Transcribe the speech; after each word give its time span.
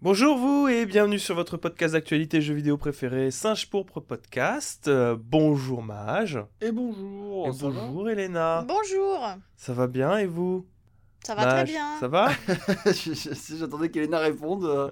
Bonjour 0.00 0.38
vous 0.38 0.68
et 0.68 0.86
bienvenue 0.86 1.18
sur 1.18 1.34
votre 1.34 1.56
podcast 1.56 1.94
d'actualité 1.94 2.40
jeux 2.40 2.54
vidéo 2.54 2.76
préféré, 2.78 3.32
Singe 3.32 3.68
Pourpre 3.68 3.98
Podcast. 3.98 4.86
Euh, 4.86 5.16
bonjour 5.18 5.82
Mage. 5.82 6.38
Et 6.60 6.70
bonjour. 6.70 7.48
Et 7.48 7.50
bonjour 7.60 8.08
Elena. 8.08 8.64
Bonjour, 8.68 9.26
Ça 9.56 9.72
va 9.72 9.88
bien 9.88 10.16
et 10.18 10.26
vous? 10.26 10.64
Ça 11.24 11.34
va 11.34 11.42
très 11.46 11.54
Mage, 11.56 11.68
bien. 11.68 12.00
Ça 12.00 12.08
va 12.08 12.30
J'attendais 13.58 13.90
qu'Elena 13.90 14.18
réponde. 14.18 14.64
euh, 14.64 14.88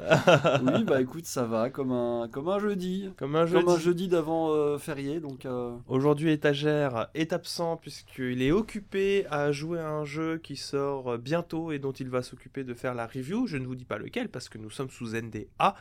oui, 0.62 0.84
bah 0.84 1.00
écoute, 1.00 1.24
ça 1.24 1.44
va, 1.44 1.70
comme 1.70 1.92
un, 1.92 2.28
comme 2.30 2.48
un 2.48 2.58
jeudi. 2.58 3.10
Comme 3.16 3.36
un 3.36 3.46
jeudi. 3.46 3.64
Comme 3.64 3.74
un 3.74 3.78
jeudi 3.78 4.08
d'avant 4.08 4.50
euh, 4.50 4.76
férié, 4.78 5.20
donc... 5.20 5.46
euh, 5.46 5.74
Aujourd'hui 5.88 6.30
étagère 6.32 7.08
est 7.14 7.32
absent 7.32 7.76
puisqu'il 7.76 8.42
est 8.42 8.52
occupé 8.52 9.24
à 9.30 9.50
jouer 9.52 9.78
à 9.80 9.88
un 9.88 10.04
jeu 10.04 10.38
qui 10.38 10.56
sort 10.56 11.16
bientôt 11.16 11.72
et 11.72 11.78
dont 11.78 11.92
il 11.92 12.10
va 12.10 12.22
s'occuper 12.22 12.64
de 12.64 12.74
faire 12.74 12.94
la 12.94 13.06
review. 13.06 13.46
Je 13.46 13.56
ne 13.56 13.66
vous 13.66 13.74
dis 13.76 13.86
pas 13.86 13.98
lequel 13.98 14.28
parce 14.28 14.48
que 14.48 14.58
nous 14.58 14.70
sommes 14.70 14.90
sous 14.90 15.14
NDA 15.16 15.76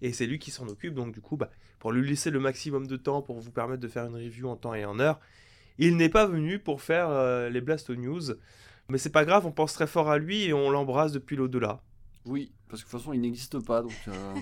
et 0.00 0.12
c'est 0.12 0.26
lui 0.26 0.38
qui 0.40 0.50
s'en 0.50 0.66
occupe. 0.68 0.94
Donc 0.94 1.12
du 1.12 1.20
coup, 1.20 1.36
bah, 1.36 1.50
pour 1.78 1.92
lui 1.92 2.08
laisser 2.08 2.30
le 2.30 2.40
maximum 2.40 2.86
de 2.88 2.96
temps 2.96 3.22
pour 3.22 3.38
vous 3.38 3.50
permettre 3.52 3.80
de 3.82 3.88
faire 3.88 4.06
une 4.06 4.16
review 4.16 4.48
en 4.48 4.56
temps 4.56 4.74
et 4.74 4.84
en 4.84 4.98
heure, 4.98 5.20
il 5.78 5.96
n'est 5.96 6.08
pas 6.08 6.26
venu 6.26 6.58
pour 6.58 6.82
faire 6.82 7.08
euh, 7.10 7.48
les 7.50 7.60
Blasto 7.60 7.94
News. 7.94 8.32
Mais 8.92 8.98
c'est 8.98 9.08
pas 9.08 9.24
grave, 9.24 9.46
on 9.46 9.52
pense 9.52 9.72
très 9.72 9.86
fort 9.86 10.10
à 10.10 10.18
lui 10.18 10.42
et 10.44 10.52
on 10.52 10.68
l'embrasse 10.68 11.12
depuis 11.12 11.34
l'au-delà. 11.34 11.80
Oui, 12.26 12.52
parce 12.68 12.82
que 12.82 12.86
de 12.86 12.90
toute 12.90 13.00
façon, 13.00 13.14
il 13.14 13.22
n'existe 13.22 13.58
pas, 13.64 13.80
donc... 13.80 13.94
euh, 14.06 14.34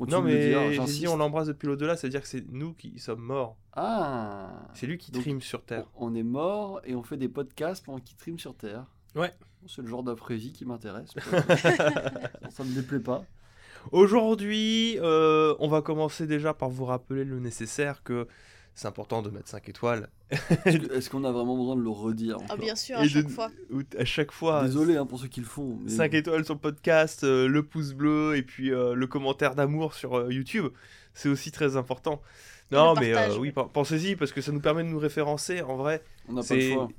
je 0.00 0.10
Non 0.10 0.22
mais 0.22 0.72
j'ai 0.72 0.84
dit 0.84 1.06
on 1.06 1.18
l'embrasse 1.18 1.48
depuis 1.48 1.66
l'au-delà, 1.66 1.94
c'est-à 1.94 2.08
dire 2.08 2.22
que 2.22 2.26
c'est 2.26 2.50
nous 2.50 2.72
qui 2.72 2.98
sommes 2.98 3.20
morts. 3.20 3.58
Ah 3.74 4.48
C'est 4.72 4.86
lui 4.86 4.96
qui 4.96 5.12
Donc, 5.12 5.20
trime 5.20 5.42
sur 5.42 5.62
Terre. 5.62 5.84
On 5.96 6.14
est 6.14 6.22
mort 6.22 6.80
et 6.84 6.94
on 6.94 7.02
fait 7.02 7.18
des 7.18 7.28
podcasts 7.28 7.84
pendant 7.84 7.98
qu'il 7.98 8.16
trime 8.16 8.38
sur 8.38 8.56
Terre. 8.56 8.86
Ouais. 9.14 9.34
C'est 9.66 9.82
le 9.82 9.88
genre 9.88 10.02
d'après-vie 10.02 10.52
qui 10.52 10.64
m'intéresse. 10.64 11.10
ça 12.48 12.64
me 12.64 12.74
déplaît 12.74 13.00
pas. 13.00 13.22
Aujourd'hui, 13.92 14.98
euh, 15.00 15.54
on 15.58 15.68
va 15.68 15.82
commencer 15.82 16.26
déjà 16.26 16.54
par 16.54 16.70
vous 16.70 16.86
rappeler 16.86 17.24
le 17.24 17.38
nécessaire 17.38 18.02
que 18.02 18.28
c'est 18.74 18.88
important 18.88 19.22
de 19.22 19.30
mettre 19.30 19.48
5 19.48 19.68
étoiles. 19.68 20.08
Est-ce 20.66 21.08
qu'on 21.10 21.24
a 21.24 21.30
vraiment 21.32 21.56
besoin 21.56 21.76
de 21.76 21.80
le 21.82 21.90
redire 21.90 22.36
Ah 22.40 22.44
encore 22.44 22.58
bien 22.58 22.74
sûr, 22.74 22.96
Et 22.98 23.00
à 23.00 23.02
de- 23.04 23.08
chaque 23.08 23.28
fois. 23.28 23.50
ou- 23.70 23.82
À 23.98 24.04
chaque 24.04 24.32
fois. 24.32 24.64
Désolé 24.64 24.96
hein, 24.96 25.06
pour 25.06 25.18
ceux 25.20 25.28
qui 25.28 25.40
le 25.40 25.46
font. 25.46 25.78
mais- 25.82 25.90
5 25.90 26.12
étoiles 26.14 26.44
sur 26.44 26.54
le 26.54 26.60
podcast, 26.60 27.24
euh, 27.24 27.46
le 27.46 27.62
pouce 27.62 27.92
bleu 27.92 28.36
et 28.36 28.42
puis 28.42 28.72
euh, 28.72 28.94
le 28.94 29.06
commentaire 29.06 29.54
d'amour 29.54 29.94
sur 29.94 30.18
euh, 30.18 30.32
YouTube. 30.32 30.66
C'est 31.14 31.28
aussi 31.28 31.52
très 31.52 31.76
important. 31.76 32.20
Non, 32.72 32.94
mais 32.98 33.14
euh, 33.14 33.36
oui, 33.38 33.52
pen- 33.52 33.68
pensez-y 33.72 34.16
parce 34.16 34.32
que 34.32 34.40
ça 34.40 34.50
nous 34.50 34.58
permet 34.60 34.82
de 34.82 34.88
nous 34.88 34.98
référencer. 34.98 35.60
En 35.62 35.76
vrai, 35.76 36.02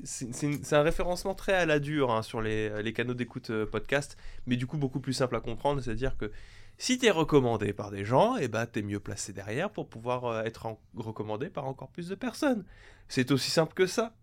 c'est 0.03 0.73
un 0.73 0.81
référencement 0.83 1.33
très 1.33 1.53
à 1.53 1.65
la 1.65 1.79
dure 1.79 2.11
hein, 2.11 2.21
sur 2.21 2.39
les, 2.41 2.81
les 2.83 2.93
canaux 2.93 3.13
d'écoute 3.15 3.51
podcast, 3.65 4.15
mais 4.47 4.55
du 4.55 4.67
coup 4.67 4.77
beaucoup 4.77 4.99
plus 5.01 5.13
simple 5.13 5.35
à 5.35 5.39
comprendre. 5.41 5.81
C'est-à-dire 5.81 6.15
que 6.17 6.31
si 6.77 6.97
tu 6.97 7.05
es 7.05 7.11
recommandé 7.11 7.73
par 7.73 7.91
des 7.91 8.05
gens, 8.05 8.35
et 8.35 8.47
bah, 8.47 8.67
tu 8.67 8.79
es 8.79 8.81
mieux 8.81 8.99
placé 8.99 9.33
derrière 9.33 9.69
pour 9.69 9.87
pouvoir 9.87 10.25
euh, 10.25 10.43
être 10.43 10.77
recommandé 10.95 11.49
par 11.49 11.65
encore 11.65 11.89
plus 11.89 12.09
de 12.09 12.15
personnes. 12.15 12.65
C'est 13.07 13.31
aussi 13.31 13.51
simple 13.51 13.73
que 13.73 13.87
ça. 13.87 14.13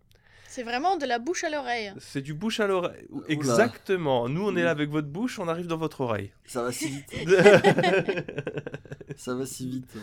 C'est 0.52 0.64
vraiment 0.64 0.98
de 0.98 1.06
la 1.06 1.18
bouche 1.18 1.44
à 1.44 1.48
l'oreille. 1.48 1.94
C'est 1.98 2.20
du 2.20 2.34
bouche 2.34 2.60
à 2.60 2.66
l'oreille. 2.66 3.06
Exactement. 3.26 4.28
Nous, 4.28 4.46
on 4.46 4.54
est 4.54 4.62
là 4.62 4.70
avec 4.70 4.90
votre 4.90 5.08
bouche, 5.08 5.38
on 5.38 5.48
arrive 5.48 5.66
dans 5.66 5.78
votre 5.78 6.02
oreille. 6.02 6.30
Ça 6.44 6.62
va 6.62 6.70
si 6.70 6.88
vite. 6.88 7.10
Ça 9.16 9.34
va 9.34 9.46
si 9.46 9.66
vite. 9.66 9.96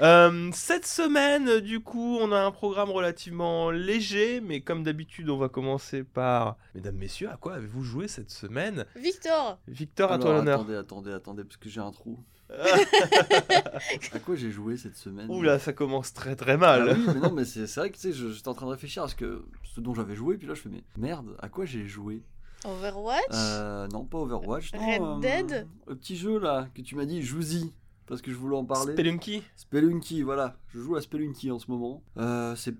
Euh, 0.00 0.50
cette 0.52 0.84
semaine, 0.84 1.60
du 1.60 1.80
coup, 1.80 2.18
on 2.20 2.30
a 2.30 2.38
un 2.38 2.50
programme 2.50 2.90
relativement 2.90 3.70
léger, 3.70 4.42
mais 4.42 4.60
comme 4.60 4.82
d'habitude, 4.82 5.30
on 5.30 5.38
va 5.38 5.48
commencer 5.48 6.04
par... 6.04 6.58
Mesdames, 6.74 6.96
messieurs, 6.96 7.30
à 7.30 7.38
quoi 7.38 7.54
avez-vous 7.54 7.82
joué 7.82 8.06
cette 8.06 8.30
semaine? 8.30 8.84
Victor, 8.96 9.58
Victor, 9.66 10.12
à 10.12 10.18
toi 10.18 10.34
l'honneur. 10.34 10.60
attendez, 10.60 10.76
attendez, 10.76 11.12
attendez, 11.14 11.44
parce 11.44 11.56
que 11.56 11.70
j'ai 11.70 11.80
un 11.80 11.92
trou. 11.92 12.22
À 14.12 14.18
quoi 14.20 14.36
j'ai 14.36 14.50
joué 14.50 14.76
cette 14.76 14.96
semaine 14.96 15.30
Oula, 15.30 15.58
ça 15.58 15.72
commence 15.72 16.12
très 16.12 16.36
très 16.36 16.52
Ah 16.52 16.56
mal. 16.56 16.96
oui, 16.96 17.04
mais 17.06 17.20
non, 17.20 17.32
mais 17.32 17.44
c'est 17.44 17.66
c'est 17.66 17.80
vrai 17.80 17.90
que 17.90 17.96
tu 17.96 18.12
sais, 18.12 18.12
j'étais 18.12 18.48
en 18.48 18.54
train 18.54 18.66
de 18.66 18.70
réfléchir 18.72 19.02
à 19.02 19.08
ce, 19.08 19.14
que, 19.14 19.44
ce 19.64 19.80
dont 19.80 19.94
j'avais 19.94 20.14
joué, 20.14 20.36
puis 20.38 20.46
là 20.46 20.54
je 20.54 20.60
fais, 20.62 20.68
mais 20.68 20.84
merde, 20.96 21.36
à 21.40 21.48
quoi 21.48 21.64
j'ai 21.64 21.86
joué? 21.86 22.22
Overwatch, 22.64 23.22
euh, 23.32 23.86
Non, 23.88 24.04
pas 24.04 24.18
Overwatch, 24.18 24.72
non. 24.74 24.80
Red 24.80 25.02
euh, 25.02 25.20
Dead? 25.20 25.68
Le 25.86 25.94
petit 25.96 26.16
jeu 26.16 26.38
là, 26.38 26.68
que 26.74 26.82
tu 26.82 26.94
m'as 26.96 27.04
dit, 27.04 27.22
joue-y, 27.22 27.72
parce 28.06 28.22
que 28.22 28.30
je 28.30 28.36
voulais 28.36 28.56
en 28.56 28.64
parler. 28.64 28.92
Spelunky? 28.94 29.42
Spelunky, 29.56 30.22
voilà, 30.22 30.56
je 30.68 30.80
joue 30.80 30.96
à 30.96 31.00
Spelunky 31.00 31.50
en 31.50 31.58
ce 31.58 31.70
moment. 31.70 32.02
Euh, 32.16 32.54
c'est 32.56 32.74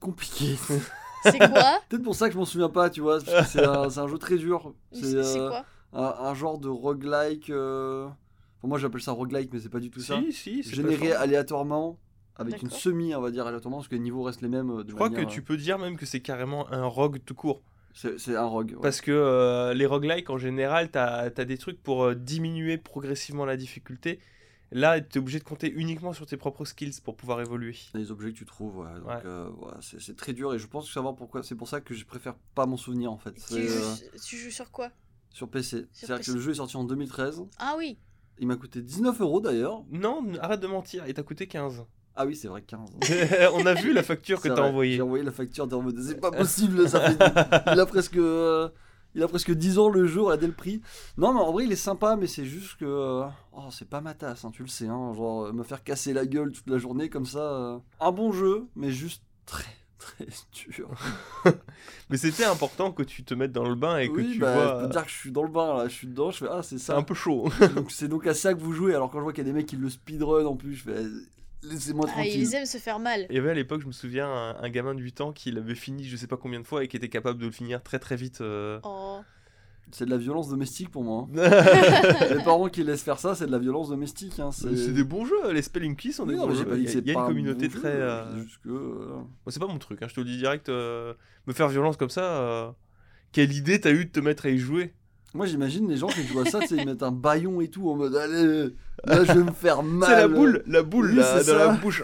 compliqué. 0.00 0.56
c'est 1.22 1.38
quoi? 1.38 1.78
Peut-être 1.88 2.02
pour 2.02 2.14
ça 2.14 2.28
que 2.28 2.34
je 2.34 2.38
m'en 2.38 2.44
souviens 2.44 2.68
pas, 2.70 2.90
tu 2.90 3.00
vois, 3.00 3.20
parce 3.20 3.46
que 3.46 3.48
c'est 3.50 3.64
un, 4.00 4.08
jeu 4.08 4.18
très 4.18 4.36
dur. 4.36 4.74
C'est 4.92 5.14
euh, 5.14 5.48
quoi? 5.48 5.64
un, 5.92 6.14
un 6.26 6.34
genre 6.34 6.58
de 6.58 6.68
roguelike. 6.68 7.50
euh, 7.50 8.08
enfin, 8.60 8.68
moi 8.68 8.78
j'appelle 8.78 9.00
ça 9.02 9.12
roguelike, 9.12 9.52
mais 9.52 9.58
c'est 9.60 9.68
pas 9.68 9.80
du 9.80 9.90
tout 9.90 10.00
ça. 10.00 10.20
Si, 10.26 10.32
si, 10.32 10.62
c'est 10.62 10.76
Généré 10.76 11.12
aléatoirement, 11.12 11.98
avec 12.36 12.62
une 12.62 12.70
semi, 12.70 13.14
on 13.14 13.20
va 13.20 13.30
dire 13.30 13.46
aléatoirement, 13.46 13.78
parce 13.78 13.88
que 13.88 13.94
les 13.96 14.00
niveaux 14.00 14.22
restent 14.22 14.42
les 14.42 14.48
mêmes. 14.48 14.70
euh, 14.70 14.84
de 14.84 14.90
Je 14.90 14.94
crois 14.94 15.10
que 15.10 15.22
tu 15.22 15.42
peux 15.42 15.56
dire 15.56 15.78
même 15.78 15.96
que 15.96 16.06
c'est 16.06 16.20
carrément 16.20 16.70
un 16.72 16.84
rogue 16.86 17.18
tout 17.24 17.34
court. 17.34 17.62
euh, 17.64 17.90
C'est 17.94 18.18
c'est 18.18 18.36
un 18.36 18.44
rogue. 18.46 18.72
ouais. 18.72 18.80
Parce 18.82 19.00
que 19.00 19.10
euh, 19.10 19.74
les 19.74 19.86
roguelikes, 19.86 20.30
en 20.30 20.38
général, 20.38 20.90
t'as 20.90 21.24
as 21.36 21.44
des 21.44 21.58
trucs 21.58 21.82
pour 21.82 22.04
euh, 22.04 22.14
diminuer 22.14 22.78
progressivement 22.78 23.44
la 23.44 23.56
difficulté. 23.56 24.20
Là, 24.72 25.00
t'es 25.00 25.18
obligé 25.18 25.40
de 25.40 25.44
compter 25.44 25.68
uniquement 25.68 26.12
sur 26.12 26.26
tes 26.26 26.36
propres 26.36 26.64
skills 26.64 27.00
pour 27.02 27.16
pouvoir 27.16 27.40
évoluer. 27.40 27.76
Les 27.92 28.12
objets 28.12 28.30
que 28.32 28.36
tu 28.38 28.44
trouves, 28.44 28.78
ouais. 28.78 28.86
Ouais. 29.04 29.20
euh, 29.24 29.48
c'est 29.80 30.16
très 30.16 30.32
dur 30.32 30.54
et 30.54 30.60
je 30.60 30.66
pense 30.68 30.86
que 30.86 30.92
savoir 30.92 31.16
pourquoi. 31.16 31.42
C'est 31.42 31.56
pour 31.56 31.66
ça 31.66 31.80
que 31.80 31.92
je 31.92 32.04
préfère 32.04 32.36
pas 32.54 32.66
m'en 32.66 32.76
souvenir 32.76 33.10
en 33.10 33.18
fait. 33.18 33.32
tu 33.32 33.66
joues, 33.66 33.72
euh, 33.74 33.94
tu 34.24 34.36
joues 34.36 34.50
sur 34.52 34.70
quoi? 34.70 34.90
sur 35.32 35.48
PC. 35.48 35.86
C'est-à-dire 35.92 36.24
que 36.24 36.30
le 36.32 36.40
jeu 36.40 36.52
est 36.52 36.54
sorti 36.54 36.76
en 36.76 36.84
2013. 36.84 37.42
Ah 37.58 37.74
oui, 37.78 37.98
Il 38.40 38.46
m'a 38.48 38.56
coûté 38.56 38.80
19 38.82 39.20
euros 39.20 39.40
d'ailleurs. 39.40 39.82
Non, 39.92 40.24
arrête 40.40 40.60
de 40.60 40.66
mentir, 40.66 41.04
il 41.06 41.14
t'a 41.14 41.22
coûté 41.22 41.46
15. 41.46 41.84
Ah 42.16 42.26
oui, 42.26 42.34
c'est 42.34 42.48
vrai, 42.48 42.62
15. 42.62 42.90
On 43.54 43.64
a 43.66 43.74
vu 43.74 43.92
la 43.92 44.02
facture 44.02 44.40
que 44.40 44.48
t'as 44.48 44.62
envoyée. 44.62 44.96
J'ai 44.96 45.02
envoyé 45.02 45.22
la 45.24 45.30
facture 45.30 45.68
en 45.72 45.80
mode 45.82 46.00
c'est 46.02 46.20
pas 46.20 46.30
possible, 46.32 46.88
ça 46.88 47.00
fait. 47.00 47.16
il 47.72 47.78
a 47.80 47.86
presque. 47.86 48.16
euh, 48.16 48.68
Il 49.14 49.22
a 49.22 49.28
presque 49.28 49.52
10 49.52 49.78
ans 49.78 49.88
le 49.88 50.06
jeu, 50.06 50.22
regardez 50.22 50.46
le 50.48 50.52
prix. 50.52 50.80
Non, 51.18 51.32
mais 51.32 51.40
en 51.40 51.52
vrai, 51.52 51.64
il 51.64 51.72
est 51.72 51.76
sympa, 51.76 52.16
mais 52.16 52.26
c'est 52.26 52.44
juste 52.44 52.76
que. 52.78 52.84
euh, 52.84 53.24
Oh, 53.52 53.68
c'est 53.70 53.88
pas 53.88 54.00
ma 54.00 54.14
tasse, 54.14 54.44
hein, 54.44 54.50
tu 54.52 54.62
le 54.62 54.68
sais. 54.68 54.86
Hein, 54.88 55.12
genre, 55.14 55.44
euh, 55.46 55.52
me 55.52 55.62
faire 55.62 55.84
casser 55.84 56.12
la 56.12 56.26
gueule 56.26 56.50
toute 56.52 56.68
la 56.68 56.78
journée 56.78 57.08
comme 57.10 57.26
ça. 57.26 57.38
euh, 57.40 57.78
Un 58.00 58.10
bon 58.12 58.32
jeu, 58.32 58.66
mais 58.74 58.90
juste 58.90 59.22
très, 59.46 59.70
très 60.00 60.26
dur. 60.52 60.90
Mais 62.10 62.16
c'était 62.16 62.44
important 62.44 62.90
que 62.90 63.02
tu 63.04 63.22
te 63.22 63.34
mettes 63.34 63.52
dans 63.52 63.68
le 63.68 63.76
bain 63.76 63.98
et 63.98 64.08
que 64.08 64.14
oui, 64.14 64.32
tu 64.32 64.38
bah, 64.40 64.52
vois. 64.54 64.80
je 64.80 64.86
peux 64.86 64.90
dire 64.92 65.04
que 65.04 65.10
je 65.10 65.16
suis 65.16 65.30
dans 65.30 65.42
le 65.44 65.48
bain 65.50 65.76
là, 65.76 65.88
je 65.88 65.94
suis 65.94 66.06
dedans, 66.08 66.30
je 66.32 66.38
fais 66.38 66.46
Ah, 66.50 66.62
c'est 66.62 66.78
C'est 66.78 66.86
ça. 66.86 66.96
un 66.96 67.02
peu 67.02 67.14
chaud. 67.14 67.48
Donc, 67.76 67.90
c'est 67.92 68.08
donc 68.08 68.26
à 68.26 68.34
ça 68.34 68.52
que 68.54 68.58
vous 68.58 68.72
jouez. 68.72 68.94
Alors, 68.94 69.10
quand 69.10 69.18
je 69.18 69.22
vois 69.22 69.32
qu'il 69.32 69.44
y 69.46 69.48
a 69.48 69.52
des 69.52 69.56
mecs 69.56 69.66
qui 69.66 69.76
le 69.76 69.88
speedrun 69.90 70.44
en 70.46 70.56
plus, 70.56 70.74
je 70.74 70.82
fais 70.84 71.04
Laissez-moi 71.62 72.06
ah, 72.08 72.12
tranquille. 72.12 72.40
ils 72.40 72.54
aiment 72.54 72.64
se 72.66 72.78
faire 72.78 72.98
mal. 72.98 73.26
Il 73.28 73.36
y 73.36 73.38
avait 73.38 73.50
à 73.50 73.54
l'époque, 73.54 73.82
je 73.82 73.86
me 73.86 73.92
souviens, 73.92 74.26
un, 74.26 74.56
un 74.62 74.68
gamin 74.70 74.94
de 74.94 75.00
8 75.02 75.20
ans 75.20 75.32
qui 75.32 75.50
l'avait 75.52 75.74
fini 75.74 76.04
je 76.08 76.16
sais 76.16 76.26
pas 76.26 76.38
combien 76.38 76.58
de 76.58 76.66
fois 76.66 76.82
et 76.82 76.88
qui 76.88 76.96
était 76.96 77.10
capable 77.10 77.38
de 77.38 77.44
le 77.46 77.52
finir 77.52 77.82
très 77.82 77.98
très 77.98 78.16
vite. 78.16 78.40
euh. 78.40 78.80
Oh. 78.82 79.20
C'est 79.92 80.04
de 80.06 80.10
la 80.10 80.16
violence 80.18 80.48
domestique 80.48 80.90
pour 80.90 81.02
moi. 81.04 81.26
hein. 81.36 81.50
les 82.36 82.42
parents 82.44 82.68
qui 82.68 82.82
laissent 82.84 83.02
faire 83.02 83.18
ça, 83.18 83.34
c'est 83.34 83.46
de 83.46 83.52
la 83.52 83.58
violence 83.58 83.88
domestique. 83.90 84.38
Hein. 84.38 84.50
c'est 84.52 84.92
des 84.92 85.04
bons 85.04 85.24
jeux, 85.24 85.52
les 85.52 85.62
Spelunky 85.62 86.12
sont 86.12 86.26
des 86.26 86.36
non, 86.36 86.46
bons 86.46 86.54
jeux. 86.54 86.66
Il 86.76 86.84
y 86.84 86.88
a, 86.88 86.92
y 87.00 87.10
une 87.12 87.18
un 87.18 87.26
communauté 87.26 87.68
bon 87.68 87.78
très. 87.78 87.88
euh, 87.92 88.24
que, 88.62 88.68
euh, 88.70 89.06
c'est 89.48 89.60
pas 89.60 89.66
mon 89.66 89.78
truc, 89.78 90.02
hein, 90.02 90.06
je 90.08 90.14
te 90.14 90.20
le 90.20 90.26
dis 90.26 90.36
direct. 90.38 90.68
euh, 90.68 91.12
Me 91.46 91.52
faire 91.52 91.68
violence 91.68 91.96
comme 91.96 92.10
ça, 92.10 92.22
euh, 92.24 92.70
quelle 93.32 93.52
idée 93.52 93.80
t'as 93.80 93.92
eu 93.92 94.04
de 94.04 94.10
te 94.10 94.20
mettre 94.20 94.46
à 94.46 94.50
y 94.50 94.58
jouer? 94.58 94.94
Moi 95.32 95.46
j'imagine 95.46 95.88
les 95.88 95.96
gens 95.96 96.08
qui 96.08 96.24
jouent 96.26 96.40
à 96.40 96.44
ça, 96.44 96.58
ils 96.70 96.84
mettent 96.84 97.04
un 97.04 97.12
baillon 97.12 97.60
et 97.60 97.68
tout 97.68 97.88
en 97.88 97.94
mode 97.94 98.16
allez, 98.16 98.70
là 99.04 99.22
je 99.24 99.32
vais 99.32 99.44
me 99.44 99.52
faire 99.52 99.82
mal. 99.84 100.08
C'est 100.10 100.16
la 100.16 100.26
boule, 100.28 100.62
la 100.66 100.82
boule 100.82 101.10
Oui, 101.10 101.16
là, 101.18 101.42
dans 101.44 101.54
la 101.54 101.66
ça. 101.66 101.72
bouche. 101.80 102.02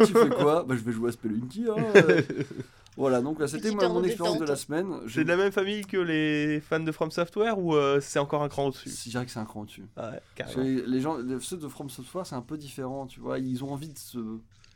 Tu 0.00 0.12
fais 0.12 0.28
quoi? 0.28 0.64
Bah 0.68 0.74
je 0.76 0.82
vais 0.84 0.92
jouer 0.92 1.08
à 1.08 1.12
Spelunky. 1.12 1.64
Hein. 1.66 1.82
voilà, 2.98 3.20
donc 3.22 3.38
là 3.40 3.48
c'était 3.48 3.70
mon 3.70 4.02
expérience 4.04 4.38
de 4.38 4.44
la 4.44 4.56
semaine. 4.56 4.92
C'est 5.08 5.24
de 5.24 5.28
la 5.28 5.36
même 5.36 5.52
famille 5.52 5.82
que 5.82 5.96
les 5.96 6.60
fans 6.60 6.80
de 6.80 6.92
From 6.92 7.10
Software 7.10 7.58
ou 7.58 7.74
euh, 7.74 8.00
c'est 8.00 8.18
encore 8.18 8.42
un 8.42 8.48
cran 8.48 8.66
au-dessus? 8.66 8.90
Je 8.90 9.10
dirais 9.10 9.24
que 9.24 9.30
c'est 9.30 9.38
un 9.38 9.44
cran 9.44 9.64
dessus. 9.64 9.82
Ouais, 9.96 10.20
Parce 10.36 10.54
carrément. 10.54 10.62
que 10.64 10.84
les 10.90 11.00
gens, 11.00 11.16
les- 11.18 11.40
ceux 11.40 11.56
de 11.56 11.68
From 11.68 11.88
Software 11.88 12.26
c'est 12.26 12.34
un 12.36 12.42
peu 12.42 12.56
différent, 12.58 13.06
tu 13.06 13.20
vois, 13.20 13.38
ils 13.38 13.62
ont 13.64 13.72
envie 13.72 13.88
de 13.88 13.98
se, 13.98 14.18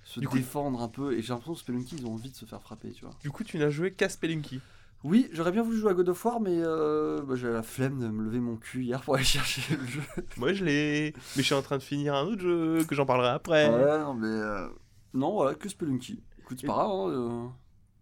se 0.05 0.21
Du 0.21 0.29
coup- 0.29 0.37
défendre 0.37 0.81
un 0.83 0.89
peu 0.89 1.13
et 1.13 1.23
j'ai 1.23 1.29
l'impression 1.29 1.55
que 1.55 1.61
Spelunky 1.61 1.97
ils 1.99 2.07
ont 2.07 2.15
envie 2.15 2.31
de 2.31 2.37
se 2.37 2.45
faire 2.47 2.63
frapper, 2.63 2.93
tu 2.93 3.05
vois. 3.05 3.15
Du 3.23 3.31
coup, 3.31 3.45
tu 3.45 3.59
n'as 3.59 3.71
joué 3.71 3.93
qu'à 3.93 4.09
Spelunky? 4.09 4.61
Oui, 5.05 5.29
j'aurais 5.33 5.51
bien 5.51 5.65
voulu 5.65 5.79
jouer 5.79 5.91
à 5.91 5.95
God 5.95 6.11
of 6.11 6.25
War, 6.25 6.39
mais 6.39 6.59
euh, 6.63 7.23
bah, 7.23 7.35
j'avais 7.35 7.55
la 7.55 7.65
flemme 7.65 7.99
de 7.99 8.07
me 8.07 8.23
lever 8.23 8.39
mon 8.39 8.55
cul 8.57 8.85
hier 8.85 9.01
pour 9.03 9.17
aller 9.17 9.25
chercher 9.37 9.63
le 9.77 9.85
jeu. 9.85 10.01
Moi, 10.37 10.53
je 10.53 10.65
l'ai. 10.65 11.13
Mais 11.35 11.43
je 11.43 11.47
suis 11.47 11.55
en 11.57 11.63
train 11.63 11.77
de 11.79 11.83
finir 11.83 12.15
un 12.15 12.23
autre 12.23 12.41
jeu 12.41 12.85
que 12.85 12.95
j'en 12.95 13.05
parlerai 13.05 13.31
après. 13.31 13.69
Ouais, 13.69 13.99
non, 13.99 14.15
mais. 14.15 14.29
euh, 14.29 14.69
Non, 15.13 15.33
voilà, 15.33 15.57
que 15.57 15.69
Spelunky. 15.69 16.23
Écoute, 16.39 16.59
c'est 16.61 16.69
pas 16.69 16.75
grave, 16.75 16.91
hein, 16.93 17.09
euh, 17.11 17.47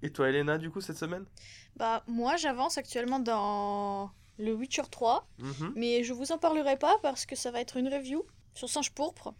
Et 0.03 0.11
toi, 0.11 0.29
Elena, 0.29 0.59
du 0.59 0.71
coup, 0.71 0.81
cette 0.81 0.97
semaine? 0.99 1.25
Bah 1.77 2.03
moi 2.07 2.37
j'avance 2.37 2.79
actuellement 2.79 3.21
dans 3.21 4.11
le 4.39 4.53
Witcher 4.55 4.83
3, 4.91 5.27
Mhm. 5.39 5.73
mais 5.77 6.03
je 6.05 6.13
vous 6.13 6.33
en 6.33 6.39
parlerai 6.39 6.77
pas 6.77 6.97
parce 7.03 7.27
que 7.27 7.37
ça 7.37 7.51
va 7.51 7.61
être 7.61 7.77
une 7.77 7.89
review 7.89 8.25
sur 8.55 8.69
Singe 8.69 8.91
Pourpre. 8.93 9.35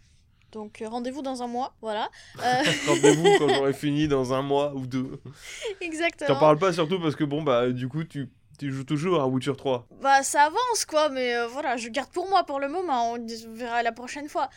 Donc 0.51 0.81
euh, 0.81 0.87
rendez-vous 0.89 1.21
dans 1.21 1.41
un 1.43 1.47
mois, 1.47 1.73
voilà. 1.81 2.09
Euh, 2.43 2.61
Rendez-vous 2.87 3.37
quand 3.37 3.49
j'aurai 3.49 3.73
fini 3.73 4.07
dans 4.07 4.33
un 4.33 4.41
mois 4.41 4.73
ou 4.75 4.85
deux. 4.87 5.21
exactement. 5.81 6.27
T'en 6.33 6.39
parles 6.39 6.57
pas 6.57 6.73
surtout 6.73 6.99
parce 6.99 7.15
que 7.15 7.23
bon, 7.23 7.41
bah, 7.41 7.69
du 7.69 7.87
coup, 7.87 8.03
tu 8.03 8.29
Tu 8.59 8.71
joues 8.71 8.83
toujours 8.83 9.19
à 9.21 9.27
Witcher 9.27 9.55
3 9.57 9.87
Bah 10.01 10.21
ça 10.23 10.43
avance 10.43 10.85
quoi, 10.87 11.09
mais 11.09 11.35
euh, 11.35 11.47
voilà, 11.47 11.77
je 11.77 11.89
garde 11.89 12.11
pour 12.11 12.29
moi 12.29 12.43
pour 12.43 12.59
le 12.59 12.67
moment, 12.69 13.13
on 13.13 13.25
verra 13.55 13.81
la 13.81 13.91
prochaine 13.91 14.29
fois. 14.29 14.49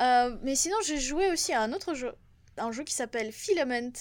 Euh, 0.00 0.34
mais 0.42 0.54
sinon 0.54 0.76
j'ai 0.86 0.98
joué 0.98 1.30
aussi 1.30 1.52
à 1.52 1.60
un 1.62 1.72
autre 1.74 1.92
jeu, 1.94 2.12
un 2.56 2.72
jeu 2.72 2.84
qui 2.84 2.94
s'appelle 2.94 3.32
Filament. 3.32 3.92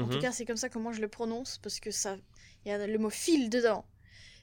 En 0.00 0.06
tout 0.08 0.14
Mhm. 0.14 0.20
cas 0.20 0.32
c'est 0.32 0.44
comme 0.44 0.56
ça 0.56 0.68
que 0.68 0.78
moi 0.78 0.92
je 0.92 1.00
le 1.00 1.08
prononce, 1.08 1.58
parce 1.62 1.80
que 1.80 1.90
ça, 1.90 2.16
il 2.64 2.68
y 2.70 2.72
a 2.72 2.86
le 2.86 2.98
mot 2.98 3.10
fil 3.10 3.50
dedans. 3.50 3.84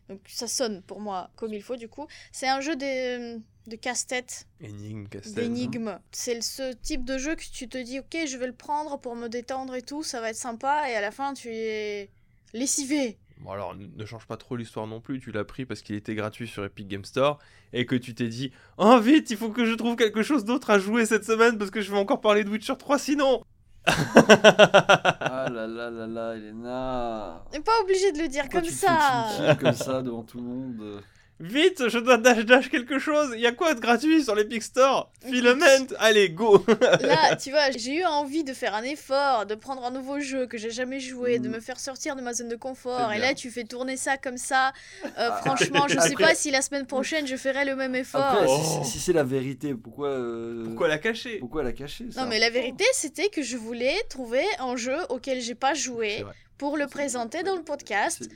Donc 0.10 0.22
ça 0.28 0.48
sonne 0.48 0.82
pour 0.84 1.00
moi 1.02 1.30
comme 1.36 1.54
il 1.54 1.62
faut 1.64 1.76
du 1.76 1.88
coup. 1.88 2.08
C'est 2.32 2.48
un 2.48 2.62
jeu 2.62 2.76
de, 2.76 3.38
de 3.70 3.76
casse-tête, 3.76 4.48
Énigme, 4.60 5.08
d'énigmes. 5.36 6.00
C'est 6.12 6.42
ce 6.42 6.74
type 6.74 7.06
de 7.06 7.18
jeu 7.18 7.36
que 7.36 7.44
tu 7.52 7.68
te 7.70 7.78
dis 7.78 8.00
ok 8.00 8.18
je 8.28 8.38
vais 8.38 8.48
le 8.48 8.54
prendre 8.56 9.00
pour 9.00 9.16
me 9.16 9.28
détendre 9.28 9.76
et 9.76 9.82
tout, 9.84 10.04
ça 10.04 10.20
va 10.22 10.30
être 10.32 10.36
sympa, 10.36 10.90
et 10.90 10.96
à 10.96 11.02
la 11.02 11.12
fin 11.12 11.34
tu 11.34 11.50
es 11.50 12.10
lessivé. 12.54 13.18
Bon 13.42 13.52
alors, 13.52 13.74
ne 13.76 13.86
ne 13.88 14.06
change 14.06 14.26
pas 14.28 14.36
trop 14.36 14.58
l'histoire 14.58 14.86
non 14.88 15.00
plus, 15.00 15.20
tu 15.22 15.32
l'as 15.32 15.46
pris 15.46 15.66
parce 15.66 15.82
qu'il 15.82 15.96
était 15.96 16.14
gratuit 16.16 16.48
sur 16.48 16.66
Epic 16.66 16.88
Game 16.90 17.06
Store 17.06 17.40
et 17.72 17.86
que 17.86 17.96
tu 17.96 18.14
t'es 18.14 18.28
dit 18.28 18.52
«Oh 18.78 19.00
vite, 19.00 19.30
il 19.30 19.38
faut 19.38 19.50
que 19.50 19.64
je 19.66 19.76
trouve 19.76 19.96
quelque 19.96 20.24
chose 20.24 20.44
d'autre 20.44 20.72
à 20.72 20.78
jouer 20.80 21.06
cette 21.06 21.24
semaine 21.24 21.58
parce 21.58 21.72
que 21.72 21.80
je 21.82 21.90
vais 21.92 21.98
encore 21.98 22.20
parler 22.20 22.44
de 22.44 22.50
Witcher 22.50 22.76
3 22.78 23.00
sinon!» 23.00 23.42
Ah 23.88 25.48
là 25.52 25.68
là 25.68 25.90
là 25.90 26.08
là, 26.08 26.36
Elena. 26.36 27.44
On 27.48 27.52
n'est 27.52 27.64
pas 27.64 27.72
obligé 27.84 28.12
de 28.12 28.20
le 28.20 28.28
dire 28.28 28.44
Pourquoi 28.44 28.62
comme 28.62 28.70
tu 28.70 28.76
te 28.76 28.80
fais 28.80 28.88
ça. 28.88 29.56
comme 29.56 29.74
ça 29.74 30.02
devant 30.02 30.24
tout 30.24 30.38
le 30.38 30.44
monde? 30.44 31.02
Vite, 31.42 31.88
je 31.88 32.00
dois 32.00 32.18
dash 32.18 32.44
dash 32.46 32.70
quelque 32.70 33.00
chose 33.00 33.30
Il 33.34 33.40
y 33.40 33.48
a 33.48 33.54
quoi 33.54 33.74
de 33.74 33.80
gratuit 33.80 34.24
sur 34.26 34.36
l'Epic 34.36 34.62
Store? 34.62 35.10
Filament 35.26 35.88
Allez, 35.98 36.30
go 36.30 36.66
Là, 37.02 37.38
tu 37.38 37.52
vois, 37.52 37.72
j'ai 37.72 37.96
eu 38.00 38.04
envie 38.06 38.44
de 38.44 38.52
faire 38.54 38.76
un 38.76 38.84
effort, 38.84 39.46
de 39.46 39.56
prendre 39.56 39.86
un 39.86 39.92
nouveau 39.92 40.20
jeu 40.20 40.48
que 40.48 40.58
j'ai 40.58 40.70
jamais 40.70 41.00
joué, 41.00 41.40
de 41.40 41.48
Mm. 41.48 41.52
me 41.54 41.60
faire 41.62 41.80
sortir 41.80 42.18
de 42.18 42.22
ma 42.22 42.34
zone 42.34 42.50
de 42.50 42.58
confort. 42.58 43.14
Et 43.14 43.20
là, 43.20 43.34
tu 43.34 43.50
fais 43.52 43.64
tourner 43.64 43.96
ça 43.96 44.18
comme 44.18 44.38
ça. 44.38 44.74
Euh, 45.06 45.10
Ah. 45.18 45.42
franchement, 45.46 45.86
je 45.88 45.94
sais 46.00 46.12
Après- 46.12 46.24
pas 46.26 46.36
si 46.36 46.52
la 46.52 46.62
semaine 46.62 46.86
prochaine 46.86 47.26
je 47.26 47.38
ferai 47.38 47.64
le 47.64 47.76
même 47.78 47.96
effort. 47.96 48.22
Après, 48.22 48.46
Oh. 48.50 48.84
si, 48.84 48.92
si 48.92 49.00
c'est 49.00 49.14
la 49.14 49.24
vérité, 49.24 49.74
pourquoi 49.76 50.10
euh, 50.10 50.66
Pourquoi 50.66 50.90
la 50.90 50.98
cacher? 50.98 51.38
pourquoi 51.40 51.64
la 51.64 51.72
cacher 51.72 52.08
ça? 52.12 52.22
Non, 52.24 52.28
mais 52.28 52.40
la 52.40 52.50
vérité, 52.50 52.84
c'était 52.94 53.30
que 53.30 53.42
je 53.44 53.56
voulais 53.56 53.96
trouver 54.10 54.44
un 54.60 54.76
jeu 54.76 54.98
auquel 55.10 55.40
j'ai 55.40 55.56
pas 55.56 55.74
C'est 55.74 55.82
joué 55.82 56.22
vrai. 56.24 56.34
Pour 56.60 56.78
le 56.78 56.86
présenter 56.86 57.42
dans 57.42 57.56
le 57.56 57.64
podcast. 57.64 58.30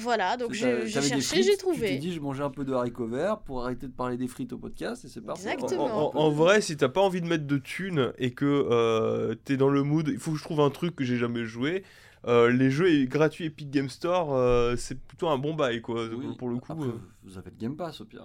Voilà, 0.00 0.36
donc 0.38 0.52
j'ai 0.54 0.86
cherché, 0.88 1.20
j'ai 1.20 1.42
Tu 1.42 1.50
t'es 1.50 1.56
trouvé. 1.56 1.98
dit, 1.98 2.12
je 2.12 2.20
mangeais 2.20 2.42
un 2.44 2.50
peu 2.50 2.64
de 2.64 2.72
haricots 2.72 3.06
verts 3.08 3.40
pour 3.40 3.62
arrêter 3.64 3.86
de 3.88 3.92
parler 3.92 4.16
des 4.16 4.28
frites 4.28 4.52
au 4.54 4.58
podcast 4.58 5.04
et 5.04 5.08
c'est 5.08 5.20
parfait. 5.20 5.50
Exactement. 5.52 6.14
En, 6.14 6.18
en- 6.18 6.24
en 6.26 6.30
vrai, 6.30 6.60
si 6.62 6.76
t'as 6.78 6.88
pas 6.88 7.00
envie 7.02 7.20
de 7.20 7.26
mettre 7.26 7.44
de 7.46 7.58
thunes 7.58 8.12
et 8.18 8.30
que 8.32 8.44
euh, 8.46 9.34
t'es 9.44 9.56
dans 9.58 9.68
le 9.68 9.82
mood, 9.82 10.08
il 10.08 10.18
faut 10.18 10.30
que 10.32 10.38
je 10.38 10.44
trouve 10.44 10.60
un 10.60 10.70
truc 10.70 10.96
que 10.96 11.04
j'ai 11.04 11.16
jamais 11.18 11.44
joué. 11.44 11.84
euh, 12.26 12.50
les 12.50 12.70
jeux 12.70 13.04
gratuits 13.04 13.44
Epic 13.46 13.70
Game 13.70 13.88
Store, 13.88 14.34
euh, 14.34 14.74
c'est 14.76 14.98
plutôt 14.98 15.28
un 15.28 15.36
bon 15.38 15.54
bail 15.54 15.80
quoi. 15.82 16.06
Oui. 16.06 16.34
Pour 16.38 16.48
le 16.48 16.56
coup, 16.58 16.72
Après, 16.72 16.86
euh, 16.86 16.92
vous 17.24 17.36
avez 17.38 17.50
le 17.50 17.56
Game 17.56 17.76
Pass 17.76 18.00
au 18.00 18.04
pire. 18.04 18.22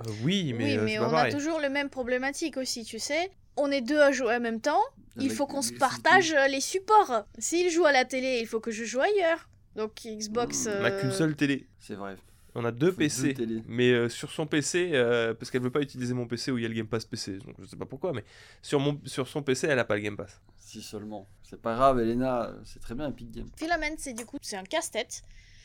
euh, 0.00 0.10
oui, 0.24 0.52
mais, 0.56 0.78
oui, 0.78 0.84
mais 0.84 0.96
pas 0.98 1.02
on 1.04 1.08
a 1.08 1.10
pareil. 1.10 1.32
toujours 1.34 1.60
le 1.60 1.68
même 1.70 1.90
problématique 1.90 2.56
aussi, 2.56 2.84
tu 2.84 2.98
sais. 2.98 3.30
On 3.56 3.70
est 3.70 3.80
deux 3.82 4.00
à 4.00 4.10
jouer 4.12 4.34
en 4.36 4.40
même 4.40 4.60
temps. 4.60 4.80
Il 5.16 5.30
faut 5.30 5.46
qu'on 5.46 5.62
se 5.62 5.72
partage 5.72 6.32
euh, 6.32 6.46
les 6.48 6.60
supports. 6.60 7.24
S'il 7.38 7.70
joue 7.70 7.84
à 7.84 7.92
la 7.92 8.04
télé, 8.04 8.38
il 8.40 8.46
faut 8.46 8.60
que 8.60 8.70
je 8.70 8.84
joue 8.84 9.00
ailleurs. 9.00 9.48
Donc 9.76 9.92
Xbox. 10.04 10.66
Mm, 10.66 10.70
On 10.70 10.84
a 10.84 10.90
euh, 10.90 11.00
qu'une 11.00 11.12
seule 11.12 11.36
télé. 11.36 11.66
C'est 11.78 11.94
vrai. 11.94 12.16
On 12.56 12.64
a 12.64 12.70
deux 12.70 12.92
PC. 12.92 13.34
deux 13.34 13.62
mais 13.66 13.90
euh, 13.90 14.08
sur 14.08 14.30
son 14.30 14.46
PC, 14.46 14.90
euh, 14.92 15.34
parce 15.34 15.50
qu'elle 15.50 15.62
veut 15.62 15.70
pas 15.70 15.80
utiliser 15.80 16.14
mon 16.14 16.26
PC 16.26 16.52
où 16.52 16.58
il 16.58 16.62
y 16.62 16.64
a 16.64 16.68
le 16.68 16.74
Game 16.74 16.86
Pass 16.86 17.04
PC. 17.04 17.38
Donc 17.38 17.56
je 17.58 17.66
sais 17.66 17.76
pas 17.76 17.86
pourquoi, 17.86 18.12
mais 18.12 18.24
sur, 18.62 18.78
mon, 18.78 19.00
sur 19.04 19.26
son 19.26 19.42
PC, 19.42 19.66
elle 19.66 19.78
a 19.78 19.84
pas 19.84 19.96
le 19.96 20.02
Game 20.02 20.16
Pass. 20.16 20.40
Si 20.58 20.80
seulement. 20.80 21.28
C'est 21.42 21.60
pas 21.60 21.74
grave, 21.74 22.00
Elena, 22.00 22.54
c'est 22.64 22.80
très 22.80 22.94
bien 22.94 23.08
Epic 23.08 23.30
Game. 23.32 23.48
Filament, 23.56 23.96
c'est 23.98 24.12
du 24.12 24.24
coup, 24.24 24.38
c'est 24.40 24.56
un 24.56 24.62
casse-tête. 24.62 25.22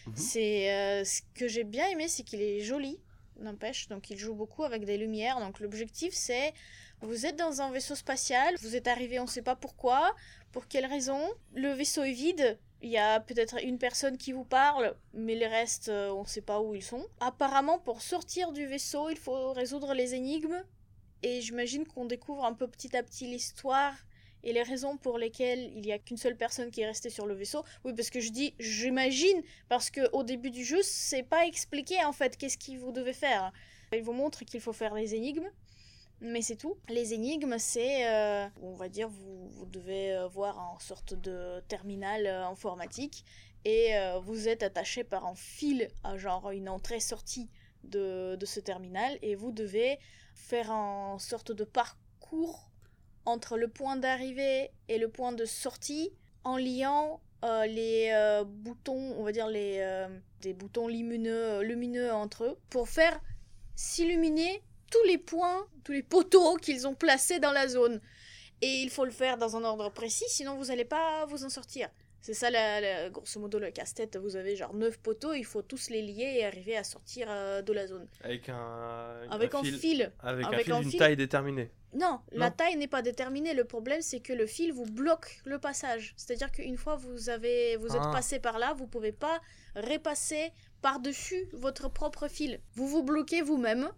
Mhm. 0.07 0.13
C'est 0.15 0.73
euh, 0.73 1.03
ce 1.05 1.21
que 1.35 1.47
j'ai 1.47 1.63
bien 1.63 1.87
aimé, 1.89 2.07
c'est 2.07 2.23
qu'il 2.23 2.41
est 2.41 2.61
joli, 2.61 2.99
n'empêche. 3.39 3.87
Donc 3.87 4.09
il 4.09 4.17
joue 4.17 4.33
beaucoup 4.33 4.63
avec 4.63 4.83
des 4.85 4.97
lumières. 4.97 5.39
Donc 5.39 5.59
l'objectif, 5.59 6.13
c'est 6.13 6.53
vous 7.01 7.25
êtes 7.25 7.37
dans 7.37 7.61
un 7.61 7.71
vaisseau 7.71 7.95
spatial, 7.95 8.55
vous 8.61 8.75
êtes 8.75 8.87
arrivé, 8.87 9.19
on 9.19 9.27
sait 9.27 9.41
pas 9.41 9.55
pourquoi, 9.55 10.13
pour 10.51 10.67
quelle 10.67 10.85
raison. 10.85 11.19
Le 11.53 11.71
vaisseau 11.71 12.03
est 12.03 12.11
vide. 12.11 12.59
Il 12.81 12.89
y 12.89 12.97
a 12.97 13.19
peut-être 13.19 13.57
une 13.63 13.77
personne 13.77 14.17
qui 14.17 14.31
vous 14.31 14.45
parle, 14.45 14.95
mais 15.13 15.35
les 15.35 15.47
restes, 15.47 15.89
euh, 15.89 16.11
on 16.11 16.25
sait 16.25 16.41
pas 16.41 16.61
où 16.61 16.75
ils 16.75 16.83
sont. 16.83 17.05
Apparemment, 17.19 17.79
pour 17.79 18.01
sortir 18.01 18.51
du 18.51 18.65
vaisseau, 18.65 19.09
il 19.09 19.17
faut 19.17 19.51
résoudre 19.53 19.93
les 19.93 20.15
énigmes. 20.15 20.63
Et 21.23 21.41
j'imagine 21.41 21.85
qu'on 21.85 22.05
découvre 22.05 22.45
un 22.45 22.53
peu 22.53 22.67
petit 22.67 22.95
à 22.95 23.03
petit 23.03 23.27
l'histoire 23.27 23.93
et 24.43 24.53
les 24.53 24.63
raisons 24.63 24.97
pour 24.97 25.17
lesquelles 25.17 25.71
il 25.75 25.81
n'y 25.81 25.91
a 25.91 25.99
qu'une 25.99 26.17
seule 26.17 26.37
personne 26.37 26.71
qui 26.71 26.81
est 26.81 26.85
restée 26.85 27.09
sur 27.09 27.25
le 27.25 27.33
vaisseau. 27.33 27.63
Oui, 27.83 27.93
parce 27.93 28.09
que 28.09 28.21
je 28.21 28.31
dis 28.31 28.53
j'imagine, 28.59 29.43
parce 29.67 29.89
que 29.89 30.09
au 30.13 30.23
début 30.23 30.51
du 30.51 30.63
jeu, 30.63 30.79
c'est 30.81 31.23
pas 31.23 31.45
expliqué 31.45 32.03
en 32.05 32.13
fait 32.13 32.37
qu'est-ce 32.37 32.57
que 32.57 32.77
vous 32.77 32.91
devez 32.91 33.13
faire. 33.13 33.51
Il 33.91 34.03
vous 34.03 34.13
montre 34.13 34.45
qu'il 34.45 34.61
faut 34.61 34.73
faire 34.73 34.93
les 34.93 35.15
énigmes, 35.15 35.49
mais 36.21 36.41
c'est 36.41 36.55
tout. 36.55 36.77
Les 36.89 37.13
énigmes, 37.13 37.57
c'est, 37.57 38.07
euh, 38.07 38.47
on 38.61 38.73
va 38.73 38.89
dire, 38.89 39.09
vous, 39.09 39.65
devez 39.67 40.13
euh, 40.13 40.27
voir 40.27 40.59
en 40.59 40.79
sorte 40.79 41.13
de 41.13 41.61
terminal 41.67 42.25
euh, 42.25 42.45
informatique 42.45 43.23
et 43.65 43.91
vous 44.23 44.47
êtes 44.47 44.63
attaché 44.63 45.03
par 45.03 45.25
un 45.25 45.35
fil 45.35 45.89
à 46.05 46.17
genre 46.17 46.49
une 46.51 46.69
entrée-sortie 46.69 47.49
de, 47.83 48.37
de 48.37 48.45
ce 48.45 48.61
terminal 48.61 49.19
et 49.21 49.35
vous 49.35 49.51
devez 49.51 49.99
faire 50.33 50.71
en 50.71 51.19
sorte 51.19 51.51
de 51.51 51.65
parcours 51.65 52.71
entre 53.25 53.57
le 53.57 53.67
point 53.67 53.97
d'arrivée 53.97 54.71
et 54.87 54.97
le 54.97 55.09
point 55.09 55.33
de 55.33 55.43
sortie 55.43 56.09
en 56.45 56.55
liant 56.55 57.19
les 57.43 58.13
boutons, 58.47 59.13
on 59.17 59.23
va 59.23 59.33
dire 59.33 59.47
les 59.47 60.07
des 60.39 60.53
boutons 60.53 60.87
lumineux, 60.87 61.61
lumineux 61.61 62.13
entre 62.13 62.45
eux 62.45 62.57
pour 62.69 62.87
faire 62.87 63.19
s'illuminer 63.75 64.63
tous 64.89 65.03
les 65.07 65.17
points, 65.17 65.65
tous 65.83 65.91
les 65.91 66.03
poteaux 66.03 66.55
qu'ils 66.55 66.87
ont 66.87 66.95
placés 66.95 67.39
dans 67.39 67.51
la 67.51 67.67
zone. 67.67 67.99
Et 68.61 68.81
il 68.81 68.89
faut 68.89 69.05
le 69.05 69.11
faire 69.11 69.37
dans 69.37 69.55
un 69.55 69.63
ordre 69.63 69.89
précis, 69.89 70.25
sinon 70.27 70.55
vous 70.55 70.65
n'allez 70.65 70.85
pas 70.85 71.25
vous 71.27 71.45
en 71.45 71.49
sortir. 71.49 71.89
C'est 72.21 72.33
ça, 72.33 72.49
la, 72.49 72.81
la- 72.81 73.09
grosso 73.09 73.39
modo, 73.39 73.59
le 73.59 73.71
casse-tête. 73.71 74.17
Vous 74.17 74.35
avez 74.35 74.57
genre 74.57 74.73
9 74.73 74.99
poteaux, 74.99 75.31
il 75.33 75.45
faut 75.45 75.61
tous 75.61 75.89
les 75.89 76.01
lier 76.01 76.35
et 76.39 76.45
arriver 76.45 76.75
à 76.75 76.83
sortir 76.83 77.27
euh, 77.29 77.61
de 77.61 77.71
la 77.71 77.87
zone. 77.87 78.05
Avec 78.21 78.49
un, 78.49 79.21
Avec 79.31 79.53
un 79.55 79.63
fil. 79.63 80.11
Avec, 80.19 80.45
avec 80.45 80.59
un 80.59 80.63
fil 80.63 80.73
un 80.73 80.79
d'une 80.81 80.89
fil. 80.89 80.99
taille 80.99 81.15
déterminée. 81.15 81.71
Non, 81.93 82.19
la 82.33 82.51
taille 82.51 82.75
n'est 82.75 82.89
pas 82.89 83.01
déterminée. 83.01 83.53
Le 83.53 83.63
problème, 83.63 84.01
c'est 84.01 84.19
que 84.19 84.33
le 84.33 84.45
fil 84.45 84.73
vous 84.73 84.85
bloque 84.85 85.39
le 85.45 85.57
passage. 85.59 86.13
C'est-à-dire 86.17 86.51
qu'une 86.51 86.75
fois 86.77 86.97
vous 86.97 87.29
avez, 87.29 87.77
vous 87.77 87.87
êtes 87.95 88.01
Ah. 88.03 88.11
passé 88.13 88.39
par 88.39 88.59
là, 88.59 88.73
vous 88.73 88.85
pouvez 88.85 89.13
pas 89.13 89.39
repasser 89.75 90.51
par-dessus 90.81 91.47
votre 91.53 91.89
propre 91.89 92.27
fil. 92.27 92.59
Vous 92.75 92.87
vous 92.87 93.01
bloquez 93.01 93.41
vous-même. 93.41 93.89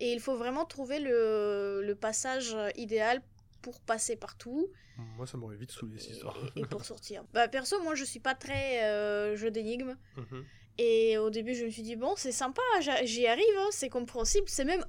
Et 0.00 0.12
il 0.12 0.20
faut 0.20 0.36
vraiment 0.36 0.64
trouver 0.64 1.00
le, 1.00 1.82
le 1.82 1.94
passage 1.94 2.56
idéal 2.76 3.22
pour 3.62 3.80
passer 3.80 4.16
partout 4.16 4.68
Moi, 5.16 5.26
ça 5.26 5.36
m'aurait 5.36 5.56
vite 5.56 5.72
saoulé 5.72 5.98
cette 5.98 6.12
histoire. 6.12 6.36
et, 6.56 6.60
et 6.60 6.64
pour 6.66 6.84
sortir. 6.84 7.24
Bah, 7.32 7.48
perso, 7.48 7.80
moi, 7.82 7.94
je 7.94 8.04
suis 8.04 8.20
pas 8.20 8.34
très 8.34 8.84
euh, 8.84 9.36
jeu 9.36 9.50
d'énigmes. 9.50 9.96
Mhm. 10.16 10.44
Et 10.80 11.18
au 11.18 11.28
début, 11.30 11.54
je 11.56 11.64
me 11.64 11.70
suis 11.70 11.82
dit, 11.82 11.96
bon, 11.96 12.14
c'est 12.16 12.30
sympa, 12.30 12.62
j'y 13.02 13.26
arrive, 13.26 13.58
hein, 13.58 13.66
c'est 13.72 13.88
compréhensible. 13.88 14.48
C'est 14.48 14.64
même. 14.64 14.84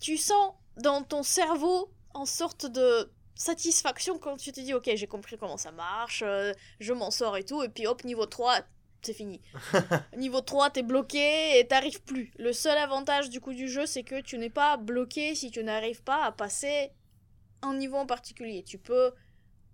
Tu 0.00 0.18
sens 0.18 0.52
dans 0.76 1.02
ton 1.02 1.22
cerveau 1.22 1.90
en 2.12 2.26
sorte 2.26 2.66
de 2.66 3.10
satisfaction 3.34 4.18
quand 4.18 4.36
tu 4.36 4.52
te 4.52 4.60
dis, 4.60 4.74
ok, 4.74 4.90
j'ai 4.94 5.06
compris 5.06 5.38
comment 5.38 5.56
ça 5.56 5.72
marche, 5.72 6.22
euh, 6.26 6.52
je 6.78 6.92
m'en 6.92 7.10
sors 7.10 7.38
et 7.38 7.44
tout. 7.44 7.62
Et 7.62 7.70
puis 7.70 7.86
hop, 7.86 8.04
niveau 8.04 8.26
3, 8.26 8.60
c'est 9.02 9.12
fini. 9.14 9.40
niveau 10.16 10.40
3, 10.40 10.70
t'es 10.70 10.82
bloqué 10.82 11.58
et 11.58 11.66
t'arrives 11.66 12.02
plus. 12.02 12.32
Le 12.38 12.52
seul 12.52 12.76
avantage 12.78 13.30
du 13.30 13.40
coup 13.40 13.52
du 13.52 13.68
jeu, 13.68 13.86
c'est 13.86 14.02
que 14.02 14.20
tu 14.20 14.38
n'es 14.38 14.50
pas 14.50 14.76
bloqué 14.76 15.34
si 15.34 15.50
tu 15.50 15.62
n'arrives 15.64 16.02
pas 16.02 16.24
à 16.24 16.32
passer 16.32 16.90
un 17.62 17.74
niveau 17.74 17.96
en 17.96 18.06
particulier. 18.06 18.62
Tu 18.62 18.78
peux 18.78 19.12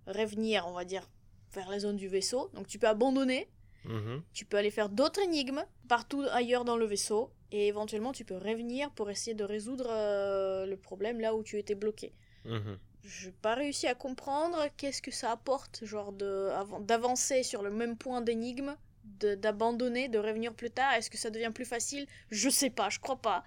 revenir, 0.05 0.65
on 0.67 0.73
va 0.73 0.85
dire, 0.85 1.09
vers 1.53 1.69
la 1.69 1.79
zone 1.79 1.97
du 1.97 2.07
vaisseau. 2.07 2.49
Donc 2.53 2.67
tu 2.67 2.79
peux 2.79 2.87
abandonner 2.87 3.49
Mhm. 3.85 4.21
tu 4.33 4.43
peux 4.43 4.57
aller 4.57 4.71
faire 4.71 4.89
d'autres 4.89 5.21
énigmes 5.21 5.63
partout 5.87 6.25
ailleurs 6.31 6.65
dans 6.65 6.75
le 6.75 6.85
vaisseau 6.85 7.31
et 7.53 7.67
éventuellement 7.67 8.11
tu 8.11 8.25
peux 8.25 8.35
revenir 8.35 8.91
pour 8.91 9.09
essayer 9.09 9.33
de 9.33 9.45
résoudre 9.45 9.87
euh, 9.89 10.65
le 10.65 10.75
problème 10.75 11.21
là 11.21 11.35
où 11.35 11.41
tu 11.43 11.57
étais 11.57 11.75
bloqué. 11.75 12.13
Mhm. 12.43 12.77
J'ai 13.03 13.31
pas 13.31 13.55
réussi 13.55 13.87
à 13.87 13.95
comprendre 13.95 14.57
qu'est-ce 14.75 15.01
que 15.01 15.11
ça 15.11 15.31
apporte, 15.31 15.85
genre 15.85 16.11
d'avancer 16.11 17.43
sur 17.43 17.61
le 17.63 17.69
même 17.69 17.97
point 17.97 18.19
d'énigme, 18.19 18.75
d'abandonner, 19.19 20.07
de 20.09 20.19
revenir 20.19 20.53
plus 20.53 20.69
tard? 20.71 20.93
Est-ce 20.93 21.09
que 21.09 21.17
ça 21.17 21.29
devient 21.29 21.51
plus 21.53 21.65
facile? 21.65 22.05
Je 22.29 22.49
sais 22.49 22.69
pas, 22.69 22.89
je 22.89 22.99
crois 22.99 23.21
pas. 23.21 23.43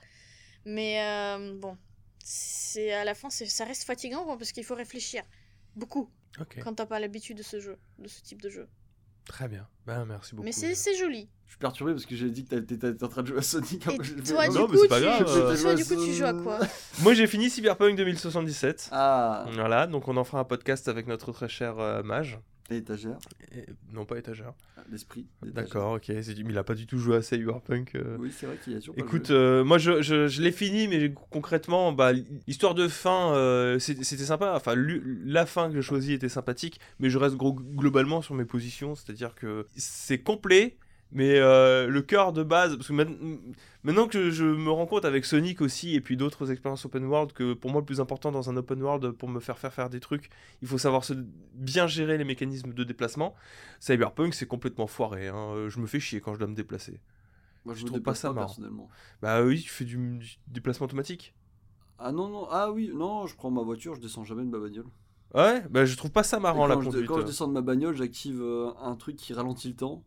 Mais 0.64 1.02
euh, 1.02 1.54
bon, 1.58 1.76
c'est 2.24 2.92
à 2.92 3.04
la 3.04 3.14
fin, 3.14 3.30
c'est- 3.30 3.46
ça 3.46 3.64
reste 3.64 3.84
fatigant 3.84 4.24
quoi, 4.24 4.36
parce 4.36 4.52
qu'il 4.52 4.64
faut 4.64 4.74
réfléchir 4.74 5.22
beaucoup 5.76 6.10
quand 6.62 6.74
t'as 6.74 6.86
pas 6.86 7.00
l'habitude 7.00 7.38
de 7.38 7.42
ce 7.42 7.60
jeu, 7.60 7.78
de 7.98 8.08
ce 8.08 8.22
type 8.22 8.40
de 8.42 8.50
jeu. 8.50 8.68
très 9.26 9.48
bien. 9.48 9.66
Ben, 9.86 10.04
merci 10.04 10.34
beaucoup. 10.34 10.44
Mais 10.44 10.52
c'est 10.52 10.74
c'est 10.74 10.96
joli. 10.96 11.28
Je 11.46 11.52
suis 11.52 11.58
perturbé 11.58 11.92
parce 11.92 12.06
que 12.06 12.14
j'ai 12.14 12.30
dit 12.30 12.44
que 12.44 12.56
t'étais 12.56 13.02
en 13.02 13.08
train 13.08 13.22
de 13.22 13.26
jouer 13.28 13.38
à 13.38 13.42
Sonic. 13.42 13.84
Et 13.86 14.22
toi, 14.22 14.46
non, 14.48 14.66
du 14.66 14.72
mais 14.72 14.76
coup, 14.78 14.82
c'est 14.82 14.88
pas 14.88 14.98
tu, 14.98 15.04
grave, 15.04 15.24
euh, 15.28 15.56
toi, 15.60 15.74
du 15.74 15.84
coup, 15.84 16.04
tu 16.04 16.12
joues 16.14 16.24
à 16.24 16.32
quoi? 16.34 16.60
Moi, 17.02 17.14
j'ai 17.14 17.26
fini 17.26 17.50
Cyberpunk 17.50 17.96
2077. 17.96 18.88
Ah, 18.92 19.46
Voilà, 19.54 19.86
donc 19.88 20.06
on 20.08 20.16
en 20.16 20.22
fera 20.24 20.38
un 20.40 20.44
podcast 20.44 20.86
avec 20.88 21.06
notre 21.08 21.32
très 21.32 21.48
cher 21.48 21.78
euh, 21.80 22.02
Mage. 22.04 22.38
Étagère, 22.70 23.18
Et- 23.52 23.66
Non, 23.92 24.04
pas 24.04 24.16
étagère. 24.18 24.52
l'esprit. 24.90 25.26
d'étagère. 25.42 25.64
D'accord, 25.64 25.92
ok. 25.94 26.08
Mais 26.08 26.20
il 26.24 26.56
a 26.58 26.62
pas 26.64 26.74
du 26.74 26.86
tout 26.86 26.98
joué 26.98 27.16
à 27.16 27.22
Cyberpunk. 27.22 27.94
euh. 27.96 28.16
Oui, 28.20 28.32
c'est 28.36 28.46
vrai 28.46 28.56
qu'il 28.62 28.72
y 28.72 28.76
a 28.76 28.78
toujours 28.78 28.94
pas 28.94 29.00
Écoute, 29.02 29.30
euh, 29.30 29.64
moi 29.64 29.78
je, 29.78 30.02
je, 30.02 30.28
je 30.28 30.40
l'ai 30.42 30.52
fini, 30.52 30.86
mais 30.88 31.12
concrètement, 31.30 31.92
bah, 31.92 32.12
l'histoire 32.46 32.74
de 32.74 32.86
fin, 32.88 33.34
euh, 33.34 33.78
c'était 33.78 34.04
sympa. 34.04 34.52
Enfin, 34.54 34.74
la 34.76 35.46
fin 35.46 35.68
que 35.68 35.74
j'ai 35.74 35.82
choisie 35.82 36.12
était 36.12 36.28
sympathique, 36.28 36.78
mais 37.00 37.10
je 37.10 37.18
reste 37.18 37.36
gros- 37.36 37.52
globalement 37.54 38.22
sur 38.22 38.34
mes 38.34 38.44
positions, 38.44 38.94
c'est-à-dire 38.94 39.34
que 39.34 39.66
c'est 39.76 40.18
complet, 40.18 40.76
mais 41.12 41.38
euh, 41.38 41.88
le 41.88 42.02
cœur 42.02 42.32
de 42.32 42.42
base, 42.44 42.76
parce 42.76 42.86
que 42.88 42.92
maintenant, 42.92 43.16
maintenant 43.82 44.08
que 44.08 44.30
je 44.30 44.44
me 44.44 44.70
rends 44.70 44.86
compte 44.86 45.04
avec 45.04 45.24
Sonic 45.24 45.60
aussi, 45.60 45.94
et 45.94 46.00
puis 46.00 46.16
d'autres 46.16 46.50
expériences 46.50 46.84
open 46.84 47.04
world, 47.04 47.32
que 47.32 47.54
pour 47.54 47.70
moi 47.70 47.80
le 47.80 47.84
plus 47.84 48.00
important 48.00 48.32
dans 48.32 48.50
un 48.50 48.56
open 48.56 48.82
world, 48.82 49.12
pour 49.12 49.28
me 49.28 49.40
faire 49.40 49.58
faire 49.58 49.72
faire 49.72 49.90
des 49.90 50.00
trucs, 50.00 50.30
il 50.62 50.68
faut 50.68 50.78
savoir 50.78 51.04
se, 51.04 51.14
bien 51.54 51.86
gérer 51.86 52.18
les 52.18 52.24
mécanismes 52.24 52.72
de 52.72 52.84
déplacement. 52.84 53.34
Cyberpunk, 53.80 54.34
c'est 54.34 54.46
complètement 54.46 54.86
foiré. 54.86 55.28
hein. 55.28 55.68
Je 55.68 55.80
me 55.80 55.86
fais 55.86 56.00
chier 56.00 56.20
quand 56.20 56.34
je 56.34 56.38
dois 56.38 56.48
me 56.48 56.54
déplacer. 56.54 57.00
Moi, 57.64 57.74
je, 57.74 57.84
trouve 57.84 58.00
pas 58.00 58.14
ça 58.14 58.32
marrant. 58.32 58.56
Bah 59.20 59.42
oui, 59.42 59.60
tu 59.60 59.68
fais 59.68 59.84
du, 59.84 59.96
du 59.96 60.38
déplacement 60.48 60.86
automatique. 60.86 61.34
Ah 61.98 62.12
non, 62.12 62.28
non, 62.28 62.46
ah 62.50 62.70
oui, 62.72 62.90
non, 62.94 63.26
je 63.26 63.36
prends 63.36 63.50
ma 63.50 63.62
voiture, 63.62 63.94
je 63.94 64.00
descends 64.00 64.24
jamais 64.24 64.42
de 64.42 64.48
ma 64.48 64.58
bagnole. 64.58 64.86
Ouais, 65.34 65.62
bah 65.68 65.84
je 65.84 65.94
trouve 65.96 66.10
pas 66.10 66.22
ça 66.22 66.40
marrant 66.40 66.66
la 66.66 66.74
quand, 66.74 66.80
je, 66.80 66.86
conduite. 66.86 67.06
quand 67.06 67.20
je 67.20 67.26
descends 67.26 67.46
de 67.46 67.52
ma 67.52 67.60
bagnole, 67.60 67.94
j'active 67.94 68.40
euh, 68.40 68.72
un 68.80 68.96
truc 68.96 69.16
qui 69.16 69.34
ralentit 69.34 69.68
le 69.68 69.76
temps. 69.76 70.02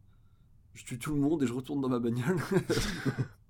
Je 0.73 0.83
tue 0.83 0.97
tout 0.97 1.13
le 1.13 1.21
monde 1.21 1.43
et 1.43 1.47
je 1.47 1.53
retourne 1.53 1.79
dans 1.79 1.89
ma 1.89 1.99
bagnole. 1.99 2.37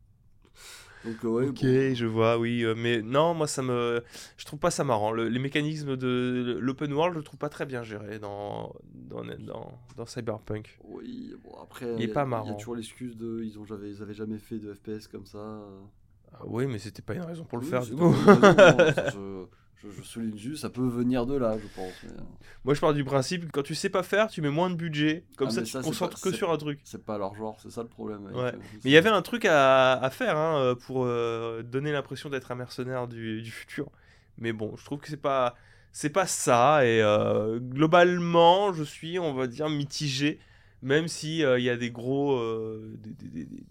Donc 1.03 1.25
euh, 1.25 1.27
ouais, 1.29 1.49
ok, 1.49 1.59
bon. 1.61 1.93
je 1.95 2.05
vois, 2.05 2.37
oui, 2.37 2.63
euh, 2.63 2.75
mais 2.77 3.01
non, 3.01 3.33
moi 3.33 3.47
ça 3.47 3.61
me, 3.61 4.03
je 4.37 4.45
trouve 4.45 4.59
pas 4.59 4.71
ça 4.71 4.83
marrant. 4.83 5.11
Le- 5.11 5.27
les 5.27 5.39
mécanismes 5.39 5.97
de 5.97 6.57
l'open 6.61 6.93
world, 6.93 7.13
je 7.13 7.19
le 7.19 7.23
trouve 7.23 7.39
pas 7.39 7.49
très 7.49 7.65
bien 7.65 7.83
géré 7.83 8.19
dans 8.19 8.73
dans, 8.93 9.23
dans, 9.39 9.71
dans 9.97 10.05
Cyberpunk. 10.05 10.79
Oui, 10.85 11.33
bon 11.43 11.55
après, 11.61 11.85
Il 11.97 12.01
y 12.07 12.11
a- 12.11 12.13
pas 12.13 12.23
Il 12.23 12.27
y 12.27 12.29
marrant. 12.29 12.51
a 12.51 12.53
toujours 12.55 12.75
l'excuse 12.75 13.17
de 13.17 13.41
ils 13.43 13.59
ont 13.59 13.65
jamais, 13.65 13.89
ils 13.89 14.01
avaient 14.01 14.13
jamais 14.13 14.37
fait 14.39 14.59
de 14.59 14.73
FPS 14.73 15.07
comme 15.07 15.25
ça. 15.25 15.61
Ah 16.31 16.41
oui, 16.45 16.65
mais 16.67 16.79
c'était 16.79 17.01
pas 17.01 17.13
une 17.15 17.21
raison 17.21 17.43
pour 17.43 17.57
le 17.59 17.63
Oui, 17.63 17.69
faire 17.69 17.85
du 17.85 17.93
coup. 17.95 18.13
je, 19.91 20.01
souligne 20.01 20.37
juste, 20.37 20.61
ça 20.61 20.69
peut 20.69 20.87
venir 20.87 21.25
de 21.25 21.35
là, 21.35 21.57
je 21.57 21.67
pense. 21.75 21.93
mais, 22.03 22.09
euh, 22.11 22.23
moi 22.65 22.73
je 22.73 22.79
pars 22.79 22.93
du 22.93 23.03
principe 23.03 23.45
que 23.45 23.51
quand 23.51 23.63
tu 23.63 23.75
sais 23.75 23.89
pas 23.89 24.03
faire, 24.03 24.27
tu 24.27 24.41
mets 24.41 24.49
moins 24.49 24.69
de 24.69 24.75
budget, 24.75 25.23
comme 25.37 25.47
Ah, 25.49 25.51
ça 25.51 25.61
tu 25.63 25.71
te 25.73 25.77
concentres 25.81 26.19
pas- 26.21 26.29
que 26.29 26.35
sur 26.35 26.51
un 26.51 26.57
truc. 26.57 26.79
c'est 26.83 27.03
pas 27.03 27.17
leur 27.17 27.35
genre, 27.35 27.57
c'est 27.61 27.71
ça 27.71 27.81
le 27.83 27.89
problème. 27.89 28.25
avec, 28.27 28.37
Ouais. 28.37 28.43
euh, 28.53 28.59
Mais 28.83 28.89
il 28.89 28.91
y 28.91 28.97
avait 28.97 29.09
un 29.09 29.21
truc 29.21 29.45
à, 29.45 29.93
à 29.93 30.09
faire 30.09 30.37
hein, 30.37 30.57
euh, 30.59 30.75
pour 30.75 31.05
euh, 31.05 31.61
donner 31.63 31.91
l'impression 31.91 32.29
d'être 32.29 32.51
un 32.51 32.55
mercenaire 32.55 33.07
du, 33.07 33.41
du 33.41 33.51
futur. 33.51 33.89
Mais 34.37 34.53
bon, 34.53 34.75
je 34.77 34.85
trouve 34.85 34.99
que 34.99 35.07
c'est 35.09 35.17
pas 35.17 35.55
c'est 35.91 36.09
pas 36.09 36.25
ça 36.25 36.85
et 36.85 37.01
euh, 37.03 37.59
globalement, 37.59 38.73
je 38.73 38.83
suis, 38.83 39.19
on 39.19 39.33
va 39.33 39.45
dire, 39.47 39.69
mitigé, 39.69 40.39
même 40.81 41.07
si 41.07 41.43
euh, 41.45 41.59
il 41.59 41.65
y 41.65 41.69
a 41.69 41.77
des 41.77 41.91
gros 41.91 42.39
des, 42.97 43.11
des- 43.11 43.45
des- 43.45 43.63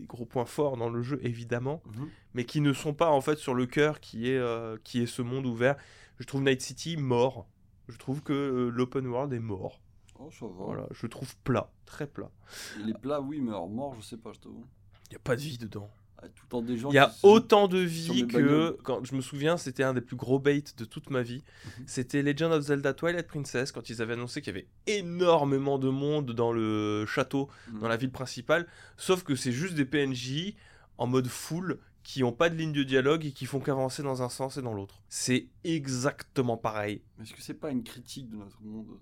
des- 0.00 0.06
gros 0.06 0.24
points 0.26 0.44
forts 0.44 0.76
dans 0.76 0.88
le 0.88 1.02
jeu 1.02 1.18
évidemment, 1.22 1.82
Mhm. 1.86 2.08
mais 2.34 2.44
qui 2.44 2.60
ne 2.60 2.72
sont 2.72 2.94
pas 2.94 3.10
en 3.10 3.20
fait 3.20 3.36
sur 3.38 3.54
le 3.54 3.66
cœur 3.66 4.00
qui 4.00 4.28
est 4.30 4.38
euh, 4.38 4.76
qui 4.84 5.02
est 5.02 5.06
ce 5.06 5.22
monde 5.22 5.46
ouvert. 5.46 5.76
Je 6.18 6.26
trouve 6.26 6.42
Night 6.42 6.60
City 6.60 6.96
mort. 6.96 7.46
Je 7.88 7.96
trouve 7.98 8.22
que 8.22 8.32
euh, 8.32 8.68
l'open 8.70 9.06
world 9.06 9.32
est 9.32 9.38
mort. 9.40 9.80
Oh, 10.18 10.30
ça 10.30 10.46
va. 10.46 10.52
Voilà, 10.64 10.86
je 10.90 11.06
trouve 11.06 11.34
plat, 11.38 11.70
très 11.86 12.06
plat. 12.06 12.30
Et 12.78 12.84
les 12.84 12.94
plats, 12.94 13.20
oui, 13.20 13.40
mais 13.40 13.50
alors 13.50 13.68
mort, 13.68 13.94
je 13.96 14.02
sais 14.02 14.16
pas, 14.18 14.32
je 14.34 14.38
t'avoue. 14.40 14.64
Il 15.10 15.14
y 15.14 15.16
a 15.16 15.20
pas 15.20 15.34
de 15.34 15.40
vie 15.40 15.56
dedans. 15.58 15.90
Ah, 16.22 16.28
tout 16.28 16.42
le 16.44 16.48
temps 16.48 16.62
des 16.62 16.76
gens 16.76 16.90
Il 16.90 16.94
y 16.94 16.98
a 16.98 17.14
autant 17.22 17.66
de 17.68 17.78
vie 17.78 18.26
que 18.26 18.76
quand 18.82 19.04
je 19.04 19.14
me 19.14 19.20
souviens, 19.22 19.56
c'était 19.56 19.82
un 19.82 19.94
des 19.94 20.00
plus 20.02 20.16
gros 20.16 20.38
baits 20.38 20.76
de 20.76 20.84
toute 20.84 21.08
ma 21.10 21.22
vie. 21.22 21.42
Mhm. 21.78 21.84
C'était 21.86 22.22
Legend 22.22 22.52
of 22.52 22.62
Zelda 22.64 22.92
Twilight 22.92 23.26
Princess 23.26 23.72
quand 23.72 23.88
ils 23.88 24.02
avaient 24.02 24.12
annoncé 24.12 24.42
qu'il 24.42 24.54
y 24.54 24.56
avait 24.58 24.68
énormément 24.86 25.78
de 25.78 25.88
monde 25.88 26.32
dans 26.32 26.52
le 26.52 27.04
château, 27.06 27.48
Mhm. 27.72 27.80
dans 27.80 27.88
la 27.88 27.96
ville 27.96 28.10
principale, 28.10 28.66
sauf 28.96 29.22
que 29.22 29.34
c'est 29.34 29.52
juste 29.52 29.74
des 29.74 29.84
PNJ 29.86 30.54
en 30.98 31.06
mode 31.06 31.26
full 31.28 31.78
qui 32.02 32.24
ont 32.24 32.32
pas 32.32 32.48
de 32.50 32.56
ligne 32.56 32.72
de 32.72 32.82
dialogue 32.82 33.24
et 33.26 33.32
qui 33.32 33.46
font 33.46 33.60
qu'avancer 33.60 34.02
dans 34.02 34.22
un 34.22 34.28
sens 34.28 34.56
et 34.56 34.62
dans 34.62 34.72
l'autre. 34.72 35.00
C'est 35.08 35.48
exactement 35.64 36.56
pareil. 36.56 37.02
Est-ce 37.22 37.34
que 37.34 37.42
c'est 37.42 37.54
pas 37.54 37.70
une 37.70 37.82
critique 37.84 38.28
de 38.30 38.36
notre 38.36 38.60
monde 38.62 38.98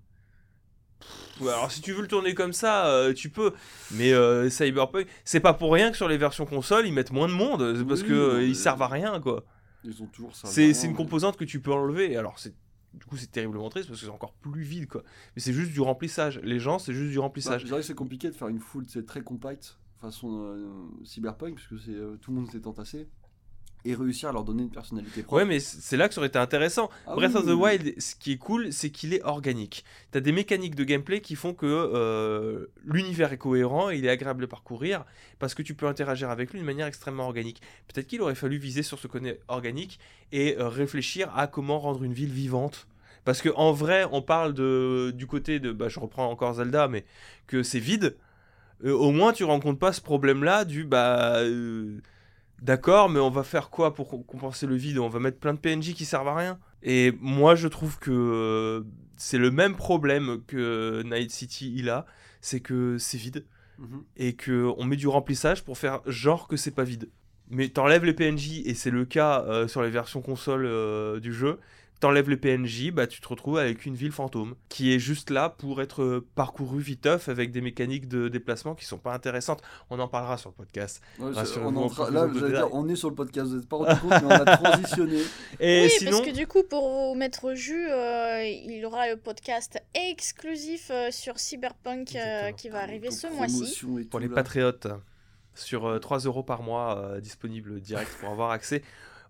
alors 1.40 1.70
si 1.70 1.80
tu 1.80 1.92
veux 1.92 2.02
le 2.02 2.08
tourner 2.08 2.34
comme 2.34 2.52
ça, 2.52 2.86
euh, 2.86 3.12
tu 3.12 3.30
peux. 3.30 3.52
Mais 3.92 4.12
euh, 4.12 4.50
Cyberpunk, 4.50 5.06
c'est 5.24 5.40
pas 5.40 5.54
pour 5.54 5.72
rien 5.72 5.90
que 5.90 5.96
sur 5.96 6.08
les 6.08 6.18
versions 6.18 6.46
console, 6.46 6.86
ils 6.86 6.92
mettent 6.92 7.12
moins 7.12 7.28
de 7.28 7.32
monde, 7.32 7.76
c'est 7.76 7.84
parce 7.84 8.02
Oui, 8.02 8.08
que 8.08 8.12
euh, 8.14 8.44
ils 8.44 8.56
servent 8.56 8.82
à 8.82 8.88
rien 8.88 9.20
quoi. 9.20 9.44
Ils 9.84 10.02
ont 10.02 10.06
toujours 10.06 10.34
ça. 10.34 10.48
C'est 10.48 10.74
c'est 10.74 10.86
une 10.88 10.96
composante 10.96 11.36
que 11.36 11.44
tu 11.44 11.60
peux 11.60 11.72
enlever. 11.72 12.16
Alors, 12.16 12.38
c'est 12.38 12.54
du 12.94 13.04
coup, 13.06 13.16
c'est 13.16 13.30
terriblement 13.30 13.68
triste 13.68 13.88
parce 13.88 14.00
que 14.00 14.06
c'est 14.06 14.12
encore 14.12 14.32
plus 14.32 14.62
vide, 14.62 14.88
quoi. 14.88 15.02
Mais 15.36 15.42
c'est 15.42 15.52
juste 15.52 15.70
du 15.72 15.80
remplissage. 15.80 16.40
Les 16.42 16.58
gens, 16.58 16.78
c'est 16.78 16.94
juste 16.94 17.10
du 17.10 17.16
Bah, 17.16 17.22
remplissage. 17.22 17.64
que 17.64 17.82
c'est 17.82 17.94
compliqué 17.94 18.28
de 18.28 18.34
faire 18.34 18.48
une 18.48 18.58
foule 18.60 18.84
c'est 18.88 19.06
très 19.06 19.22
compacte 19.22 19.78
façon 20.00 20.42
euh, 20.44 20.68
cyberpunk 21.04 21.56
puisque 21.56 21.78
c'est 21.84 21.90
euh, 21.92 22.16
tout 22.20 22.30
le 22.30 22.36
monde 22.36 22.50
s'est 22.50 22.66
entassé 22.68 23.08
et 23.84 23.94
réussir 23.94 24.28
à 24.28 24.32
leur 24.32 24.44
donner 24.44 24.64
une 24.64 24.70
personnalité 24.70 25.22
propre. 25.22 25.36
Ouais, 25.36 25.44
mais 25.44 25.60
c'est 25.60 25.96
là 25.96 26.08
que 26.08 26.14
ça 26.14 26.20
aurait 26.20 26.28
été 26.28 26.38
intéressant. 26.38 26.90
Ah 27.06 27.14
Breath 27.14 27.32
oui, 27.32 27.36
of 27.36 27.46
the 27.46 27.48
oui. 27.48 27.54
Wild, 27.54 28.00
ce 28.00 28.14
qui 28.16 28.32
est 28.32 28.36
cool, 28.36 28.72
c'est 28.72 28.90
qu'il 28.90 29.14
est 29.14 29.22
organique. 29.22 29.84
T'as 30.10 30.20
des 30.20 30.32
mécaniques 30.32 30.74
de 30.74 30.84
gameplay 30.84 31.20
qui 31.20 31.36
font 31.36 31.54
que 31.54 31.66
euh, 31.66 32.66
l'univers 32.84 33.32
est 33.32 33.38
cohérent, 33.38 33.90
et 33.90 33.96
il 33.96 34.04
est 34.04 34.10
agréable 34.10 34.44
à 34.44 34.46
parcourir, 34.46 35.04
parce 35.38 35.54
que 35.54 35.62
tu 35.62 35.74
peux 35.74 35.86
interagir 35.86 36.30
avec 36.30 36.52
lui 36.52 36.60
de 36.60 36.64
manière 36.64 36.86
extrêmement 36.86 37.24
organique. 37.24 37.62
Peut-être 37.86 38.06
qu'il 38.06 38.20
aurait 38.20 38.34
fallu 38.34 38.58
viser 38.58 38.82
sur 38.82 38.98
ce 38.98 39.06
côté 39.06 39.38
organique 39.48 40.00
et 40.32 40.56
euh, 40.58 40.68
réfléchir 40.68 41.30
à 41.36 41.46
comment 41.46 41.78
rendre 41.78 42.02
une 42.02 42.12
ville 42.12 42.32
vivante. 42.32 42.86
Parce 43.24 43.42
que 43.42 43.50
en 43.56 43.72
vrai, 43.72 44.06
on 44.10 44.22
parle 44.22 44.54
de, 44.54 45.12
du 45.14 45.26
côté 45.26 45.60
de, 45.60 45.72
bah, 45.72 45.88
je 45.88 46.00
reprends 46.00 46.30
encore 46.30 46.54
Zelda, 46.54 46.88
mais 46.88 47.04
que 47.46 47.62
c'est 47.62 47.78
vide. 47.78 48.16
Euh, 48.84 48.92
au 48.92 49.12
moins, 49.12 49.32
tu 49.32 49.44
rencontres 49.44 49.78
pas 49.78 49.92
ce 49.92 50.00
problème-là 50.00 50.64
du 50.64 50.84
bah. 50.84 51.42
D'accord, 52.62 53.08
mais 53.08 53.20
on 53.20 53.30
va 53.30 53.44
faire 53.44 53.70
quoi 53.70 53.94
pour 53.94 54.08
com- 54.08 54.24
compenser 54.24 54.66
le 54.66 54.74
vide? 54.74 54.98
On 54.98 55.08
va 55.08 55.20
mettre 55.20 55.38
plein 55.38 55.54
de 55.54 55.58
PNJ 55.58 55.94
qui 55.94 56.04
servent 56.04 56.28
à 56.28 56.34
rien? 56.34 56.58
Et 56.82 57.12
moi, 57.20 57.54
je 57.54 57.68
trouve 57.68 57.98
que 57.98 58.10
euh, 58.10 58.82
c'est 59.16 59.38
le 59.38 59.50
même 59.50 59.76
problème 59.76 60.42
que 60.46 61.02
Night 61.04 61.30
City 61.30 61.72
il 61.76 61.88
a, 61.88 62.06
c'est 62.40 62.60
que 62.60 62.98
c'est 62.98 63.18
vide 63.18 63.44
Mhm. 63.78 64.02
et 64.16 64.32
que 64.34 64.72
on 64.76 64.84
met 64.84 64.96
du 64.96 65.06
remplissage 65.06 65.62
pour 65.64 65.78
faire 65.78 66.00
genre 66.04 66.48
que 66.48 66.56
c'est 66.56 66.72
pas 66.72 66.82
vide. 66.82 67.10
Mais 67.48 67.68
t'enlèves 67.68 68.04
les 68.04 68.12
PNJ 68.12 68.62
et 68.66 68.74
c'est 68.74 68.90
le 68.90 69.04
cas 69.04 69.44
euh, 69.46 69.68
sur 69.68 69.82
les 69.82 69.90
versions 69.90 70.20
console 70.20 70.66
euh, 70.66 71.20
du 71.20 71.32
jeu. 71.32 71.60
T'enlèves 72.00 72.30
les 72.30 72.36
PNJ, 72.36 72.92
bah 72.92 73.08
tu 73.08 73.20
te 73.20 73.26
retrouves 73.26 73.58
avec 73.58 73.84
une 73.84 73.96
ville 73.96 74.12
fantôme 74.12 74.54
qui 74.68 74.94
est 74.94 75.00
juste 75.00 75.30
là 75.30 75.48
pour 75.48 75.82
être 75.82 76.02
euh, 76.02 76.26
parcourue 76.36 76.80
viteuf 76.80 77.28
avec 77.28 77.50
des 77.50 77.60
mécaniques 77.60 78.06
de 78.06 78.28
déplacement 78.28 78.76
qui 78.76 78.84
sont 78.84 78.98
pas 78.98 79.12
intéressantes. 79.12 79.62
On 79.90 79.98
en 79.98 80.06
parlera 80.06 80.36
sur 80.36 80.50
le 80.50 80.54
podcast. 80.54 81.02
Ouais, 81.18 81.32
on, 81.60 82.10
là, 82.10 82.28
dire, 82.28 82.68
on 82.72 82.88
est 82.88 82.94
sur 82.94 83.08
le 83.08 83.16
podcast, 83.16 83.48
vous 83.48 83.56
n'êtes 83.56 83.68
pas 83.68 83.76
rendu 83.78 84.00
compte, 84.00 84.10
mais 84.10 84.24
on 84.26 84.30
a 84.30 84.56
transitionné. 84.56 85.18
Et 85.60 85.84
oui, 85.84 85.90
sinon, 85.90 86.10
parce 86.12 86.22
que 86.22 86.30
du 86.30 86.46
coup, 86.46 86.62
pour 86.62 86.88
vous 86.88 87.14
mettre 87.16 87.44
au 87.44 87.54
jus, 87.54 87.90
euh, 87.90 88.44
il 88.44 88.78
y 88.78 88.84
aura 88.84 89.08
le 89.08 89.16
podcast 89.16 89.82
exclusif 89.94 90.90
euh, 90.92 91.10
sur 91.10 91.40
Cyberpunk 91.40 92.14
euh, 92.14 92.52
qui 92.52 92.68
va 92.68 92.80
arriver 92.80 93.10
ce 93.10 93.26
mois-ci. 93.26 93.84
pour 94.08 94.20
les 94.20 94.28
là. 94.28 94.34
patriotes, 94.36 94.86
sur 95.58 95.86
euh, 95.86 95.98
3 95.98 96.20
euros 96.20 96.42
par 96.42 96.62
mois 96.62 96.98
euh, 96.98 97.20
disponible 97.20 97.80
direct 97.80 98.10
pour 98.20 98.30
avoir 98.30 98.50
accès 98.50 98.82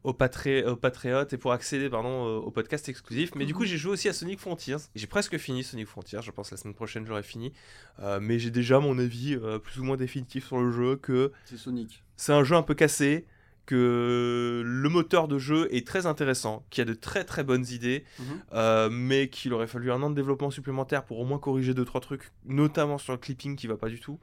aux, 0.04 0.12
patré- 0.14 0.64
aux 0.64 0.76
patriotes 0.76 1.32
et 1.32 1.38
pour 1.38 1.52
accéder 1.52 1.90
pardon, 1.90 2.24
au 2.38 2.50
podcast 2.50 2.88
exclusif. 2.88 3.30
Mais 3.34 3.44
du 3.46 3.54
coup, 3.54 3.62
Mhm. 3.62 3.68
j'ai 3.68 3.76
joué 3.76 3.92
aussi 3.92 4.08
à 4.08 4.12
Sonic 4.12 4.38
Frontiers. 4.38 4.76
J'ai 4.94 5.06
presque 5.06 5.36
fini 5.38 5.62
Sonic 5.64 5.86
Frontiers. 5.86 6.20
Je 6.22 6.30
pense 6.30 6.50
la 6.50 6.56
semaine 6.56 6.74
prochaine, 6.74 7.04
j'aurai 7.06 7.22
fini. 7.22 7.52
Euh, 8.00 8.18
mais 8.20 8.38
j'ai 8.38 8.50
déjà 8.50 8.78
mon 8.80 8.98
avis 8.98 9.34
euh, 9.34 9.58
plus 9.58 9.80
ou 9.80 9.84
moins 9.84 9.96
définitif 9.96 10.46
sur 10.46 10.58
le 10.58 10.70
jeu 10.70 10.96
que 10.96 11.32
C'est 11.44 11.56
Sonic. 11.56 12.02
c'est 12.16 12.32
un 12.32 12.44
jeu 12.44 12.54
un 12.56 12.62
peu 12.62 12.74
cassé, 12.74 13.26
que 13.68 14.62
le 14.64 14.88
moteur 14.88 15.28
de 15.28 15.38
jeu 15.38 15.68
est 15.74 15.86
très 15.86 16.06
intéressant, 16.06 16.64
qu'il 16.70 16.80
y 16.80 16.86
a 16.88 16.90
de 16.90 16.94
très 16.98 17.24
très 17.24 17.44
bonnes 17.44 17.66
idées, 17.70 18.04
Mhm. 18.18 18.24
euh, 18.54 18.88
mais 18.90 19.28
qu'il 19.28 19.52
aurait 19.52 19.66
fallu 19.66 19.92
un 19.92 20.02
an 20.02 20.08
de 20.10 20.14
développement 20.14 20.50
supplémentaire 20.50 21.04
pour 21.04 21.18
au 21.20 21.24
moins 21.26 21.38
corriger 21.38 21.74
deux 21.74 21.84
trois 21.84 22.00
trucs, 22.00 22.32
notamment 22.46 22.96
sur 22.98 23.12
le 23.12 23.18
clipping 23.18 23.56
qui 23.56 23.66
va 23.66 23.76
pas 23.76 23.88
du 23.88 24.00
tout, 24.00 24.18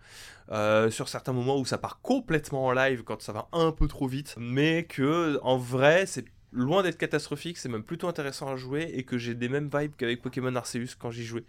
euh, 0.51 0.89
sur 0.89 1.07
certains 1.09 1.33
moments 1.33 1.57
où 1.59 1.65
ça 1.65 1.77
part 1.77 2.01
complètement 2.01 2.65
en 2.65 2.71
live 2.73 3.03
quand 3.03 3.21
ça 3.21 3.33
va 3.33 3.47
un 3.53 3.71
peu 3.71 3.87
trop 3.87 4.07
vite, 4.07 4.35
mais 4.39 4.83
que 4.83 5.39
en 5.43 5.57
vrai 5.57 6.05
c'est 6.07 6.25
loin 6.51 6.83
d'être 6.83 6.97
catastrophique, 6.97 7.57
c'est 7.57 7.69
même 7.69 7.83
plutôt 7.83 8.07
intéressant 8.07 8.47
à 8.51 8.55
jouer 8.55 8.89
et 8.93 9.03
que 9.03 9.17
j'ai 9.17 9.35
des 9.35 9.49
mêmes 9.49 9.69
vibes 9.73 9.91
qu'avec 9.97 10.21
Pokémon 10.21 10.55
Arceus 10.55 10.95
quand 10.97 11.11
j'y 11.11 11.23
jouais. 11.25 11.43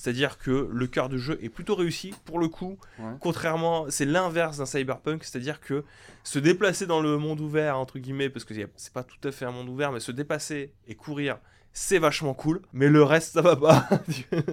C'est-à-dire 0.00 0.38
que 0.38 0.70
le 0.72 0.86
cœur 0.86 1.08
de 1.08 1.18
jeu 1.18 1.38
est 1.42 1.48
plutôt 1.48 1.74
réussi 1.74 2.14
pour 2.24 2.38
le 2.38 2.46
coup, 2.48 2.78
Ouais. 3.00 3.04
contrairement, 3.20 3.86
c'est 3.88 4.04
l'inverse 4.04 4.58
d'un 4.58 4.64
cyberpunk, 4.66 5.24
c'est-à-dire 5.24 5.60
que 5.60 5.82
se 6.22 6.38
déplacer 6.38 6.86
dans 6.86 7.00
le 7.00 7.18
monde 7.18 7.40
ouvert, 7.40 7.76
entre 7.76 7.98
guillemets, 7.98 8.30
parce 8.30 8.44
que 8.44 8.54
c'est 8.76 8.92
pas 8.92 9.02
tout 9.02 9.18
à 9.28 9.32
fait 9.32 9.44
un 9.44 9.50
monde 9.50 9.68
ouvert, 9.68 9.90
mais 9.90 9.98
se 9.98 10.12
déplacer 10.12 10.72
et 10.86 10.94
courir, 10.94 11.38
c'est 11.78 12.00
vachement 12.00 12.34
cool, 12.34 12.60
mais 12.72 12.88
le 12.88 13.04
reste 13.04 13.34
ça 13.34 13.40
va 13.40 13.54
pas. 13.54 13.88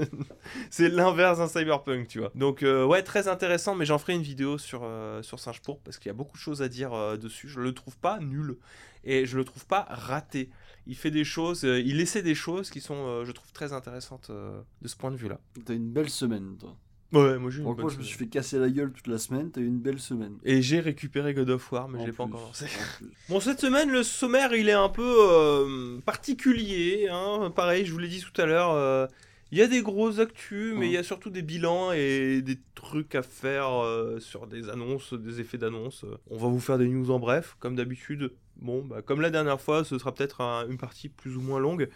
c'est 0.70 0.90
l'inverse 0.90 1.40
d'un 1.40 1.48
cyberpunk, 1.48 2.08
tu 2.08 2.20
vois. 2.20 2.32
Donc 2.36 2.62
euh, 2.62 2.86
ouais, 2.86 3.02
très 3.02 3.28
intéressant, 3.28 3.74
mais 3.74 3.86
j'en 3.86 3.98
ferai 3.98 4.14
une 4.14 4.22
vidéo 4.22 4.60
sur, 4.60 4.82
euh, 4.84 5.24
sur 5.24 5.40
Singe 5.40 5.60
Pourpre 5.62 5.82
parce 5.84 5.98
qu'il 5.98 6.08
y 6.08 6.12
a 6.12 6.14
beaucoup 6.14 6.38
de 6.38 6.42
choses 6.42 6.62
à 6.62 6.70
dire 6.70 6.94
euh, 6.94 7.18
dessus. 7.18 7.50
Je 7.50 7.60
le 7.60 7.74
trouve 7.74 7.98
pas 7.98 8.20
nul 8.20 8.58
et 9.04 9.26
je 9.26 9.38
le 9.38 9.44
trouve 9.44 9.66
pas 9.66 9.88
raté. 9.90 10.52
Il 10.86 10.96
fait 10.96 11.12
des 11.12 11.24
choses, 11.24 11.64
il 11.64 12.00
essaie 12.00 12.22
des 12.22 12.36
choses 12.36 12.70
qui 12.70 12.80
sont, 12.80 13.26
je 13.26 13.32
trouve, 13.32 13.52
très 13.54 13.74
intéressantes 13.74 14.30
de 14.30 14.88
ce 14.88 14.96
point 14.96 15.10
de 15.10 15.16
vue-là. 15.16 15.40
T'as 15.66 15.74
une 15.74 15.90
belle 15.90 16.12
semaine, 16.12 16.58
toi. 16.60 16.78
Ouais, 17.16 17.38
moi 17.40 17.50
j'ai 17.50 17.60
une 17.60 17.64
Franchement, 17.64 17.84
bonne 17.84 17.90
je 17.94 17.98
me 17.98 18.04
suis 18.04 18.18
fait 18.18 18.28
casser 18.28 18.60
la 18.60 18.70
gueule 18.70 18.92
toute 18.92 19.08
la 19.08 19.18
semaine. 19.18 19.50
T'as 19.52 19.62
eu 19.62 19.66
une 19.68 19.80
belle 19.80 20.00
semaine. 20.00 20.38
Et 20.44 20.62
j'ai 20.62 20.80
récupéré 20.80 21.34
God 21.34 21.50
of 21.50 21.72
War, 21.72 21.88
mais 21.88 21.98
En 22.00 22.02
je 22.02 22.06
l'ai 22.08 22.12
pas 22.12 22.26
plus, 22.26 22.34
encore 22.34 22.48
lancé. 22.48 22.66
en 22.66 22.98
plus. 22.98 23.08
Bon, 23.30 23.40
cette 23.40 23.60
semaine, 23.62 23.90
le 23.90 24.04
sommaire, 24.04 24.54
il 24.54 24.70
est 24.70 24.74
un 24.74 24.90
peu 24.90 25.16
euh, 25.20 26.00
particulier. 26.06 27.08
Hein. 27.12 27.52
Pareil, 27.56 27.86
je 27.86 27.92
vous 27.94 28.00
l'ai 28.00 28.08
dit 28.08 28.22
tout 28.22 28.40
à 28.42 28.46
l'heure, 28.46 28.72
euh, 28.72 29.08
il 29.52 29.58
y 29.58 29.62
a 29.62 29.68
des 29.68 29.82
grosses 29.82 30.20
actus, 30.20 30.74
mais 30.76 30.88
il 30.88 30.92
y 30.92 30.98
a 30.98 31.04
surtout 31.04 31.30
des 31.30 31.42
bilans 31.44 31.92
et 31.94 32.42
des 32.42 32.58
trucs 32.74 33.16
à 33.16 33.22
faire 33.24 33.70
euh, 33.84 34.20
sur 34.20 34.48
des 34.48 34.70
annonces, 34.70 35.14
des 35.14 35.40
effets 35.40 35.58
d'annonce. 35.58 36.04
On 36.30 36.38
va 36.38 36.48
vous 36.48 36.60
faire 36.60 36.78
des 36.78 36.88
news 36.88 37.12
en 37.12 37.20
bref, 37.20 37.56
comme 37.60 37.76
d'habitude. 37.76 38.32
Bon, 38.58 38.84
bah, 38.84 39.02
comme 39.02 39.22
la 39.22 39.30
dernière 39.30 39.62
fois, 39.62 39.84
ce 39.84 39.98
sera 39.98 40.14
peut-être 40.14 40.42
un- 40.42 40.68
une 40.68 40.78
partie 40.78 41.10
plus 41.10 41.38
ou 41.38 41.42
moins 41.42 41.60
longue. 41.60 41.90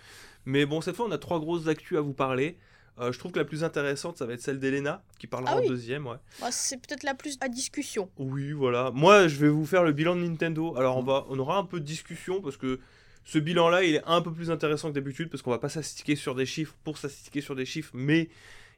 Mais 0.45 0.65
bon, 0.65 0.79
cette 0.81 0.95
fois, 0.95 1.05
on 1.07 1.11
a 1.11 1.17
trois 1.17 1.39
grosses 1.39 1.67
actus 1.67 1.97
à 1.97 2.01
vous 2.01 2.13
parler. 2.13 2.57
Euh, 2.99 3.11
je 3.13 3.19
trouve 3.19 3.31
que 3.31 3.39
la 3.39 3.45
plus 3.45 3.63
intéressante, 3.63 4.17
ça 4.17 4.25
va 4.25 4.33
être 4.33 4.41
celle 4.41 4.59
d'Elena, 4.59 5.03
qui 5.19 5.27
parlera 5.27 5.53
Ah 5.55 5.61
en 5.61 5.67
deuxième, 5.67 6.05
ouais. 6.07 6.17
Moi, 6.41 6.51
c'est 6.51 6.77
peut-être 6.77 7.03
la 7.03 7.13
plus 7.15 7.37
à 7.41 7.47
discussion. 7.47 8.09
Oui, 8.17 8.51
voilà. 8.51 8.91
Moi, 8.93 9.27
je 9.27 9.37
vais 9.37 9.49
vous 9.49 9.65
faire 9.65 9.83
le 9.83 9.91
bilan 9.93 10.15
de 10.15 10.21
Nintendo. 10.23 10.75
Alors, 10.75 10.97
on, 10.97 11.03
Mm. 11.03 11.05
va, 11.07 11.25
on 11.29 11.39
aura 11.39 11.57
un 11.57 11.63
peu 11.63 11.79
de 11.79 11.85
discussion 11.85 12.41
parce 12.41 12.57
que 12.57 12.79
ce 13.23 13.39
bilan-là, 13.39 13.83
il 13.83 13.95
est 13.95 14.03
un 14.05 14.21
peu 14.21 14.33
plus 14.33 14.51
intéressant 14.51 14.89
que 14.89 14.95
d'habitude 14.95 15.29
parce 15.29 15.41
qu'on 15.41 15.51
va 15.51 15.59
pas 15.59 15.69
s'astiquer 15.69 16.15
sur 16.15 16.35
des 16.35 16.45
chiffres 16.45 16.75
pour 16.83 16.97
s'astiquer 16.97 17.41
sur 17.41 17.55
des 17.55 17.65
chiffres, 17.65 17.91
mais 17.93 18.29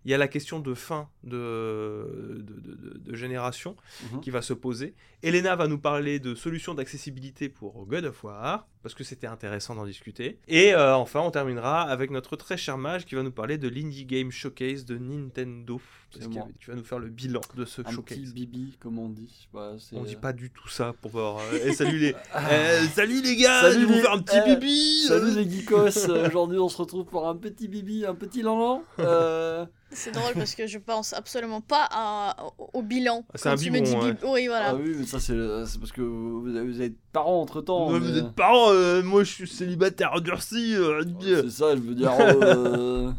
il 0.06 0.12
y 0.12 0.14
a 0.14 0.18
la 0.18 0.28
question 0.28 0.60
de 0.60 0.74
fin 0.74 1.10
de, 1.24 2.38
de, 2.40 2.54
de- 2.60 2.76
de- 2.76 2.98
de 2.98 3.16
génération 3.16 3.76
Mhm. 4.12 4.22
qui 4.22 4.30
va 4.32 4.42
se 4.42 4.54
poser. 4.54 4.94
Elena 5.24 5.56
va 5.56 5.68
nous 5.68 5.78
parler 5.80 6.20
de 6.20 6.36
solutions 6.36 6.74
d'accessibilité 6.74 7.50
pour 7.50 7.86
God 7.86 8.06
of 8.06 8.24
War 8.24 8.68
parce 8.84 8.96
que 8.96 9.04
c'était 9.04 9.28
intéressant 9.28 9.76
d'en 9.76 9.86
discuter. 9.86 10.40
Et 10.48 10.74
euh, 10.74 10.96
enfin, 10.96 11.20
on 11.22 11.32
terminera 11.32 11.82
avec 11.84 12.12
notre 12.12 12.36
très 12.36 12.58
cher 12.58 12.78
mage 12.78 13.06
qui 13.06 13.16
va 13.16 13.24
nous 13.24 13.32
parler 13.32 13.58
de 13.58 13.68
l'Indie 13.68 14.06
Game 14.06 14.32
Showcase 14.32 14.86
de 14.86 14.98
Nintendo. 14.98 15.80
Parce 16.14 16.26
avait- 16.26 16.42
tu 16.60 16.70
vas 16.72 16.76
nous 16.76 16.84
faire 16.84 17.00
le 17.00 17.08
bilan 17.08 17.40
de 17.56 17.64
ce 17.64 17.82
Un 17.86 17.90
showcase. 17.92 18.18
petit 18.18 18.34
bibi, 18.34 18.78
comme 18.82 19.00
on 19.00 19.08
dit. 19.08 19.48
Bah, 19.54 19.76
On 19.94 20.04
dit 20.04 20.18
pas 20.18 20.34
du 20.34 20.50
tout 20.50 20.68
ça 20.68 20.94
pour 21.02 21.12
voir. 21.12 21.38
euh, 21.38 21.60
eh, 21.66 21.72
salut 21.74 22.00
les. 22.00 22.14
Eh, 22.52 22.88
salut 22.94 23.22
les 23.22 23.38
gars, 23.38 23.62
Salut 23.62 23.74
je 23.76 23.80
vais 23.80 23.86
vous 23.86 23.94
les- 23.94 24.02
faire 24.02 24.12
un 24.14 24.20
petit 24.22 24.36
eh, 24.46 24.56
bibi. 24.56 25.06
Salut 25.08 25.32
les 25.36 25.50
geekos, 25.50 26.10
Euh, 26.10 26.28
aujourd'hui 26.28 26.58
on 26.60 26.68
se 26.68 26.78
retrouve 26.78 27.06
pour 27.06 27.30
un 27.30 27.36
petit 27.38 27.70
bibi, 27.70 28.06
un 28.06 28.16
petit 28.16 28.42
lanlan. 28.42 28.84
Euh, 29.00 29.66
C'est 29.94 30.12
drôle 30.12 30.34
parce 30.36 30.56
que 30.56 30.68
je 30.68 30.78
pense 30.80 31.12
absolument 31.14 31.60
pas 31.62 31.88
à- 31.92 32.36
au, 32.58 32.70
au 32.80 32.82
bilan. 32.82 33.26
Ah, 33.30 33.38
c'est 33.38 33.50
un 33.50 33.56
tu 33.58 33.72
me 33.72 33.80
biberon, 33.80 34.00
dis 34.00 34.06
ouais. 34.06 34.14
bib- 34.14 34.24
Oui, 34.26 34.48
voilà. 34.48 34.70
Ah 34.70 34.76
oui, 34.76 34.96
mais 34.98 35.06
ça 35.06 35.20
c'est 35.20 35.36
parce 35.80 35.92
que 35.94 36.02
vous 36.02 36.42
vous 36.44 36.56
avez 36.82 36.94
parents 37.12 37.42
entre 37.42 37.62
temps. 37.62 37.92
Ouais, 37.92 38.00
vous 38.00 38.18
êtes 38.18 38.32
parents, 38.34 38.72
euh, 38.72 39.02
moi 39.04 39.24
je 39.24 39.32
suis 39.32 39.48
célibataire 39.48 40.14
endurci. 40.14 40.74
euh, 40.76 41.04
C'est 41.22 41.50
ça, 41.50 41.76
je 41.76 41.82
veux 41.82 41.96
dire. 41.96 42.12
euh, 42.20 43.12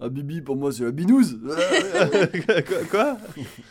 Un 0.00 0.08
bibi 0.08 0.40
pour 0.40 0.56
moi 0.56 0.72
c'est 0.72 0.84
la 0.84 0.90
binouze. 0.90 1.38
quoi, 2.46 2.84
quoi? 2.90 3.16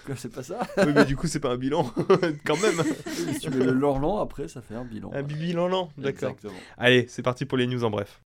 Quoi, 0.06 0.16
c'est 0.16 0.32
pas 0.34 0.44
ça? 0.44 0.60
Oui, 0.78 0.92
mais 0.96 1.06
du 1.06 1.16
coup, 1.18 1.28
c'est 1.28 1.40
pas 1.42 1.50
un 1.50 1.58
bilan, 1.58 1.84
quand 2.46 2.58
même. 2.62 2.82
Si 3.08 3.40
tu 3.40 3.50
mets 3.50 3.66
le 3.66 3.74
lanlan 3.74 4.20
après, 4.20 4.48
ça 4.48 4.62
fait 4.62 4.76
un 4.76 4.86
bilan. 4.86 5.12
Un 5.14 5.24
bibi 5.24 5.54
lanlan, 5.54 5.90
d'accord. 5.98 6.36
Allez, 6.78 7.06
c'est 7.10 7.22
parti 7.22 7.46
pour 7.46 7.58
les 7.58 7.68
news 7.68 7.84
en 7.84 7.90
bref. 7.90 8.22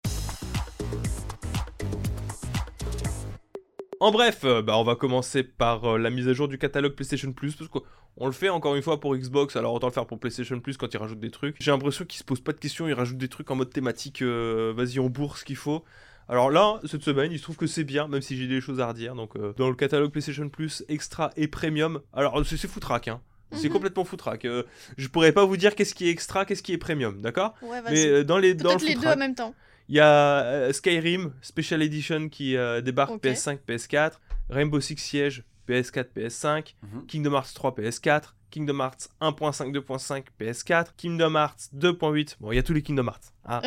En 4.06 4.12
bref, 4.12 4.42
euh, 4.44 4.62
bah, 4.62 4.78
on 4.78 4.84
va 4.84 4.96
commencer 4.96 5.42
par 5.42 5.84
euh, 5.86 5.98
la 5.98 6.12
mise 6.12 6.28
à 6.28 6.34
jour 6.34 6.48
du 6.48 6.60
catalogue 6.60 6.94
PlayStation 6.94 7.32
Plus, 7.34 7.56
parce 7.56 7.70
qu'on 7.72 8.26
le 8.28 8.32
fait 8.34 8.50
encore 8.50 8.76
une 8.76 8.84
fois 8.84 9.00
pour 9.00 9.16
Xbox, 9.16 9.56
alors 9.56 9.74
autant 9.74 9.88
le 9.88 9.94
faire 9.94 10.06
pour 10.06 10.20
PlayStation 10.20 10.60
Plus 10.60 10.78
quand 10.78 10.94
ils 10.94 10.98
rajoutent 10.98 11.20
des 11.20 11.32
trucs. 11.32 11.56
J'ai 11.60 11.72
l'impression 11.72 12.06
qu'ils 12.06 12.20
se 12.20 12.24
posent 12.24 12.40
pas 12.40 12.52
de 12.52 12.60
questions, 12.60 12.88
ils 12.88 12.94
rajoutent 12.94 13.18
des 13.18 13.30
trucs 13.30 13.50
en 13.50 13.56
mode 13.56 13.72
thématique, 13.72 14.22
euh, 14.22 14.74
vas-y 14.78 15.00
on 15.00 15.10
bourse 15.10 15.40
ce 15.40 15.46
qu'il 15.46 15.56
faut. 15.56 15.84
Alors 16.30 16.52
là, 16.52 16.80
cette 16.86 17.02
semaine, 17.02 17.32
il 17.32 17.40
se 17.40 17.44
trouve 17.44 17.56
que 17.58 17.66
c'est 17.66 17.84
bien, 17.84 18.08
même 18.08 18.22
si 18.22 18.38
j'ai 18.38 18.46
des 18.48 18.62
choses 18.62 18.80
à 18.80 18.88
redire. 18.88 19.16
Donc, 19.16 19.34
dans 19.58 19.70
le 19.70 19.76
catalogue 19.76 20.12
PlayStation 20.12 20.50
Plus, 20.50 20.84
extra 20.88 21.32
et 21.36 21.48
premium. 21.48 22.00
Alors, 22.14 22.46
c'est 22.46 22.58
foutraque, 22.68 23.08
hein. 23.08 23.22
C'est 23.52 23.68
Mhm. 23.70 23.74
complètement 23.74 24.06
foutraque. 24.06 24.46
Euh, 24.46 24.64
je 24.98 25.08
pourrais 25.08 25.32
pas 25.32 25.46
vous 25.46 25.56
dire 25.56 25.76
qu'est-ce 25.76 25.94
qui 25.96 26.08
est 26.08 26.12
extra, 26.12 26.46
qu'est-ce 26.46 26.64
qui 26.64 26.74
est 26.74 26.78
premium, 26.78 27.22
d'accord? 27.22 27.54
Ouais, 27.62 27.80
Mais 27.86 27.92
vas-y. 27.92 28.08
euh, 28.08 28.24
dans 28.24 28.38
les 28.38 28.54
dans 28.54 28.74
le 28.76 28.86
les 28.86 28.96
deux 28.96 29.08
en 29.08 29.16
même 29.16 29.36
temps. 29.36 29.54
Il 29.90 29.96
y 29.96 30.00
a 30.00 30.42
euh, 30.44 30.74
Skyrim 30.74 31.34
Special 31.42 31.82
Edition 31.82 32.30
qui 32.30 32.56
euh, 32.58 32.82
débarque 32.82 33.12
Ok. 33.12 33.24
PS5, 33.24 33.60
PS4, 33.68 34.14
Rainbow 34.50 34.80
Six 34.80 34.98
Siege 34.98 35.44
PS4, 35.68 36.06
PS5, 36.16 36.76
Mhm. 36.84 37.06
Kingdom 37.08 37.34
Hearts 37.34 37.54
3 37.56 37.72
PS4, 37.76 38.36
Kingdom 38.52 38.80
Hearts 38.80 39.10
1.5, 39.20 39.72
2.5 39.74 40.26
PS4, 40.40 40.86
Kingdom 40.96 41.34
Hearts 41.36 41.70
2.8. 41.76 42.38
Bon, 42.40 42.52
il 42.52 42.56
y 42.56 42.60
a 42.60 42.64
tous 42.64 42.74
les 42.74 42.84
Kingdom 42.84 43.08
Hearts. 43.08 43.34
hein. 43.46 43.62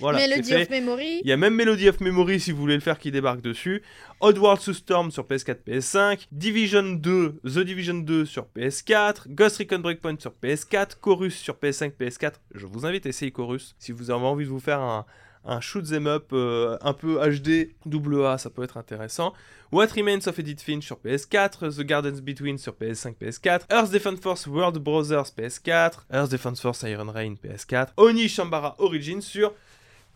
voilà, 0.00 0.18
Melody 0.18 0.54
of 0.54 0.68
Memory. 0.68 1.20
Il 1.22 1.28
y 1.28 1.32
a 1.32 1.36
même 1.36 1.54
Melody 1.54 1.88
of 1.88 2.00
Memory 2.00 2.40
si 2.40 2.50
vous 2.52 2.58
voulez 2.58 2.74
le 2.74 2.80
faire 2.80 2.98
qui 2.98 3.10
débarque 3.12 3.40
dessus. 3.40 3.82
Oddworld 4.20 4.60
to 4.60 4.72
Storm 4.72 5.10
sur 5.12 5.24
PS4, 5.24 5.58
PS5. 5.66 6.26
Division 6.32 6.82
2, 6.82 7.40
The 7.44 7.58
Division 7.60 7.94
2 7.94 8.24
sur 8.26 8.46
PS4. 8.56 9.28
Ghost 9.28 9.58
Recon 9.58 9.78
Breakpoint 9.78 10.16
sur 10.18 10.32
PS4. 10.42 10.98
Chorus 11.00 11.36
sur 11.38 11.54
PS5, 11.54 11.92
PS4. 11.98 12.34
Je 12.54 12.66
vous 12.66 12.84
invite 12.84 13.06
à 13.06 13.10
essayer 13.10 13.30
Chorus. 13.30 13.76
Si 13.78 13.92
vous 13.92 14.10
avez 14.10 14.24
envie 14.24 14.44
de 14.44 14.50
vous 14.50 14.60
faire 14.60 14.80
un, 14.80 15.06
un 15.44 15.60
shoot 15.60 15.92
'em 15.92 16.06
up 16.06 16.30
euh, 16.32 16.76
un 16.80 16.92
peu 16.92 17.18
HD, 17.18 17.74
double 17.86 18.24
A, 18.26 18.38
ça 18.38 18.50
peut 18.50 18.62
être 18.62 18.76
intéressant. 18.76 19.32
What 19.72 19.86
Remains 19.96 20.26
of 20.26 20.38
Edith 20.38 20.60
Finch 20.60 20.84
sur 20.84 20.98
PS4, 20.98 21.76
The 21.76 21.82
Gardens 21.82 22.20
Between 22.20 22.58
sur 22.58 22.74
PS5, 22.74 23.14
PS4, 23.20 23.62
Earth 23.72 23.90
Defense 23.90 24.20
Force 24.20 24.46
World 24.46 24.78
Brothers 24.78 25.32
PS4, 25.36 25.92
Earth 26.12 26.30
Defense 26.30 26.60
Force 26.60 26.82
Iron 26.82 27.10
Rain 27.10 27.34
PS4, 27.42 27.88
Oni 27.96 28.28
Shambara 28.28 28.76
Origins 28.78 29.22
sur 29.22 29.54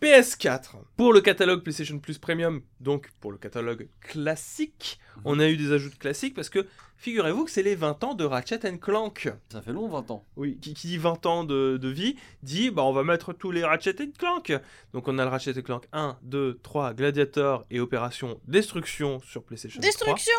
PS4. 0.01 0.75
Pour 0.95 1.11
le 1.13 1.21
catalogue 1.21 1.61
PlayStation 1.63 1.97
Plus 1.99 2.17
Premium, 2.17 2.61
donc 2.79 3.09
pour 3.19 3.31
le 3.31 3.37
catalogue 3.37 3.87
classique, 4.01 4.99
Mhm. 5.17 5.21
on 5.25 5.39
a 5.39 5.47
eu 5.47 5.57
des 5.57 5.71
ajouts 5.71 5.89
de 5.89 5.95
classiques 5.95 6.35
parce 6.35 6.49
que 6.49 6.67
figurez-vous 6.97 7.45
que 7.45 7.51
c'est 7.51 7.63
les 7.63 7.75
20 7.75 8.03
ans 8.03 8.13
de 8.13 8.23
Ratchet 8.23 8.59
Clank. 8.79 9.29
Ça 9.51 9.61
fait 9.61 9.73
long 9.73 9.87
20 9.87 10.11
ans. 10.11 10.25
Oui, 10.35 10.57
qui, 10.61 10.73
qui 10.75 10.87
dit 10.87 10.97
20 10.97 11.25
ans 11.25 11.43
de, 11.43 11.77
de 11.77 11.87
vie, 11.89 12.15
dit 12.43 12.69
bah 12.69 12.83
on 12.83 12.93
va 12.93 13.03
mettre 13.03 13.33
tous 13.33 13.51
les 13.51 13.63
Ratchet 13.63 13.95
Clank. 14.17 14.53
Donc 14.93 15.07
on 15.07 15.17
a 15.17 15.23
le 15.23 15.29
Ratchet 15.29 15.61
Clank 15.63 15.87
1, 15.93 16.17
2, 16.23 16.59
3, 16.61 16.93
Gladiator 16.93 17.65
et 17.71 17.79
Opération 17.79 18.39
Destruction 18.47 19.19
sur 19.21 19.43
PlayStation 19.43 19.79
3. 19.81 19.89
Destruction 19.89 20.33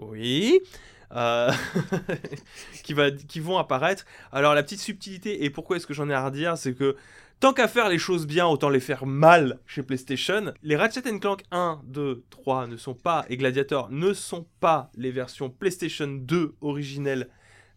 Oui. 0.00 0.60
Euh, 1.12 1.50
qui, 2.84 2.92
va, 2.94 3.10
qui 3.10 3.40
vont 3.40 3.58
apparaître. 3.58 4.04
Alors 4.32 4.54
la 4.54 4.62
petite 4.62 4.80
subtilité, 4.80 5.44
et 5.44 5.50
pourquoi 5.50 5.76
est-ce 5.76 5.86
que 5.86 5.94
j'en 5.94 6.08
ai 6.08 6.14
à 6.14 6.24
redire, 6.24 6.56
c'est 6.56 6.74
que 6.74 6.96
tant 7.40 7.52
qu'à 7.54 7.68
faire 7.68 7.88
les 7.88 7.98
choses 7.98 8.26
bien, 8.26 8.46
autant 8.46 8.68
les 8.68 8.80
faire 8.80 9.06
mal 9.06 9.58
chez 9.66 9.82
PlayStation. 9.82 10.52
Les 10.62 10.76
Ratchet 10.76 11.02
Clank 11.18 11.42
1, 11.50 11.80
2, 11.86 12.24
3 12.30 12.66
ne 12.66 12.76
sont 12.76 12.94
pas, 12.94 13.24
et 13.28 13.36
Gladiator 13.36 13.90
ne 13.90 14.12
sont 14.12 14.46
pas 14.60 14.90
les 14.96 15.10
versions 15.10 15.48
PlayStation 15.50 16.06
2 16.06 16.54
originelles 16.60 17.28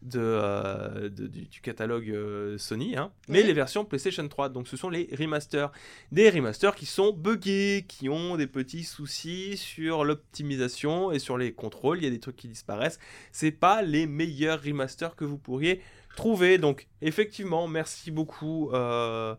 de, 0.02 0.19
euh, 0.19 1.08
de- 1.08 1.28
du, 1.28 1.45
du 1.45 1.62
catalogue 1.62 2.10
euh, 2.10 2.58
Sony, 2.58 2.97
hein, 2.97 3.13
mais 3.30 3.41
les 3.41 3.54
versions 3.54 3.86
PlayStation 3.86 4.28
3. 4.28 4.49
Donc 4.49 4.67
ce 4.67 4.76
sont 4.76 4.89
les 4.89 5.08
remasters. 5.17 5.71
Des 6.12 6.30
remasters 6.30 6.76
qui 6.76 6.86
sont 6.86 7.13
buggés, 7.13 7.86
qui 7.88 8.10
ont 8.10 8.36
des 8.36 8.47
petits 8.47 8.84
soucis 8.84 9.56
sur 9.56 10.04
l'optimisation 10.04 11.13
et 11.13 11.19
sur 11.19 11.38
les 11.38 11.54
contrôles. 11.54 11.99
Il 11.99 12.04
y 12.04 12.08
a 12.08 12.10
des 12.10 12.19
trucs 12.19 12.36
qui 12.36 12.49
disparaissent. 12.49 12.99
C'est 13.32 13.52
pas 13.52 13.82
les 13.82 14.06
meilleurs 14.06 14.62
remasters 14.62 15.15
que 15.15 15.23
vous 15.23 15.38
pourriez 15.38 15.80
trouver. 16.15 16.58
Donc 16.58 16.88
effectivement, 17.02 17.67
merci 17.67 18.12
beaucoup. 18.12 18.69
euh, 18.73 19.36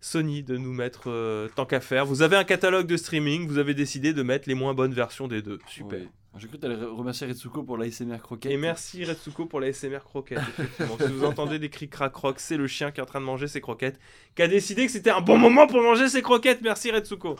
Sony 0.00 0.42
de 0.44 0.56
nous 0.56 0.72
mettre 0.74 1.04
euh, 1.10 1.48
tant 1.56 1.64
qu'à 1.66 1.80
faire. 1.80 2.04
Vous 2.06 2.22
avez 2.22 2.36
un 2.36 2.44
catalogue 2.44 2.86
de 2.86 2.96
streaming, 2.96 3.48
vous 3.48 3.58
avez 3.58 3.74
décidé 3.74 4.12
de 4.12 4.22
mettre 4.22 4.46
les 4.48 4.54
moins 4.54 4.74
bonnes 4.74 4.92
versions 4.92 5.26
des 5.26 5.42
deux. 5.42 5.58
Super. 5.66 5.98
Oui. 6.00 6.08
J'ai 6.38 6.48
cru 6.48 6.58
que 6.58 6.62
t'allais 6.62 6.76
remercier 6.76 7.26
Retsuko 7.26 7.62
pour 7.62 7.78
l'ASMR 7.78 8.18
croquette. 8.18 8.52
Et 8.52 8.58
merci 8.58 9.04
Retsuko 9.06 9.46
pour 9.46 9.58
la 9.58 9.72
SMR 9.72 10.00
croquette. 10.04 10.38
effectivement. 10.58 10.98
si 11.00 11.10
vous 11.12 11.24
entendez 11.24 11.58
des 11.58 11.70
cris 11.70 11.88
crac 11.88 12.12
croc, 12.12 12.38
c'est 12.38 12.58
le 12.58 12.66
chien 12.66 12.90
qui 12.92 13.00
est 13.00 13.02
en 13.02 13.06
train 13.06 13.20
de 13.20 13.24
manger 13.24 13.48
ses 13.48 13.62
croquettes, 13.62 13.98
qui 14.36 14.42
a 14.42 14.46
décidé 14.48 14.84
que 14.84 14.92
c'était 14.92 15.10
un 15.10 15.22
bon 15.22 15.38
moment 15.38 15.66
pour 15.66 15.80
manger 15.82 16.08
ses 16.10 16.20
croquettes. 16.20 16.60
Merci 16.62 16.90
Retsuko. 16.90 17.36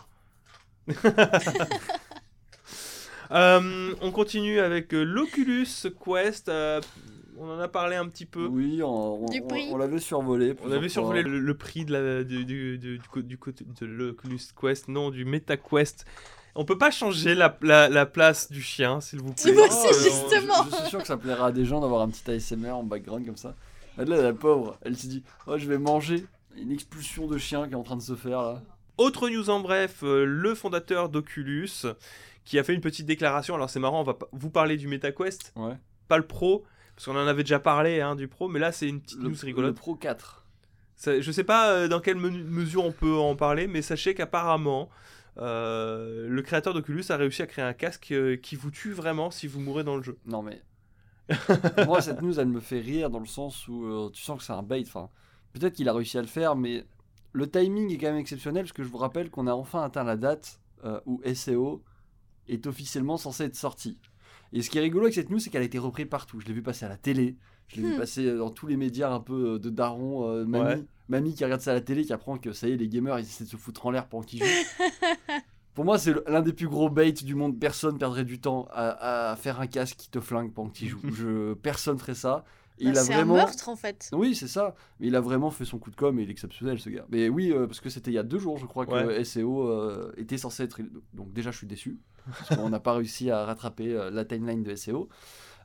Euh, 3.32 3.92
on 4.02 4.12
continue 4.12 4.60
avec 4.60 4.92
l'Oculus 4.92 5.66
Quest. 6.04 6.48
euh, 6.48 6.80
on 7.38 7.49
en 7.51 7.59
a 7.59 7.68
parlé 7.68 7.96
un 7.96 8.07
petit 8.09 8.27
peu. 8.27 8.46
Oui, 8.46 8.83
on, 8.83 9.25
on- 9.25 9.27
Du 9.27 9.40
on- 9.42 9.46
prix. 9.46 9.68
on 9.72 9.77
l'avait 9.77 9.99
survolé. 10.01 10.55
On 10.62 10.66
avait 10.70 10.81
fois. 10.81 10.88
survolé 10.88 11.22
le, 11.22 11.38
le 11.38 11.55
prix 11.57 11.85
de 11.85 11.92
la, 11.92 12.25
du, 12.25 12.44
du, 12.44 12.79
du, 12.79 12.99
du 12.99 13.09
co- 13.09 13.22
du 13.22 13.38
côté 13.38 13.64
de 13.81 13.87
l'Oculus 13.87 14.40
Quest, 14.61 14.88
non, 14.88 15.11
du 15.11 15.25
MetaQuest. 15.25 16.05
On 16.55 16.64
peut 16.64 16.79
pas 16.79 16.90
changer 16.90 17.35
la, 17.35 17.57
la, 17.61 17.88
la 17.90 18.07
place 18.07 18.51
du 18.51 18.62
chien, 18.62 19.01
s'il 19.03 19.20
vous 19.20 19.35
plaît. 19.35 19.53
Moi 19.53 19.66
aussi, 19.66 19.87
euh, 19.88 19.92
justement. 20.11 20.64
Je, 20.64 20.70
je 20.70 20.77
suis 20.77 20.88
sûr 20.88 21.01
que 21.01 21.07
ça 21.07 21.16
plaira 21.18 21.49
à 21.49 21.53
des 21.53 21.64
gens 21.66 21.81
d'avoir 21.81 22.01
un 22.03 22.09
petit 22.09 22.31
ASMR 22.31 22.70
en 22.70 22.83
background 22.83 23.27
comme 23.27 23.37
ça. 23.37 23.55
Là, 23.99 24.05
la 24.22 24.33
pauvre, 24.33 24.79
elle 24.83 24.96
s'est 24.96 25.09
dit 25.09 25.22
Oh, 25.46 25.59
je 25.59 25.66
vais 25.66 25.79
manger. 25.79 26.25
Une 26.59 26.72
expulsion 26.72 27.27
de 27.27 27.37
chien 27.37 27.66
qui 27.66 27.72
est 27.72 27.77
en 27.77 27.83
train 27.83 27.96
de 27.96 28.03
se 28.03 28.14
faire 28.14 28.40
là. 28.40 28.62
Autre 28.96 29.29
news 29.29 29.51
en 29.51 29.61
bref, 29.61 30.01
euh, 30.03 30.25
le 30.25 30.55
fondateur 30.55 31.11
d'Oculus 31.11 31.68
qui 32.46 32.59
a 32.59 32.64
fait 32.64 32.72
une 32.72 32.81
petite 32.81 33.05
déclaration. 33.05 33.55
Alors 33.55 33.68
c'est 33.68 33.81
marrant, 33.81 34.01
on 34.01 34.05
va 34.05 34.16
vous 34.33 34.49
parler 34.49 34.79
du 34.79 34.88
MetaQuest, 34.88 35.53
Ouais. 35.57 35.75
pas 36.09 36.16
le 36.16 36.27
Pro, 36.27 36.64
parce 36.96 37.06
qu'on 37.06 37.16
en 37.16 37.26
avait 37.28 37.44
déjà 37.44 37.61
parlé 37.61 38.00
hein, 38.00 38.16
du 38.16 38.26
Pro, 38.26 38.48
mais 38.48 38.59
là 38.59 38.72
c'est 38.72 38.88
une 38.88 39.00
petite 39.00 39.20
Le, 39.20 39.28
news 39.28 39.37
rigolote. 39.40 39.68
le 39.68 39.74
Pro 39.74 39.94
4. 39.94 40.44
Ça- 40.96 41.20
je 41.20 41.30
sais 41.30 41.44
pas 41.44 41.70
euh, 41.72 41.88
dans 41.88 42.00
quelle 42.00 42.16
mesure 42.16 42.85
on 42.85 42.92
peut 42.92 43.14
en 43.16 43.37
parler, 43.37 43.66
mais 43.68 43.82
sachez 43.82 44.14
qu'apparemment, 44.14 44.88
euh, 45.38 46.26
le 46.28 46.42
créateur 46.42 46.72
d'Oculus 46.74 47.04
a 47.11 47.16
réussi 47.16 47.42
à 47.42 47.46
créer 47.46 47.64
un 47.64 47.74
casque 47.74 48.11
euh, 48.12 48.37
qui 48.37 48.56
vous 48.56 48.70
tue 48.70 48.92
vraiment 48.92 49.30
si 49.30 49.46
vous 49.46 49.61
mourrez 49.61 49.85
dans 49.85 49.96
le 49.96 50.02
jeu. 50.02 50.18
Non 50.26 50.42
mais. 50.42 50.62
Moi, 51.87 52.00
cette 52.00 52.22
news, 52.22 52.38
elle 52.38 52.46
me 52.48 52.61
fait 52.61 52.78
rire 52.80 53.11
dans 53.11 53.18
le 53.18 53.26
sens 53.26 53.66
où 53.68 53.85
euh, 53.85 54.11
tu 54.12 54.22
sens 54.22 54.38
que 54.38 54.44
c'est 54.44 54.52
un 54.52 54.62
bait. 54.62 54.82
Enfin, 54.87 55.11
peut-être 55.52 55.74
qu'il 55.74 55.88
a 55.88 55.92
réussi 55.92 56.16
à 56.18 56.20
le 56.20 56.28
faire, 56.28 56.54
mais 56.56 56.85
le 57.32 57.50
timing 57.50 57.92
est 57.92 57.98
quand 57.98 58.06
même 58.06 58.16
exceptionnel 58.16 58.62
parce 58.62 58.72
que 58.72 58.85
je 58.85 58.88
vous 58.88 58.96
rappelle 58.98 59.28
qu'on 59.30 59.46
a 59.48 59.52
enfin 59.52 59.82
atteint 59.82 60.04
la 60.04 60.16
date 60.16 60.61
euh, 60.85 61.00
où 61.04 61.20
SEO 61.35 61.82
est 62.48 62.66
officiellement 62.66 63.16
censé 63.16 63.44
être 63.44 63.56
sorti. 63.56 63.98
Et 64.52 64.62
ce 64.62 64.70
qui 64.70 64.78
est 64.78 64.80
rigolo 64.80 65.04
avec 65.04 65.14
cette 65.14 65.30
news, 65.30 65.38
c'est 65.38 65.50
qu'elle 65.50 65.62
a 65.62 65.66
été 65.66 65.78
reprise 65.78 66.06
partout. 66.09 66.40
Je 66.40 66.46
l'ai 66.46 66.52
vu 66.54 66.62
passer 66.62 66.85
à 66.85 66.88
la 66.88 66.96
télé, 66.96 67.37
je 67.68 67.76
l'ai 67.76 67.82
vu 67.88 67.94
Hmm. 67.94 67.98
passer 67.98 68.37
dans 68.37 68.50
tous 68.50 68.66
les 68.66 68.76
médias 68.76 69.11
un 69.12 69.20
peu 69.20 69.54
euh, 69.54 69.59
de 69.59 69.70
daron, 69.70 70.28
euh, 70.28 70.44
mamie, 70.44 70.64
Ouais. 70.80 70.85
mamie 71.09 71.35
qui 71.35 71.44
regarde 71.44 71.61
ça 71.61 71.72
à 71.72 71.74
la 71.74 71.80
télé, 71.80 72.04
qui 72.04 72.12
apprend 72.12 72.38
que 72.38 72.52
ça 72.52 72.68
y 72.68 72.72
est, 72.72 72.76
les 72.76 72.88
gamers, 72.88 73.18
ils 73.18 73.22
essaient 73.22 73.44
de 73.44 73.48
se 73.48 73.56
foutre 73.56 73.85
en 73.87 73.90
l'air 73.90 74.06
pendant 74.09 74.22
qu'ils 74.24 74.40
jouent. 74.44 74.46
Pour 75.74 75.85
moi, 75.85 75.98
c'est 75.98 76.14
l'un 76.26 76.40
des 76.40 76.54
plus 76.54 76.68
gros 76.68 76.88
baits 76.88 77.22
du 77.22 77.35
monde. 77.35 77.59
Personne 77.59 77.98
perdrait 77.98 78.24
du 78.24 78.40
temps 78.40 78.66
à, 78.70 79.30
à 79.32 79.37
faire 79.37 79.61
un 79.61 79.66
casque 79.66 79.96
qui 79.98 80.09
te 80.09 80.20
flingue 80.20 80.52
pendant 80.52 80.70
que 80.70 80.76
tu 80.78 80.87
joues. 80.88 81.00
Je, 81.14 81.52
personne 81.54 81.98
ferait 81.98 82.14
ça. 82.14 82.44
Bah, 82.78 82.90
il 82.90 82.98
a 82.98 83.02
c'est 83.02 83.12
vraiment. 83.14 83.34
un 83.34 83.38
meurtre 83.38 83.68
en 83.68 83.76
fait. 83.76 84.10
Oui, 84.12 84.34
c'est 84.34 84.48
ça. 84.48 84.74
Mais 85.00 85.06
il 85.06 85.16
a 85.16 85.20
vraiment 85.20 85.50
fait 85.50 85.64
son 85.64 85.78
coup 85.78 85.90
de 85.90 85.96
com 85.96 86.18
et 86.18 86.22
il 86.24 86.28
est 86.28 86.32
exceptionnel, 86.32 86.78
ce 86.78 86.90
gars. 86.90 87.06
Mais 87.10 87.28
oui, 87.28 87.50
euh, 87.52 87.66
parce 87.66 87.80
que 87.80 87.88
c'était 87.90 88.10
il 88.10 88.14
y 88.14 88.18
a 88.18 88.22
deux 88.22 88.38
jours, 88.38 88.58
je 88.58 88.66
crois, 88.66 88.84
que 88.86 88.92
Ouais. 88.92 89.24
SEO 89.24 89.68
euh, 89.68 90.12
était 90.16 90.36
censé 90.38 90.62
être. 90.64 90.80
Donc 91.14 91.32
déjà, 91.32 91.50
je 91.50 91.56
suis 91.58 91.66
déçu. 91.66 91.98
Parce 92.26 92.56
qu'on 92.60 92.68
n'a 92.68 92.80
pas 92.80 92.92
réussi 92.96 93.30
à 93.30 93.44
rattraper 93.44 93.94
euh, 93.94 94.10
la 94.10 94.24
timeline 94.24 94.62
de 94.62 94.74
SEO. 94.74 95.08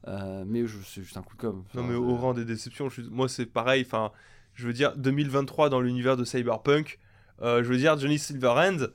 Euh, 0.07 0.43
mais 0.47 0.65
je- 0.65 0.77
c'est 0.85 1.01
juste 1.03 1.17
un 1.17 1.21
coup 1.21 1.35
de 1.35 1.41
com. 1.41 1.63
Non 1.75 1.83
mais 1.83 1.93
je- 1.93 1.97
au 1.99 2.15
rang 2.15 2.33
des 2.33 2.45
déceptions, 2.45 2.89
je 2.89 3.01
suis- 3.01 3.09
moi 3.11 3.29
c'est 3.29 3.45
pareil, 3.45 3.83
enfin, 3.85 4.11
je 4.55 4.65
veux 4.65 4.73
dire 4.73 4.95
2023 4.97 5.69
dans 5.69 5.79
l'univers 5.79 6.17
de 6.17 6.23
Cyberpunk, 6.23 6.97
euh, 7.43 7.61
je 7.63 7.69
veux 7.69 7.77
dire 7.77 7.99
Johnny 7.99 8.17
Silverhand, 8.17 8.87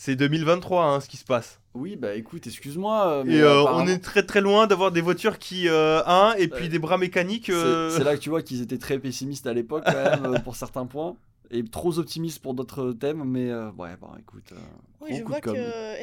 c'est 0.00 0.14
2023 0.14 0.84
hein, 0.84 1.00
ce 1.00 1.08
qui 1.08 1.16
se 1.16 1.24
passe. 1.24 1.58
Oui, 1.74 1.96
bah 1.96 2.14
écoute, 2.14 2.46
excuse-moi. 2.46 3.08
euh, 3.08 3.24
Et 3.26 3.40
euh, 3.42 3.60
apparemment- 3.62 3.84
on 3.84 3.86
est 3.88 3.98
très 3.98 4.22
très 4.22 4.40
loin 4.40 4.66
d'avoir 4.68 4.90
des 4.92 5.00
voitures 5.00 5.38
qui 5.38 5.68
euh, 5.68 6.00
un 6.06 6.34
et 6.38 6.46
puis 6.48 6.64
Ouais. 6.64 6.68
des 6.68 6.78
bras 6.78 6.98
mécaniques. 6.98 7.46
C'est 7.46 7.52
euh, 7.52 7.90
c'est 7.90 8.04
là 8.04 8.14
que 8.16 8.20
tu 8.20 8.30
vois 8.30 8.42
qu'ils 8.42 8.62
étaient 8.62 8.78
très 8.78 8.98
pessimistes 8.98 9.46
à 9.48 9.52
l'époque, 9.52 9.82
quand 9.84 9.92
même, 9.92 10.34
euh, 10.34 10.38
pour 10.44 10.54
certains 10.56 10.86
points. 10.86 11.16
Et 11.50 11.64
trop 11.64 11.98
optimistes 11.98 12.40
pour 12.42 12.52
d'autres 12.52 12.92
thèmes, 12.92 13.24
mais 13.24 13.50
euh, 13.50 13.70
ouais, 13.72 13.96
bon, 13.98 14.08
écoute. 14.18 14.52
euh, 14.52 14.56
Oui, 15.00 15.16
je 15.16 15.22
vois 15.24 15.40
que 15.40 15.50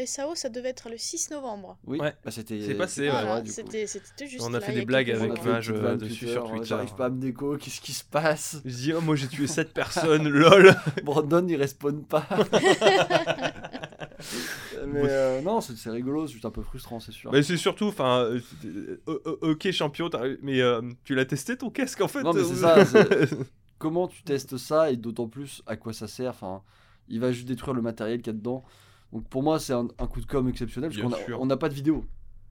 SAO 0.08 0.34
ça 0.34 0.50
devait 0.50 0.70
être 0.70 0.90
le 0.90 0.98
6 0.98 1.30
novembre. 1.30 1.78
Oui, 1.86 2.00
Ouais. 2.00 2.16
bah, 2.26 2.32
c'était. 2.32 2.60
C'est 2.62 2.74
passé, 2.74 3.10
ouais. 3.12 3.44
c'était 3.46 3.86
juste 4.28 4.42
On 4.44 4.54
a 4.56 4.60
là, 4.60 4.66
fait 4.66 4.74
des 4.74 4.86
blagues 4.86 5.12
avec 5.12 5.44
Mage, 5.46 5.70
euh, 5.70 5.96
dessus 5.98 6.26
Twitter, 6.26 6.32
sur 6.34 6.46
euh, 6.46 6.50
Twitter. 6.50 6.66
J'arrive 6.66 6.96
pas 6.96 7.06
à 7.06 7.10
me 7.10 7.20
déco, 7.22 7.58
qu'est-ce 7.58 7.80
qui 7.80 7.94
se 7.94 8.04
passe? 8.04 8.62
Je 8.66 8.76
dis 8.76 8.94
oh, 8.94 9.02
moi 9.02 9.16
j'ai 9.16 9.28
tué 9.28 9.46
7 9.46 9.72
personnes, 9.74 10.28
lol. 10.28 10.76
Brandon 11.04 11.46
il 11.48 11.58
respawn 11.58 12.04
pas. 12.04 12.28
mais 14.88 15.02
euh, 15.10 15.42
non, 15.42 15.62
c'est 15.62 15.90
rigolo, 15.90 16.26
c'est 16.28 16.34
juste 16.34 16.46
un 16.46 16.52
peu 16.52 16.62
frustrant, 16.64 17.00
c'est 17.00 17.12
sûr. 17.12 17.32
Mais 17.32 17.44
c'est 17.44 17.58
surtout, 17.58 17.86
enfin, 17.88 18.20
euh, 18.24 18.40
euh, 19.08 19.20
euh, 19.28 19.38
ok 19.52 19.72
champion, 19.72 20.10
mais 20.42 20.62
euh, 20.62 20.82
tu 21.04 21.16
l'as 21.16 21.26
testé 21.26 21.58
ton 21.58 21.70
casque 21.70 22.02
en 22.02 22.08
fait? 22.08 22.24
Non, 22.24 22.34
mais 22.34 22.44
c'est 22.44 22.56
ça, 22.56 22.84
Comment 23.78 24.08
tu 24.08 24.24
testes 24.24 24.58
ça 24.58 24.92
et 24.92 24.98
d'autant 24.98 25.28
plus 25.28 25.62
à 25.68 25.76
quoi 25.76 25.94
ça 25.94 26.08
sert 26.08 26.30
Enfin, 26.32 26.62
il 27.08 27.20
va 27.20 27.32
juste 27.32 27.48
détruire 27.48 27.74
le 27.74 27.82
matériel 27.82 28.20
qu'il 28.22 28.28
y 28.28 28.36
a 28.36 28.38
dedans. 28.38 28.64
Donc 29.12 29.28
pour 29.30 29.44
moi, 29.44 29.60
c'est 29.60 29.74
un, 29.74 29.88
un 30.00 30.08
coup 30.08 30.22
de 30.22 30.26
com 30.26 30.48
exceptionnel 30.50 30.90
parce 30.90 31.00
Bien 31.00 31.10
qu'on 31.10 31.16
a- 31.16 31.26
sûr. 31.26 31.42
on 31.42 31.46
n'a 31.46 31.58
pas 31.58 31.70
de 31.70 31.74
vidéo. 31.74 32.06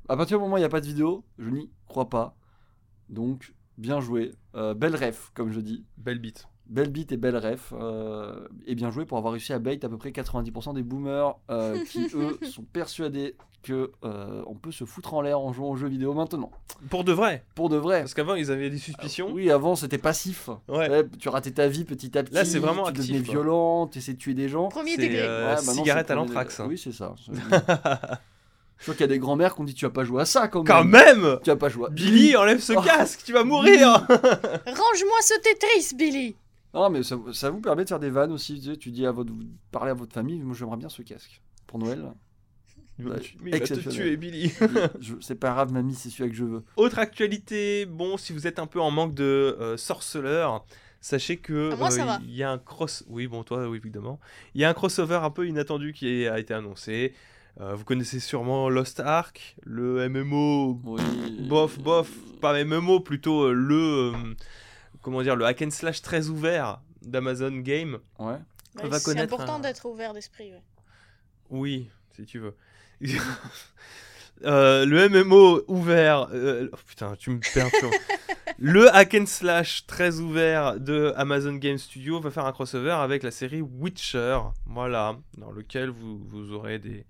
À 0.08 0.16
partir 0.16 0.38
du 0.38 0.42
moment 0.42 0.54
où 0.54 0.58
il 0.58 0.60
n'y 0.60 0.66
a 0.66 0.70
pas 0.70 0.80
de 0.80 0.86
vidéo, 0.86 1.24
je 1.38 1.48
n'y 1.50 1.70
crois 1.86 2.08
pas. 2.10 2.36
Donc, 3.08 3.54
bien 3.78 4.00
joué. 4.00 4.32
Euh, 4.54 4.74
belle 4.74 4.96
ref, 4.96 5.30
comme 5.34 5.50
je 5.50 5.60
dis. 5.60 5.84
Belle 5.96 6.18
bite. 6.18 6.46
Belle 6.66 6.90
bite 6.90 7.12
et 7.12 7.16
belle 7.16 7.36
ref. 7.36 7.72
euh, 7.76 8.46
et 8.66 8.74
bien 8.74 8.90
joué 8.90 9.04
pour 9.04 9.18
avoir 9.18 9.32
réussi 9.32 9.52
à 9.52 9.58
bait 9.58 9.82
à 9.84 9.88
peu 9.88 9.98
près 9.98 10.10
90% 10.10 10.74
des 10.74 10.82
boomers 10.82 11.38
euh, 11.50 11.82
qui, 11.84 12.06
eux, 12.14 12.38
sont 12.42 12.64
persuadés 12.64 13.36
que 13.64 13.90
euh, 14.04 14.42
on 14.46 14.54
peut 14.54 14.70
se 14.70 14.84
foutre 14.84 15.14
en 15.14 15.20
l'air 15.22 15.40
en 15.40 15.52
jouant 15.52 15.70
aux 15.70 15.76
jeux 15.76 15.88
vidéo 15.88 16.14
maintenant. 16.14 16.50
Pour 16.90 17.02
de 17.04 17.12
vrai. 17.12 17.44
Pour 17.54 17.68
de 17.68 17.76
vrai. 17.76 18.00
Parce 18.00 18.14
qu'avant 18.14 18.34
ils 18.36 18.50
avaient 18.50 18.70
des 18.70 18.78
suspicions. 18.78 19.30
Oui, 19.32 19.50
avant 19.50 19.74
c'était 19.74 19.98
passif. 19.98 20.48
Ouais. 20.68 20.88
Ouais, 20.88 21.04
tu 21.18 21.28
ratais 21.28 21.50
ta 21.50 21.66
vie 21.68 21.84
petit 21.84 22.16
à 22.16 22.22
petit. 22.22 22.34
Là, 22.34 22.44
c'est 22.44 22.58
vraiment 22.58 22.84
tu 22.84 22.90
actif, 22.90 23.08
devenais 23.08 23.24
quoi. 23.24 23.34
violent, 23.34 23.86
tu 23.88 23.98
essaies 23.98 24.12
de 24.12 24.18
tuer 24.18 24.34
des 24.34 24.48
gens. 24.48 24.68
Premier 24.68 24.96
degré. 24.96 25.20
euh, 25.20 25.56
Ouais, 25.56 25.60
cigarette 25.62 26.10
à 26.10 26.14
l'anthrax, 26.14 26.60
hein. 26.60 26.66
Oui, 26.68 26.78
c'est 26.78 26.92
ça. 26.92 27.14
Je 28.78 28.82
crois 28.82 28.94
qu'il 28.96 29.02
y 29.02 29.04
a 29.04 29.08
des 29.08 29.18
grands-mères 29.20 29.54
qui 29.54 29.60
ont 29.60 29.64
dit 29.64 29.72
tu 29.74 29.84
vas 29.86 29.90
pas 29.92 30.04
jouer 30.04 30.22
à 30.22 30.24
ça 30.26 30.48
quand 30.48 30.58
même. 30.62 30.66
Quand 30.66 30.84
même 30.84 31.38
Tu 31.42 31.50
vas 31.50 31.56
pas 31.56 31.68
jouer 31.68 31.86
à 31.86 31.90
Billy, 31.90 32.36
enlève 32.36 32.58
ce 32.60 32.72
Oh. 32.76 32.82
casque, 32.82 33.22
tu 33.24 33.32
vas 33.32 33.44
mourir 33.44 33.88
Range-moi 34.08 35.18
ce 35.22 35.40
Tetris, 35.40 35.96
Billy 35.96 36.36
Non, 36.74 36.90
mais 36.90 37.02
ça, 37.04 37.16
ça 37.32 37.50
vous 37.50 37.60
permet 37.60 37.84
de 37.84 37.88
faire 37.88 38.00
des 38.00 38.10
vannes 38.10 38.32
aussi. 38.32 38.60
Tu, 38.60 38.76
tu 38.76 38.90
dis 38.90 39.06
à 39.06 39.12
votre, 39.12 39.32
parler 39.70 39.92
à 39.92 39.94
votre 39.94 40.12
famille, 40.12 40.40
moi 40.40 40.54
j'aimerais 40.58 40.76
bien 40.76 40.88
ce 40.88 41.02
casque 41.02 41.40
pour 41.68 41.78
Noël. 41.78 42.04
Il 42.98 43.06
va 43.06 43.14
Ouais, 43.16 43.22
mais 43.42 43.50
il 43.50 43.58
va 43.58 43.66
te 43.66 43.88
tuer, 43.88 44.16
Billy. 44.16 44.52
C'est 45.20 45.34
pas 45.34 45.50
grave, 45.50 45.72
mamie, 45.72 45.94
c'est 45.94 46.10
celui 46.10 46.30
que 46.30 46.36
je 46.36 46.44
veux. 46.44 46.62
Autre 46.76 46.98
actualité, 47.00 47.86
bon, 47.86 48.16
si 48.16 48.32
vous 48.32 48.46
êtes 48.46 48.58
un 48.60 48.66
peu 48.66 48.80
en 48.80 48.90
manque 48.92 49.14
de 49.14 49.24
euh, 49.60 49.76
sorceleurs, 49.76 50.64
sachez 51.00 51.38
que 51.38 51.70
Ah, 51.72 51.88
euh, 51.90 52.18
il 52.24 52.34
y 52.36 52.42
a 52.44 52.50
un 52.52 52.58
cross. 52.58 53.04
Oui, 53.08 53.26
bon, 53.26 53.42
toi, 53.42 53.68
oui, 53.68 53.78
évidemment. 53.78 54.20
Il 54.54 54.60
y 54.60 54.64
a 54.64 54.68
un 54.68 54.74
crossover 54.74 55.16
un 55.22 55.30
peu 55.30 55.48
inattendu 55.48 55.92
qui 55.92 56.26
a 56.28 56.38
été 56.38 56.54
annoncé. 56.54 57.14
Euh, 57.60 57.74
vous 57.74 57.84
connaissez 57.84 58.20
sûrement 58.20 58.68
Lost 58.68 59.00
Ark, 59.00 59.56
le 59.64 60.08
MMO 60.08 60.80
Oui. 60.84 61.02
bof, 61.48 61.78
bof, 61.80 62.10
pas 62.40 62.64
MMO, 62.64 63.00
plutôt 63.00 63.42
euh, 63.44 63.52
le 63.52 64.12
euh, 64.14 64.34
comment 65.02 65.22
dire, 65.22 65.36
le 65.36 65.44
hack 65.46 65.62
and 65.62 65.70
slash 65.70 66.00
très 66.02 66.28
ouvert 66.28 66.80
d'Amazon 67.02 67.58
Game. 67.58 67.98
Ouais. 68.18 68.38
Bah, 68.88 68.98
C'est 68.98 69.18
important 69.20 69.56
un- 69.56 69.60
d'être 69.60 69.84
ouvert 69.86 70.14
d'esprit. 70.14 70.52
ouais. 70.52 70.62
Oui, 71.50 71.88
si 72.16 72.24
tu 72.24 72.38
veux. 72.40 72.54
Euh, 74.42 74.84
le 74.84 75.08
MMO 75.08 75.62
ouvert, 75.68 76.28
euh, 76.32 76.68
oh 76.72 76.76
putain, 76.86 77.14
tu 77.16 77.30
me 77.30 77.38
perturbes. 77.54 77.94
le 78.58 78.94
hack 78.94 79.14
and 79.14 79.26
slash 79.26 79.86
très 79.86 80.18
ouvert 80.18 80.78
de 80.78 81.14
Amazon 81.16 81.54
Game 81.54 81.78
Studio 81.78 82.20
va 82.20 82.30
faire 82.30 82.44
un 82.44 82.52
crossover 82.52 82.90
avec 82.90 83.22
la 83.22 83.30
série 83.30 83.62
Witcher, 83.62 84.38
voilà, 84.66 85.16
dans 85.38 85.50
lequel 85.50 85.88
vous, 85.88 86.18
vous 86.18 86.52
aurez 86.52 86.78
des, 86.78 87.06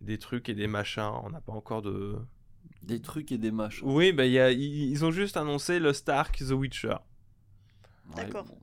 des 0.00 0.18
trucs 0.18 0.48
et 0.48 0.54
des 0.54 0.66
machins. 0.68 1.10
On 1.24 1.30
n'a 1.30 1.40
pas 1.42 1.52
encore 1.52 1.82
de. 1.82 2.16
Des 2.82 3.02
trucs 3.02 3.32
et 3.32 3.38
des 3.38 3.50
machins. 3.50 3.86
Oui, 3.86 4.12
bah, 4.12 4.24
il 4.24 4.32
y 4.32 4.38
a- 4.40 4.50
ils 4.52 4.90
ils 4.90 5.04
ont 5.04 5.10
juste 5.10 5.36
annoncé 5.36 5.78
le 5.78 5.92
Stark 5.92 6.38
The 6.38 6.52
Witcher. 6.52 6.88
Ouais, 8.16 8.24
D'accord. 8.24 8.44
bon. 8.44 8.58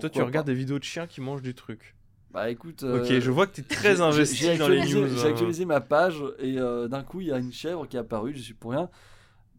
Toi, 0.00 0.08
tu 0.08 0.22
regardes 0.22 0.46
pas. 0.46 0.52
des 0.52 0.58
vidéos 0.58 0.78
de 0.78 0.84
chiens 0.84 1.06
qui 1.06 1.20
mangent 1.20 1.42
du 1.42 1.54
truc. 1.54 1.94
Bah 2.34 2.50
écoute. 2.50 2.82
Ok, 2.82 3.10
euh, 3.12 3.20
je 3.20 3.30
vois 3.30 3.46
que 3.46 3.54
tu 3.54 3.60
es 3.60 3.64
très 3.64 4.00
investi 4.00 4.38
j'ai 4.38 4.58
dans 4.58 4.66
les 4.66 4.80
news. 4.80 5.06
J'ai 5.08 5.24
hein. 5.24 5.30
actualisé 5.30 5.64
ma 5.64 5.80
page 5.80 6.16
et 6.40 6.58
euh, 6.58 6.88
d'un 6.88 7.04
coup 7.04 7.20
il 7.20 7.28
y 7.28 7.32
a 7.32 7.38
une 7.38 7.52
chèvre 7.52 7.86
qui 7.86 7.96
est 7.96 8.00
apparue, 8.00 8.34
je 8.34 8.42
suis 8.42 8.54
pour 8.54 8.72
rien. 8.72 8.90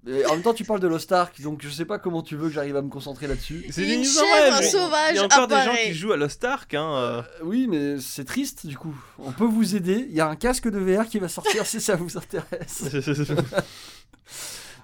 Et 0.05 0.25
en 0.25 0.33
même 0.33 0.41
temps 0.41 0.53
tu 0.53 0.65
parles 0.65 0.81
de 0.81 0.87
Lost 0.87 1.09
Ark, 1.13 1.41
donc 1.41 1.61
je 1.63 1.69
sais 1.69 1.85
pas 1.85 1.99
comment 1.99 2.21
tu 2.21 2.35
veux 2.35 2.49
que 2.49 2.53
j'arrive 2.53 2.75
à 2.75 2.81
me 2.81 2.89
concentrer 2.89 3.27
là-dessus. 3.27 3.65
C'est 3.71 3.83
Une 3.83 3.87
des 3.87 3.97
news 3.99 4.03
en 4.03 4.25
chèvre 4.25 4.51
vrai, 4.51 4.59
mais 4.59 4.67
sauvage 4.67 5.11
Il 5.11 5.15
y 5.15 5.19
a 5.19 5.23
encore 5.23 5.47
des 5.47 5.55
gens 5.55 5.75
qui 5.85 5.93
jouent 5.93 6.11
à 6.11 6.17
Lost 6.17 6.43
Ark. 6.43 6.73
Hein, 6.73 6.95
euh. 6.95 7.21
Euh, 7.21 7.43
oui 7.43 7.67
mais 7.69 7.97
c'est 8.01 8.25
triste 8.25 8.67
du 8.67 8.77
coup. 8.77 8.95
On 9.19 9.31
peut 9.31 9.45
vous 9.45 9.77
aider, 9.77 10.05
il 10.09 10.13
y 10.13 10.19
a 10.19 10.27
un 10.27 10.35
casque 10.35 10.69
de 10.69 10.77
VR 10.77 11.07
qui 11.07 11.19
va 11.19 11.29
sortir 11.29 11.65
si 11.71 11.79
ça 11.79 11.95
vous 11.95 12.17
intéresse. 12.17 12.83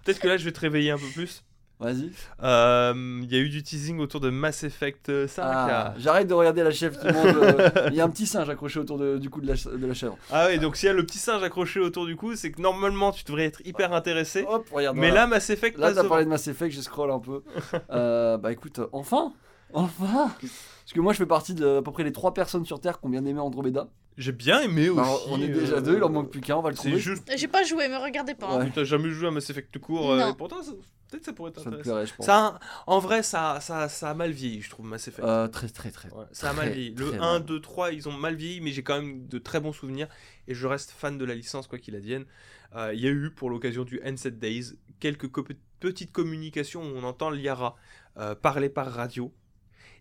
Peut-être 0.06 0.20
que 0.20 0.28
là, 0.28 0.38
je 0.38 0.46
vais 0.46 0.52
te 0.52 0.60
réveiller 0.60 0.92
un 0.92 0.98
peu 0.98 1.10
plus. 1.14 1.44
Vas-y. 1.82 2.12
Euh, 2.44 2.94
Il 3.24 3.32
y 3.32 3.36
a 3.36 3.40
eu 3.40 3.50
du 3.50 3.64
teasing 3.64 4.00
autour 4.00 4.20
de 4.22 4.30
Mass 4.30 4.64
Effect 4.64 5.28
5. 5.28 5.42
Ah, 5.44 5.94
J'arrête 5.98 6.28
de 6.28 6.34
regarder 6.34 6.64
la 6.64 6.72
chèvre 6.72 7.00
qui 7.00 7.08
mange. 7.08 7.36
euh, 7.36 7.88
Il 7.92 7.96
y 7.96 8.02
a 8.02 8.06
un 8.06 8.10
petit 8.10 8.26
singe 8.28 8.50
accroché 8.50 8.80
autour 8.80 8.98
de- 8.98 9.18
du 9.18 9.30
cou 9.30 9.42
de 9.42 9.48
la, 9.48 9.56
de 9.56 9.86
la 9.88 9.94
chèvre. 9.94 10.18
Ah 10.32 10.46
ouais, 10.46 10.58
donc 10.60 10.76
s'il 10.76 10.88
y 10.88 10.90
a 10.90 10.94
le 10.94 11.06
petit 11.06 11.18
singe 11.18 11.44
accroché 11.44 11.80
autour 11.80 12.06
du 12.06 12.16
cou, 12.16 12.36
c'est 12.36 12.52
que 12.52 12.62
normalement, 12.62 13.12
tu 13.12 13.24
devrais 13.24 13.46
être 13.46 13.62
hyper 13.66 13.94
intéressé. 13.94 14.46
Hop, 14.48 14.68
regarde. 14.72 14.96
Mais 14.98 15.12
là, 15.12 15.28
Mass 15.28 15.50
Effect 15.50 15.78
Là, 15.78 15.92
t'as 15.94 16.04
parlé 16.04 16.26
de 16.26 16.30
Mass 16.30 16.48
Effect, 16.48 16.74
je 16.76 16.82
scroll 16.82 17.12
un 17.12 17.20
peu. 17.20 17.42
Euh, 17.92 18.38
bah 18.38 18.52
écoute, 18.52 18.80
euh, 18.80 18.88
enfin 18.92 19.34
Enfin 19.74 20.32
Parce 20.40 20.94
que 20.94 21.00
moi, 21.00 21.14
je 21.14 21.18
fais 21.18 21.26
partie 21.26 21.54
de 21.54 21.78
à 21.78 21.82
peu 21.82 21.92
près 21.92 22.04
les 22.04 22.12
trois 22.12 22.34
personnes 22.34 22.66
sur 22.66 22.80
Terre 22.80 23.00
qui 23.00 23.06
ont 23.06 23.10
bien 23.10 23.26
aimé 23.26 23.40
Andromeda. 23.40 23.88
J'ai 24.18 24.34
bien 24.34 24.60
aimé 24.62 24.90
aussi. 24.90 25.00
Bah, 25.02 25.08
on 25.30 25.42
est 25.42 25.48
déjà 25.48 25.76
euh, 25.76 25.82
deux, 25.82 25.96
il 25.98 26.04
en 26.04 26.10
manque 26.10 26.30
plus 26.30 26.42
qu'un, 26.42 26.58
on 26.58 26.62
va 26.62 26.70
le 26.70 26.76
trouver. 26.76 26.98
juste. 27.00 27.32
J'ai 27.36 27.48
pas 27.48 27.64
joué, 27.64 27.88
me 27.88 27.98
regardez 27.98 28.36
pas. 28.36 28.48
hein. 28.50 28.60
Ouais. 28.60 28.72
T'as 28.76 28.84
jamais 28.84 29.10
joué 29.10 29.30
à 29.30 29.32
Mass 29.32 29.50
Effect 29.50 29.70
tout 29.72 29.80
court. 29.80 30.12
euh, 30.12 30.32
pourtant, 30.38 30.62
ça- 30.62 30.72
peut-être 31.12 31.26
ça 31.26 31.34
pourrait 31.34 31.52
Ça 31.52 31.60
te 31.62 31.64
t'intéresser. 31.66 31.84
plairait, 31.90 32.06
je 32.08 32.16
pense. 32.16 32.26
Ça, 32.26 32.36
a 32.38 32.40
un- 32.56 32.60
en 32.88 32.98
vrai, 33.00 33.22
ça, 33.22 33.60
ça, 33.62 33.88
ça 33.90 34.10
a 34.10 34.14
mal 34.16 34.32
vieilli, 34.32 34.62
je 34.62 34.70
trouve, 34.72 34.86
Mass 34.88 35.08
Effect. 35.08 35.28
Euh, 35.28 35.48
très, 35.48 35.70
très, 35.70 35.92
très. 35.92 36.10
Ouais, 36.12 36.26
ça 36.32 36.50
a 36.50 36.54
mal 36.54 36.70
vieilli. 36.72 36.96
Le 36.96 37.10
très 37.10 37.18
1, 37.18 37.20
mal. 37.34 37.46
2, 37.46 37.62
3, 37.62 37.92
ils 37.92 38.10
ont 38.10 38.14
mal 38.14 38.36
vieilli, 38.36 38.62
mais 38.62 38.72
j'ai 38.72 38.82
quand 38.82 39.00
même 39.00 39.28
de 39.28 39.38
très 39.38 39.60
bons 39.60 39.74
souvenirs. 39.74 40.08
Et 40.48 40.56
je 40.56 40.66
reste 40.66 40.90
fan 40.92 41.18
de 41.20 41.26
la 41.26 41.36
licence, 41.36 41.68
quoi 41.68 41.78
qu'il 41.78 41.96
advienne. 41.96 42.26
Euh, 42.76 42.94
Il 42.94 43.00
y 43.02 43.08
a 43.08 43.12
eu, 43.12 43.30
pour 43.30 43.50
l'occasion 43.52 43.84
du 43.84 44.00
N7 44.00 44.40
Days, 44.40 44.74
quelques 45.00 45.30
petites 45.80 46.12
communications 46.12 46.82
où 46.82 46.96
on 46.98 47.04
entend 47.04 47.30
Liara 47.30 47.76
euh, 48.18 48.34
parler 48.36 48.70
par 48.70 48.92
radio. 48.92 49.32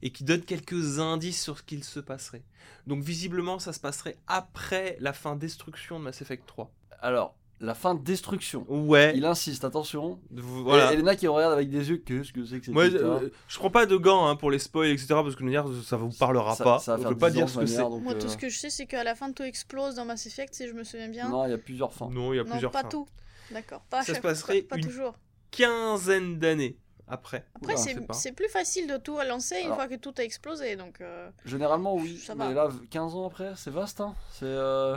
et 0.03 0.13
qui 0.13 0.25
donne 0.25 0.41
quelques 0.43 0.99
indices 0.99 1.43
sur 1.43 1.59
ce 1.59 1.63
qu'il 1.63 1.85
se 1.85 2.01
passerait. 2.01 2.43
Donc 2.87 3.03
visiblement, 3.03 3.59
ça 3.59 3.75
se 3.75 3.81
passerait 3.81 4.17
après 4.29 4.97
la 4.99 5.13
fin 5.13 5.37
destruction 5.37 5.99
de 5.99 6.05
Mass 6.05 6.23
Effect 6.23 6.47
3. 6.47 6.73
Alors, 7.03 7.37
la 7.61 7.75
fin 7.75 7.95
de 7.95 8.03
destruction. 8.03 8.65
Ouais. 8.69 9.13
Il 9.15 9.25
insiste, 9.27 9.65
attention. 9.65 10.19
Voilà. 10.31 10.91
Et 10.91 10.95
Elena 10.95 11.15
qui 11.15 11.29
regarde 11.29 11.53
avec 11.53 11.69
des 11.71 11.91
yeux, 11.91 11.99
qu'est-ce 11.99 12.33
que 12.33 12.45
c'est 12.45 12.59
que 12.59 12.65
c'est 12.67 12.73
Moi, 12.73 12.85
euh, 12.85 13.29
je 13.49 13.59
prends 13.59 13.71
pas 13.71 13.85
de 13.87 13.97
gants 13.97 14.27
hein, 14.27 14.37
pour 14.37 14.51
les 14.51 14.59
spoils, 14.59 14.89
etc. 14.91 15.09
Parce 15.09 15.37
que 15.37 15.45
dire, 15.49 15.67
ça 15.85 15.97
vous 15.97 16.11
parlera 16.11 16.55
Ça- 16.57 16.65
pas. 16.65 16.79
ça 16.79 16.93
va 16.93 16.97
je 16.99 17.03
faire 17.03 17.11
veux 17.13 17.19
pas 17.19 17.31
10 17.31 17.37
dire 17.37 17.49
ce 17.49 17.59
que 17.59 17.67
c'est. 17.67 17.83
Moi, 17.87 18.15
tout 18.15 18.27
euh, 18.27 18.29
ce 18.31 18.37
que 18.37 18.49
je 18.49 18.59
sais, 18.59 18.71
c'est 18.71 18.87
qu'à 18.87 19.05
la 19.05 19.15
fin, 19.15 19.31
tout 19.33 19.43
explose 19.43 19.97
dans 19.97 20.05
Mass 20.05 20.27
Effect, 20.27 20.55
si 20.55 20.67
je 20.69 20.73
me 20.73 20.85
souviens 20.85 21.09
bien. 21.09 21.29
Non, 21.29 21.45
il 21.47 21.51
y 21.51 21.55
a 21.55 21.59
plusieurs 21.59 21.93
fins. 21.93 22.09
Non, 22.11 22.33
il 22.33 22.37
y 22.37 22.41
a 22.41 22.45
Non, 22.45 22.51
plusieurs 22.51 22.71
pas 22.73 22.83
fins. 22.83 22.89
tout. 22.89 23.07
D'accord. 23.51 23.83
Pas 23.91 24.03
Ça 24.05 24.15
se 24.15 24.21
passerait 24.21 24.63
pas, 24.63 24.77
pas 24.77 24.81
une- 24.81 24.87
toujours. 24.87 25.15
Quinzaine 25.51 26.39
d'années 26.39 26.77
après. 27.09 27.45
Après, 27.57 27.73
je 27.77 27.79
c'est 27.83 28.07
pas. 28.07 28.15
c'est 28.15 28.33
plus 28.33 28.49
facile 28.49 28.87
de 28.87 28.97
tout 28.97 29.19
lancer 29.29 29.57
une 29.59 29.67
Alors- 29.67 29.77
fois 29.77 29.89
que 29.89 29.97
tout 29.97 30.15
a 30.19 30.23
explosé. 30.23 30.77
Donc, 30.77 31.01
euh, 31.01 31.29
Généralement, 31.45 31.95
oui. 31.97 32.17
Ça 32.17 32.35
mais 32.35 32.55
va. 32.55 32.69
là, 32.69 32.71
15 32.91 33.15
ans 33.17 33.27
après, 33.27 33.53
c'est 33.57 33.71
vaste. 33.73 34.01
Hein. 34.01 34.15
C'est, 34.33 34.45
euh, 34.47 34.97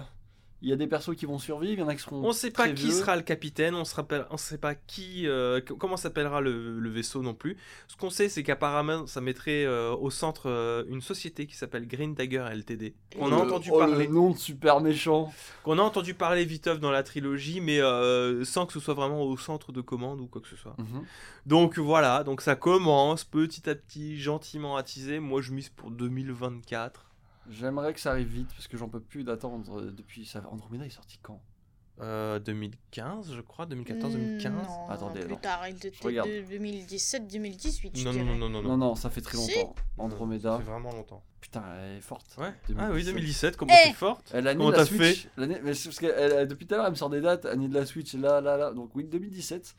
Il 0.65 0.69
y 0.69 0.71
a 0.71 0.77
des 0.77 0.87
persos 0.87 1.13
qui 1.17 1.25
vont 1.25 1.39
survivre, 1.39 1.73
il 1.73 1.79
y 1.79 1.83
en 1.83 1.89
a 1.89 1.93
qui 1.95 2.01
seront. 2.01 2.23
On 2.23 2.31
sait 2.31 2.49
pas 2.49 2.69
qui 2.69 2.85
vieux. 2.85 2.91
sera 2.91 3.17
le 3.17 3.21
capitaine, 3.21 3.75
on 3.75 3.83
se 3.83 3.93
rappelle, 3.93 4.25
on 4.29 4.37
sait 4.37 4.57
pas 4.57 4.75
qui, 4.75 5.27
euh, 5.27 5.59
comment 5.59 5.97
s'appellera 5.97 6.39
le, 6.39 6.79
le 6.79 6.89
vaisseau 6.89 7.21
non 7.21 7.33
plus. 7.33 7.57
Ce 7.89 7.97
qu'on 7.97 8.09
sait, 8.09 8.29
c'est 8.29 8.43
qu'apparemment, 8.43 9.05
ça 9.05 9.19
mettrait 9.19 9.65
euh, 9.65 9.93
au 9.93 10.09
centre 10.09 10.43
euh, 10.49 10.85
une 10.87 11.01
société 11.01 11.47
qui 11.47 11.57
s'appelle 11.57 11.85
Green 11.85 12.15
Dagger 12.15 12.45
Ltd. 12.53 12.93
Qu'on 13.17 13.25
a 13.27 13.29
Le- 13.31 13.35
entendu 13.35 13.71
oh, 13.73 13.77
parler, 13.79 14.07
Le 14.07 14.13
nom 14.13 14.29
de 14.31 14.37
super 14.37 14.79
méchant. 14.79 15.33
qu'on 15.63 15.77
a 15.79 15.81
entendu 15.81 16.13
parler 16.13 16.45
viteuf 16.45 16.79
dans 16.79 16.91
la 16.91 17.03
trilogie, 17.03 17.59
mais 17.59 17.79
sans 18.45 18.65
que 18.65 18.71
ce 18.71 18.79
soit 18.79 18.93
vraiment 18.93 19.21
au 19.21 19.35
centre 19.35 19.73
de 19.73 19.81
commande 19.81 20.21
ou 20.21 20.27
quoi 20.27 20.41
que 20.41 20.47
ce 20.47 20.55
soit. 20.55 20.75
Mhm. 20.79 21.03
Donc 21.45 21.77
voilà, 21.77 22.23
donc 22.23 22.39
ça 22.39 22.55
commence 22.55 23.25
petit 23.25 23.69
à 23.69 23.75
petit, 23.75 24.17
gentiment 24.17 24.81
teaser. 24.81 25.19
Moi, 25.19 25.41
je 25.41 25.51
mise 25.51 25.67
pour 25.67 25.91
2024. 25.91 27.09
J'aimerais 27.49 27.93
que 27.93 27.99
ça 27.99 28.11
arrive 28.11 28.27
vite 28.27 28.49
parce 28.53 28.67
que 28.67 28.77
j'en 28.77 28.87
peux 28.89 28.99
plus 29.01 29.23
d'attendre 29.23 29.79
euh, 29.79 29.91
depuis. 29.91 30.25
Ça... 30.25 30.43
Andromeda 30.51 30.85
est 30.85 30.89
sorti 30.89 31.19
quand? 31.21 31.41
Euh, 32.01 32.39
2015, 32.39 33.33
je 33.35 33.41
crois, 33.41 33.67
2014-2015. 33.67 34.49
hmm, 34.49 34.89
Attendez, 34.89 35.19
plus 35.21 35.33
non. 35.33 35.39
tard, 35.39 35.67
il 35.67 35.75
était 35.75 35.91
regarde. 36.03 36.27
de 36.27 36.41
2017-2018, 36.41 37.91
je 37.95 38.03
Non, 38.03 38.13
non, 38.13 38.23
non, 38.25 38.35
non, 38.35 38.49
non, 38.49 38.61
Non, 38.63 38.77
non, 38.77 38.95
ça 38.95 39.09
fait 39.09 39.21
très 39.21 39.37
Si. 39.37 39.55
longtemps. 39.59 39.75
Andromeda. 39.99 40.53
Ça 40.53 40.57
fait 40.57 40.71
vraiment 40.71 40.91
longtemps. 40.91 41.23
Putain, 41.39 41.63
elle 41.77 41.97
est 41.97 42.01
forte. 42.01 42.35
Ouais. 42.39 42.53
2017. 42.67 42.77
Ah 42.79 42.91
oui, 42.93 43.03
2017, 43.03 43.57
comment 43.57 43.73
Eh 43.79 43.89
t'es 43.89 43.93
forte? 43.93 44.31
Elle 44.33 44.47
a 44.47 44.55
Comment 44.55 44.67
de 44.69 44.71
la 44.71 44.77
t'as 44.79 44.85
Switch. 44.85 45.27
L'année- 45.37 45.59
mais 45.63 45.71
parce 45.73 45.99
que 45.99 46.05
elle- 46.07 46.47
depuis 46.47 46.65
tout 46.65 46.73
à 46.73 46.77
l'heure, 46.77 46.85
elle 46.87 46.93
me 46.93 46.97
sort 46.97 47.09
des 47.11 47.21
dates. 47.21 47.45
Année 47.45 47.67
de 47.67 47.73
la 47.75 47.85
Switch, 47.85 48.13
là, 48.15 48.41
là, 48.41 48.57
là. 48.57 48.71
Donc 48.73 48.95
oui, 48.95 49.03
2017. 49.03 49.75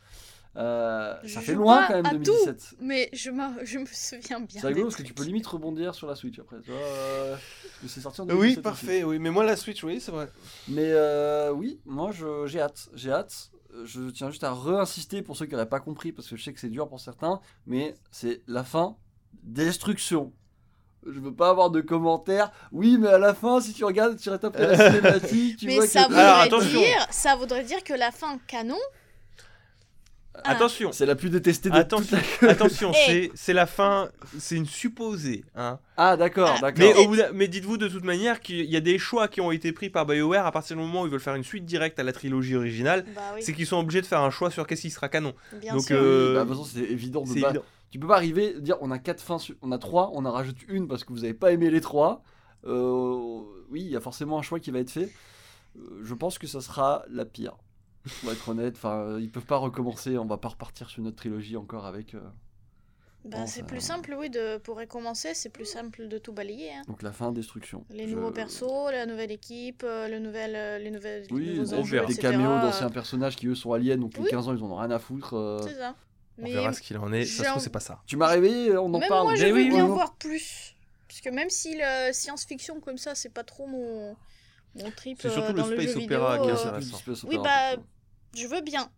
Euh, 0.56 1.16
ça 1.26 1.40
fait 1.40 1.54
loin 1.54 1.84
quand 1.88 1.94
même, 1.94 2.06
à 2.06 2.10
2017. 2.10 2.74
Mais 2.80 3.10
je, 3.12 3.30
me- 3.30 3.64
je 3.64 3.78
me 3.78 3.86
souviens 3.86 4.40
bien. 4.40 4.60
C'est 4.60 4.66
rigolo 4.68 4.84
parce 4.86 4.96
que 4.96 5.02
tu 5.02 5.12
peux 5.12 5.24
limite 5.24 5.46
rebondir 5.46 5.94
sur 5.94 6.06
la 6.06 6.14
Switch 6.14 6.38
après. 6.38 6.56
Euh, 6.68 7.36
c'est 7.88 8.00
sorti 8.00 8.20
en 8.20 8.24
Oui, 8.24 8.30
2017 8.54 8.58
aussi. 8.58 8.62
parfait, 8.62 9.04
oui. 9.04 9.18
Mais 9.18 9.30
moi, 9.30 9.44
la 9.44 9.56
Switch, 9.56 9.82
oui, 9.82 10.00
c'est 10.00 10.12
vrai. 10.12 10.28
Mais 10.68 10.90
euh, 10.92 11.50
oui, 11.50 11.80
moi 11.84 12.12
je- 12.12 12.46
j'ai 12.46 12.60
hâte. 12.60 12.88
J'ai 12.94 13.10
hâte. 13.10 13.50
Je 13.84 14.08
tiens 14.10 14.30
juste 14.30 14.44
à 14.44 14.52
re-insister 14.52 15.22
pour 15.22 15.36
ceux 15.36 15.46
qui 15.46 15.52
n'auraient 15.52 15.68
pas 15.68 15.80
compris 15.80 16.12
parce 16.12 16.28
que 16.28 16.36
je 16.36 16.44
sais 16.44 16.52
que 16.52 16.60
c'est 16.60 16.68
dur 16.70 16.88
pour 16.88 17.00
certains. 17.00 17.40
Mais 17.66 17.96
c'est 18.12 18.42
la 18.46 18.62
fin. 18.62 18.96
Destruction. 19.42 20.32
Je 21.06 21.20
veux 21.20 21.34
pas 21.34 21.50
avoir 21.50 21.70
de 21.70 21.80
commentaires. 21.80 22.50
Oui, 22.72 22.96
mais 22.98 23.08
à 23.08 23.18
la 23.18 23.34
fin, 23.34 23.60
si 23.60 23.74
tu 23.74 23.84
regardes, 23.84 24.16
tu 24.16 24.30
retapes 24.30 24.56
la 24.56 24.76
cinématique, 24.92 25.58
tu 25.58 25.66
Mais 25.66 25.74
vois 25.76 25.86
ça 25.86 26.04
que. 26.04 26.08
voudrait, 26.08 26.22
Alors, 26.22 26.60
dire, 26.62 27.06
ça 27.10 27.36
voudrait 27.36 27.64
dire 27.64 27.82
que 27.84 27.92
la 27.92 28.10
fin 28.10 28.38
canon. 28.46 28.78
Ah. 30.42 30.50
Attention, 30.50 30.90
C'est 30.92 31.06
la 31.06 31.14
plus 31.14 31.30
détestée 31.30 31.70
de 31.70 31.74
attention, 31.76 32.18
la- 32.42 32.48
attention, 32.50 32.90
Eh. 32.92 33.06
c'est 33.06 33.30
c'est 33.34 33.52
la 33.52 33.66
fin, 33.66 34.08
c'est 34.38 34.56
une 34.56 34.66
supposée. 34.66 35.44
Hein. 35.54 35.78
Ah, 35.96 36.16
d'accord, 36.16 36.54
Ah, 36.56 36.60
d'accord. 36.72 37.06
Mais, 37.32 37.46
dites-vous 37.46 37.76
de 37.76 37.86
toute 37.86 38.02
manière 38.04 38.40
qu'il 38.40 38.64
y 38.64 38.76
a 38.76 38.80
des 38.80 38.98
choix 38.98 39.28
qui 39.28 39.40
ont 39.40 39.52
été 39.52 39.70
pris 39.72 39.90
par 39.90 40.06
BioWare 40.06 40.44
à 40.44 40.50
partir 40.50 40.76
du 40.76 40.82
moment 40.82 41.02
où 41.02 41.06
ils 41.06 41.10
veulent 41.10 41.20
faire 41.20 41.36
une 41.36 41.44
suite 41.44 41.64
directe 41.64 41.98
à 42.00 42.02
la 42.02 42.12
trilogie 42.12 42.56
originale. 42.56 43.04
Bah 43.14 43.20
oui, 43.36 43.42
C'est 43.44 43.52
qu'ils 43.52 43.66
sont 43.66 43.76
obligés 43.78 44.00
de 44.00 44.06
faire 44.06 44.20
un 44.22 44.30
choix 44.30 44.50
sur 44.50 44.66
qu'est-ce 44.66 44.82
qui 44.82 44.90
sera 44.90 45.08
canon. 45.08 45.34
bien 45.60 45.74
donc, 45.74 45.82
sûr. 45.84 45.96
euh, 46.00 46.34
Bah, 46.34 46.40
de 46.44 46.48
toute 46.48 46.58
façon, 46.58 46.68
c'est 46.74 46.80
évident 46.92 47.22
de 47.22 47.28
pas- 47.40 47.48
évident. 47.50 47.64
Tu 47.92 48.00
peux 48.00 48.08
pas 48.08 48.16
arriver 48.16 48.54
dire 48.58 48.76
on 48.80 48.90
a 48.90 48.98
quatre 48.98 49.22
fins, 49.22 49.38
su- 49.38 49.54
on 49.62 49.70
a 49.70 49.78
trois, 49.78 50.10
on 50.14 50.24
en 50.24 50.32
rajoute 50.32 50.56
une 50.66 50.88
parce 50.88 51.04
que 51.04 51.12
vous 51.12 51.22
avez 51.22 51.34
pas 51.34 51.52
aimé 51.52 51.70
les 51.70 51.80
trois. 51.80 52.22
Euh, 52.66 53.40
oui, 53.70 53.82
il 53.82 53.88
y 53.90 53.96
a 53.96 54.00
forcément 54.00 54.38
un 54.38 54.42
choix 54.42 54.58
qui 54.58 54.70
va 54.72 54.80
être 54.80 54.90
fait. 54.90 55.12
Euh, 55.78 56.00
je 56.02 56.14
pense 56.14 56.38
que 56.38 56.46
ça 56.48 56.60
sera 56.60 57.04
la 57.08 57.24
pire. 57.24 57.54
Pour 58.20 58.32
être 58.32 58.48
honnête, 58.48 58.74
enfin, 58.76 59.18
ils 59.18 59.30
peuvent 59.30 59.46
pas 59.46 59.56
recommencer. 59.56 60.18
On 60.18 60.26
va 60.26 60.36
pas 60.36 60.48
repartir 60.48 60.90
sur 60.90 61.00
une 61.00 61.06
autre 61.08 61.16
trilogie 61.16 61.56
encore 61.56 61.86
avec. 61.86 62.14
euh, 62.14 62.20
Bah, 63.24 63.38
bon, 63.38 63.46
c'est 63.46 63.60
ça- 63.60 63.66
plus 63.66 63.80
simple, 63.80 64.14
oui, 64.18 64.28
de, 64.28 64.58
pour 64.58 64.76
recommencer, 64.76 65.32
c'est 65.32 65.48
plus 65.48 65.64
simple 65.64 66.08
de 66.08 66.18
tout 66.18 66.32
balayer. 66.34 66.70
hein. 66.74 66.82
donc 66.86 67.00
la 67.02 67.12
fin 67.12 67.32
destruction. 67.32 67.86
Les 67.88 68.06
Je- 68.06 68.14
nouveaux 68.14 68.30
persos, 68.32 68.90
la 68.92 69.06
nouvelle 69.06 69.30
équipe, 69.32 69.82
euh, 69.82 70.08
le 70.08 70.18
nouvel, 70.18 70.54
euh, 70.54 70.78
les 70.78 70.90
nouvelles 70.90 71.26
Oui, 71.30 71.46
les 71.46 71.72
enjeux, 71.72 71.96
verra. 71.96 72.06
des 72.06 72.16
caméos 72.16 72.58
d'anciens 72.60 72.90
personnages 72.90 73.36
qui 73.36 73.46
eux 73.46 73.54
sont 73.54 73.72
aliens, 73.72 73.96
donc 73.96 74.14
les 74.18 74.24
Oui. 74.24 74.28
15 74.30 74.46
ans 74.48 74.54
ils 74.54 74.62
en 74.62 74.70
ont 74.70 74.76
rien 74.76 74.90
à 74.90 74.98
foutre. 74.98 75.32
euh. 75.34 75.58
C'est 75.66 75.74
ça. 75.76 75.94
On 76.36 76.42
Mais 76.42 76.52
verra 76.52 76.72
ce 76.74 76.82
qu'il 76.82 76.98
en 76.98 77.10
est. 77.14 77.24
Ça 77.24 77.44
se 77.44 77.48
trouve, 77.48 77.62
c'est 77.62 77.70
pas 77.70 77.80
ça. 77.80 78.02
Tu 78.06 78.16
m'as 78.18 78.26
réveillé, 78.26 78.76
on 78.76 78.86
en 78.92 78.98
même 78.98 79.08
parle. 79.08 79.22
moi, 79.28 79.34
je 79.36 79.44
Mais 79.44 79.50
veux 79.52 79.56
oui, 79.62 79.68
bien 79.70 79.86
oui. 79.86 79.90
voir 79.92 80.14
plus. 80.16 80.74
Parce 81.08 81.20
que 81.22 81.30
même 81.30 81.48
si 81.48 81.76
le 81.78 82.12
science-fiction 82.12 82.80
comme 82.80 82.98
ça, 82.98 83.14
c'est 83.14 83.32
pas 83.32 83.44
trop 83.44 83.66
mon, 83.68 84.16
mon 84.74 84.90
trip 84.90 85.16
C'est 85.22 85.30
surtout 85.30 85.50
euh, 85.50 85.52
le 85.52 85.58
dans 85.62 85.66
le 85.68 85.80
space 85.80 85.94
jeu 85.94 86.02
opéra 86.04 86.36
vidéo, 86.38 86.44
qui 86.44 86.50
est 86.50 86.66
intéressant. 86.66 86.98
Oui, 87.28 87.36
opéra, 87.38 87.42
bah, 87.76 87.82
je 88.36 88.46
veux 88.46 88.60
bien. 88.60 88.88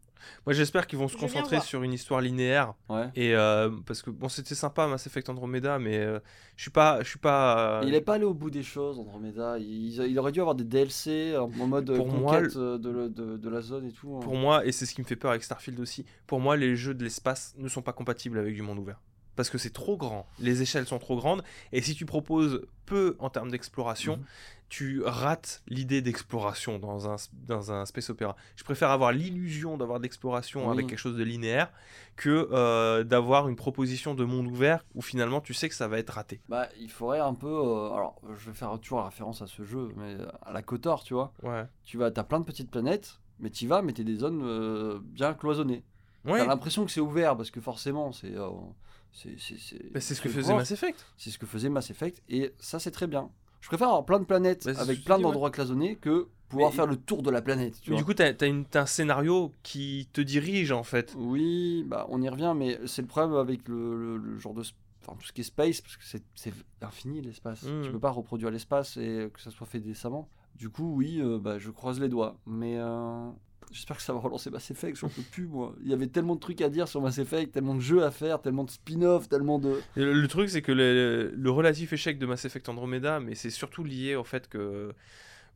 Moi, 0.45 0.55
j'espère 0.55 0.87
qu'ils 0.89 0.99
vont 0.99 1.07
se 1.09 1.17
concentrer 1.17 1.61
sur 1.61 1.83
une 1.85 1.93
histoire 1.93 2.21
linéaire. 2.21 2.75
Ouais. 2.89 3.11
Et 3.15 3.37
euh, 3.37 3.71
parce 3.87 4.03
que 4.03 4.11
bon, 4.11 4.29
c'était 4.29 4.55
sympa 4.57 4.87
Mass 4.89 5.07
Effect 5.07 5.29
Andromeda, 5.29 5.79
mais 5.79 5.99
euh, 5.99 6.19
je 6.57 6.63
suis 6.63 6.71
pas, 6.71 7.01
je 7.03 7.09
suis 7.09 7.19
pas. 7.19 7.81
euh, 7.81 7.85
Il 7.87 7.95
est 7.95 8.01
pas 8.01 8.15
allé 8.15 8.25
au 8.25 8.35
bout 8.35 8.51
des 8.51 8.63
choses, 8.65 8.99
Andromeda. 8.99 9.57
Il, 9.59 9.93
il 10.03 10.19
aurait 10.19 10.33
dû 10.33 10.41
avoir 10.41 10.57
des 10.57 10.65
DLC 10.65 11.37
en 11.37 11.49
mode 11.49 11.95
Pour 11.95 12.07
conquête 12.09 12.57
moi, 12.57 12.79
de, 12.79 12.91
le- 12.91 13.09
de- 13.09 13.37
de 13.37 13.49
la 13.49 13.61
zone 13.61 13.87
et 13.87 13.93
tout. 13.93 14.17
hein. 14.17 14.21
Pour 14.21 14.35
moi, 14.35 14.67
et 14.67 14.73
c'est 14.73 14.87
ce 14.87 14.95
qui 14.95 15.01
me 15.03 15.07
fait 15.07 15.17
peur 15.17 15.31
avec 15.31 15.45
Starfield 15.45 15.79
aussi, 15.79 16.05
pour 16.27 16.41
moi, 16.41 16.57
les 16.57 16.75
jeux 16.75 16.95
de 16.95 17.05
l'espace 17.05 17.55
ne 17.59 17.69
sont 17.69 17.83
pas 17.83 17.93
compatibles 17.93 18.39
avec 18.39 18.55
du 18.55 18.63
monde 18.63 18.79
ouvert. 18.79 19.01
Parce 19.37 19.51
que 19.51 19.59
c'est 19.59 19.73
trop 19.73 19.99
grand, 19.99 20.27
les 20.39 20.63
échelles 20.63 20.87
sont 20.87 20.99
trop 20.99 21.15
grandes, 21.17 21.43
et 21.71 21.83
si 21.83 21.95
tu 21.95 22.07
proposes 22.07 22.63
peu 22.87 23.17
en 23.19 23.29
termes 23.29 23.51
d'exploration, 23.51 24.17
Mhm. 24.17 24.25
Tu 24.69 25.03
rates 25.05 25.63
l'idée 25.69 26.03
d'exploration 26.03 26.79
dans 26.79 27.09
un, 27.09 27.17
dans 27.47 27.71
un 27.73 27.87
space 27.87 28.11
opéra. 28.11 28.35
Je 28.57 28.65
préfère 28.65 28.91
avoir 28.91 29.13
l'illusion 29.13 29.77
d'avoir 29.77 29.99
de 29.99 30.03
l'exploration 30.03 30.67
Oui. 30.67 30.73
avec 30.73 30.87
quelque 30.89 30.99
chose 30.99 31.17
de 31.17 31.23
linéaire 31.23 31.71
que 32.17 32.49
euh, 32.51 33.05
d'avoir 33.05 33.49
une 33.49 33.55
proposition 33.57 34.15
de 34.15 34.25
monde 34.25 34.47
ouvert 34.49 34.85
où 34.95 35.03
finalement 35.03 35.41
tu 35.41 35.55
sais 35.55 35.69
que 35.69 35.75
ça 35.75 35.87
va 35.89 35.99
être 35.99 36.11
raté. 36.11 36.41
Bah, 36.49 36.69
il 36.81 36.91
faudrait 36.91 37.21
un 37.21 37.35
peu. 37.35 37.47
euh, 37.47 37.93
alors, 37.93 38.21
je 38.37 38.51
vais 38.51 38.57
faire 38.57 38.77
toujours 38.81 39.05
référence 39.05 39.41
à 39.43 39.47
ce 39.47 39.65
jeu, 39.65 39.91
mais 39.97 40.17
à 40.43 40.53
la 40.53 40.63
Kotor, 40.63 41.05
tu 41.05 41.15
vois. 41.15 41.33
Ouais. 41.43 41.65
Tu 41.85 41.97
vas, 41.97 42.11
t'as 42.11 42.25
plein 42.25 42.41
de 42.41 42.45
petites 42.45 42.71
planètes, 42.71 43.21
mais 43.39 43.51
tu 43.51 43.67
vas, 43.69 43.83
mais 43.83 43.93
t'es 43.93 44.05
des 44.05 44.17
zones 44.17 44.43
euh, 44.45 44.99
bien 45.03 45.35
cloisonnées. 45.35 45.85
Ouais. 46.25 46.39
T'as 46.41 46.47
l'impression 46.47 46.85
que 46.85 46.91
c'est 46.91 47.01
ouvert 47.01 47.37
parce 47.37 47.53
que 47.53 47.61
forcément, 47.61 48.11
c'est. 48.11 48.35
euh, 48.35 48.49
Bah, 49.93 50.01
c'est 50.01 50.15
ce 50.15 50.21
que 50.21 50.29
faisait. 50.29 50.55
Mass 50.55 50.71
Effect. 50.73 51.07
C'est 51.17 51.31
ce 51.31 51.39
que 51.39 51.47
faisait 51.47 51.69
Mass 51.69 51.91
Effect, 51.91 52.23
et 52.29 52.53
ça, 52.59 52.79
c'est 52.79 52.91
très 52.91 53.07
bien. 53.07 53.31
Je 53.67 53.69
préfère 53.69 53.89
avoir 53.89 54.05
plein 54.05 54.21
de 54.21 54.25
planètes 54.25 54.67
Bah, 54.67 54.81
avec 54.81 55.03
plein 55.03 55.17
ouais. 55.17 55.23
d'endroits 55.23 55.51
cloisonnés 55.51 55.97
que 55.97 56.29
pouvoir 56.49 56.71
Mais- 56.71 56.77
faire 56.77 56.87
le 56.87 56.95
tour 56.95 57.25
de 57.25 57.31
la 57.33 57.43
planète. 57.43 57.81
Tu 57.81 57.91
Mais 57.91 57.97
vois. 57.97 58.01
du 58.03 58.05
coup, 58.05 58.15
t'as 58.15 58.31
as, 58.31 58.79
un 58.79 58.87
scénario 58.87 59.51
qui 59.65 60.09
te 60.13 60.21
dirige 60.21 60.71
en 60.71 60.85
fait. 60.85 61.13
Oui, 61.19 61.83
bah 61.89 62.07
on 62.09 62.23
y 62.23 62.29
revient, 62.29 62.55
mais 62.57 62.79
c'est 62.87 63.03
le 63.03 63.09
problème 63.09 63.35
avec 63.35 63.67
le, 63.67 63.97
le- 63.99 64.17
le 64.19 64.39
genre 64.39 64.55
de. 64.55 64.63
Enfin, 65.03 65.17
tout 65.19 65.27
ce 65.27 65.33
qui 65.33 65.41
est 65.41 65.45
space, 65.45 65.81
parce 65.81 65.97
que 65.97 66.05
c'est- 66.05 66.55
infini 66.81 67.21
l'espace. 67.23 67.65
Mhm. 67.65 67.83
Tu 67.83 67.91
peux 67.91 67.99
pas 67.99 68.11
reproduire 68.11 68.53
l'espace 68.53 68.97
et 68.99 69.29
que 69.35 69.41
ça 69.41 69.51
soit 69.51 69.67
fait 69.67 69.81
décemment. 69.81 70.29
Du 70.55 70.71
coup, 70.71 70.95
oui, 70.95 71.19
euh, 71.21 71.41
bah, 71.41 71.59
je 71.59 71.71
croise 71.73 71.99
les 71.99 72.09
doigts. 72.09 72.37
Mais 72.47 72.77
euh, 72.79 73.29
j'espère 73.73 73.97
que 73.97 74.03
ça 74.03 74.13
va 74.13 74.19
relancer 74.21 74.51
Mass 74.51 74.71
Effect, 74.71 74.97
j'en 74.97 75.09
peux 75.09 75.23
plus, 75.23 75.47
moi. 75.47 75.75
Il 75.83 75.91
y 75.91 75.93
avait 75.93 76.07
tellement 76.07 76.35
de 76.35 76.41
trucs 76.41 76.61
à 76.63 76.69
dire 76.69 76.89
sur 76.89 77.01
Mass 77.01 77.19
Effect, 77.19 77.53
tellement 77.53 77.75
de 77.75 77.81
jeux 77.81 78.05
à 78.05 78.11
faire, 78.11 78.41
tellement 78.41 78.65
de 78.65 78.71
spin-off, 78.71 79.29
tellement 79.29 79.59
de. 79.59 79.81
Le, 79.97 80.13
le 80.13 80.29
truc, 80.29 80.49
c'est 80.51 80.63
que 80.63 80.73
le, 80.73 81.33
le 81.37 81.51
relatif 81.51 81.93
échec 81.93 82.19
de 82.19 82.27
Mass 82.27 82.45
Effect 82.45 82.69
Andromeda, 82.69 83.21
mais 83.21 83.35
c'est 83.35 83.51
surtout 83.51 83.85
lié 83.85 84.15
au 84.17 84.25
fait 84.25 84.49
que 84.49 84.93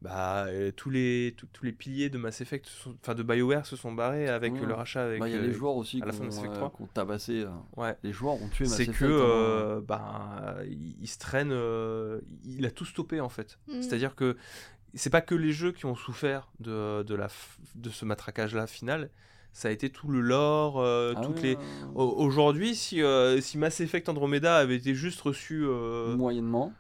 bah, 0.03 0.47
euh, 0.47 0.71
tous, 0.75 0.89
les, 0.89 1.35
tous, 1.37 1.47
tous 1.53 1.63
les 1.67 1.73
piliers 1.73 2.09
de 2.09 2.17
Mass 2.17 2.41
Effect, 2.41 2.67
enfin 3.03 3.15
de 3.15 3.23
BioWare, 3.23 3.67
se 3.67 3.77
sont 3.77 3.93
barrés 3.93 4.29
avec 4.29 4.55
Ouais. 4.55 4.65
le 4.67 4.73
rachat. 4.73 5.05
Avec, 5.05 5.21
Bah, 5.21 5.29
Il 5.29 5.35
y 5.35 5.37
a 5.37 5.41
euh, 5.41 5.47
les 5.47 5.53
joueurs 5.53 5.77
aussi 5.77 6.01
à 6.01 6.07
la 6.07 6.13
fin 6.13 6.25
de 6.25 6.31
qui 6.31 6.37
Mass 6.37 6.39
Effect 6.39 6.55
ont, 6.55 6.57
3. 6.57 6.71
qui 6.75 6.83
ont 6.83 6.87
tabassé. 6.87 7.41
euh, 7.45 7.49
Ouais. 7.77 7.95
Les 8.03 8.13
joueurs 8.15 8.35
ont 8.43 8.49
tué 8.49 8.65
Mass 8.65 8.77
C'est 8.79 8.85
Effect. 8.85 8.99
que 8.99 9.05
euh, 9.05 9.81
bah, 9.87 10.57
il, 10.67 10.97
il 11.03 11.07
se 11.07 11.19
traîne, 11.19 11.51
euh, 11.53 12.19
il 12.47 12.65
a 12.65 12.71
tout 12.71 12.87
stoppé 12.87 13.21
en 13.21 13.29
fait. 13.29 13.59
Mhm. 13.69 13.83
C'est-à-dire 13.83 14.15
que 14.15 14.39
c'est 14.95 15.11
pas 15.11 15.21
que 15.21 15.35
les 15.35 15.53
jeux 15.53 15.73
qui 15.73 15.87
ont 15.87 15.95
souffert 15.97 16.49
de, 16.61 17.03
de, 17.03 17.15
la, 17.15 17.29
de 17.75 17.91
ce 17.91 18.05
matraquage-là 18.05 18.67
final, 18.67 19.11
ça 19.53 19.69
a 19.69 19.71
été 19.71 19.91
tout 19.91 20.09
le 20.09 20.21
lore, 20.21 20.81
euh, 20.81 21.15
Ah 21.17 21.21
toutes 21.23 21.37
ouais, 21.43 21.43
les. 21.43 21.59
Au- 21.95 22.15
Aujourd'hui, 22.19 22.75
si, 22.75 23.03
euh, 23.03 23.41
si 23.41 23.59
Mass 23.59 23.81
Effect 23.81 24.09
Andromeda 24.09 24.57
avait 24.57 24.77
été 24.77 24.95
juste 24.95 25.21
reçu 25.23 25.65
euh, 25.65 26.17
Moyennement. 26.17 26.73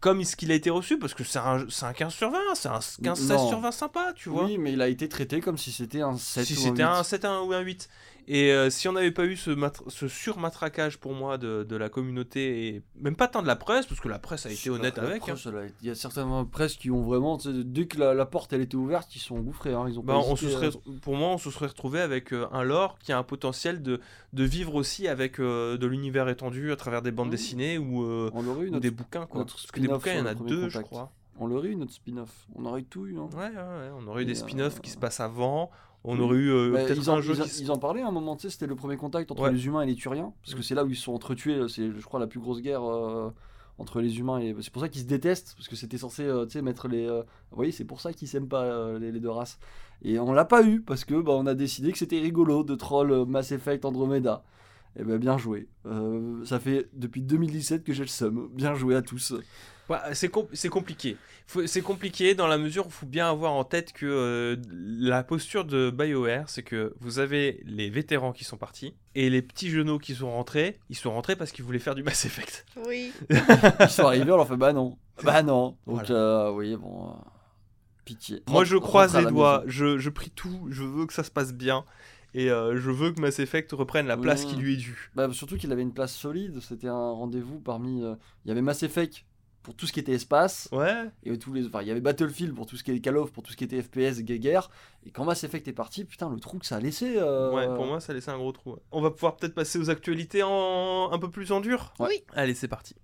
comme 0.00 0.22
ce 0.24 0.36
qu'il 0.36 0.50
a 0.52 0.54
été 0.54 0.68
reçu, 0.68 0.98
parce 0.98 1.14
que 1.14 1.24
c'est 1.24 1.38
un, 1.38 1.64
un 1.82 1.92
15 1.92 2.12
sur 2.12 2.30
20, 2.30 2.38
c'est 2.54 2.68
un 2.68 2.78
15-16 2.80 3.28
Non. 3.28 3.48
sur 3.48 3.60
20 3.60 3.70
sympa, 3.72 4.12
tu 4.14 4.28
vois. 4.28 4.44
Oui, 4.44 4.58
mais 4.58 4.72
il 4.72 4.82
a 4.82 4.88
été 4.88 5.08
traité 5.08 5.40
comme 5.40 5.56
si 5.56 5.72
c'était 5.72 6.00
un 6.02 6.16
7 6.16 6.44
si 6.44 6.52
ou 6.54 6.56
c'était 6.56 6.82
un 6.82 6.92
un 6.92 6.98
8. 6.98 7.04
7 7.04 7.24
un, 7.24 7.40
ou 7.42 7.52
un 7.52 7.60
8. 7.60 7.88
Et 8.28 8.52
euh, 8.52 8.70
si 8.70 8.88
on 8.88 8.92
n'avait 8.92 9.10
pas 9.10 9.24
eu 9.24 9.36
ce, 9.36 9.50
matra- 9.50 9.88
ce 9.88 10.06
surmatraquage 10.08 10.98
pour 10.98 11.12
moi 11.12 11.38
de, 11.38 11.64
de 11.64 11.76
la 11.76 11.88
communauté, 11.88 12.68
et 12.68 12.82
même 13.00 13.16
pas 13.16 13.26
tant 13.28 13.42
de 13.42 13.46
la 13.46 13.56
presse, 13.56 13.86
parce 13.86 14.00
que 14.00 14.08
la 14.08 14.18
presse 14.18 14.46
a 14.46 14.50
été 14.50 14.70
honnête 14.70 14.96
La 14.96 15.02
avec. 15.04 15.22
hein. 15.22 15.34
presse, 15.34 15.46
a 15.46 15.50
Il 15.82 15.88
y 15.88 15.90
a 15.90 15.94
certaines 15.94 16.46
presses 16.48 16.76
qui 16.76 16.90
ont 16.90 17.02
vraiment, 17.02 17.38
dès 17.44 17.86
que 17.86 17.98
la, 17.98 18.14
la 18.14 18.26
porte 18.26 18.52
elle 18.52 18.60
était 18.60 18.76
ouverte, 18.76 19.14
ils 19.16 19.18
sont 19.20 19.36
engouffrés. 19.36 19.74
Hein, 19.74 19.86
ils 19.88 19.98
ont 19.98 20.02
Bah, 20.02 20.14
pas 20.14 20.18
on 20.20 20.36
se 20.36 20.44
hésité, 20.46 20.70
serait, 20.70 20.76
euh, 20.88 20.98
pour 21.02 21.16
moi, 21.16 21.28
on 21.30 21.38
se 21.38 21.50
serait 21.50 21.66
retrouvé 21.66 22.00
avec 22.00 22.32
euh, 22.32 22.46
un 22.52 22.62
lore 22.62 22.98
qui 23.00 23.12
a 23.12 23.18
un 23.18 23.22
potentiel 23.24 23.82
de, 23.82 24.00
de 24.32 24.44
vivre 24.44 24.74
aussi 24.74 25.08
avec 25.08 25.40
euh, 25.40 25.76
de 25.76 25.86
l'univers 25.86 26.28
étendu 26.28 26.72
à 26.72 26.76
travers 26.76 27.02
des 27.02 27.10
bandes 27.10 27.26
Oui. 27.28 27.32
dessinées 27.32 27.78
ou, 27.78 28.04
On 28.32 28.42
l'aurait 28.42 28.64
eu, 28.66 28.68
ou 28.68 28.72
notre, 28.72 28.80
des 28.82 28.90
bouquins. 28.90 29.26
Quoi. 29.26 29.44
Parce 29.44 29.66
que 29.70 29.80
des 29.80 29.88
bouquins, 29.88 30.12
il 30.14 30.18
y 30.18 30.22
en 30.22 30.26
a 30.26 30.34
deux, 30.34 30.68
je 30.68 30.78
crois. 30.80 31.10
on 31.38 31.46
l'aurait 31.48 31.68
eu 31.68 31.76
notre 31.76 31.92
spin-off. 31.92 32.46
On 32.54 32.64
aurait 32.66 32.82
tout 32.82 33.06
eu. 33.06 33.16
Hein. 33.18 33.28
Ouais, 33.34 33.48
ouais, 33.48 33.50
ouais, 33.56 33.90
on 33.98 34.06
aurait 34.06 34.20
eu 34.20 34.24
Et, 34.24 34.26
des 34.28 34.34
spin-offs 34.36 34.80
qui 34.80 34.90
se 34.90 34.96
passent 34.98 35.20
avant. 35.20 35.70
On 36.04 36.16
oui. 36.16 36.20
aurait 36.20 36.36
eu 36.36 36.50
euh, 36.50 36.70
Bah, 36.72 36.84
peut-être 36.84 37.08
en, 37.08 37.16
un 37.16 37.20
jeu 37.20 37.34
ils, 37.34 37.40
en- 37.40 37.44
qui 37.44 37.50
se- 37.50 37.62
ils 37.62 37.70
en 37.70 37.78
parlaient 37.78 38.02
à 38.02 38.08
un 38.08 38.12
moment, 38.12 38.34
tu 38.36 38.42
sais, 38.42 38.50
c'était 38.50 38.66
le 38.66 38.74
premier 38.76 38.96
contact 38.96 39.30
entre 39.30 39.42
Ouais. 39.42 39.52
les 39.52 39.66
humains 39.66 39.82
et 39.82 39.86
les 39.86 39.94
Turiens, 39.94 40.32
parce 40.42 40.54
que 40.54 40.60
Mm. 40.60 40.62
c'est 40.62 40.74
là 40.74 40.84
où 40.84 40.88
ils 40.88 40.96
se 40.96 41.02
sont 41.02 41.14
entretués, 41.14 41.68
c'est 41.68 41.90
je 41.92 42.04
crois 42.04 42.18
la 42.20 42.26
plus 42.26 42.40
grosse 42.40 42.60
guerre 42.60 42.82
euh, 42.84 43.30
entre 43.78 44.00
les 44.00 44.18
humains 44.18 44.38
et 44.38 44.54
c'est 44.60 44.72
pour 44.72 44.82
ça 44.82 44.88
qu'ils 44.88 45.02
se 45.02 45.06
détestent, 45.06 45.54
parce 45.56 45.68
que 45.68 45.76
c'était 45.76 45.98
censé, 45.98 46.24
euh, 46.24 46.44
tu 46.46 46.52
sais, 46.52 46.62
mettre 46.62 46.88
les... 46.88 47.06
euh, 47.06 47.22
Vous 47.50 47.56
voyez, 47.56 47.72
c'est 47.72 47.84
pour 47.84 48.00
ça 48.00 48.12
qu'ils 48.12 48.26
s'aiment 48.28 48.48
pas, 48.48 48.62
euh, 48.64 48.98
les, 48.98 49.12
les 49.12 49.20
deux 49.20 49.30
races. 49.30 49.58
Et 50.02 50.18
on 50.18 50.32
l'a 50.32 50.44
pas 50.44 50.64
eu, 50.64 50.80
parce 50.80 51.04
que 51.04 51.14
bah, 51.20 51.32
on 51.32 51.46
a 51.46 51.54
décidé 51.54 51.92
que 51.92 51.98
c'était 51.98 52.18
rigolo 52.20 52.64
de 52.64 52.74
troll 52.74 53.12
euh, 53.12 53.24
Mass 53.24 53.52
Effect 53.52 53.84
Andromeda. 53.84 54.42
Et 54.98 55.04
ben 55.04 55.16
bien 55.18 55.38
joué. 55.38 55.68
Euh, 55.86 56.44
ça 56.44 56.60
fait 56.60 56.88
depuis 56.92 57.22
2017 57.22 57.82
que 57.84 57.92
j'ai 57.92 58.02
le 58.02 58.08
seum. 58.08 58.48
Bien 58.52 58.74
joué 58.74 58.94
à 58.94 59.02
tous. 59.02 59.32
Ouais, 59.88 59.96
c'est 60.12 60.28
com- 60.28 60.46
c'est 60.52 60.68
compliqué. 60.68 61.16
C'est 61.66 61.82
compliqué 61.82 62.34
dans 62.34 62.46
la 62.46 62.56
mesure 62.56 62.84
où 62.86 62.88
il 62.88 62.92
faut 62.92 63.06
bien 63.06 63.28
avoir 63.28 63.52
en 63.52 63.64
tête 63.64 63.92
que 63.92 64.06
euh, 64.06 64.56
la 64.70 65.22
posture 65.24 65.64
de 65.64 65.90
BioWare, 65.90 66.48
c'est 66.48 66.62
que 66.62 66.94
vous 67.00 67.18
avez 67.18 67.60
les 67.66 67.90
vétérans 67.90 68.32
qui 68.32 68.44
sont 68.44 68.56
partis 68.56 68.94
et 69.14 69.28
les 69.28 69.42
petits 69.42 69.70
genoux 69.70 69.98
qui 69.98 70.14
sont 70.14 70.30
rentrés. 70.30 70.78
Ils 70.88 70.96
sont 70.96 71.10
rentrés 71.12 71.36
parce 71.36 71.52
qu'ils 71.52 71.64
voulaient 71.64 71.78
faire 71.78 71.94
du 71.94 72.02
Mass 72.02 72.24
Effect. 72.24 72.64
Oui. 72.86 73.12
Ils 73.80 73.88
sont 73.88 74.04
arrivés, 74.06 74.30
on 74.30 74.36
leur 74.36 74.46
fait 74.48 74.56
bah 74.56 74.72
non. 74.72 74.96
Bah 75.24 75.42
non. 75.42 75.76
Donc 75.86 76.04
Voilà. 76.06 76.10
euh, 76.14 76.52
oui, 76.52 76.76
bon. 76.76 77.08
euh, 77.10 77.12
pitié. 78.04 78.42
Moi, 78.48 78.64
je 78.64 78.76
croise 78.76 79.16
les 79.16 79.26
doigts. 79.26 79.62
Je, 79.66 79.98
je 79.98 80.10
prie 80.10 80.30
tout. 80.30 80.68
Je 80.70 80.84
veux 80.84 81.06
que 81.06 81.12
ça 81.12 81.24
se 81.24 81.30
passe 81.30 81.52
bien. 81.52 81.84
Et 82.34 82.50
euh, 82.50 82.76
je 82.78 82.90
veux 82.90 83.12
que 83.12 83.20
Mass 83.20 83.38
Effect 83.40 83.72
reprenne 83.72 84.06
la 84.06 84.16
place 84.16 84.44
Mmh. 84.44 84.48
qui 84.48 84.56
lui 84.56 84.72
est 84.74 84.76
due. 84.78 85.10
Bah, 85.14 85.28
surtout 85.32 85.56
qu'il 85.58 85.70
avait 85.72 85.82
une 85.82 85.92
place 85.92 86.14
solide. 86.14 86.60
C'était 86.60 86.88
un 86.88 87.10
rendez-vous 87.10 87.60
parmi. 87.60 88.02
euh, 88.02 88.14
Il 88.44 88.48
y 88.48 88.50
avait 88.52 88.62
Mass 88.62 88.82
Effect 88.82 89.24
pour 89.62 89.76
tout 89.76 89.86
ce 89.86 89.92
qui 89.92 90.00
était 90.00 90.12
espace. 90.12 90.68
Ouais. 90.72 91.04
Et 91.24 91.38
tous 91.38 91.52
les, 91.52 91.66
enfin, 91.66 91.82
il 91.82 91.88
y 91.88 91.90
avait 91.90 92.00
Battlefield 92.00 92.54
pour 92.54 92.66
tout 92.66 92.76
ce 92.76 92.82
qui 92.82 92.90
était 92.90 93.00
Call 93.00 93.18
of, 93.18 93.30
pour 93.32 93.42
tout 93.42 93.52
ce 93.52 93.56
qui 93.56 93.64
était 93.64 93.80
FPS, 93.82 94.20
guerre. 94.22 94.70
Et 95.06 95.10
quand 95.10 95.24
Mass 95.24 95.44
Effect 95.44 95.68
est 95.68 95.72
parti, 95.72 96.04
putain, 96.04 96.30
le 96.30 96.40
trou 96.40 96.58
que 96.58 96.66
ça 96.66 96.76
a 96.76 96.80
laissé. 96.80 97.14
euh, 97.18 97.52
Ouais, 97.52 97.66
pour 97.76 97.84
moi, 97.86 98.00
ça 98.00 98.12
laissait 98.14 98.30
un 98.30 98.38
gros 98.38 98.50
trou. 98.52 98.76
On 98.90 99.00
va 99.02 99.10
pouvoir 99.10 99.36
peut-être 99.36 99.54
passer 99.54 99.78
aux 99.78 99.90
actualités 99.90 100.42
en 100.42 101.10
un 101.12 101.18
peu 101.18 101.30
plus 101.30 101.52
en 101.52 101.60
dur? 101.60 101.92
Ouais. 102.00 102.06
Oui. 102.08 102.24
Allez, 102.34 102.54
c'est 102.54 102.66
parti. 102.68 102.96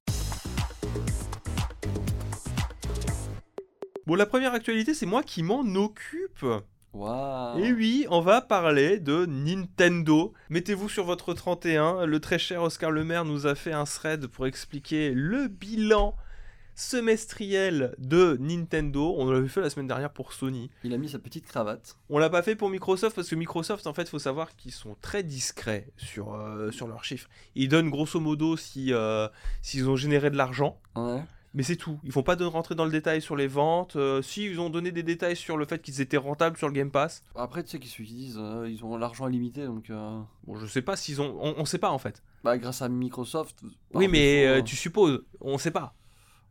Bon, 4.07 4.15
la 4.15 4.25
première 4.27 4.55
actualité, 4.55 4.95
c'est 4.95 5.05
moi 5.07 5.23
qui 5.23 5.43
m'en 5.43 5.61
occupe. 5.77 6.45
Et 7.59 7.73
oui, 7.73 8.07
on 8.11 8.21
va 8.21 8.41
parler 8.41 8.99
de 8.99 9.27
Nintendo. 9.27 10.33
Mettez-vous 10.49 10.89
sur 10.89 11.05
votre 11.05 11.35
31. 11.35 12.07
Le 12.07 12.21
très 12.21 12.39
cher 12.39 12.63
Oscar 12.63 12.91
Lemaire 12.91 13.25
nous 13.25 13.47
a 13.47 13.55
fait 13.55 13.73
un 13.73 13.85
thread 13.85 14.27
pour 14.27 14.47
expliquer 14.47 15.13
le 15.13 15.49
bilan 15.49 16.17
semestriel 16.75 17.95
de 17.99 18.37
Nintendo. 18.41 19.15
On 19.19 19.31
l'avait 19.31 19.49
fait 19.49 19.61
la 19.61 19.69
semaine 19.69 19.89
dernière 19.89 20.13
pour 20.13 20.33
Sony. 20.33 20.71
Il 20.85 20.95
a 20.95 20.97
mis 20.97 21.09
sa 21.09 21.19
petite 21.19 21.47
cravate. 21.47 21.97
On 22.09 22.19
l'a 22.19 22.31
pas 22.31 22.43
fait 22.43 22.55
pour 22.55 22.71
Microsoft 22.71 23.17
parce 23.17 23.29
que 23.29 23.35
Microsoft, 23.35 23.87
en 23.87 23.93
fait, 23.93 24.09
faut 24.09 24.21
savoir 24.21 24.55
qu'ils 24.57 24.73
sont 24.73 24.97
très 25.01 25.23
discrets 25.25 25.89
sur, 25.97 26.35
euh, 26.35 26.71
sur 26.71 26.87
leurs 26.87 27.05
chiffres. 27.05 27.29
Ils 27.57 27.69
donnent 27.69 27.91
grosso 27.91 28.21
modo 28.21 28.57
si, 28.57 28.93
euh, 28.93 29.29
s'ils 29.61 29.89
ont 29.89 29.97
généré 29.97 30.31
de 30.31 30.37
l'argent. 30.37 30.81
Ouais. 30.95 31.21
Mais 31.59 31.65
c'est 31.65 31.75
tout. 31.77 31.99
Ils 32.05 32.13
font 32.13 32.23
pas 32.23 32.37
de 32.37 32.45
rentrer 32.45 32.75
dans 32.77 32.85
le 32.85 32.91
détail 32.93 33.21
sur 33.21 33.35
les 33.35 33.49
ventes. 33.49 33.97
Euh, 33.97 34.23
si, 34.23 34.45
ils 34.47 34.61
ont 34.61 34.71
donné 34.71 34.93
des 34.93 35.03
détails 35.03 35.35
sur 35.35 35.57
le 35.57 35.67
fait 35.67 35.83
qu'ils 35.83 36.01
étaient 36.01 36.17
rentables 36.17 36.57
sur 36.57 36.69
le 36.69 36.73
Game 36.73 36.91
Pass. 36.93 37.23
Après, 37.35 37.65
tu 37.65 37.71
sais 37.71 37.81
qu'ils 37.81 37.91
se 37.91 38.01
disent, 38.03 38.39
euh, 38.41 38.69
ils 38.71 38.85
ont 38.85 38.97
l'argent 38.97 39.27
illimité, 39.29 39.67
donc. 39.67 39.91
euh, 39.91 40.21
Bon, 40.47 40.57
je 40.57 40.67
sais 40.67 40.83
pas 40.83 40.95
s'ils 40.95 41.21
ont. 41.21 41.37
On, 41.41 41.55
on 41.59 41.65
sait 41.65 41.79
pas 41.79 41.91
en 41.91 41.99
fait. 41.99 42.23
Bah, 42.45 42.57
grâce 42.59 42.81
à 42.81 42.89
Microsoft. 42.89 43.59
oui, 43.93 44.07
mais 44.07 44.47
euh, 44.47 44.59
euh, 44.59 44.63
tu 44.63 44.77
supposes. 44.77 45.21
On 45.41 45.59
sait 45.59 45.73
pas. 45.73 45.95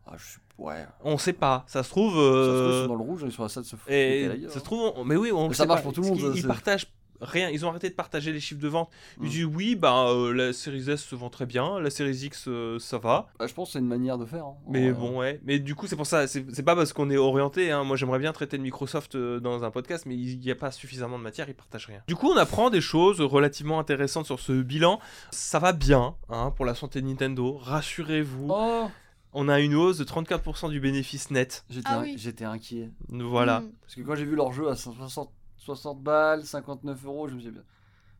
Ah, 0.05 0.15
je 0.17 0.25
suis. 0.25 0.39
Ouais. 0.57 0.85
On 1.03 1.17
sait 1.17 1.31
pas. 1.33 1.63
Ça 1.67 1.83
se 1.83 1.89
trouve. 1.89 2.11
Ça 2.13 2.17
se 2.17 2.59
trouve, 2.59 2.73
ils 2.73 2.81
sont 2.83 2.87
dans 2.87 2.95
le 2.95 3.03
rouge, 3.03 3.21
ils 3.25 3.31
sont 3.31 3.43
à 3.45 3.49
ça 3.49 3.61
de 3.61 3.65
se 3.65 3.75
foutre. 3.77 3.91
Et 3.91 4.23
gueule, 4.23 4.41
ça 4.47 4.55
se 4.55 4.57
hein. 4.57 4.61
trouve, 4.61 4.91
on- 4.97 5.05
mais 5.05 5.15
oui, 5.15 5.31
on 5.31 5.47
Mais 5.47 5.53
sait 5.53 5.59
ça 5.59 5.65
marche 5.65 5.79
pas. 5.79 5.83
pour 5.83 5.93
tout 5.93 6.01
le 6.01 6.07
monde, 6.07 6.33
Ils 6.35 6.41
c'est- 6.41 6.47
partagent 6.47 6.87
rien. 7.21 7.49
Ils 7.49 7.65
ont 7.65 7.69
arrêté 7.69 7.89
de 7.89 7.95
partager 7.95 8.31
les 8.31 8.39
chiffres 8.39 8.61
de 8.61 8.67
vente. 8.67 8.89
Ils 9.21 9.25
Mm. 9.25 9.29
disent 9.29 9.45
oui, 9.45 9.75
bah 9.75 10.07
euh, 10.09 10.33
la 10.33 10.53
série 10.53 10.89
S 10.89 11.03
se 11.03 11.15
vend 11.15 11.29
très 11.29 11.45
bien, 11.45 11.79
la 11.79 11.89
série 11.89 12.15
X 12.15 12.45
euh, 12.47 12.79
ça 12.79 12.97
va. 12.97 13.27
Bah, 13.39 13.47
je 13.47 13.53
pense 13.53 13.69
que 13.69 13.73
c'est 13.73 13.79
une 13.79 13.87
manière 13.87 14.17
de 14.17 14.25
faire. 14.25 14.45
hein. 14.45 14.55
Mais 14.67 14.87
Ouais. 14.87 14.93
bon, 14.93 15.19
ouais. 15.19 15.39
Mais 15.45 15.59
du 15.59 15.75
coup, 15.75 15.87
c'est 15.87 15.95
pour 15.95 16.05
ça. 16.07 16.27
C'est 16.27 16.63
pas 16.63 16.75
parce 16.75 16.93
qu'on 16.93 17.09
est 17.09 17.17
orienté. 17.17 17.71
Hein. 17.71 17.83
Moi, 17.83 17.95
j'aimerais 17.97 18.19
bien 18.19 18.33
traiter 18.33 18.57
de 18.57 18.63
Microsoft 18.63 19.15
euh, 19.15 19.39
dans 19.39 19.63
un 19.63 19.71
podcast, 19.71 20.05
mais 20.05 20.15
il 20.15 20.39
n'y 20.39 20.51
a 20.51 20.55
pas 20.55 20.71
suffisamment 20.71 21.17
de 21.17 21.23
matière. 21.23 21.49
Ils 21.49 21.55
partagent 21.55 21.87
rien. 21.87 22.01
Du 22.07 22.15
coup, 22.15 22.27
on 22.27 22.37
apprend 22.37 22.69
des 22.69 22.81
choses 22.81 23.21
relativement 23.21 23.79
intéressantes 23.79 24.25
sur 24.25 24.39
ce 24.39 24.53
bilan. 24.61 24.99
Ça 25.31 25.59
va 25.59 25.73
bien 25.73 26.15
hein, 26.29 26.51
pour 26.55 26.65
la 26.65 26.75
santé 26.75 27.01
de 27.01 27.07
Nintendo. 27.07 27.57
Rassurez-vous. 27.57 28.47
Oh 28.49 28.87
On 29.33 29.49
a 29.49 29.59
une 29.59 29.75
hausse 29.75 29.97
de 29.97 30.03
34% 30.03 30.69
du 30.69 30.79
bénéfice 30.79 31.29
net. 31.31 31.63
J'étais 31.69 31.89
Ah 31.91 31.99
oui. 32.01 32.17
inquiet. 32.45 32.89
Voilà. 33.09 33.59
Mm. 33.61 33.71
Parce 33.81 33.95
que 33.95 34.01
quand 34.01 34.15
j'ai 34.15 34.25
vu 34.25 34.35
leur 34.35 34.51
jeu 34.51 34.67
à 34.69 34.75
60, 34.75 35.29
60 35.67 36.01
balles, 36.01 36.45
59 36.45 37.03
euros, 37.05 37.27
je 37.27 37.35
me 37.35 37.39
suis 37.41 37.51
dit, 37.51 37.57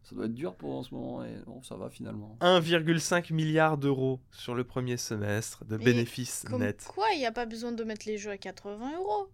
ça 0.03 0.15
doit 0.15 0.25
être 0.25 0.33
dur 0.33 0.53
pour 0.55 0.75
en 0.75 0.83
ce 0.83 0.93
moment. 0.93 1.23
Et 1.23 1.33
bon, 1.45 1.63
ça 1.63 1.75
va 1.75 1.89
finalement. 1.89 2.37
1,5 2.41 3.31
milliard 3.31 3.77
d'euros 3.77 4.19
sur 4.31 4.53
le 4.53 4.63
premier 4.65 4.97
semestre 4.97 5.63
de 5.65 5.77
Mais 5.77 5.85
bénéfices 5.85 6.45
Comme 6.45 6.59
nets. 6.59 6.85
quoi, 6.87 7.05
il 7.13 7.19
n'y 7.19 7.25
a 7.25 7.31
pas 7.31 7.45
besoin 7.45 7.71
de 7.71 7.83
mettre 7.85 8.05
les 8.05 8.17
jeux 8.17 8.31
à 8.31 8.37
80 8.37 8.91
euros? 8.97 9.29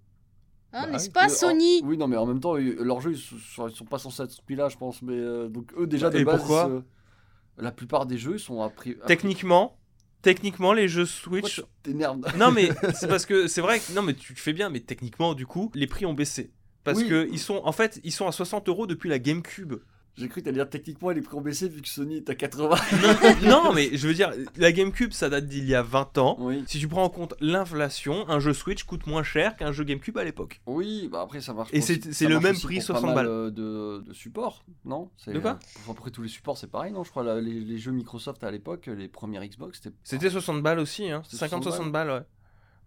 Hein, 0.73 0.81
Bah 0.83 0.87
n'est-ce 0.91 1.09
pas, 1.09 1.25
Euh, 1.25 1.29
Sony? 1.29 1.81
En- 1.83 1.87
Oui, 1.87 1.97
non, 1.97 2.07
mais 2.07 2.17
en 2.17 2.25
même 2.27 2.39
temps, 2.39 2.55
ils- 2.57 2.73
leurs 2.75 3.01
jeux, 3.01 3.13
ils 3.13 3.17
sont, 3.17 3.67
ils 3.67 3.75
sont 3.75 3.85
pas 3.85 3.97
censés 3.99 4.23
être 4.23 4.31
ce 4.31 4.41
prix-là, 4.41 4.69
je 4.69 4.77
pense. 4.77 5.01
Mais 5.01 5.13
euh, 5.13 5.47
donc, 5.49 5.73
eux, 5.77 5.87
déjà, 5.87 6.09
de 6.11 6.19
Et 6.19 6.23
base, 6.23 6.37
pourquoi? 6.37 6.65
se- 6.65 7.61
la 7.61 7.71
plupart 7.71 8.05
des 8.05 8.17
jeux, 8.17 8.35
ils 8.35 8.39
sont 8.39 8.61
à 8.61 8.69
prix. 8.69 8.95
Techniquement, 9.07 9.77
techniquement, 10.21 10.73
les 10.73 10.87
jeux 10.87 11.05
Switch. 11.05 11.61
t'énerves? 11.83 12.21
Non, 12.37 12.51
mais 12.51 12.69
c'est 12.93 13.07
parce 13.07 13.25
que 13.25 13.47
c'est 13.47 13.61
vrai 13.61 13.79
que 13.79 13.93
non, 13.93 14.01
mais 14.01 14.13
tu 14.13 14.35
fais 14.35 14.53
bien, 14.53 14.69
mais 14.69 14.79
techniquement, 14.79 15.33
du 15.33 15.45
coup, 15.45 15.71
les 15.75 15.87
prix 15.87 16.05
ont 16.05 16.13
baissé. 16.13 16.51
Parce 16.83 16.99
Oui. 16.99 17.07
que 17.09 17.27
ils 17.31 17.39
sont, 17.39 17.61
en 17.63 17.71
fait, 17.71 17.99
ils 18.03 18.11
sont 18.11 18.27
à 18.27 18.31
60 18.31 18.67
euros 18.69 18.87
depuis 18.87 19.09
la 19.09 19.19
GameCube. 19.19 19.75
J'ai 20.15 20.27
cru 20.29 20.41
que 20.41 20.45
t'allais 20.45 20.57
dire 20.57 20.69
techniquement, 20.69 21.09
les 21.09 21.21
prix 21.21 21.35
ont 21.35 21.41
baissé 21.41 21.67
vu 21.67 21.81
que 21.81 21.87
Sony 21.87 22.17
est 22.17 22.29
à 22.29 22.35
80. 22.35 22.75
non, 23.49 23.73
mais 23.73 23.97
je 23.97 24.07
veux 24.07 24.13
dire, 24.13 24.31
la 24.57 24.71
GameCube, 24.71 25.11
ça 25.11 25.27
date 25.27 25.47
d'il 25.47 25.67
y 25.67 25.73
a 25.73 25.81
20 25.81 26.19
ans. 26.19 26.35
oui. 26.39 26.63
Si 26.67 26.77
tu 26.77 26.87
prends 26.87 27.03
en 27.03 27.09
compte 27.09 27.33
l'inflation, 27.39 28.29
un 28.29 28.39
jeu 28.39 28.53
Switch 28.53 28.83
coûte 28.83 29.07
moins 29.07 29.23
cher 29.23 29.55
qu'un 29.55 29.71
jeu 29.71 29.83
GameCube 29.83 30.15
à 30.19 30.23
l'époque. 30.23 30.61
Oui, 30.67 31.09
bah 31.11 31.21
après 31.23 31.41
ça 31.41 31.53
marche. 31.53 31.69
Et 31.73 31.81
c'est- 31.81 32.27
le 32.27 32.39
même 32.39 32.55
prix, 32.59 32.77
pour 32.77 32.87
pas 32.93 32.99
60 32.99 33.05
mal, 33.05 33.15
balles. 33.15 33.27
euh, 33.27 33.49
de, 33.49 34.03
de 34.07 34.13
support, 34.13 34.63
non? 34.85 35.09
De 35.25 35.39
quoi? 35.39 35.51
euh, 35.53 35.79
pour 35.85 35.93
après 35.95 36.11
tous 36.11 36.21
les 36.21 36.29
supports, 36.29 36.59
c'est 36.59 36.69
pareil, 36.69 36.91
non? 36.91 37.03
Je 37.03 37.09
crois 37.09 37.23
la- 37.23 37.41
les, 37.41 37.59
les 37.61 37.77
jeux 37.79 37.91
Microsoft 37.91 38.43
à 38.43 38.51
l'époque, 38.51 38.85
les 38.95 39.07
premières 39.07 39.43
Xbox, 39.43 39.79
c'était. 39.81 39.95
C'était 40.03 40.29
60 40.29 40.61
balles 40.61 40.77
aussi, 40.79 41.09
hein. 41.09 41.23
C'était 41.27 41.47
50-60 41.47 41.89
balles, 41.91 42.09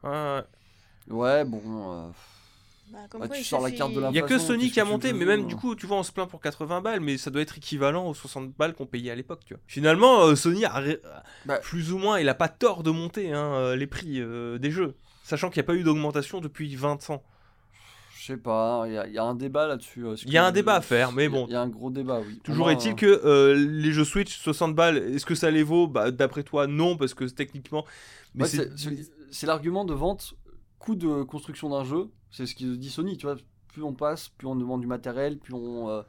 ouais. 0.04 0.08
Ouais, 0.08 0.10
ouais. 0.10 1.12
Ouais, 1.12 1.44
bon. 1.44 1.60
euh, 1.92 2.08
Bah, 2.92 2.98
comme 3.10 3.20
Bah, 3.22 3.26
quoi, 3.26 3.36
tu 3.36 3.42
il 3.42 3.44
sors 3.44 3.60
la 3.60 3.70
carte 3.72 3.92
de 3.92 4.00
la- 4.00 4.10
Il 4.10 4.16
y 4.16 4.18
a 4.18 4.22
que 4.22 4.38
Sony 4.38 4.70
qui 4.70 4.78
a 4.80 4.84
monté, 4.84 5.12
mais 5.12 5.24
même 5.24 5.40
hein. 5.42 5.46
du 5.46 5.56
coup, 5.56 5.74
tu 5.74 5.86
vois, 5.86 5.96
on 5.98 6.02
se 6.02 6.12
plaint 6.12 6.28
pour 6.28 6.40
80 6.40 6.80
balles, 6.80 7.00
mais 7.00 7.16
ça 7.18 7.30
doit 7.30 7.42
être 7.42 7.56
équivalent 7.58 8.06
aux 8.08 8.14
60 8.14 8.52
balles 8.56 8.74
qu'on 8.74 8.86
payait 8.86 9.10
à 9.10 9.14
l'époque, 9.16 9.40
tu 9.44 9.54
vois. 9.54 9.62
Finalement, 9.66 10.22
euh, 10.22 10.36
Sony 10.36 10.64
a 10.64 10.72
ré- 10.74 11.00
Bah. 11.46 11.58
plus 11.58 11.92
ou 11.92 11.98
moins, 11.98 12.20
il 12.20 12.28
a 12.28 12.34
pas 12.34 12.48
tort 12.48 12.82
de 12.84 12.90
monter 12.90 13.32
hein, 13.32 13.52
euh, 13.54 13.76
les 13.76 13.86
prix 13.88 14.20
euh, 14.20 14.58
des 14.58 14.70
jeux, 14.70 14.94
sachant 15.24 15.50
qu'il 15.50 15.60
n'y 15.60 15.64
a 15.64 15.66
pas 15.66 15.74
eu 15.74 15.82
d'augmentation 15.82 16.40
depuis 16.40 16.74
20 16.76 17.10
ans. 17.10 17.22
je 18.18 18.32
sais 18.32 18.36
pas, 18.38 18.84
il 18.86 18.92
y, 18.94 18.98
a- 18.98 19.06
il 19.06 19.12
y 19.12 19.18
a 19.18 19.22
un 19.24 19.34
débat 19.36 19.66
là-dessus. 19.68 20.04
Il 20.24 20.32
y 20.32 20.38
a 20.38 20.44
un 20.44 20.50
débat 20.52 20.74
à 20.76 20.80
faire, 20.80 21.12
mais 21.12 21.28
bon. 21.28 21.46
Il 21.48 21.52
y 21.52 21.56
a 21.56 21.60
un 21.62 21.68
gros 21.68 21.90
débat, 21.90 22.20
oui. 22.26 22.40
Toujours 22.42 22.70
est-il 22.70 22.92
euh, 22.92 22.94
que 22.94 23.06
euh, 23.24 23.54
les 23.54 23.92
jeux 23.92 24.04
Switch 24.04 24.36
60 24.40 24.74
balles, 24.74 24.96
est-ce 24.98 25.24
que 25.26 25.34
ça 25.36 25.50
les 25.50 25.62
vaut? 25.62 25.86
Bah, 25.86 26.10
D'après 26.10 26.42
toi, 26.42 26.66
non, 26.66 26.96
parce 26.96 27.14
que 27.14 27.24
techniquement. 27.24 27.84
Mais 28.34 28.44
ouais, 28.44 28.66
c'est 29.30 29.46
l'argument 29.46 29.84
de 29.84 29.94
vente, 29.94 30.34
coût 30.80 30.94
de 30.96 31.22
construction 31.22 31.68
d'un 31.70 31.84
jeu. 31.84 32.08
C'est 32.30 32.46
ce 32.46 32.54
qu'il 32.54 32.78
dit 32.78 32.90
Sony, 32.90 33.16
tu 33.16 33.26
vois. 33.26 33.36
Plus 33.68 33.82
on 33.82 33.92
passe, 33.92 34.28
plus 34.28 34.46
on 34.46 34.56
demande 34.56 34.80
du 34.80 34.86
matériel, 34.86 35.38
plus 35.38 35.54
on. 35.54 36.04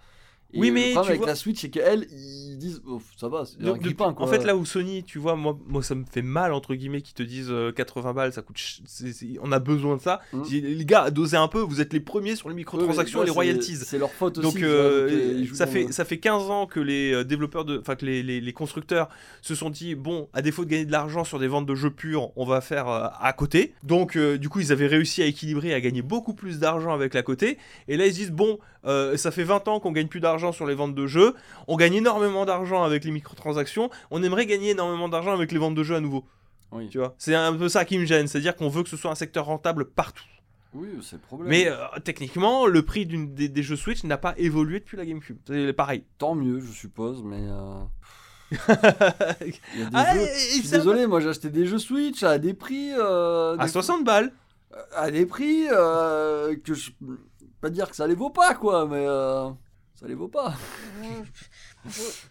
Euh, 0.54 0.58
Et 0.58 0.60
Oui, 0.60 0.68
le 0.70 0.74
mais 0.74 0.82
tu 0.88 0.92
problème 0.94 1.10
avec 1.10 1.18
vois- 1.20 1.28
la 1.28 1.36
Switch, 1.36 1.60
c'est 1.62 1.70
qu'elle, 1.70 2.08
ils 2.12 2.58
disent, 2.58 2.82
oh, 2.88 3.02
ça 3.18 3.28
va, 3.28 3.44
c'est 3.46 3.62
un 3.62 3.66
Donc, 3.66 3.80
grippin, 3.82 4.06
depuis- 4.08 4.18
quoi. 4.18 4.26
en 4.26 4.30
fait, 4.30 4.44
là 4.46 4.56
où 4.56 4.66
Sony, 4.66 5.04
tu 5.04 5.20
vois, 5.20 5.36
moi, 5.36 5.58
moi 5.68 5.84
ça 5.84 5.94
me 5.94 6.06
fait 6.10 6.22
mal, 6.22 6.54
entre 6.54 6.74
guillemets, 6.74 7.02
qu'ils 7.02 7.14
te 7.16 7.24
disent 7.24 7.50
euh, 7.52 7.72
80 7.74 8.14
balles, 8.14 8.32
ça 8.34 8.42
coûte. 8.42 8.58
ch- 8.58 8.82
c'est- 8.86 9.12
c'est- 9.14 9.38
on 9.42 9.52
a 9.52 9.60
besoin 9.60 9.98
de 9.98 10.02
ça. 10.02 10.22
Mm. 10.32 10.42
Dis, 10.44 10.62
les 10.62 10.86
gars, 10.86 11.12
dosez 11.12 11.36
un 11.38 11.48
peu, 11.50 11.60
vous 11.60 11.82
êtes 11.82 11.92
les 11.94 12.00
premiers 12.00 12.36
sur 12.38 12.48
les 12.50 12.56
microtransactions 12.56 13.20
là, 13.20 13.24
et 13.24 13.28
les 13.28 13.32
royalties. 13.32 13.76
C'est 13.76 13.98
leur 13.98 14.12
faute 14.12 14.38
aussi. 14.38 14.48
Donc 14.54 14.64
euh, 14.64 15.02
donc, 15.42 15.50
euh, 15.50 15.54
ça 15.54 15.68
fait 15.68 15.84
le- 15.84 15.92
ça 15.92 16.06
fait 16.06 16.18
15 16.18 16.50
ans 16.50 16.66
que 16.66 16.80
les 16.80 17.12
euh, 17.14 17.24
développeurs 17.26 17.66
de 17.66 17.78
enfin 17.80 17.96
que 17.96 18.06
les, 18.06 18.24
les- 18.24 18.40
les 18.42 18.54
constructeurs 18.54 19.10
se 19.42 19.54
sont 19.54 19.70
dit 19.70 19.96
bon 19.96 20.30
à 20.34 20.42
défaut 20.42 20.64
de 20.66 20.70
gagner 20.70 20.86
de 20.86 20.92
l'argent 20.92 21.24
sur 21.26 21.40
des 21.40 21.48
ventes 21.48 21.66
de 21.66 21.76
jeux 21.76 21.92
purs 21.92 22.32
on 22.38 22.46
va 22.46 22.62
faire 22.62 22.88
euh, 22.88 23.08
à 23.20 23.34
côté 23.34 23.74
donc 23.84 24.16
euh, 24.16 24.38
du 24.38 24.50
coup 24.50 24.60
ils 24.60 24.72
avaient 24.72 24.88
réussi 24.88 25.22
à 25.22 25.26
équilibrer 25.26 25.74
à 25.74 25.82
gagner 25.82 26.02
beaucoup 26.02 26.34
plus 26.34 26.60
d'argent 26.60 26.94
avec 26.94 27.14
la 27.14 27.22
côté 27.24 27.58
et 27.88 27.98
là 27.98 28.06
ils 28.06 28.12
se 28.14 28.18
disent 28.18 28.32
bon 28.32 28.60
euh, 28.88 29.16
ça 29.18 29.30
fait 29.32 29.44
20 29.44 29.68
ans 29.68 29.80
qu'on 29.80 29.92
gagne 29.92 30.08
plus 30.08 30.20
d'argent 30.22 30.52
sur 30.52 30.66
les 30.66 30.74
ventes 30.76 30.96
de 30.96 31.06
jeux 31.08 31.36
on 31.68 31.76
gagne 31.78 31.94
énormément 31.96 32.46
d'argent 32.46 32.84
avec 32.84 33.04
les 33.04 33.12
microtransactions 33.12 33.90
on 34.12 34.24
aimerait 34.24 34.46
gagner 34.46 34.72
énormément 34.72 35.10
d'argent 35.10 35.34
avec 35.34 35.52
les 35.52 35.60
ventes 35.60 35.76
de 35.76 35.84
jeux 35.84 35.96
à 35.96 36.00
nouveau 36.00 36.26
Oui, 36.72 36.88
tu 36.90 36.98
vois 36.98 37.14
c'est 37.18 37.36
un 37.36 37.54
peu 37.54 37.70
ça 37.70 37.86
qui 37.86 37.98
me 38.00 38.06
gêne 38.06 38.28
c'est 38.28 38.38
à 38.40 38.42
dire 38.42 38.56
qu'on 38.56 38.70
veut 38.70 38.84
que 38.84 38.90
ce 38.90 38.98
soit 38.98 39.12
un 39.12 39.16
secteur 39.16 39.46
rentable 39.46 39.86
partout 39.86 40.24
oui 40.74 40.88
c'est 41.02 41.16
le 41.16 41.22
problème. 41.22 41.50
mais 41.50 41.68
euh, 41.68 41.76
techniquement 42.04 42.66
le 42.66 42.82
prix 42.84 43.06
des, 43.06 43.50
des 43.50 43.64
jeux 43.64 43.76
Switch 43.78 44.04
n'a 44.04 44.18
pas 44.18 44.34
évolué 44.38 44.80
depuis 44.80 44.98
la 44.98 45.06
GameCube 45.06 45.38
c'est 45.48 45.74
pareil 45.74 46.04
Tant 46.18 46.36
mieux, 46.36 46.60
je 46.60 46.72
suppose, 46.72 47.24
mais. 47.24 47.40
euh, 47.42 47.80
Il 49.42 49.80
y 49.80 49.84
a 49.84 49.86
des 49.90 49.92
Ah, 49.94 50.14
jeux. 50.14 50.22
et- 50.22 50.26
Je 50.26 50.30
et 50.30 50.60
suis 50.60 50.68
c'est 50.68 50.76
un 50.76 50.80
désolé, 50.80 51.08
moi 51.08 51.20
j'ai 51.20 51.30
acheté 51.30 51.50
des 51.50 51.66
jeux 51.66 51.80
Switch 51.80 52.24
à 52.24 52.38
des 52.38 52.54
prix. 52.54 52.92
euh, 52.98 53.58
À 53.58 53.66
des- 53.66 53.72
60 53.72 54.04
balles. 54.06 54.32
à 54.96 55.10
des 55.12 55.26
prix 55.26 55.66
que 55.68 56.74
je. 56.74 56.92
Pas 57.62 57.70
dire 57.70 57.90
que 57.90 57.96
ça 57.96 58.08
les 58.08 58.16
vaut 58.16 58.30
pas, 58.30 58.54
quoi, 58.56 58.86
mais. 58.88 59.06
euh, 59.08 59.50
Ça 59.96 60.08
les 60.08 60.14
vaut 60.14 60.28
pas. 60.28 60.56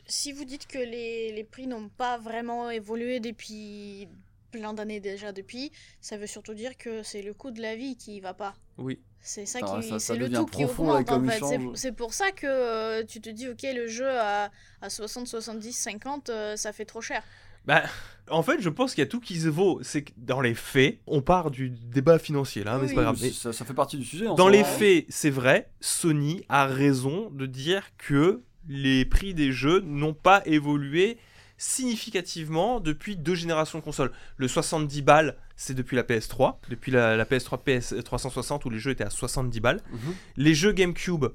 Si 0.07 0.33
vous 0.33 0.45
dites 0.45 0.67
que 0.67 0.79
les, 0.79 1.33
les 1.33 1.45
prix 1.45 1.67
n'ont 1.67 1.89
pas 1.89 2.19
vraiment 2.19 2.71
évolué 2.71 3.21
depuis 3.21 4.09
plein 4.53 4.73
d'années 4.73 5.01
déjà 5.01 5.33
depuis, 5.33 5.73
ça 6.01 6.17
veut 6.17 6.27
surtout 6.27 6.55
dire 6.55 6.77
que 6.77 7.03
c'est 7.03 7.23
le 7.23 7.35
coût 7.35 7.51
de 7.51 7.61
la 7.61 7.75
vie 7.77 7.97
qui 7.97 8.21
va 8.21 8.35
pas. 8.35 8.55
Oui. 8.79 9.01
C'est 9.21 9.45
ça 9.47 9.59
Ah, 9.63 9.81
qui, 9.81 9.89
ça- 9.89 9.99
ça 9.99 10.15
c'est 10.15 10.19
le 10.19 10.31
tout 10.31 10.47
qui 10.47 10.63
profond, 10.65 10.91
augmente 10.93 11.11
en 11.11 11.25
fait. 11.25 11.77
C'est- 11.77 11.93
pour 11.93 12.15
ça 12.15 12.31
que 12.31 12.47
euh, 12.47 13.05
tu 13.05 13.21
te 13.21 13.29
dis 13.29 13.49
ok 13.49 13.63
le 13.75 13.89
jeu 13.89 14.09
à, 14.09 14.51
à 14.81 14.89
60, 14.91 15.27
70, 15.27 15.73
50, 15.73 16.31
euh, 16.31 16.57
ça 16.57 16.73
fait 16.73 16.85
trop 16.85 17.01
cher. 17.01 17.25
Bah, 17.67 17.83
en 18.31 18.43
fait, 18.43 18.61
je 18.61 18.69
pense 18.69 18.95
qu'il 18.95 19.03
y 19.03 19.07
a 19.07 19.11
tout 19.11 19.21
qui 19.21 19.39
se 19.41 19.49
vaut. 19.49 19.81
C'est 19.83 20.03
que 20.03 20.13
dans 20.17 20.41
les 20.41 20.55
faits, 20.55 20.99
on 21.07 21.21
part 21.21 21.51
du 21.51 21.71
débat 21.71 22.19
financier 22.19 22.65
là, 22.65 22.77
mais 22.77 22.83
Oui, 22.83 22.89
c'est 22.89 22.95
pas 22.95 23.03
grave. 23.03 23.19
Mais 23.21 23.31
Ça, 23.31 23.53
ça 23.53 23.65
fait 23.65 23.75
partie 23.75 23.97
du 23.99 24.05
sujet. 24.05 24.27
en 24.27 24.35
dans 24.35 24.49
les 24.49 24.61
hein. 24.61 24.65
faits, 24.65 25.07
c'est 25.09 25.31
vrai, 25.31 25.71
Sony 25.81 26.45
a 26.49 26.67
raison 26.67 27.31
de 27.31 27.47
dire 27.47 27.83
que 27.99 28.43
les 28.69 29.05
prix 29.05 29.33
des 29.35 29.53
jeux 29.53 29.81
n'ont 29.81 30.15
pas 30.15 30.43
évolué 30.45 31.19
significativement 31.59 32.81
depuis 32.81 33.17
deux 33.17 33.35
générations 33.35 33.79
de 33.79 33.85
consoles. 33.85 34.13
Le 34.37 34.49
70 34.49 35.03
balles, 35.03 35.37
c'est 35.57 35.75
depuis 35.75 35.97
la 35.97 36.03
PS3, 36.03 36.57
depuis 36.69 36.93
la, 36.93 37.17
la 37.17 37.25
PS3 37.25 37.63
PS 37.63 37.95
360 38.05 38.65
où 38.65 38.71
les 38.71 38.79
jeux 38.79 38.91
étaient 38.91 39.05
à 39.05 39.11
70 39.11 39.61
balles. 39.61 39.81
Mhm. 39.91 40.15
Les 40.37 40.55
jeux 40.55 40.73
GameCube, 40.73 41.27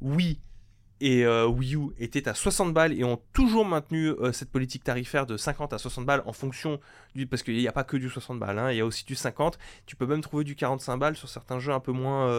Wii 0.00 0.38
et 1.02 1.26
euh, 1.26 1.46
Wii 1.48 1.74
U 1.74 1.90
étaient 1.98 2.28
à 2.28 2.34
60 2.34 2.72
balles 2.72 2.92
et 2.92 3.02
ont 3.02 3.20
toujours 3.32 3.64
maintenu 3.64 4.10
euh, 4.10 4.30
cette 4.30 4.50
politique 4.50 4.84
tarifaire 4.84 5.26
de 5.26 5.36
50 5.36 5.72
à 5.72 5.78
60 5.78 6.06
balles 6.06 6.22
en 6.26 6.32
fonction 6.32 6.78
du. 7.16 7.26
Parce 7.26 7.42
qu'il 7.42 7.56
n'y 7.56 7.66
a 7.66 7.72
pas 7.72 7.82
que 7.82 7.96
du 7.96 8.08
60 8.08 8.38
balles, 8.38 8.58
hein, 8.58 8.70
il 8.70 8.76
y 8.76 8.80
a 8.80 8.86
aussi 8.86 9.04
du 9.04 9.16
50. 9.16 9.58
Tu 9.84 9.96
peux 9.96 10.06
même 10.06 10.20
trouver 10.20 10.44
du 10.44 10.54
45 10.54 10.96
balles 10.98 11.16
sur 11.16 11.28
certains 11.28 11.58
jeux 11.58 11.72
un 11.72 11.80
peu 11.80 11.90
moins. 11.90 12.30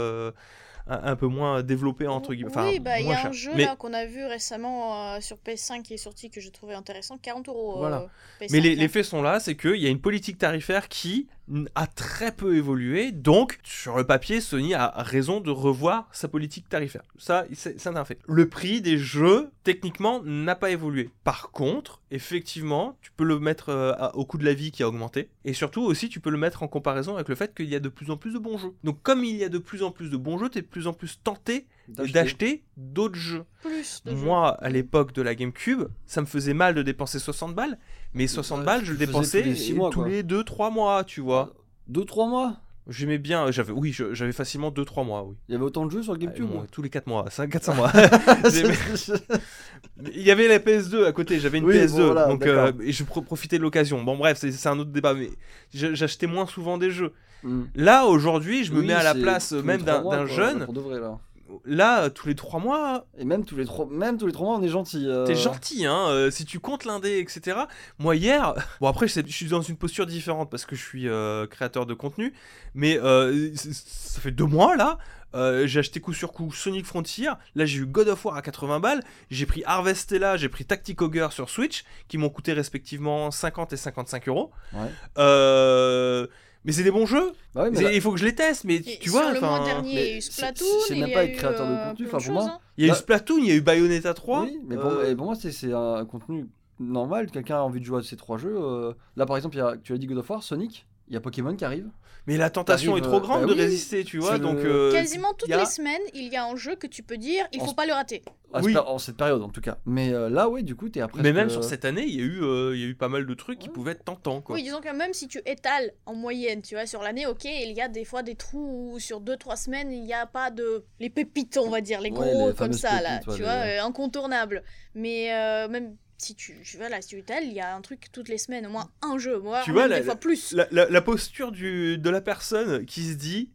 Un, 0.87 1.15
peu 1.15 1.27
moins 1.27 1.63
développés 1.63 2.07
entre 2.07 2.33
guillemets. 2.33 2.51
Enfin, 2.51 2.67
oui, 2.67 2.79
bah 2.79 2.99
il 2.99 3.07
y 3.07 3.11
a 3.13 3.27
un 3.27 3.31
jeu 3.31 3.51
Mais- 3.55 3.65
là 3.65 3.75
qu'on 3.75 3.93
a 3.93 4.05
vu 4.05 4.25
récemment 4.25 5.13
euh, 5.15 5.21
sur 5.21 5.37
PS5 5.37 5.81
qui 5.81 5.93
est 5.93 5.97
sorti 5.97 6.29
que 6.29 6.41
je 6.41 6.49
trouvais 6.49 6.73
intéressant, 6.73 7.17
40 7.17 7.47
euros. 7.49 7.75
euh, 7.75 7.79
Voilà. 7.79 8.07
PS5, 8.41 8.47
Mais 8.51 8.59
les, 8.59 8.75
les 8.75 8.87
faits 8.87 9.05
sont 9.05 9.21
là, 9.21 9.39
c'est 9.39 9.55
qu'il 9.55 9.77
y 9.77 9.87
a 9.87 9.89
une 9.89 10.01
politique 10.01 10.37
tarifaire 10.37 10.89
qui 10.89 11.27
a 11.75 11.87
très 11.87 12.31
peu 12.31 12.55
évolué. 12.55 13.11
Donc, 13.11 13.59
sur 13.63 13.97
le 13.97 14.05
papier, 14.05 14.39
Sony 14.41 14.73
a 14.73 14.93
raison 14.97 15.41
de 15.41 15.51
revoir 15.51 16.07
sa 16.13 16.27
politique 16.27 16.69
tarifaire. 16.69 17.03
Ça, 17.17 17.45
c'est 17.53 17.85
un 17.87 18.05
fait. 18.05 18.19
Le 18.27 18.47
prix 18.47 18.81
des 18.81 18.97
jeux, 18.97 19.51
techniquement, 19.63 20.21
n'a 20.23 20.55
pas 20.55 20.71
évolué. 20.71 21.09
Par 21.23 21.51
contre, 21.51 21.99
effectivement, 22.15 22.97
tu 23.01 23.11
peux 23.11 23.23
le 23.23 23.39
mettre 23.39 23.69
euh, 23.69 23.93
au 24.13 24.25
coût 24.25 24.37
de 24.37 24.45
la 24.45 24.53
vie 24.53 24.71
qui 24.71 24.83
a 24.83 24.87
augmenté. 24.87 25.29
Et 25.45 25.53
surtout 25.53 25.81
aussi, 25.81 26.09
tu 26.09 26.19
peux 26.19 26.29
le 26.29 26.37
mettre 26.37 26.63
en 26.63 26.67
comparaison 26.67 27.15
avec 27.15 27.27
le 27.27 27.35
fait 27.35 27.53
qu'il 27.55 27.65
y 27.67 27.75
a 27.75 27.79
de 27.79 27.89
plus 27.89 28.11
en 28.11 28.17
plus 28.17 28.33
de 28.33 28.39
bons 28.39 28.57
jeux. 28.57 28.73
Donc, 28.83 29.01
comme 29.01 29.23
il 29.25 29.35
y 29.35 29.43
a 29.43 29.49
de 29.49 29.57
plus 29.57 29.83
en 29.83 29.91
plus 29.91 30.09
de 30.09 30.17
bons 30.17 30.37
jeux, 30.37 30.49
tu 30.49 30.59
es 30.59 30.61
de 30.61 30.67
plus 30.67 30.87
en 30.87 30.93
plus 30.93 31.19
tenté 31.23 31.65
D'acheter. 31.89 32.13
d'acheter 32.13 32.63
d'autres 32.77 33.15
jeux. 33.19 33.43
plus 33.61 34.01
de 34.05 34.11
jeux. 34.11 34.17
Moi, 34.17 34.49
à 34.51 34.69
l'époque 34.69 35.13
de 35.13 35.21
la 35.21 35.35
GameCube, 35.35 35.83
ça 36.05 36.21
me 36.21 36.25
faisait 36.27 36.53
mal 36.53 36.75
de 36.75 36.81
dépenser 36.81 37.19
60 37.19 37.53
balles, 37.55 37.77
mais 38.13 38.27
60 38.27 38.59
Ouais, 38.59 38.65
balles, 38.65 38.85
je 38.85 38.91
le 38.93 38.97
dépensais 38.97 39.41
tous 39.41 39.49
les 39.49 39.55
six 39.55 39.73
mois, 39.73 39.89
tous 39.89 39.99
quoi. 40.01 40.09
les 40.09 40.23
2-3 40.23 40.71
mois, 40.71 41.03
tu 41.03 41.19
vois. 41.21 41.53
Deux, 41.89 42.05
trois 42.05 42.27
mois? 42.29 42.61
J'aimais 42.89 43.17
bien, 43.17 43.49
j'avais, 43.49 43.71
oui, 43.71 43.95
j'avais 44.11 44.33
facilement 44.33 44.69
2-3 44.69 45.05
mois, 45.05 45.23
oui. 45.23 45.35
Il 45.47 45.53
y 45.53 45.55
avait 45.55 45.63
autant 45.63 45.85
de 45.85 45.91
jeux 45.91 46.03
sur 46.03 46.11
le 46.11 46.19
GameCube 46.19 46.49
moi, 46.49 46.65
tous 46.69 46.81
les 46.81 46.89
4 46.89 47.07
mois, 47.07 47.23
4-5 47.29 47.75
mois. 47.75 47.91
Il 50.13 50.21
y 50.21 50.31
avait 50.31 50.47
la 50.47 50.59
PS2 50.59 51.05
à 51.05 51.11
côté, 51.13 51.39
j'avais 51.39 51.59
une 51.59 51.65
Oui, 51.65 51.75
PS2, 51.75 51.91
bon, 51.91 52.05
voilà, 52.07 52.27
donc 52.27 52.45
euh, 52.45 52.71
et 52.81 52.91
je 52.91 53.03
pro- 53.03 53.21
profitais 53.21 53.57
de 53.57 53.63
l'occasion. 53.63 54.03
Bon, 54.03 54.17
bref, 54.17 54.37
c'est, 54.37 54.67
un 54.67 54.79
autre 54.79 54.91
débat, 54.91 55.13
mais 55.13 55.29
j'achetais 55.73 56.27
moins 56.27 56.45
souvent 56.45 56.77
des 56.77 56.91
jeux. 56.91 57.13
Hmm. 57.43 57.63
Là, 57.75 58.05
aujourd'hui, 58.05 58.63
je 58.63 58.73
me 58.73 58.79
Oui, 58.79 58.87
mets 58.87 58.93
à 58.93 59.03
la 59.03 59.15
place 59.15 59.53
même 59.53 59.83
d'un, 59.83 60.25
jeune. 60.25 60.65
Pour 60.65 60.73
de 60.73 60.81
vrai, 60.81 60.99
là. 60.99 61.19
Là, 61.65 62.09
tous 62.09 62.27
les 62.27 62.35
3 62.35 62.59
mois, 62.59 63.05
Et 63.17 63.25
même 63.25 63.45
tous 63.45 63.55
les 63.55 63.65
trois, 63.65 63.85
même 63.89 64.17
tous 64.17 64.25
les 64.27 64.33
trois 64.33 64.47
mois, 64.47 64.57
on 64.57 64.63
est 64.63 64.67
gentil. 64.69 65.07
euh. 65.07 65.25
T'es 65.25 65.35
gentil, 65.35 65.85
hein, 65.85 66.07
euh, 66.09 66.31
si 66.31 66.45
tu 66.45 66.59
comptes 66.59 66.85
l'indé, 66.85 67.19
etc. 67.19 67.57
Moi, 67.99 68.15
hier, 68.15 68.53
bon, 68.81 68.87
après, 68.87 69.07
je 69.07 69.21
suis 69.27 69.47
dans 69.47 69.61
une 69.61 69.77
posture 69.77 70.05
différente 70.05 70.49
parce 70.49 70.65
que 70.65 70.75
je 70.75 70.81
suis 70.83 71.07
euh, 71.07 71.45
créateur 71.47 71.85
de 71.85 71.93
contenu, 71.93 72.33
mais 72.73 72.99
euh, 73.01 73.51
ça 73.55 74.21
fait 74.21 74.31
deux 74.31 74.45
mois 74.45 74.75
là. 74.75 74.97
euh, 75.35 75.65
j'ai 75.65 75.79
acheté 75.79 75.99
coup 75.99 76.13
sur 76.13 76.31
coup 76.31 76.51
Sonic 76.51 76.85
Frontier. 76.85 77.29
Là, 77.55 77.65
j'ai 77.65 77.79
eu 77.79 77.85
God 77.85 78.07
of 78.09 78.23
War 78.25 78.35
à 78.35 78.41
80 78.41 78.79
balles. 78.79 79.03
J'ai 79.31 79.45
pris 79.45 79.63
Harvestella, 79.65 80.37
j'ai 80.37 80.49
pris 80.49 80.65
Tactic 80.65 81.01
Ogre 81.01 81.31
sur 81.33 81.49
Switch, 81.49 81.83
qui 82.07 82.17
m'ont 82.17 82.29
coûté 82.29 82.53
respectivement 82.53 83.31
50 83.31 83.73
et 83.73 83.77
55 83.77 84.27
euros. 84.27 84.51
Ouais. 84.73 84.89
Euh, 85.17 86.27
mais 86.65 86.71
c'est 86.71 86.83
des 86.83 86.91
bons 86.91 87.05
jeux. 87.05 87.31
Bah 87.53 87.63
oui, 87.65 87.69
mais 87.73 87.81
là- 87.81 87.91
Il 87.93 88.01
faut 88.01 88.11
que 88.11 88.17
je 88.19 88.25
les 88.25 88.35
teste, 88.35 88.63
mais 88.63 88.75
Et 88.75 88.81
tu 88.99 89.09
sur 89.09 89.19
vois, 89.21 89.31
le 89.33 89.39
mois 89.39 89.49
enfin, 89.51 89.65
dernier, 89.65 89.89
il 89.91 90.09
y 90.09 90.13
a 90.13 90.17
eu 90.17 90.21
Splatoon, 90.21 90.65
c'est 90.87 90.93
il 90.95 90.99
même 91.01 91.09
y 91.09 91.13
pas 91.13 91.19
a 91.19 91.23
être 91.25 91.33
eu, 91.33 91.37
créateur 91.37 91.67
de 91.67 91.71
euh, 91.73 91.89
contenu, 91.89 92.07
plein 92.07 92.17
enfin, 92.17 92.17
pour 92.17 92.35
choses, 92.35 92.45
moi. 92.45 92.53
hein. 92.55 92.59
il 92.77 92.85
y 92.85 92.89
a 92.89 92.93
eu 92.93 92.95
Splatoon, 92.95 93.37
il 93.39 93.45
y 93.47 93.51
a 93.51 93.55
eu 93.55 93.61
Bayonetta 93.61 94.13
3. 94.13 94.43
Oui, 94.43 94.59
mais 94.67 94.75
pour, 94.77 94.85
euh, 94.91 95.09
et 95.11 95.15
pour 95.15 95.25
moi, 95.25 95.35
c'est 95.35 95.51
c'est 95.51 95.73
un 95.73 96.05
contenu 96.05 96.47
normal. 96.79 97.29
Quelqu'un 97.31 97.57
a 97.57 97.61
envie 97.61 97.79
de 97.79 97.85
jouer 97.85 97.99
à 97.99 98.03
ces 98.03 98.15
trois 98.15 98.37
jeux. 98.37 98.55
euh, 98.57 98.93
Là, 99.15 99.25
par 99.25 99.37
exemple, 99.37 99.55
il 99.55 99.59
y 99.59 99.61
a- 99.61 99.77
tu 99.81 99.93
as 99.93 99.97
dit 99.97 100.07
God 100.07 100.17
of 100.17 100.29
War, 100.29 100.41
Sonic. 100.43 100.85
Il 101.09 101.13
y 101.13 101.17
a 101.17 101.21
Pokémon 101.21 101.55
qui 101.55 101.65
arrive. 101.65 101.87
Mais 102.25 102.37
la 102.37 102.49
tentation 102.49 102.95
est 102.95 103.01
trop 103.01 103.19
grande 103.19 103.41
bah 103.41 103.47
de 103.47 103.53
oui, 103.53 103.59
résister, 103.59 104.03
tu 104.05 104.17
vois. 104.17 104.37
Donc, 104.39 104.63
le- 104.63 104.71
euh, 104.89 104.91
Quasiment 104.93 105.33
toutes 105.33 105.51
a- 105.51 105.57
les 105.57 105.65
semaines, 105.65 106.01
il 106.13 106.27
y 106.31 106.37
a 106.37 106.45
un 106.45 106.55
jeu 106.55 106.75
que 106.75 106.87
tu 106.87 107.03
peux 107.03 107.17
dire, 107.17 107.45
il 107.51 107.61
En 107.61 107.65
faut 107.65 107.73
pas 107.73 107.85
le 107.85 107.91
rater. 107.93 108.23
Ce 108.55 108.59
Oui. 108.63 108.77
en 108.77 108.99
cette 108.99 109.17
période, 109.17 109.41
en 109.41 109.49
tout 109.49 109.61
cas. 109.61 109.79
Mais 109.85 110.13
euh, 110.13 110.29
là, 110.29 110.47
oui, 110.47 110.63
du 110.63 110.75
coup, 110.75 110.87
t'es 110.87 111.01
après. 111.01 111.21
Mais 111.23 111.33
même 111.33 111.49
sur 111.49 111.63
cette 111.63 111.85
année, 111.85 112.03
il 112.03 112.13
y 112.15 112.19
a 112.21 112.23
eu, 112.23 112.43
euh, 112.43 112.75
il 112.75 112.81
y 112.81 112.85
a 112.85 112.87
eu 112.87 112.93
pas 112.95 113.09
mal 113.09 113.25
de 113.25 113.33
trucs 113.33 113.57
qui 113.59 113.67
Ouais. 113.67 113.73
pouvaient 113.73 113.91
être 113.93 114.05
tentants, 114.05 114.41
quoi. 114.41 114.55
Oui, 114.55 114.63
disons 114.63 114.79
que 114.79 114.95
même 114.95 115.11
si 115.13 115.27
tu 115.27 115.41
étales 115.47 115.91
en 116.05 116.13
moyenne, 116.13 116.61
tu 116.61 116.75
vois, 116.75 116.85
sur 116.85 117.01
l'année, 117.01 117.25
ok, 117.25 117.43
il 117.45 117.71
y 117.73 117.81
a 117.81 117.87
des 117.87 118.05
fois 118.05 118.21
des 118.21 118.35
trous 118.35 118.91
où 118.93 118.99
sur 118.99 119.19
2-3 119.21 119.55
semaines, 119.57 119.91
il 119.91 120.03
n'y 120.03 120.13
a 120.13 120.25
pas 120.27 120.51
de... 120.51 120.85
Les 120.99 121.09
pépites, 121.09 121.57
on 121.57 121.69
va 121.71 121.81
dire, 121.81 121.99
les 121.99 122.11
Ouais, 122.11 122.15
gros 122.31 122.49
les 122.49 122.53
comme 122.55 122.73
ça, 122.73 123.01
là, 123.01 123.13
pépites, 123.17 123.27
ouais, 123.29 123.35
tu 123.37 123.41
vois, 123.41 123.51
euh, 123.51 123.81
incontournables. 123.83 124.63
Mais 124.93 125.33
euh, 125.33 125.67
même 125.67 125.95
si 126.17 126.35
tu, 126.35 126.55
tu 126.63 126.77
vois, 126.77 126.89
là, 126.89 127.01
si 127.01 127.09
tu 127.09 127.23
il 127.43 127.53
y 127.53 127.59
a 127.59 127.75
un 127.75 127.81
truc 127.81 128.07
toutes 128.11 128.29
les 128.29 128.37
semaines, 128.37 128.65
au 128.65 128.69
moins 128.69 128.89
un 129.01 129.17
jeu, 129.17 129.39
moi, 129.39 129.61
Tu 129.63 129.71
même 129.71 129.79
vois, 129.79 129.87
des 129.89 129.95
la- 129.99 130.03
fois 130.03 130.15
plus. 130.15 130.53
La, 130.53 130.67
la- 130.71 130.89
la 130.89 131.01
posture 131.01 131.51
du, 131.51 131.97
de 131.97 132.09
la 132.09 132.21
personne 132.21 132.85
qui 132.85 133.03
se 133.03 133.13
dit, 133.15 133.49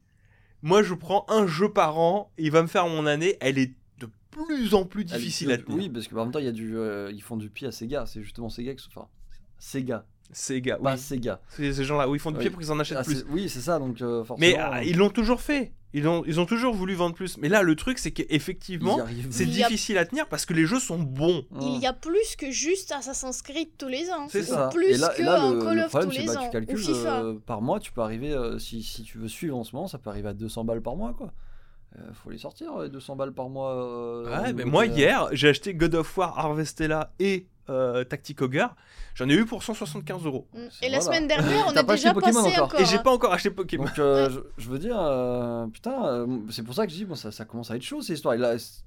moi, 0.62 0.82
je 0.82 0.94
prends 0.94 1.24
un 1.28 1.46
jeu 1.46 1.72
par 1.72 1.98
an, 1.98 2.30
il 2.38 2.50
va 2.50 2.62
me 2.62 2.68
faire 2.68 2.86
mon 2.88 3.06
année, 3.06 3.36
elle 3.40 3.59
est 3.59 3.72
de 3.98 4.09
plus 4.30 4.74
en 4.74 4.84
plus 4.84 5.04
difficile 5.04 5.50
à 5.52 5.59
tenir. 5.59 5.76
Oui, 5.78 5.88
parce 5.88 6.09
que 6.09 6.14
en 6.16 6.24
même 6.24 6.32
temps, 6.32 6.38
il 6.40 6.44
y 6.46 6.48
a 6.48 6.52
du, 6.52 6.76
euh, 6.76 7.11
ils 7.12 7.22
font 7.22 7.36
du 7.36 7.48
pied 7.48 7.68
à 7.68 7.72
Sega. 7.72 8.06
C'est 8.06 8.22
justement 8.22 8.48
Sega 8.48 8.74
qui 8.74 8.82
se. 8.82 8.88
Enfin, 8.88 9.09
Sega, 9.59 10.04
Sega, 10.32 10.76
pas 10.78 10.94
oui. 10.94 10.98
Sega. 10.98 11.40
C'est 11.48 11.72
ces 11.72 11.84
gens-là 11.84 12.09
où 12.09 12.14
ils 12.14 12.20
font 12.20 12.30
du 12.30 12.36
Oui. 12.38 12.42
pied 12.44 12.50
pour 12.50 12.61
qu'ils 12.61 12.70
en 12.72 12.78
achètent 12.78 12.98
Ah, 13.00 13.04
plus. 13.04 13.16
c'est- 13.20 13.24
oui, 13.30 13.48
c'est 13.48 13.61
ça. 13.61 13.78
Donc, 13.78 14.02
euh, 14.02 14.24
forcément. 14.24 14.46
Mais 14.46 14.56
ah, 14.59 14.82
ils 14.84 14.96
l'ont 14.96 15.11
toujours 15.11 15.40
fait. 15.40 15.72
Ils 15.95 16.07
ont, 16.07 16.22
ils 16.26 16.39
ont 16.39 16.45
toujours 16.45 16.74
voulu 16.74 16.95
vendre 16.95 17.14
plus. 17.14 17.39
Mais 17.39 17.49
là, 17.49 17.62
le 17.62 17.74
truc, 17.74 17.99
c'est 17.99 18.11
qu'effectivement, 18.11 18.99
c'est 19.30 19.47
difficile 19.47 19.97
à 19.99 20.05
tenir 20.05 20.28
parce 20.28 20.45
que 20.45 20.53
les 20.53 20.66
jeux 20.66 20.80
sont 20.80 20.99
bons. 20.99 21.45
Il 21.62 21.78
y 21.80 21.86
a 21.86 21.93
plus 21.95 22.36
que 22.36 22.51
juste 22.51 22.93
Assassin's 22.93 23.41
Creed 23.43 23.70
tous 23.78 23.89
les 23.89 24.11
ans. 24.11 24.26
C'est 24.28 24.43
ça. 24.43 24.68
Plus 24.72 24.86
Et 24.91 24.97
là, 24.99 25.09
que 25.16 25.22
et 25.22 25.24
là, 25.24 25.51
le, 25.51 25.59
Call 25.62 25.76
le 25.76 25.82
of 25.84 25.89
problème, 25.89 26.11
tous 26.11 26.14
c'est 26.16 26.20
les 26.22 26.26
bah, 26.26 26.41
ans. 26.41 26.43
tu 26.43 26.49
ou 26.49 26.51
calcules 26.51 26.78
FIFA. 26.78 27.22
euh, 27.22 27.34
par 27.47 27.62
mois, 27.62 27.80
tu 27.80 27.93
peux 27.93 28.03
arriver, 28.03 28.32
euh, 28.32 28.59
si, 28.59 28.82
si 28.82 29.03
tu 29.03 29.16
veux 29.18 29.28
suivre 29.28 29.57
en 29.57 29.64
ce 29.64 29.74
moment, 29.74 29.89
ça 29.89 29.99
peut 29.99 30.11
arriver 30.11 30.28
à 30.28 30.34
200 30.34 30.64
balles 30.64 30.82
par 30.82 30.95
mois, 30.97 31.14
quoi. 31.14 31.32
Euh, 31.97 32.03
faut 32.12 32.30
les 32.30 32.39
sortir, 32.39 32.74
euh, 32.76 32.89
200 32.89 33.16
balles 33.16 33.32
par 33.32 33.49
mois. 33.49 33.72
euh, 33.74 34.43
Ouais, 34.43 34.53
mais 34.53 34.64
moi 34.64 34.86
de- 34.86 34.93
hier, 34.93 35.28
j'ai 35.32 35.49
acheté 35.49 35.74
God 35.74 35.95
of 35.95 36.16
War 36.18 36.39
Harvestella 36.39 37.12
et 37.18 37.47
euh, 37.70 38.05
Tactic 38.05 38.41
Ogre. 38.43 38.74
J'en 39.14 39.28
ai 39.28 39.34
eu 39.34 39.45
pour 39.47 39.62
175 39.62 40.24
euros. 40.26 40.47
Mm. 40.53 40.59
Et 40.82 40.89
la 40.91 41.01
semaine 41.01 41.26
dernière, 41.28 41.66
on 41.66 41.72
pas 41.72 41.82
déjà 41.82 42.11
acheté 42.11 42.12
Pokémon 42.14 42.43
passé 42.45 42.55
encore. 42.57 42.64
encore. 42.66 42.80
Et 42.80 42.84
j'ai 42.84 42.97
hein. 42.97 43.03
pas 43.03 43.11
encore 43.12 43.32
acheté 43.32 43.51
Pokémon. 43.51 43.84
Donc, 43.84 43.99
euh, 43.99 44.30
je, 44.30 44.41
je 44.62 44.68
veux 44.68 44.78
dire, 44.78 44.97
euh, 45.01 45.66
putain, 45.68 46.07
euh, 46.07 46.26
c'est 46.51 46.62
pour 46.62 46.74
ça 46.74 46.86
que 46.86 46.93
je 46.93 46.97
dis, 46.99 47.05
bon, 47.05 47.14
ça, 47.14 47.32
ça 47.32 47.45
commence 47.45 47.70
à 47.70 47.76
être 47.76 47.82
chaud, 47.82 48.01
ces 48.03 48.14
histoires. 48.14 48.34
Et 48.34 48.39
là, 48.39 48.59
c'est- 48.59 48.82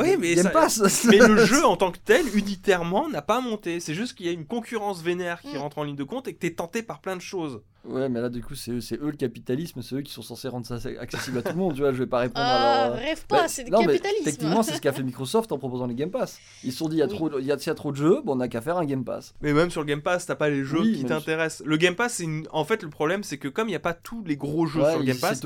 Oui, 0.00 0.16
mais, 0.18 0.34
Game 0.34 0.44
ça- 0.44 0.50
Pass 0.50 1.04
mais 1.10 1.18
le 1.18 1.44
jeu 1.44 1.64
en 1.66 1.76
tant 1.76 1.90
que 1.92 1.98
tel, 1.98 2.26
unitairement, 2.36 3.08
n'a 3.08 3.22
pas 3.22 3.40
monté. 3.40 3.80
C'est 3.80 3.94
juste 3.94 4.14
qu'il 4.14 4.26
y 4.26 4.28
a 4.28 4.32
une 4.32 4.46
concurrence 4.46 5.02
vénère 5.02 5.40
qui 5.40 5.54
Mm. 5.54 5.58
rentre 5.58 5.78
en 5.78 5.84
ligne 5.84 5.96
de 5.96 6.04
compte 6.04 6.26
et 6.28 6.34
que 6.34 6.38
t'es 6.40 6.52
tenté 6.54 6.82
par 6.82 7.00
plein 7.00 7.16
de 7.16 7.22
choses. 7.22 7.62
Ouais, 7.84 8.08
mais 8.08 8.20
là, 8.20 8.28
du 8.28 8.42
coup, 8.42 8.54
c'est 8.54 8.72
eux, 8.72 8.80
le 9.00 9.12
capitalisme, 9.12 9.80
c'est 9.82 9.94
eux 9.96 10.00
qui 10.02 10.12
sont 10.12 10.22
censés 10.22 10.48
rendre 10.48 10.66
ça 10.66 10.76
accessible 11.00 11.38
à 11.38 11.42
tout 11.42 11.52
le 11.52 11.58
monde, 11.58 11.74
tu 11.74 11.80
vois. 11.80 11.92
Je 11.92 11.98
vais 11.98 12.06
pas 12.06 12.18
répondre 12.18 12.44
Ah, 12.46 12.84
à 12.84 12.88
leur. 12.88 12.96
euh, 12.96 13.00
rêve 13.00 13.24
pas, 13.26 13.42
bah, 13.42 13.48
c'est 13.48 13.64
du 13.64 13.70
non, 13.70 13.80
mais 13.80 13.94
capitalisme. 13.98 14.24
Techniquement, 14.24 14.62
c'est 14.62 14.74
ce 14.74 14.80
qu'a 14.80 14.92
fait 14.92 15.02
Microsoft 15.02 15.50
en 15.52 15.58
proposant 15.58 15.86
les 15.86 15.94
Game 15.94 16.10
Pass. 16.10 16.38
Ils 16.62 16.72
se 16.72 16.78
sont 16.78 16.88
dit, 16.88 16.96
il 16.96 16.98
y 16.98 17.02
a 17.02 17.06
Oui. 17.06 17.14
trop, 17.14 17.38
il 17.38 17.46
y 17.46 17.52
a, 17.52 17.58
s'il 17.58 17.68
y 17.68 17.70
a 17.70 17.74
trop 17.74 17.90
de 17.92 17.96
jeux, 17.96 18.20
bon, 18.24 18.36
on 18.36 18.40
a 18.40 18.48
qu'à 18.48 18.60
faire 18.60 18.76
un 18.76 18.84
Game 18.84 19.04
Pass. 19.04 19.34
Mais 19.40 19.52
même 19.54 19.70
sur 19.70 19.80
le 19.80 19.86
Game 19.86 20.02
Pass, 20.02 20.26
t'as 20.26 20.34
pas 20.34 20.50
les 20.50 20.62
jeux 20.62 20.80
Oui, 20.82 20.92
qui 20.98 21.04
t'intéressent. 21.06 21.66
Le 21.66 21.76
Game 21.78 21.94
Pass, 21.94 22.14
c'est 22.14 22.24
une... 22.24 22.46
en 22.52 22.64
fait, 22.64 22.82
le 22.82 22.90
problème, 22.90 23.22
c'est 23.24 23.38
que 23.38 23.48
comme 23.48 23.68
il 23.68 23.72
n'y 23.72 23.76
a 23.76 23.80
pas 23.80 23.94
tous 23.94 24.22
les 24.24 24.36
gros 24.36 24.66
jeux 24.66 24.82
Ouais, 24.82 24.90
sur 24.90 24.98
le 24.98 25.04
Game 25.06 25.18
Pass, 25.18 25.40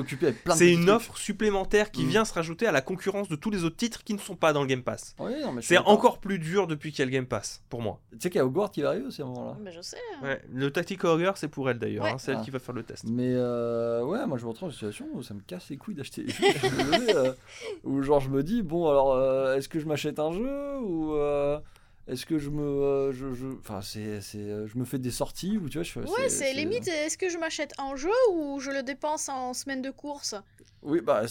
c'est 0.57 0.73
une 0.73 0.81
trucs. 0.87 0.91
offre 0.97 1.17
supplémentaire 1.17 1.91
qui 1.93 2.05
Mm. 2.05 2.09
vient 2.09 2.25
se 2.25 2.35
rajouter 2.35 2.67
à 2.67 2.73
la 2.73 2.81
concurrence 2.81 3.29
de 3.29 3.37
tous 3.37 3.51
les 3.51 3.63
autres 3.65 3.77
titres 3.77 4.03
qui 4.05 4.13
ne 4.15 4.19
sont 4.19 4.37
pas 4.37 4.53
dans 4.53 4.61
le 4.63 4.67
Game 4.67 4.83
Pass. 4.83 5.15
Oui, 5.21 5.33
C'est 5.61 5.79
encore 5.79 6.19
plus 6.19 6.39
dur 6.41 6.67
depuis 6.67 6.91
qu'il 6.91 6.99
y 6.99 7.03
a 7.03 7.07
le 7.07 7.13
Game 7.13 7.27
Pass, 7.27 7.63
pour 7.71 7.81
moi. 7.81 8.01
Tu 8.13 8.19
sais 8.21 8.31
qu'il 8.31 8.39
y 8.39 8.43
a 8.43 8.47
Hogwarts 8.47 8.71
qui 8.73 8.83
va 8.83 8.89
arriver 8.89 9.07
aussi 9.07 9.23
à 9.23 9.25
un 9.25 9.29
moment-là. 9.29 9.57
Mais 9.63 9.73
je 9.73 9.81
sais. 9.81 9.97
Ouais, 10.23 10.43
le 10.53 10.71
Tactical 10.71 11.11
Ogre, 11.13 11.35
c'est 11.37 11.49
pour 11.49 11.71
elle 11.71 11.79
d'ailleurs, 11.79 12.05
Ouais. 12.05 12.11
hein, 12.13 12.19
c'est 12.25 12.33
elle 12.33 12.39
Ah. 12.41 12.45
qui 12.45 12.51
va 12.51 12.59
faire 12.59 12.75
le 12.75 12.83
test. 12.83 13.05
Mais 13.09 13.33
euh, 13.35 14.03
ouais, 14.05 14.27
moi 14.27 14.39
je 14.39 14.45
me 14.45 14.49
retrouve 14.51 14.69
dans 14.69 14.73
une 14.73 14.75
situation 14.75 15.07
où 15.13 15.23
ça 15.23 15.35
me 15.35 15.41
casse 15.41 15.69
les 15.71 15.77
couilles 15.77 15.95
d'acheter 15.95 16.25
des 16.25 16.33
jeux. 16.33 17.17
euh, 17.17 17.33
où 17.85 18.03
genre 18.03 18.21
je 18.21 18.31
me 18.31 18.43
dis, 18.43 18.63
bon 18.63 18.89
alors 18.89 19.13
euh, 19.13 19.57
est-ce 19.57 19.69
que 19.69 19.79
je 19.81 19.87
m'achète 19.87 20.19
un 20.19 20.33
jeu 20.33 20.79
ou 20.81 21.15
euh, 21.15 21.59
est-ce 22.07 22.27
que 22.27 22.39
je 22.39 22.51
me. 22.51 22.63
euh, 22.63 23.13
je, 23.13 23.33
je- 23.35 23.47
Enfin, 23.61 23.81
c'est, 23.81 24.21
c'est, 24.21 24.67
je 24.67 24.79
me 24.79 24.85
fais 24.85 24.99
des 24.99 25.11
sorties 25.11 25.57
ou 25.57 25.69
tu 25.69 25.79
vois, 25.79 25.83
je. 25.85 25.99
Ouais, 26.01 26.29
c'est 26.29 26.53
limite, 26.53 26.87
est-ce 26.89 27.17
que 27.17 27.29
je 27.31 27.39
m'achète 27.39 27.73
un 27.79 27.97
jeu 27.97 28.11
ou 28.33 28.61
je 28.61 28.71
le 28.71 28.83
dépense 28.83 29.29
en 29.31 29.55
semaine 29.55 29.81
de 29.83 29.91
course? 29.91 30.35
Oui, 30.83 31.01
bah. 31.01 31.23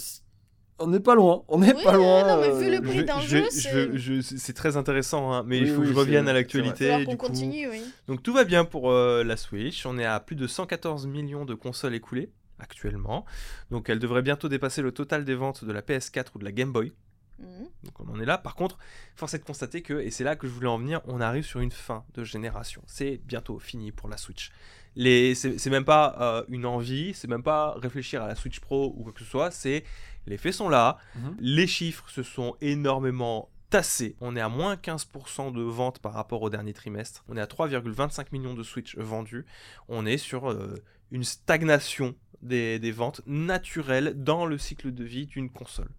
On 0.80 0.88
n'est 0.88 1.00
pas 1.00 1.16
loin, 1.16 1.44
on 1.48 1.60
n'est 1.60 1.74
Oui, 1.74 1.84
pas 1.84 1.94
loin. 1.94 2.28
non, 2.28 2.42
mais 2.42 2.50
euh, 2.50 2.58
vu 2.60 2.70
le 2.70 2.78
Je 2.78 2.82
prix 2.82 3.06
d'un 3.06 3.20
jeu, 3.22 4.22
c'est- 4.22 4.54
très 4.54 4.76
intéressant, 4.76 5.32
hein, 5.32 5.44
mais 5.46 5.58
il 5.60 5.64
Oui, 5.66 5.70
faut 5.76 5.82
que 5.82 5.88
je 5.88 5.94
revienne 5.94 6.28
à 6.28 6.34
l'actualité. 6.34 7.06
Coup. 7.06 7.16
continue, 7.16 7.70
oui. 7.70 7.84
Donc 8.08 8.24
tout 8.24 8.34
va 8.34 8.44
bien 8.44 8.66
pour 8.66 8.92
euh, 8.92 9.24
la 9.24 9.38
Switch. 9.38 9.86
On 9.86 9.98
est 10.00 10.06
à 10.06 10.20
plus 10.20 10.36
de 10.36 10.48
114 10.48 11.06
millions 11.08 11.46
de 11.46 11.54
consoles 11.54 11.94
écoulées 11.94 12.32
actuellement. 12.60 13.24
Donc 13.72 13.90
elle 13.90 14.00
devrait 14.00 14.22
bientôt 14.24 14.50
dépasser 14.50 14.82
le 14.82 14.92
total 14.92 15.26
des 15.26 15.36
ventes 15.36 15.64
de 15.64 15.72
la 15.72 15.82
PS4 15.82 16.26
ou 16.36 16.40
de 16.40 16.44
la 16.46 16.52
Game 16.52 16.72
Boy. 16.72 16.92
Mhm. 17.40 17.68
Donc 17.84 18.00
on 18.00 18.10
en 18.12 18.20
est 18.20 18.26
là. 18.26 18.38
Par 18.38 18.56
contre, 18.56 18.78
force 19.16 19.34
est 19.36 19.40
de 19.40 19.44
constater 19.44 19.82
que, 19.82 20.00
et 20.02 20.12
c'est 20.12 20.24
là 20.24 20.36
que 20.36 20.48
je 20.48 20.52
voulais 20.54 20.68
en 20.68 20.78
venir, 20.80 21.02
on 21.06 21.22
arrive 21.22 21.46
sur 21.46 21.60
une 21.60 21.72
fin 21.72 22.04
de 22.16 22.24
génération. 22.24 22.82
C'est 22.88 23.22
bientôt 23.26 23.60
fini 23.60 23.92
pour 23.92 24.10
la 24.10 24.18
Switch. 24.18 24.52
Les, 24.96 25.34
c'est, 25.34 25.58
c'est 25.58 25.72
même 25.72 25.86
pas 25.86 26.16
euh, 26.22 26.44
une 26.50 26.68
envie, 26.68 27.14
c'est 27.16 27.28
même 27.28 27.42
pas 27.42 27.74
réfléchir 27.82 28.22
à 28.22 28.28
la 28.28 28.36
Switch 28.36 28.60
Pro 28.60 28.94
ou 28.96 29.04
quoi 29.04 29.12
que 29.12 29.20
ce 29.22 29.26
soit. 29.26 29.50
C'est 29.50 29.84
les 30.28 30.38
faits 30.38 30.54
sont 30.54 30.70
là, 30.70 30.98
Mhm. 31.16 31.36
les 31.40 31.68
chiffres 31.68 32.10
se 32.10 32.24
sont 32.24 32.56
énormément 32.62 33.50
tassés. 33.70 34.16
On 34.22 34.36
est 34.36 34.42
à 34.42 34.50
moins 34.50 34.76
15% 34.76 35.52
de 35.52 35.62
ventes 35.62 36.00
par 36.00 36.14
rapport 36.14 36.42
au 36.44 36.50
dernier 36.50 36.74
trimestre. 36.74 37.24
On 37.28 37.36
est 37.38 37.42
à 37.42 37.48
3,25 37.48 38.32
millions 38.32 38.54
de 38.54 38.62
Switch 38.64 38.96
vendus. 38.98 39.46
On 39.88 40.06
est 40.06 40.18
sur 40.20 40.52
euh, 40.52 40.76
une 41.12 41.24
stagnation 41.24 42.14
des, 42.44 42.78
des 42.78 42.92
ventes 42.92 43.22
naturelles 43.26 44.14
dans 44.16 44.46
le 44.46 44.58
cycle 44.58 44.94
de 44.94 45.04
vie 45.04 45.26
d'une 45.26 45.50
console. 45.50 45.90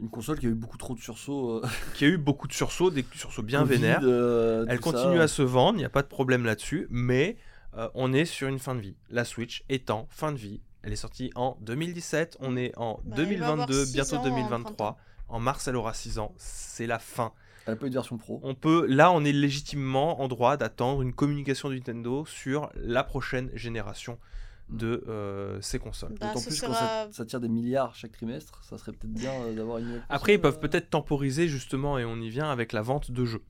Une 0.00 0.08
console 0.08 0.38
qui 0.40 0.46
a 0.46 0.48
eu 0.48 0.54
beaucoup 0.54 0.78
trop 0.78 0.94
de 0.94 1.00
sursauts. 1.00 1.58
euh, 1.62 1.68
Qui 1.94 2.04
a 2.06 2.08
eu 2.08 2.16
beaucoup 2.18 2.48
de 2.48 2.52
sursauts, 2.52 2.90
des 2.90 3.04
sursauts 3.14 3.42
bien 3.42 3.60
Covid, 3.60 3.74
vénères. 3.76 4.00
euh, 4.02 4.64
Elle 4.68 4.80
continue 4.80 5.18
ça. 5.18 5.22
à 5.24 5.28
se 5.28 5.42
vendre, 5.42 5.74
il 5.76 5.82
n'y 5.82 5.84
a 5.84 5.90
pas 5.90 6.02
de 6.02 6.08
problème 6.08 6.44
là-dessus, 6.44 6.86
mais 6.90 7.36
euh, 7.76 7.88
on 7.94 8.12
est 8.12 8.24
sur 8.24 8.48
une 8.48 8.58
fin 8.58 8.74
de 8.74 8.80
vie. 8.80 8.96
La 9.10 9.24
Switch 9.24 9.62
étant 9.68 10.08
fin 10.10 10.32
de 10.32 10.38
vie. 10.38 10.60
Elle 10.82 10.92
est 10.92 10.96
sortie 10.96 11.30
en 11.34 11.56
2017, 11.60 12.38
on 12.40 12.56
est 12.56 12.72
en 12.76 13.00
Bah, 13.04 13.16
elle 13.18 13.38
va 13.38 13.48
avoir 13.48 13.66
2022, 13.66 13.84
six 13.84 13.92
bientôt 13.92 14.16
ans 14.16 14.20
en 14.20 14.24
2023. 14.24 14.98
En 15.28 15.40
mars, 15.40 15.66
elle 15.68 15.76
aura 15.76 15.94
6 15.94 16.18
ans, 16.18 16.34
c'est 16.36 16.86
la 16.86 16.98
fin. 16.98 17.32
Elle 17.66 17.74
a 17.74 17.76
pas 17.76 17.86
eu 17.86 17.90
de 17.90 17.94
version 17.94 18.18
pro. 18.18 18.40
On 18.42 18.54
peut, 18.54 18.86
là, 18.86 19.12
on 19.12 19.24
est 19.24 19.32
légitimement 19.32 20.20
en 20.20 20.28
droit 20.28 20.56
d'attendre 20.56 21.00
une 21.00 21.12
communication 21.14 21.68
de 21.70 21.74
Nintendo 21.74 22.26
sur 22.26 22.70
la 22.74 23.04
prochaine 23.04 23.50
génération 23.54 24.18
de 24.68 25.04
euh, 25.08 25.60
ces 25.60 25.78
consoles. 25.78 26.14
Bah, 26.20 26.28
D'autant 26.28 26.40
plus 26.40 26.60
quand 26.60 26.66
sera- 26.68 26.74
ça, 26.74 27.08
ça 27.12 27.24
tire 27.24 27.40
des 27.40 27.48
milliards 27.48 27.94
chaque 27.94 28.12
trimestre, 28.12 28.60
ça 28.64 28.78
serait 28.78 28.92
peut-être 28.92 29.12
bien 29.12 29.32
euh, 29.32 29.54
d'avoir 29.54 29.78
une. 29.78 29.86
nouvelle 29.86 30.02
Après, 30.08 30.34
ils 30.34 30.40
peuvent 30.40 30.56
euh. 30.56 30.60
peut-être 30.68 30.90
temporiser 30.90 31.48
justement, 31.48 31.98
et 31.98 32.04
on 32.04 32.16
y 32.20 32.28
vient 32.28 32.50
avec 32.50 32.72
la 32.72 32.82
vente 32.82 33.10
de 33.10 33.24
jeux. 33.24 33.42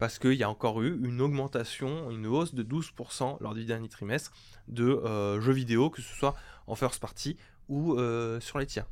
Parce 0.00 0.18
qu'il 0.18 0.32
y 0.32 0.42
a 0.42 0.50
encore 0.50 0.82
eu 0.82 0.98
une 1.06 1.20
augmentation, 1.20 2.10
une 2.10 2.26
hausse 2.26 2.54
de 2.54 2.62
12% 2.64 3.36
lors 3.40 3.54
du 3.54 3.64
dernier 3.64 3.88
trimestre 3.88 4.32
de 4.66 4.84
euh, 4.88 5.40
jeux 5.40 5.52
vidéo, 5.52 5.90
que 5.90 6.02
ce 6.02 6.12
soit 6.14 6.34
en 6.66 6.74
first 6.74 7.00
party 7.00 7.36
ou 7.68 7.94
euh, 7.94 8.40
sur 8.40 8.58
les 8.58 8.66
tiers. 8.66 8.86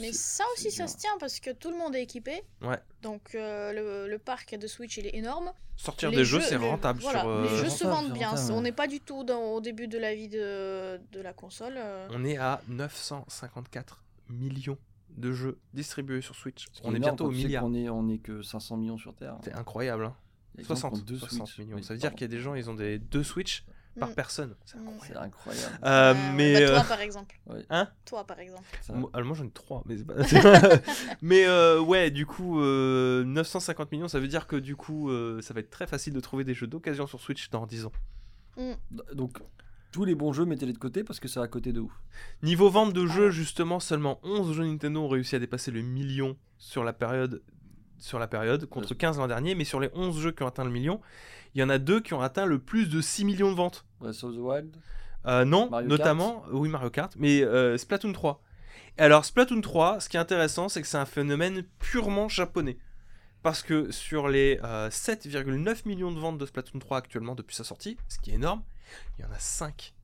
Mais 0.00 0.12
ça 0.12 0.44
aussi, 0.52 0.70
ça 0.70 0.88
se 0.88 0.96
tient 0.98 1.16
parce 1.20 1.40
que 1.40 1.50
tout 1.52 1.70
le 1.70 1.76
monde 1.78 1.94
est 1.94 2.02
équipé. 2.02 2.42
Ouais. 2.62 2.78
Donc 3.02 3.34
euh, 3.34 3.72
le, 3.72 4.10
le 4.10 4.18
parc 4.18 4.54
de 4.58 4.66
Switch, 4.66 4.96
il 4.98 5.06
est 5.06 5.14
énorme. 5.14 5.52
Sortir 5.76 6.10
Les 6.10 6.16
des 6.18 6.24
jeux, 6.24 6.40
c'est 6.40 6.58
les- 6.58 6.68
rentable 6.68 7.00
voilà, 7.00 7.20
sur. 7.20 7.28
euh, 7.28 7.42
les 7.50 7.56
jeux 7.58 7.68
se 7.70 7.84
vendent 7.84 8.12
bien. 8.12 8.30
rentable, 8.30 8.52
On 8.52 8.60
n'est 8.62 8.72
pas 8.72 8.88
du 8.88 9.00
tout 9.00 9.24
dans, 9.24 9.40
au 9.52 9.60
début 9.60 9.88
de 9.88 9.96
la 9.98 10.14
vie 10.14 10.28
de, 10.28 10.98
de 11.12 11.20
la 11.20 11.32
console. 11.32 11.78
On 12.10 12.24
est 12.24 12.36
à 12.38 12.60
954 12.68 14.02
millions 14.28 14.78
de 15.16 15.32
jeux 15.32 15.58
distribués 15.72 16.20
sur 16.20 16.34
Switch. 16.34 16.66
On 16.82 16.92
est 16.92 16.96
énorme 16.96 17.00
bientôt 17.16 17.26
au 17.26 17.30
milliard. 17.30 17.62
qu'on 17.62 17.74
est, 17.74 17.88
on 17.88 18.08
est 18.08 18.18
que 18.18 18.42
500 18.42 18.76
millions 18.78 18.98
sur 18.98 19.14
Terre. 19.14 19.36
C'est 19.44 19.54
incroyable. 19.54 20.06
Hein. 20.06 20.16
Il 20.58 20.62
y 20.62 20.64
a 20.64 20.68
des 20.68 20.68
gens 20.68 20.74
qui 20.74 20.80
60, 20.80 20.94
ont 20.94 20.98
deux 21.04 21.18
60 21.18 21.46
Switch. 21.48 21.58
millions. 21.58 21.76
Oui, 21.76 21.84
Ça 21.84 21.94
veut 21.94 22.00
dire 22.00 22.12
qu'il 22.12 22.22
y 22.22 22.24
a 22.24 22.28
des 22.28 22.40
gens, 22.40 22.54
ils 22.54 22.68
ont 22.70 22.74
des 22.74 22.98
deux 22.98 23.22
Switch 23.22 23.64
par 23.98 24.10
Mm. 24.10 24.14
personne. 24.14 24.54
C'est 24.66 24.78
Mm. 24.78 25.16
incroyable. 25.18 25.78
Euh, 25.84 26.14
mais 26.34 26.54
bah, 26.54 26.60
euh, 26.60 26.74
toi, 26.74 26.84
par 26.84 27.00
exemple. 27.00 27.40
Hein? 27.70 27.88
Toi, 28.04 28.26
par 28.26 28.38
exemple. 28.40 28.64
Moi, 28.92 29.10
alors 29.14 29.26
moi 29.28 29.36
j'en 29.36 29.44
ai 29.46 29.50
3, 29.50 29.82
mais, 29.86 29.96
c'est 29.98 30.04
pas- 30.04 30.14
mais 31.22 31.46
euh, 31.46 31.80
ouais, 31.80 32.10
du 32.10 32.26
coup, 32.26 32.60
euh, 32.60 33.24
950 33.24 33.92
millions, 33.92 34.08
ça 34.08 34.20
veut 34.20 34.28
dire 34.28 34.46
que 34.46 34.56
du 34.56 34.76
coup, 34.76 35.10
euh, 35.10 35.40
ça 35.42 35.54
va 35.54 35.60
être 35.60 35.70
très 35.70 35.86
facile 35.86 36.12
de 36.12 36.20
trouver 36.20 36.44
des 36.44 36.54
jeux 36.54 36.66
d'occasion 36.66 37.06
sur 37.06 37.20
Switch 37.20 37.48
dans 37.50 37.66
10 37.66 37.86
ans. 37.86 37.92
Donc, 39.14 39.38
tous 39.92 40.04
les 40.04 40.14
bons 40.14 40.32
jeux, 40.32 40.44
mettez-les 40.44 40.72
de 40.72 40.78
côté 40.78 41.04
parce 41.04 41.20
que 41.20 41.28
c'est 41.28 41.40
à 41.40 41.48
côté 41.48 41.72
de 41.72 41.80
ouf. 41.80 41.92
Niveau 42.42 42.68
vente 42.70 42.92
de 42.92 43.06
jeux, 43.06 43.22
Alors. 43.24 43.30
justement, 43.30 43.80
seulement 43.80 44.18
11 44.22 44.52
jeux 44.54 44.64
Nintendo 44.64 45.00
ont 45.02 45.08
réussi 45.08 45.36
à 45.36 45.38
dépasser 45.38 45.70
le 45.70 45.80
million 45.82 46.36
sur 46.58 46.84
la 46.84 46.92
période, 46.92 47.42
sur 47.98 48.18
la 48.18 48.26
période 48.26 48.66
contre 48.66 48.94
15 48.94 49.18
l'an 49.18 49.26
dernier, 49.28 49.54
mais 49.54 49.64
sur 49.64 49.80
les 49.80 49.90
11 49.94 50.18
jeux 50.20 50.32
qui 50.32 50.42
ont 50.42 50.46
atteint 50.46 50.64
le 50.64 50.70
million, 50.70 51.00
il 51.54 51.60
y 51.60 51.64
en 51.64 51.68
a 51.70 51.78
deux 51.78 52.00
qui 52.00 52.14
ont 52.14 52.20
atteint 52.20 52.46
le 52.46 52.58
plus 52.58 52.88
de 52.88 53.00
6 53.00 53.24
millions 53.24 53.50
de 53.50 53.56
ventes. 53.56 53.84
Breath 54.00 54.22
of 54.24 54.34
the 54.34 54.38
Wild. 54.38 54.76
Euh, 55.26 55.44
non, 55.44 55.68
Mario 55.70 55.88
notamment, 55.88 56.44
oui, 56.52 56.68
Mario 56.68 56.90
Kart, 56.90 57.12
mais 57.18 57.42
euh, 57.42 57.76
Splatoon 57.76 58.12
3. 58.12 58.42
Alors, 58.98 59.24
Splatoon 59.24 59.60
3, 59.60 60.00
ce 60.00 60.08
qui 60.08 60.16
est 60.16 60.20
intéressant, 60.20 60.68
c'est 60.68 60.80
que 60.80 60.86
c'est 60.88 60.98
un 60.98 61.04
phénomène 61.06 61.64
purement 61.78 62.28
japonais. 62.28 62.78
Parce 63.42 63.62
que 63.62 63.90
sur 63.92 64.28
les 64.28 64.58
euh, 64.64 64.88
7,9 64.90 65.82
millions 65.86 66.12
de 66.12 66.18
ventes 66.18 66.38
de 66.38 66.46
Splatoon 66.46 66.78
3 66.78 66.98
actuellement 66.98 67.34
depuis 67.34 67.54
sa 67.56 67.64
sortie, 67.64 67.96
ce 68.08 68.18
qui 68.18 68.30
est 68.30 68.34
énorme, 68.34 68.62
il 69.18 69.22
y 69.22 69.24
en 69.24 69.30
a 69.32 69.38
5 69.38 69.94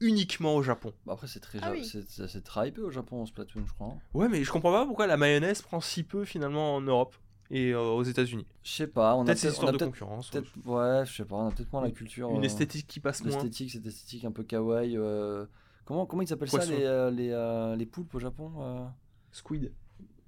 uniquement 0.00 0.54
au 0.54 0.62
Japon. 0.62 0.92
Bah 1.06 1.12
après, 1.12 1.26
c'est 1.26 1.40
très, 1.40 1.58
Ah 1.62 1.66
ja- 1.66 1.72
oui. 1.72 1.84
c'est, 1.84 2.08
c'est, 2.08 2.26
c'est 2.28 2.42
très 2.42 2.68
hypé 2.68 2.80
au 2.80 2.90
Japon, 2.90 3.24
Splatoon, 3.26 3.64
je 3.66 3.72
crois. 3.72 3.88
hein. 3.88 3.98
Ouais, 4.14 4.28
mais 4.28 4.42
je 4.44 4.50
comprends 4.50 4.72
pas 4.72 4.86
pourquoi 4.86 5.06
la 5.06 5.16
mayonnaise 5.18 5.60
prend 5.62 5.80
si 5.80 6.02
peu 6.02 6.24
finalement 6.24 6.76
en 6.76 6.80
Europe 6.80 7.14
et 7.50 7.72
euh, 7.72 7.80
aux 7.80 8.02
États-Unis. 8.02 8.46
Je 8.62 8.70
sais 8.70 8.86
pas, 8.86 9.14
on 9.16 9.22
a 9.22 9.24
Peut-être 9.24 9.38
c'est 9.38 9.48
peut-être, 9.48 9.50
on 9.50 9.66
histoire 9.66 9.74
a 9.74 9.78
de 9.78 9.84
concurrence. 9.84 10.30
ouais, 10.64 11.06
je 11.06 11.16
sais 11.16 11.24
pas, 11.24 11.36
on 11.36 11.48
a 11.48 11.50
peut-être 11.50 11.72
moins 11.72 11.82
la 11.82 11.90
culture. 11.90 12.30
Une 12.30 12.40
euh, 12.40 12.42
esthétique 12.44 12.86
qui 12.86 13.00
passe 13.00 13.24
moins. 13.24 13.32
L'esthétique, 13.34 13.70
cette 13.72 13.86
esthétique 13.86 14.24
un 14.24 14.32
peu 14.32 14.42
kawaii. 14.44 14.96
euh, 14.96 15.46
Comment, 15.84 16.06
comment 16.06 16.22
ils 16.22 16.32
appellent 16.32 16.48
ça 16.48 16.64
les, 16.66 16.84
euh, 16.84 17.10
les, 17.10 17.30
euh, 17.30 17.74
les 17.74 17.86
poulpes 17.86 18.14
au 18.14 18.20
Japon 18.20 18.52
euh? 18.60 18.84
Squid. 19.32 19.72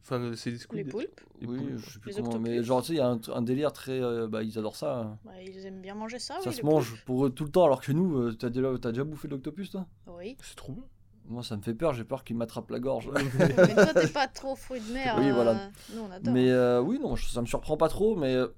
Enfin, 0.05 0.33
c'est 0.35 0.51
des 0.51 0.57
Les 0.57 0.61
squid. 0.63 0.91
poulpes, 0.91 1.21
Les 1.41 1.47
Oui, 1.47 1.59
poulpes. 1.59 1.77
je 1.79 1.91
sais 1.93 1.99
plus 2.01 2.09
Les 2.11 2.17
comment, 2.17 2.29
octopus. 2.31 2.51
mais 2.51 2.63
genre, 2.65 2.81
tu 2.83 2.89
sais, 2.89 2.93
il 2.95 2.97
y 2.97 3.01
a 3.01 3.07
un, 3.07 3.21
un 3.33 3.43
délire 3.43 3.73
très. 3.73 4.01
euh, 4.03 4.27
bah, 4.27 4.43
ils 4.43 4.59
adorent 4.59 4.75
ça. 4.75 5.17
bah, 5.25 5.31
ils 5.41 5.65
aiment 5.65 5.81
bien 5.81 5.95
manger 5.95 6.19
ça. 6.19 6.35
ça 6.41 6.51
oui, 6.51 6.57
se 6.57 6.63
les 6.63 6.69
mange 6.69 7.05
pour 7.05 7.25
eux 7.27 7.31
tout 7.31 7.45
le 7.45 7.51
temps, 7.51 7.65
alors 7.65 7.81
que 7.81 7.93
nous, 7.93 8.17
euh, 8.19 8.33
t'as 8.37 8.51
déjà, 8.51 8.77
t'as 8.81 8.91
déjà 8.91 9.05
bouffé 9.05 9.29
de 9.29 9.35
l'octopus, 9.35 9.71
toi? 9.71 9.87
Oui. 10.09 10.37
C'est 10.43 10.57
trop 10.57 10.73
bon. 10.73 10.83
Moi, 11.27 11.43
ça 11.43 11.57
me 11.57 11.63
fait 11.63 11.75
peur, 11.75 11.95
j'ai 11.95 12.05
peur 12.05 12.25
qu'ils 12.25 12.37
m'attrapent 12.37 12.71
la 12.71 12.81
gorge. 12.81 13.09
mais 13.39 13.75
toi, 13.75 13.95
t'es 13.95 14.09
pas 14.09 14.27
trop 14.29 14.55
fruit 14.57 14.81
de 14.81 14.93
mer. 14.93 15.15
Oui, 15.19 15.29
euh, 15.31 15.33
voilà. 15.35 15.71
Nous, 15.95 16.01
on 16.03 16.11
adore. 16.11 16.33
mais 16.35 16.51
euh, 16.51 16.81
oui, 16.81 16.99
non, 17.01 17.17
ça 17.17 17.41
me 17.41 17.47
surprend 17.47 17.77
pas 17.77 17.89
trop, 17.89 18.17
mais 18.17 18.35
euh, 18.35 18.49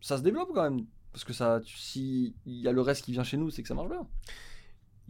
ça 0.00 0.18
se 0.18 0.22
développe 0.22 0.50
quand 0.54 0.62
même. 0.62 0.84
Parce 1.12 1.24
que 1.24 1.32
ça, 1.32 1.60
tu- 1.64 1.76
si 1.78 2.34
il 2.44 2.60
y 2.60 2.68
a 2.68 2.72
le 2.72 2.80
reste 2.80 3.04
qui 3.04 3.12
vient 3.12 3.24
chez 3.24 3.36
nous, 3.36 3.50
c'est 3.50 3.62
que 3.62 3.68
ça 3.68 3.74
marche 3.74 3.88
bien. 3.88 4.06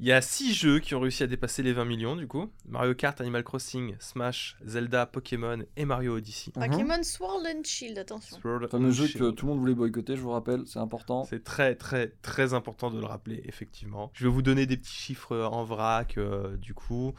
Il 0.00 0.06
y 0.06 0.12
a 0.12 0.22
6 0.22 0.54
jeux 0.54 0.78
qui 0.78 0.94
ont 0.94 1.00
réussi 1.00 1.24
à 1.24 1.26
dépasser 1.26 1.60
les 1.64 1.72
20 1.72 1.84
millions 1.84 2.14
du 2.14 2.28
coup. 2.28 2.48
Mario 2.68 2.94
Kart, 2.94 3.20
Animal 3.20 3.42
Crossing, 3.42 3.96
Smash, 3.98 4.56
Zelda, 4.64 5.06
Pokémon 5.06 5.64
et 5.76 5.84
Mario 5.84 6.16
Odyssey. 6.16 6.52
Pokémon 6.52 7.02
Sword 7.02 7.42
and 7.48 7.62
Shield, 7.64 7.98
attention. 7.98 8.38
Sword 8.40 8.68
fameux 8.70 8.92
jeu 8.92 9.08
que 9.08 9.30
tout 9.30 9.46
le 9.46 9.52
monde 9.52 9.58
voulait 9.58 9.74
boycotter, 9.74 10.14
je 10.14 10.20
vous 10.20 10.30
rappelle, 10.30 10.62
c'est 10.66 10.78
important. 10.78 11.24
C'est 11.24 11.42
très 11.42 11.74
très 11.74 12.12
très 12.22 12.54
important 12.54 12.92
de 12.92 13.00
le 13.00 13.06
rappeler 13.06 13.42
effectivement. 13.46 14.12
Je 14.14 14.22
vais 14.22 14.30
vous 14.30 14.40
donner 14.40 14.66
des 14.66 14.76
petits 14.76 14.94
chiffres 14.94 15.32
euh, 15.32 15.46
en 15.48 15.64
vrac 15.64 16.16
euh, 16.16 16.56
du 16.56 16.74
coup. 16.74 17.12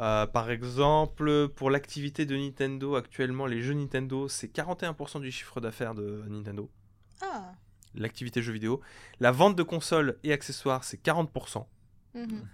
Euh, 0.00 0.26
par 0.26 0.50
exemple, 0.50 1.48
pour 1.48 1.68
l'activité 1.68 2.24
de 2.24 2.34
Nintendo 2.34 2.96
actuellement, 2.96 3.44
les 3.44 3.60
jeux 3.60 3.74
Nintendo, 3.74 4.26
c'est 4.28 4.50
41% 4.50 5.20
du 5.20 5.30
chiffre 5.30 5.60
d'affaires 5.60 5.94
de 5.94 6.24
Nintendo. 6.30 6.70
Ah. 7.20 7.52
L'activité 7.94 8.40
jeux 8.40 8.54
vidéo. 8.54 8.80
La 9.20 9.32
vente 9.32 9.54
de 9.54 9.62
consoles 9.62 10.16
et 10.24 10.32
accessoires, 10.32 10.82
c'est 10.82 11.04
40%. 11.04 11.66
Mhm. 12.14 12.46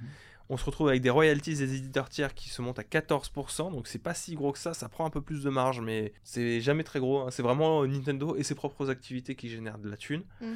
On 0.51 0.57
se 0.57 0.65
retrouve 0.65 0.89
avec 0.89 1.03
des 1.03 1.11
royalties 1.11 1.57
des 1.57 1.75
éditeurs 1.75 2.09
tiers 2.09 2.33
qui 2.33 2.49
se 2.49 2.63
montent 2.63 2.79
à 2.79 2.83
14%, 2.83 3.71
donc 3.71 3.87
c'est 3.87 3.99
pas 3.99 4.15
si 4.15 4.35
gros 4.35 4.53
que 4.53 4.59
ça, 4.59 4.73
ça 4.73 4.89
prend 4.89 5.05
un 5.05 5.11
peu 5.11 5.21
plus 5.21 5.43
de 5.43 5.51
marge, 5.51 5.83
mais 5.83 6.15
c'est 6.25 6.63
jamais 6.63 6.85
très 6.85 7.01
gros. 7.01 7.21
hein. 7.21 7.31
C'est 7.31 7.43
vraiment 7.43 7.85
Nintendo 7.87 8.35
et 8.35 8.43
ses 8.43 8.55
propres 8.55 8.89
activités 8.89 9.35
qui 9.35 9.51
génèrent 9.51 9.77
de 9.77 9.91
la 9.91 9.99
thune. 9.99 10.23
Mhm. 10.41 10.49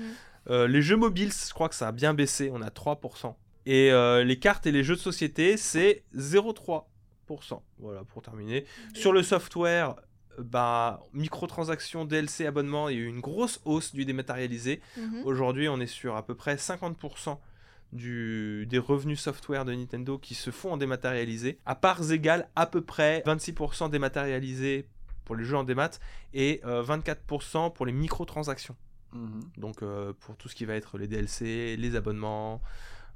Euh, 0.49 0.67
les 0.67 0.81
jeux 0.81 0.97
mobiles, 0.97 1.31
je 1.33 1.53
crois 1.53 1.69
que 1.69 1.75
ça 1.75 1.89
a 1.89 1.93
bien 1.93 2.15
baissé, 2.15 2.51
on 2.55 2.63
a 2.63 2.71
3%. 2.71 3.35
Et 3.67 3.93
euh, 3.93 4.25
les 4.25 4.39
cartes 4.39 4.67
et 4.67 4.73
les 4.73 4.83
jeux 4.83 4.97
de 4.97 5.01
société, 5.01 5.57
c'est 5.59 6.05
0,3%. 6.17 7.61
Voilà, 7.79 8.03
pour 8.05 8.23
terminer. 8.23 8.65
Sur 8.95 9.13
le 9.13 9.23
software, 9.23 9.97
bah, 10.39 11.01
microtransactions, 11.13 12.05
DLC, 12.05 12.47
abonnement, 12.47 12.89
il 12.89 12.97
y 12.97 12.99
a 12.99 13.03
eu 13.03 13.07
une 13.07 13.21
grosse 13.21 13.61
hausse 13.65 13.93
du 13.95 14.05
dématérialisé. 14.05 14.81
Mhm. 14.97 15.23
Aujourd'hui, 15.25 15.69
on 15.69 15.81
est 15.81 15.87
sur 15.87 16.17
à 16.17 16.25
peu 16.25 16.35
près 16.35 16.57
50% 16.57 17.39
du, 17.93 18.67
des 18.69 18.79
revenus 18.79 19.21
software 19.21 19.65
de 19.65 19.75
Nintendo 19.75 20.19
qui 20.19 20.35
se 20.35 20.51
font 20.51 20.73
en 20.73 20.77
dématérialisé. 20.77 21.59
À 21.67 21.75
parts 21.75 22.11
égales, 22.11 22.49
à 22.57 22.67
peu 22.67 22.81
près 22.81 23.23
26% 23.27 23.91
dématérialisé 23.91 24.89
pour 25.25 25.37
les 25.37 25.45
jeux 25.45 25.57
en 25.57 25.65
démat 25.65 25.91
et 26.35 26.61
euh, 26.65 26.83
24% 26.83 27.73
pour 27.73 27.87
les 27.87 27.93
microtransactions. 27.93 28.77
Mhm. 29.13 29.41
Donc 29.59 29.83
euh, 29.83 30.13
pour 30.21 30.37
tout 30.37 30.49
ce 30.49 30.55
qui 30.55 30.65
va 30.65 30.75
être 30.75 30.99
les 30.99 31.07
DLC, 31.07 31.77
les 31.77 31.97
abonnements, 31.97 32.61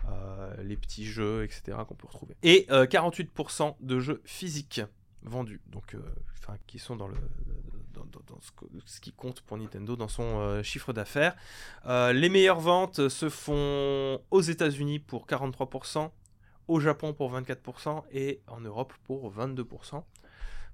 euh, 0.09 0.63
les 0.63 0.77
petits 0.77 1.07
jeux, 1.07 1.45
etc. 1.45 1.79
qu'on 1.89 1.95
peut 1.95 2.07
retrouver. 2.07 2.37
Et 2.43 2.67
euh, 2.71 2.87
48% 2.87 3.77
de 3.81 3.99
jeux 3.99 4.21
physiques 4.25 4.83
vendus, 5.29 5.61
donc 5.67 5.95
euh, 5.95 6.01
enfin 6.39 6.57
qui 6.67 6.79
sont 6.79 6.97
dans 6.97 7.09
le 7.09 7.17
dans, 7.93 8.05
ce, 8.85 9.01
qui 9.01 9.13
compte 9.13 9.41
pour 9.41 9.57
Nintendo 9.57 9.97
dans 9.97 10.09
son 10.09 10.39
euh, 10.41 10.63
chiffre 10.63 10.93
d'affaires. 10.93 11.35
Euh, 11.87 12.13
les 12.13 12.29
meilleures 12.29 12.61
ventes 12.61 13.09
se 13.09 13.31
font 13.31 14.21
aux 14.31 14.41
États-Unis 14.43 14.99
pour 14.99 15.27
43%, 15.27 16.11
au 16.69 16.81
Japon 16.81 17.15
pour 17.15 17.33
24% 17.35 18.03
et 18.13 18.43
en 18.49 18.61
Europe 18.61 18.93
pour 19.05 19.33
22%. 19.33 20.03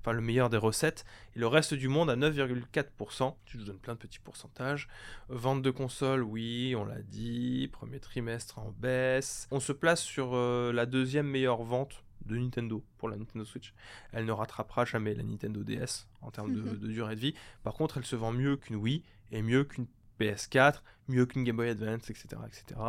Enfin, 0.00 0.12
le 0.12 0.20
meilleur 0.20 0.50
des 0.50 0.56
recettes. 0.56 1.04
Et 1.36 1.38
le 1.38 1.46
reste 1.46 1.74
du 1.74 1.86
monde 1.86 2.10
à 2.10 2.16
9,4%. 2.16 3.36
Je 3.44 3.58
vous 3.58 3.64
donne 3.64 3.78
plein 3.78 3.94
de 3.94 4.00
petits 4.00 4.18
pourcentages. 4.18 4.88
Vente 5.28 5.62
de 5.62 5.70
consoles, 5.70 6.24
oui, 6.24 6.74
on 6.76 6.84
l'a 6.84 7.02
dit. 7.02 7.70
Premier 7.72 8.00
trimestre 8.00 8.58
en 8.58 8.74
baisse. 8.76 9.46
On 9.52 9.60
se 9.60 9.70
place 9.70 10.00
sur 10.00 10.34
la 10.34 10.86
deuxième 10.86 11.28
meilleure 11.28 11.62
vente 11.62 12.02
de 12.26 12.36
Nintendo 12.36 12.84
pour 12.98 13.08
la 13.08 13.16
Nintendo 13.16 13.44
Switch. 13.44 13.72
Elle 14.12 14.24
ne 14.24 14.32
rattrapera 14.32 14.84
jamais 14.84 15.14
la 15.14 15.22
Nintendo 15.22 15.62
DS 15.64 16.06
en 16.20 16.30
termes 16.30 16.52
de, 16.52 16.60
Mhm. 16.62 16.78
de 16.78 16.86
durée 16.88 17.14
de 17.16 17.20
vie. 17.20 17.34
Par 17.62 17.74
contre, 17.74 17.98
elle 17.98 18.04
se 18.06 18.16
vend 18.16 18.32
mieux 18.32 18.56
qu'une 18.56 18.76
Wii 18.76 19.02
et 19.30 19.42
mieux 19.42 19.64
qu'une 19.64 19.86
PS4, 20.18 20.82
mieux 21.08 21.26
qu'une 21.26 21.44
Game 21.44 21.56
Boy 21.56 21.68
Advance, 21.70 22.10
etc., 22.10 22.28
etc. 22.46 22.80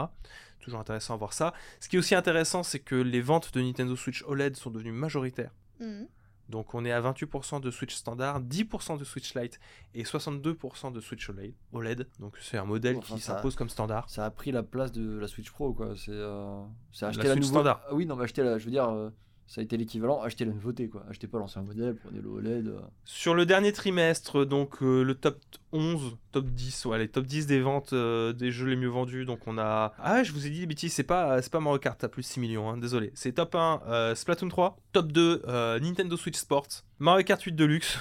Toujours 0.59 0.79
intéressant 0.79 1.13
à 1.15 1.17
voir 1.17 1.33
ça. 1.33 1.53
Ce 1.79 1.89
qui 1.89 1.95
est 1.95 1.99
aussi 1.99 2.15
intéressant, 2.15 2.63
c'est 2.63 2.79
que 2.79 2.95
les 2.95 3.21
ventes 3.21 3.53
de 3.53 3.61
Nintendo 3.61 3.95
Switch 3.95 4.23
OLED 4.27 4.55
sont 4.55 4.69
devenues 4.71 4.91
majoritaires. 4.91 5.51
Mhm. 5.79 6.07
Donc 6.53 6.75
on 6.75 6.85
est 6.85 6.91
à 6.91 7.01
28% 7.01 7.61
de 7.61 7.71
Switch 7.71 7.95
standard, 7.95 8.39
10% 8.39 8.99
de 8.99 9.03
Switch 9.03 9.33
Lite 9.33 9.59
et 9.95 10.03
62% 10.03 10.93
de 10.93 11.01
Switch 11.01 11.27
OLED. 11.27 11.55
OLED. 11.73 12.07
Donc 12.19 12.35
c'est 12.39 12.59
un 12.59 12.63
modèle 12.63 12.97
Enfin, 12.97 13.15
qui 13.15 13.21
s'impose 13.21 13.55
comme 13.55 13.69
standard. 13.69 14.07
Ça 14.07 14.23
a 14.23 14.29
pris 14.29 14.51
la 14.51 14.61
place 14.61 14.91
de 14.91 15.17
la 15.17 15.27
Switch 15.27 15.49
Pro, 15.49 15.73
quoi. 15.73 15.95
C'est 15.97 16.11
euh, 16.11 16.61
acheter 17.01 17.23
La 17.23 17.29
la, 17.29 17.33
Switch 17.33 17.47
standard. 17.47 17.81
Ah 17.87 17.95
oui, 17.95 18.05
non, 18.05 18.15
mais 18.15 18.25
acheter 18.25 18.43
la. 18.43 18.59
Je 18.59 18.65
veux 18.65 18.71
dire, 18.71 18.87
euh, 18.87 19.09
ça 19.47 19.61
a 19.61 19.63
été 19.63 19.77
l'équivalent. 19.77 20.21
Acheter 20.21 20.45
la 20.45 20.53
nouveauté, 20.53 20.89
quoi. 20.89 21.03
Achetez 21.09 21.27
pas 21.27 21.37
l'ancien 21.39 21.61
modèle, 21.61 21.95
prenez 21.95 22.21
le 22.21 22.29
OLED. 22.29 22.67
euh. 22.67 22.79
Sur 23.05 23.33
le 23.35 23.45
dernier 23.45 23.71
trimestre, 23.73 24.45
donc 24.45 24.81
euh, 24.81 25.03
le 25.03 25.15
top 25.15 25.39
11, 25.71 26.17
top 26.31 26.45
10, 26.47 26.85
ouais, 26.85 26.97
les 26.99 27.07
top 27.07 27.25
10 27.25 27.45
des 27.47 27.59
ventes 27.61 27.93
euh, 27.93 28.33
des 28.33 28.51
jeux 28.51 28.67
les 28.67 28.75
mieux 28.75 28.87
vendus. 28.89 29.25
Donc 29.25 29.39
on 29.47 29.57
a. 29.57 29.93
Ah 29.99 30.13
ouais, 30.15 30.23
je 30.23 30.31
vous 30.33 30.47
ai 30.47 30.49
dit 30.49 30.59
des 30.61 30.65
bêtises, 30.65 30.93
c'est 30.93 31.03
pas, 31.03 31.41
c'est 31.41 31.51
pas 31.51 31.59
Mario 31.59 31.79
Kart 31.79 32.03
à 32.03 32.09
plus 32.09 32.21
de 32.23 32.27
6 32.27 32.39
millions, 32.39 32.69
hein, 32.69 32.77
désolé. 32.77 33.11
C'est 33.15 33.33
top 33.33 33.55
1, 33.55 33.81
euh, 33.87 34.15
Splatoon 34.15 34.49
3. 34.49 34.77
Top 34.91 35.11
2, 35.11 35.43
euh, 35.47 35.79
Nintendo 35.79 36.15
Switch 36.17 36.37
Sports. 36.37 36.67
Mario 36.99 37.23
Kart 37.23 37.41
8 37.41 37.51
Deluxe 37.53 37.97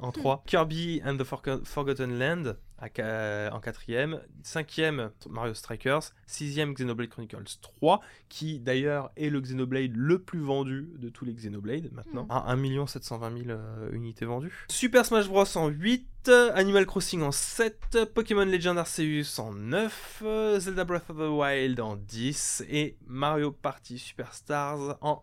en 0.00 0.10
3. 0.12 0.42
Kirby 0.46 1.00
and 1.04 1.16
the 1.18 1.24
Forgo- 1.24 1.64
Forgotten 1.64 2.18
Land 2.18 2.56
à 2.82 3.54
en 3.54 3.60
quatrième. 3.60 4.20
Cinquième, 4.42 5.10
Mario 5.30 5.54
Strikers. 5.54 6.02
Sixième, 6.26 6.74
Xenoblade 6.74 7.08
Chronicles 7.08 7.44
3, 7.60 8.00
qui 8.28 8.58
d'ailleurs 8.58 9.10
est 9.16 9.30
le 9.30 9.40
Xenoblade 9.40 9.92
le 9.94 10.18
plus 10.18 10.40
vendu 10.40 10.88
de 10.98 11.08
tous 11.08 11.24
les 11.24 11.32
Xenoblades 11.32 11.92
maintenant. 11.92 12.24
Mhm. 12.24 12.30
À 12.30 12.52
1 12.52 12.86
720 12.86 13.44
000 13.44 13.50
euh, 13.50 13.90
unités 13.92 14.24
vendues. 14.24 14.66
Super 14.68 15.06
Smash 15.06 15.28
Bros 15.28 15.44
en 15.56 15.68
8, 15.68 16.28
Animal 16.54 16.86
Crossing 16.86 17.22
en 17.22 17.30
7, 17.30 18.12
Pokémon 18.14 18.44
Legend 18.44 18.76
Arceus 18.76 19.38
en 19.38 19.52
9, 19.52 20.22
euh, 20.24 20.58
Zelda 20.58 20.84
Breath 20.84 21.08
of 21.10 21.18
the 21.18 21.30
Wild 21.30 21.78
en 21.80 21.96
10 21.96 22.64
et 22.68 22.96
Mario 23.06 23.52
Party 23.52 23.98
Superstars 23.98 24.98
en 25.00 25.22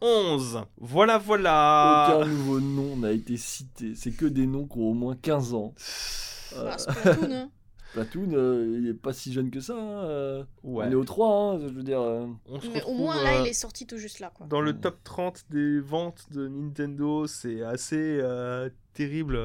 11. 0.00 0.62
Voilà, 0.78 1.18
voilà. 1.18 2.16
Aucun 2.18 2.28
nouveau 2.28 2.60
nom 2.60 2.96
n'a 2.96 3.12
été 3.12 3.36
cité. 3.36 3.94
C'est 3.94 4.12
que 4.12 4.26
des 4.26 4.46
noms 4.46 4.66
qui 4.66 4.78
ont 4.78 4.90
au 4.90 4.94
moins 4.94 5.16
15 5.16 5.54
ans. 5.54 5.72
Euh, 6.54 6.64
Bah, 6.64 6.78
Splatoon, 6.78 7.32
hein. 7.32 7.50
Platoon, 7.92 8.32
euh, 8.32 8.78
il 8.78 8.88
est 8.88 8.94
pas 8.94 9.12
si 9.12 9.32
jeune 9.32 9.50
que 9.50 9.60
ça. 9.60 9.74
hein, 9.74 10.04
euh. 10.04 10.44
Ouais. 10.62 10.86
On 10.88 10.90
est 10.90 10.94
au 10.94 11.04
3, 11.04 11.28
hein, 11.54 11.58
je 11.60 11.66
veux 11.72 11.82
dire. 11.82 12.00
euh. 12.00 12.26
On 12.46 12.60
se 12.60 12.68
Mais 12.68 12.82
au 12.82 12.94
moins 12.94 13.22
là, 13.22 13.38
euh, 13.40 13.42
il 13.44 13.48
est 13.48 13.52
sorti 13.52 13.86
tout 13.86 13.96
juste 13.98 14.20
là, 14.20 14.30
quoi. 14.34 14.46
Dans 14.46 14.60
le 14.60 14.72
Mm. 14.72 14.80
top 14.80 14.98
30 15.04 15.44
des 15.50 15.80
ventes 15.80 16.26
de 16.32 16.48
Nintendo, 16.48 17.26
c'est 17.26 17.62
assez 17.62 18.18
euh, 18.20 18.68
terrible. 18.92 19.38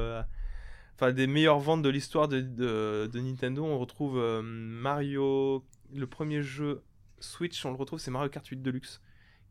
Enfin, 0.96 1.12
des 1.12 1.26
meilleures 1.26 1.58
ventes 1.60 1.82
de 1.82 1.88
l'histoire 1.88 2.28
de, 2.28 2.40
de- 2.40 3.08
de 3.12 3.20
Nintendo, 3.20 3.64
on 3.64 3.78
retrouve 3.78 4.18
euh, 4.18 4.42
Mario, 4.42 5.64
le 5.94 6.06
premier 6.06 6.42
jeu 6.42 6.82
Switch, 7.20 7.64
on 7.64 7.70
le 7.70 7.76
retrouve, 7.76 7.98
c'est 7.98 8.10
Mario 8.10 8.28
Kart 8.28 8.46
8 8.46 8.62
Deluxe, 8.62 9.00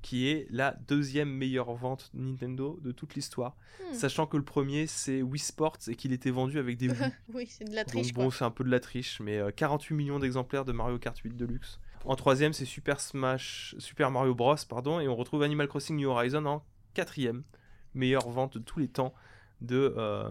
qui 0.02 0.28
est 0.28 0.48
la 0.50 0.76
deuxième 0.88 1.30
meilleure 1.30 1.74
vente 1.74 2.10
Nintendo 2.14 2.80
de 2.82 2.92
toute 2.92 3.16
l'histoire. 3.16 3.56
Hmm. 3.80 3.94
Sachant 3.94 4.26
que 4.26 4.38
le 4.38 4.44
premier, 4.44 4.88
c'est 4.88 5.22
Wii 5.22 5.40
Sports 5.40 5.78
et 5.88 5.96
qu'il 5.96 6.14
était 6.14 6.32
vendu 6.32 6.60
avec 6.60 6.78
des 6.78 6.88
Wii. 6.90 7.12
oui, 7.34 7.48
c'est 7.50 7.66
de 7.66 7.76
la 7.76 7.86
triche, 7.86 8.14
Donc 8.14 8.26
bon, 8.26 8.32
c'est 8.32 8.44
un 8.44 8.52
peu 8.52 8.64
de 8.64 8.70
la 8.70 8.80
triche, 8.80 9.20
mais 9.20 9.38
euh, 9.38 9.52
48 9.52 9.96
millions 9.96 10.20
d'exemplaires 10.20 10.66
de 10.66 10.72
Mario 10.72 10.98
Kart 10.98 11.18
8 11.18 11.36
Deluxe. 11.36 11.80
En 12.06 12.16
troisième, 12.16 12.54
c'est 12.54 12.66
Super 12.66 13.00
Smash, 13.00 13.76
Super 13.78 14.10
Mario 14.10 14.34
Bros, 14.34 14.56
pardon, 14.68 15.00
et 15.00 15.08
on 15.08 15.16
retrouve 15.16 15.44
Animal 15.44 15.68
Crossing 15.68 15.98
New 15.98 16.10
Horizon 16.10 16.46
en 16.46 16.64
quatrième 16.94 17.44
meilleure 17.94 18.28
vente 18.30 18.58
de 18.58 18.64
tous 18.64 18.80
les 18.80 18.88
temps 18.88 19.14
de, 19.62 19.94
euh, 19.98 20.30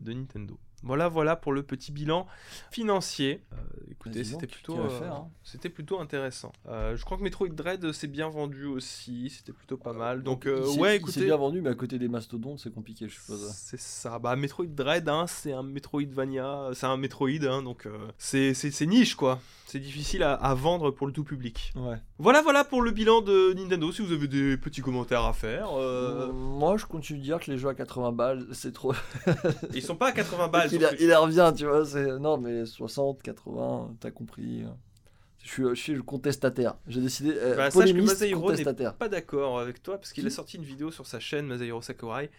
de 0.00 0.12
Nintendo. 0.12 0.58
Voilà, 0.82 1.08
voilà 1.08 1.36
pour 1.36 1.52
le 1.52 1.62
petit 1.62 1.92
bilan 1.92 2.26
financier. 2.70 3.42
Euh, 3.52 3.56
écoutez, 3.90 4.24
c'était 4.24 4.46
plutôt, 4.46 4.78
euh, 4.78 5.00
hein. 5.10 5.28
c'était 5.42 5.68
plutôt 5.68 6.00
intéressant. 6.00 6.52
Euh, 6.68 6.96
je 6.96 7.04
crois 7.04 7.16
que 7.18 7.22
Metroid 7.22 7.48
Dread 7.48 7.92
s'est 7.92 8.06
bien 8.08 8.28
vendu 8.28 8.64
aussi, 8.66 9.30
c'était 9.30 9.52
plutôt 9.52 9.76
pas 9.76 9.92
mal. 9.92 10.22
Donc 10.22 10.46
euh, 10.46 10.64
il 10.74 10.80
ouais, 10.80 10.96
écoutez, 10.96 11.24
bien 11.24 11.36
vendu, 11.36 11.60
mais 11.60 11.70
à 11.70 11.74
côté 11.74 11.98
des 11.98 12.08
mastodontes, 12.08 12.58
c'est 12.58 12.72
compliqué, 12.72 13.08
je 13.08 13.14
suppose. 13.14 13.52
c'est 13.54 13.78
ça. 13.80 14.18
Bah, 14.18 14.34
Metroid 14.36 14.66
Dread, 14.66 15.08
hein, 15.08 15.26
c'est 15.28 15.52
un 15.52 15.62
Metroidvania, 15.62 16.70
c'est 16.74 16.86
un 16.86 16.96
Metroid, 16.96 17.28
hein, 17.44 17.62
donc 17.62 17.86
euh, 17.86 18.08
c'est 18.18 18.54
c'est- 18.54 18.70
c'est 18.70 18.86
niche 18.86 19.14
quoi. 19.14 19.40
C'est 19.66 19.78
difficile 19.80 20.22
à, 20.22 20.34
à 20.34 20.52
vendre 20.54 20.90
pour 20.90 21.06
le 21.06 21.14
tout 21.14 21.24
public. 21.24 21.72
Ouais. 21.76 21.96
Voilà, 22.18 22.42
voilà 22.42 22.62
pour 22.62 22.82
le 22.82 22.90
bilan 22.90 23.22
de 23.22 23.54
Nintendo. 23.54 23.90
Si 23.90 24.02
vous 24.02 24.12
avez 24.12 24.28
des 24.28 24.58
petits 24.58 24.82
commentaires 24.82 25.24
à 25.24 25.32
faire, 25.32 25.70
euh, 25.78 26.28
Euh, 26.28 26.32
Moi, 26.32 26.76
je 26.76 26.84
continue 26.84 27.18
de 27.20 27.24
dire 27.24 27.38
que 27.40 27.50
les 27.50 27.56
jeux 27.56 27.68
à 27.68 27.74
80 27.74 28.12
balles, 28.12 28.46
c'est 28.52 28.72
trop. 28.72 28.92
ils 29.74 29.80
sont 29.82 29.96
pas 29.96 30.08
à 30.08 30.12
80 30.12 30.48
balles. 30.48 30.68
Il, 30.76 31.12
a- 31.12 31.18
revient, 31.20 31.52
tu 31.56 31.66
vois. 31.66 31.84
c'est- 31.84 32.18
Non, 32.18 32.38
mais 32.38 32.64
60, 32.66 33.22
80, 33.22 33.94
t'as 34.00 34.10
compris. 34.10 34.64
Je 35.42 35.48
suis, 35.48 35.62
je 35.70 35.74
suis 35.74 35.94
le 35.94 36.02
contestataire. 36.02 36.76
J'ai 36.86 37.00
décidé. 37.00 37.32
Euh, 37.36 37.56
Bah, 37.56 37.70
sache 37.70 37.90
que 37.92 37.96
Masahiro 38.06 38.40
n'est 38.52 38.64
pas 38.92 39.08
d'accord 39.08 39.58
avec 39.58 39.82
toi 39.82 39.98
parce 39.98 40.12
qu'il 40.12 40.24
a 40.26 40.30
sorti 40.30 40.56
une 40.56 40.62
vidéo 40.62 40.92
sur 40.92 41.06
sa 41.06 41.18
chaîne 41.18 41.46
Masahiro 41.46 41.82
Sakurai 41.82 42.30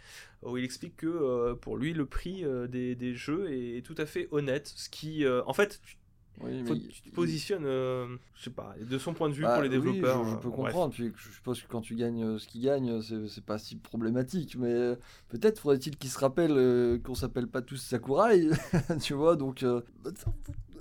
où 0.42 0.58
il 0.58 0.64
explique 0.64 0.96
que 0.98 1.08
euh, 1.08 1.54
pour 1.56 1.76
lui 1.78 1.94
le 1.94 2.06
prix 2.06 2.46
euh, 2.46 2.66
des, 2.68 2.96
des 2.96 3.14
jeux 3.14 3.52
est 3.52 3.86
tout 3.86 3.96
à 3.98 4.06
fait 4.06 4.30
honnête. 4.32 4.72
Ce 4.76 4.88
qui, 4.90 5.26
euh, 5.26 5.42
en 5.48 5.54
fait, 5.54 5.82
tu, 5.84 5.98
Oui, 6.42 6.64
faut 6.66 6.74
mais 6.74 6.80
que 6.80 6.88
tu 6.88 7.02
te 7.02 7.10
positionnes, 7.12 7.66
euh, 7.66 8.18
je 8.36 8.44
sais 8.44 8.50
pas, 8.50 8.76
de 8.82 8.98
son 8.98 9.14
point 9.14 9.30
de 9.30 9.34
vue 9.36 9.44
Bah, 9.44 9.54
pour 9.54 9.64
les 9.64 9.70
oui, 9.70 9.76
développeurs. 9.76 10.24
je, 10.26 10.30
je 10.32 10.36
euh, 10.36 10.38
peux 10.40 10.50
bref. 10.50 10.74
comprendre. 10.74 10.94
Puis 10.94 11.12
je 11.16 11.30
suppose 11.32 11.62
que 11.62 11.68
quand 11.68 11.82
tu 11.82 11.96
gagnes 11.96 12.24
euh, 12.24 12.40
ce 12.40 12.48
qu'il 12.48 12.62
gagne, 12.62 13.02
c'est 13.02 13.46
pas 13.46 13.58
si 13.60 13.76
problématique. 13.76 14.56
Mais 14.58 14.72
euh, 14.74 14.96
peut-être 15.30 15.60
faudrait-il 15.60 15.96
qu'il 15.98 16.10
se 16.10 16.18
rappelle 16.20 16.52
euh, 16.52 16.98
qu'on 17.00 17.16
s'appelle 17.16 17.48
pas 17.48 17.62
tous 17.62 17.78
Sakurai, 17.78 18.48
tu 19.02 19.14
vois. 19.14 19.36
Donc, 19.36 19.64
euh, 19.64 19.82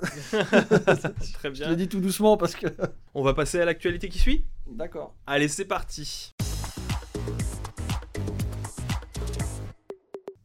Très 0.02 1.48
je 1.48 1.48
bien. 1.50 1.68
l'ai 1.68 1.76
dit 1.76 1.88
tout 1.88 2.00
doucement 2.00 2.36
parce 2.36 2.54
que. 2.56 2.66
On 3.14 3.22
va 3.22 3.34
passer 3.34 3.60
à 3.60 3.64
l'actualité 3.64 4.08
qui 4.08 4.18
suit? 4.18 4.44
D'accord. 4.66 5.14
Allez, 5.26 5.48
c'est 5.48 5.66
parti. 5.66 6.32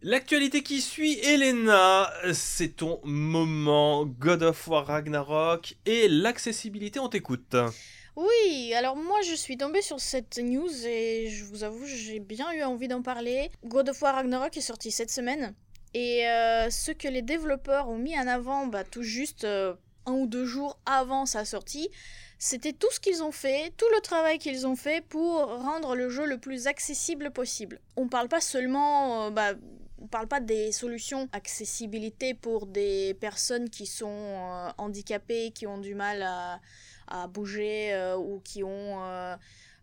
L'actualité 0.10 0.64
qui 0.64 0.80
suit, 0.80 1.20
Elena, 1.20 2.10
c'est 2.32 2.78
ton 2.78 3.02
moment 3.04 4.06
God 4.06 4.42
of 4.42 4.68
War 4.70 4.86
Ragnarok 4.88 5.76
et 5.86 6.08
l'accessibilité, 6.08 6.98
on 7.02 7.10
t'écoute. 7.10 7.58
Oui, 8.16 8.74
alors 8.74 8.96
moi 8.96 9.20
je 9.28 9.36
suis 9.36 9.58
tombée 9.58 9.82
sur 9.82 10.00
cette 10.00 10.38
news 10.38 10.72
et 10.86 11.28
je 11.28 11.44
vous 11.44 11.66
avoue, 11.66 11.86
j'ai 11.86 12.20
bien 12.20 12.54
eu 12.54 12.64
envie 12.64 12.88
d'en 12.88 13.02
parler. 13.02 13.52
God 13.66 13.90
of 13.90 14.02
War 14.02 14.16
Ragnarok 14.16 14.56
est 14.56 14.62
sorti 14.62 14.92
cette 14.92 15.12
semaine 15.12 15.54
et 15.94 16.26
euh, 16.26 16.70
ce 16.70 16.94
que 16.94 17.10
les 17.10 17.22
développeurs 17.22 17.90
ont 17.90 17.98
mis 17.98 18.18
en 18.18 18.28
avant 18.28 18.66
bah, 18.66 18.86
tout 18.86 19.04
juste 19.04 19.44
euh, 19.44 19.74
un 20.06 20.14
ou 20.14 20.26
deux 20.26 20.46
jours 20.46 20.80
avant 20.86 21.26
sa 21.26 21.44
sortie, 21.44 21.90
C'était 22.40 22.72
tout 22.72 22.92
ce 22.92 23.02
qu'ils 23.02 23.24
ont 23.24 23.34
fait, 23.34 23.74
tout 23.76 23.90
le 23.94 24.00
travail 24.00 24.38
qu'ils 24.38 24.68
ont 24.68 24.78
fait 24.78 25.04
pour 25.04 25.48
rendre 25.48 25.96
le 25.96 26.10
jeu 26.10 26.26
le 26.26 26.38
plus 26.38 26.68
accessible 26.68 27.32
possible. 27.32 27.82
On 27.98 28.08
parle 28.08 28.30
pas 28.30 28.40
seulement, 28.40 29.26
euh, 29.26 29.30
bah, 29.32 29.54
on 30.02 30.08
parle 30.08 30.28
pas 30.28 30.40
des 30.40 30.72
solutions 30.72 31.28
accessibilité 31.32 32.34
pour 32.34 32.66
des 32.68 33.16
personnes 33.16 33.70
qui 33.70 33.86
sont 33.86 34.08
euh, 34.10 34.70
handicapées, 34.78 35.52
qui 35.52 35.68
ont 35.68 35.78
du 35.78 35.96
mal 35.96 36.22
à, 37.08 37.28
bouger 37.28 37.94
euh, 37.94 38.18
ou 38.18 38.42
qui 38.44 38.64
ont 38.64 39.00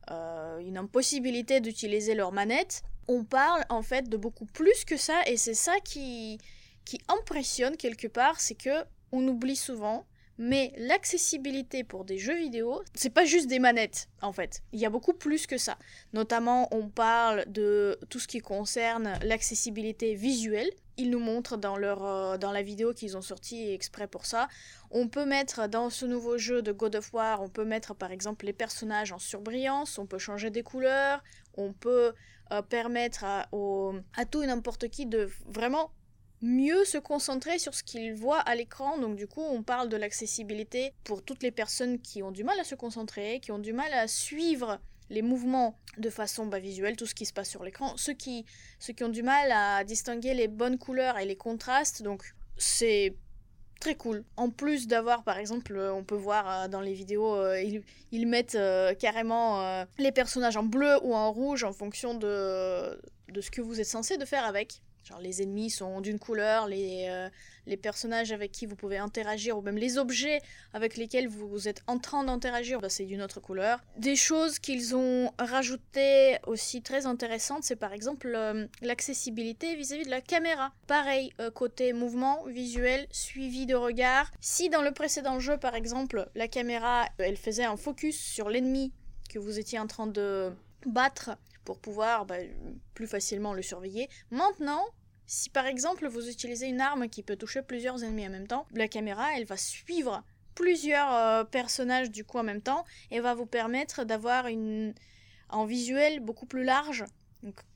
une 0.09 0.77
impossibilité 0.77 1.61
d'utiliser 1.61 2.15
leur 2.15 2.33
manette. 2.33 2.83
On 3.09 3.25
parle 3.25 3.65
en 3.71 3.83
fait 3.83 4.09
de 4.09 4.17
beaucoup 4.17 4.45
plus 4.47 4.85
que 4.85 4.97
ça 4.97 5.23
et 5.27 5.37
c'est 5.37 5.55
ça 5.55 5.75
qui 5.85 6.39
qui 6.85 7.01
impressionne 7.09 7.77
quelque 7.77 8.09
part, 8.09 8.41
c'est 8.41 8.55
que 8.55 8.85
on 9.13 9.27
oublie 9.27 9.57
souvent 9.57 10.05
mais 10.39 10.73
l'accessibilité 10.77 11.85
pour 11.85 12.05
des 12.05 12.19
jeux 12.19 12.37
vidéo, 12.37 12.83
c'est 12.95 13.11
pas 13.11 13.25
juste 13.25 13.49
des 13.49 13.59
manettes 13.59 14.09
en 14.21 14.33
fait. 14.33 14.63
Il 14.73 14.81
y 14.81 14.87
a 14.87 14.91
beaucoup 14.91 15.13
plus 15.13 15.47
que 15.47 15.59
ça. 15.59 15.79
Notamment, 16.13 16.69
on 16.75 16.89
parle 16.89 17.45
de 17.47 17.99
tout 18.11 18.19
ce 18.19 18.27
qui 18.27 18.41
concerne 18.41 19.13
l'accessibilité 19.23 20.15
visuelle. 20.15 20.71
Ils 20.97 21.11
nous 21.11 21.19
montrent 21.19 21.57
dans, 21.57 21.77
leur, 21.77 22.05
euh, 22.05 22.39
dans 22.39 22.53
la 22.53 22.63
vidéo 22.63 22.95
qu'ils 22.95 23.17
ont 23.17 23.23
sorti 23.23 23.73
exprès 23.73 24.07
pour 24.07 24.27
ça. 24.27 24.49
On 24.91 25.09
peut 25.09 25.25
mettre 25.25 25.69
dans 25.69 25.91
ce 25.91 26.07
nouveau 26.07 26.39
jeu 26.39 26.63
de 26.63 26.71
God 26.73 26.97
of 26.97 27.13
War, 27.13 27.43
on 27.43 27.49
peut 27.49 27.65
mettre 27.65 27.95
par 27.95 28.13
exemple 28.13 28.47
les 28.47 28.53
personnages 28.53 29.13
en 29.13 29.19
surbrillance, 29.19 29.99
on 29.99 30.07
peut 30.07 30.19
changer 30.19 30.51
des 30.51 30.63
couleurs, 30.63 31.23
on 31.57 31.73
peut 31.73 32.13
euh, 32.53 32.63
permettre 32.63 33.25
à, 33.25 33.49
à 34.17 34.25
tout 34.25 34.43
et 34.43 34.47
n'importe 34.47 34.89
qui 34.89 35.07
de 35.07 35.29
vraiment 35.47 35.91
mieux 36.45 36.85
se 36.85 36.99
concentrer 36.99 37.59
sur 37.59 37.75
ce 37.75 37.83
qu'ils 37.83 38.15
voient 38.15 38.41
à 38.41 38.55
l'écran. 38.55 38.99
Donc 38.99 39.17
du 39.17 39.27
coup, 39.27 39.43
on 39.43 39.63
parle 39.63 39.89
de 39.89 39.97
l'accessibilité 39.97 40.93
pour 41.03 41.23
toutes 41.23 41.43
les 41.43 41.51
personnes 41.51 41.99
qui 41.99 42.23
ont 42.23 42.31
du 42.31 42.45
mal 42.45 42.61
à 42.61 42.65
se 42.65 42.75
concentrer, 42.75 43.41
qui 43.41 43.51
ont 43.51 43.59
du 43.59 43.73
mal 43.73 43.93
à 43.93 44.07
suivre 44.07 44.79
les 45.11 45.23
mouvements 45.23 45.79
de 45.99 46.11
façon 46.11 46.47
bah, 46.47 46.59
visuelle, 46.59 46.97
tout 46.97 47.07
ce 47.07 47.15
qui 47.15 47.27
se 47.27 47.33
passe 47.33 47.49
sur 47.49 47.65
l'écran, 47.65 47.97
ceux 47.97 48.15
qui, 48.15 48.45
ceux 48.79 48.93
qui 48.93 49.05
ont 49.05 49.09
du 49.09 49.23
mal 49.23 49.51
à 49.53 49.85
distinguer 49.85 50.35
les 50.35 50.49
bonnes 50.49 50.79
couleurs 50.79 51.19
et 51.19 51.27
les 51.27 51.37
contrastes, 51.37 52.03
donc 52.03 52.35
c'est 52.57 53.15
très 53.81 53.95
cool. 53.95 54.25
En 54.37 54.51
plus 54.51 54.87
d'avoir, 54.87 55.23
par 55.23 55.39
exemple, 55.39 55.79
on 55.79 56.05
peut 56.05 56.15
voir 56.15 56.49
euh, 56.49 56.69
dans 56.69 56.81
les 56.81 56.95
vidéos, 56.95 57.35
euh, 57.37 57.63
ils, 58.13 58.27
mettent 58.27 58.55
euh, 58.55 58.95
carrément 58.95 59.85
les 59.99 60.13
personnages 60.13 60.57
en 60.57 60.63
bleu 60.63 60.97
ou 61.03 61.15
en 61.15 61.31
rouge 61.33 61.65
en 61.65 61.73
fonction 61.73 62.15
de, 62.15 62.99
de 63.29 63.41
ce 63.41 63.51
que 63.51 63.61
vous 63.61 63.81
êtes 63.81 63.87
censé 63.87 64.17
de 64.17 64.25
faire 64.25 64.45
avec. 64.45 64.81
Genre 65.05 65.21
les 65.21 65.43
ennemis 65.43 65.69
sont 65.69 66.01
d'une 66.01 66.19
couleur, 66.19 66.67
les, 66.67 67.07
euh, 67.11 67.29
les 67.67 67.77
personnages 67.77 68.33
avec 68.33 68.53
qui 68.53 68.65
vous 68.65 68.75
pouvez 68.75 68.97
interagir, 68.97 69.59
ou 69.59 69.61
même 69.61 69.77
les 69.77 69.99
objets 69.99 70.41
avec 70.73 70.97
lesquels 70.97 71.29
vous 71.29 71.69
êtes 71.69 71.83
en 71.87 71.99
train 71.99 72.25
d'interagir, 72.25 72.81
bah, 72.81 72.89
c'est 72.89 73.05
d'une 73.05 73.21
autre 73.21 73.39
couleur. 73.39 73.81
Des 73.99 74.17
choses 74.17 74.59
qu'ils 74.59 74.97
ont 74.97 75.31
rajoutées 75.39 76.39
aussi 76.47 76.81
très 76.81 77.05
intéressantes, 77.05 77.65
c'est 77.65 77.77
par 77.77 77.93
exemple 77.93 78.33
euh, 78.35 78.67
l'accessibilité 78.81 79.77
vis-à-vis 79.77 80.07
de 80.07 80.11
la 80.11 80.23
caméra. 80.23 80.73
Pareil, 80.87 81.33
euh, 81.39 81.51
côté 81.51 81.93
mouvement, 81.93 82.45
visuel, 82.47 83.07
suivi 83.11 83.67
de 83.67 83.75
regard. 83.75 84.31
Si 84.41 84.71
dans 84.71 84.83
le 84.83 84.93
précédent 84.93 85.39
jeu, 85.39 85.59
par 85.59 85.75
exemple, 85.75 86.31
la 86.35 86.49
caméra, 86.49 87.05
elle 87.19 87.37
faisait 87.37 87.65
un 87.65 87.77
focus 87.77 88.19
sur 88.19 88.49
l'ennemi 88.49 88.93
que 89.29 89.39
vous 89.39 89.59
étiez 89.59 89.79
en 89.79 89.87
train 89.87 90.07
de 90.07 90.51
battre, 90.87 91.37
pour 91.65 91.79
pouvoir 91.79 92.27
bah, 92.27 92.37
plus 92.95 93.07
facilement 93.07 93.53
le 93.53 93.63
surveiller. 93.63 94.09
Maintenant, 94.31 94.85
si 95.27 95.51
par 95.51 95.67
exemple 95.67 96.07
vous 96.07 96.29
utilisez 96.29 96.67
une 96.67 96.81
arme 96.81 97.09
qui 97.09 97.23
peut 97.23 97.37
toucher 97.37 97.63
plusieurs 97.63 98.05
ennemis 98.05 98.27
en 98.27 98.31
même 98.31 98.47
temps, 98.47 98.67
la 98.73 98.89
caméra 98.89 99.29
elle 99.37 99.47
va 99.47 99.57
suivre 99.57 100.23
plusieurs 100.55 101.13
euh, 101.15 101.45
personnages 101.45 102.11
du 102.11 102.25
coup 102.25 102.39
en 102.39 102.45
même 102.45 102.63
temps 102.63 102.85
et 103.11 103.21
va 103.21 103.35
vous 103.35 103.47
permettre 103.47 104.05
d'avoir 104.05 104.47
une 104.47 104.95
en 105.49 105.65
visuel 105.65 106.21
beaucoup 106.21 106.47
plus 106.47 106.65
large 106.65 107.05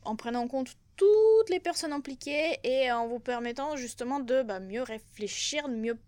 en 0.04 0.16
prenant 0.16 0.42
en 0.42 0.48
compte 0.48 0.76
toutes 0.96 1.50
les 1.50 1.60
personnes 1.60 1.92
impliquées 1.92 2.58
et 2.64 2.90
en 2.90 3.06
vous 3.06 3.20
permettant 3.20 3.76
justement 3.76 4.20
de 4.20 4.42
bah, 4.42 4.60
mieux 4.60 4.82
réfléchir, 4.82 5.68
de 5.68 5.74
mieux 5.74 5.98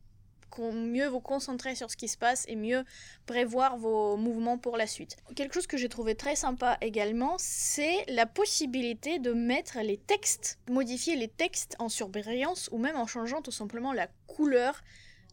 mieux 0.59 1.07
vous 1.07 1.21
concentrer 1.21 1.75
sur 1.75 1.91
ce 1.91 1.97
qui 1.97 2.09
se 2.09 2.19
passe 2.19 2.45
et 2.49 2.57
mieux 2.57 2.85
prévoir 3.27 3.77
vos 3.77 4.17
mouvements 4.17 4.59
pour 4.59 4.77
la 4.77 4.87
suite. 4.87 5.17
Quelque 5.37 5.55
chose 5.55 5.67
que 5.67 5.77
j'ai 5.77 5.89
trouvé 5.89 6.15
très 6.15 6.37
sympa 6.37 6.77
également, 6.81 7.37
c'est 7.39 8.05
la 8.09 8.27
possibilité 8.27 9.19
de 9.19 9.33
mettre 9.33 9.79
les 9.81 9.97
textes, 9.97 10.59
modifier 10.69 11.17
les 11.17 11.29
textes 11.29 11.77
en 11.79 11.89
surbrillance 11.89 12.69
ou 12.73 12.79
même 12.79 12.97
en 12.97 13.07
changeant 13.07 13.43
tout 13.43 13.51
simplement 13.51 13.93
la 13.93 14.09
couleur 14.27 14.83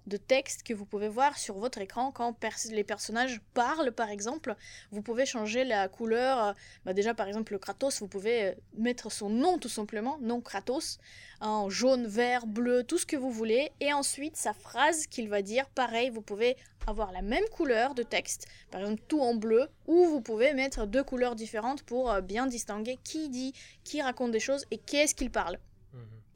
de 0.08 0.18
texte 0.18 0.64
que 0.64 0.74
vous 0.74 0.86
pouvez 0.86 1.10
voir 1.10 1.38
sur 1.38 1.58
votre 1.58 1.80
écran 1.80 2.12
quand 2.12 2.36
les 2.72 2.84
personnages 2.84 3.42
parlent 3.54 3.92
par 3.92 4.10
exemple. 4.10 4.56
Vous 4.92 5.02
pouvez 5.02 5.26
changer 5.26 5.64
la 5.64 5.88
couleur. 5.88 6.44
Euh, 6.44 6.54
bah 6.86 6.94
déjà 6.94 7.14
par 7.14 7.28
exemple 7.28 7.54
le 7.54 7.60
Kratos, 7.60 8.00
vous 8.00 8.08
pouvez 8.08 8.46
euh, 8.46 8.52
mettre 8.78 9.12
son 9.12 9.30
nom 9.30 9.58
tout 9.58 9.70
simplement, 9.70 10.18
nom 10.22 10.42
Kratos, 10.42 11.00
en 11.42 11.70
jaune, 11.70 12.08
vert, 12.08 12.48
bleu, 12.48 12.84
tout 12.84 12.98
ce 12.98 13.06
que 13.06 13.18
vous 13.18 13.32
voulez. 13.32 13.72
Et 13.80 13.94
ensuite 13.94 14.38
sa 14.38 14.54
phrase 14.54 15.08
qu'il 15.08 15.30
va 15.30 15.42
dire, 15.42 15.70
pareil, 15.70 16.10
vous 16.10 16.22
pouvez 16.22 16.56
avoir 16.88 17.12
la 17.12 17.22
même 17.22 17.44
couleur 17.52 17.94
de 17.94 18.04
texte, 18.04 18.48
par 18.72 18.80
exemple 18.82 19.02
tout 19.10 19.20
en 19.20 19.36
bleu, 19.36 19.68
ou 19.88 20.06
vous 20.06 20.22
pouvez 20.22 20.54
mettre 20.54 20.88
deux 20.88 21.04
couleurs 21.04 21.36
différentes 21.36 21.84
pour 21.84 22.10
euh, 22.10 22.22
bien 22.22 22.48
distinguer 22.48 22.98
qui 23.04 23.30
dit, 23.30 23.54
qui 23.84 24.02
raconte 24.02 24.32
des 24.32 24.40
choses 24.40 24.66
et 24.72 24.78
qu'est-ce 24.78 25.14
qu'il 25.14 25.32
parle 25.32 25.60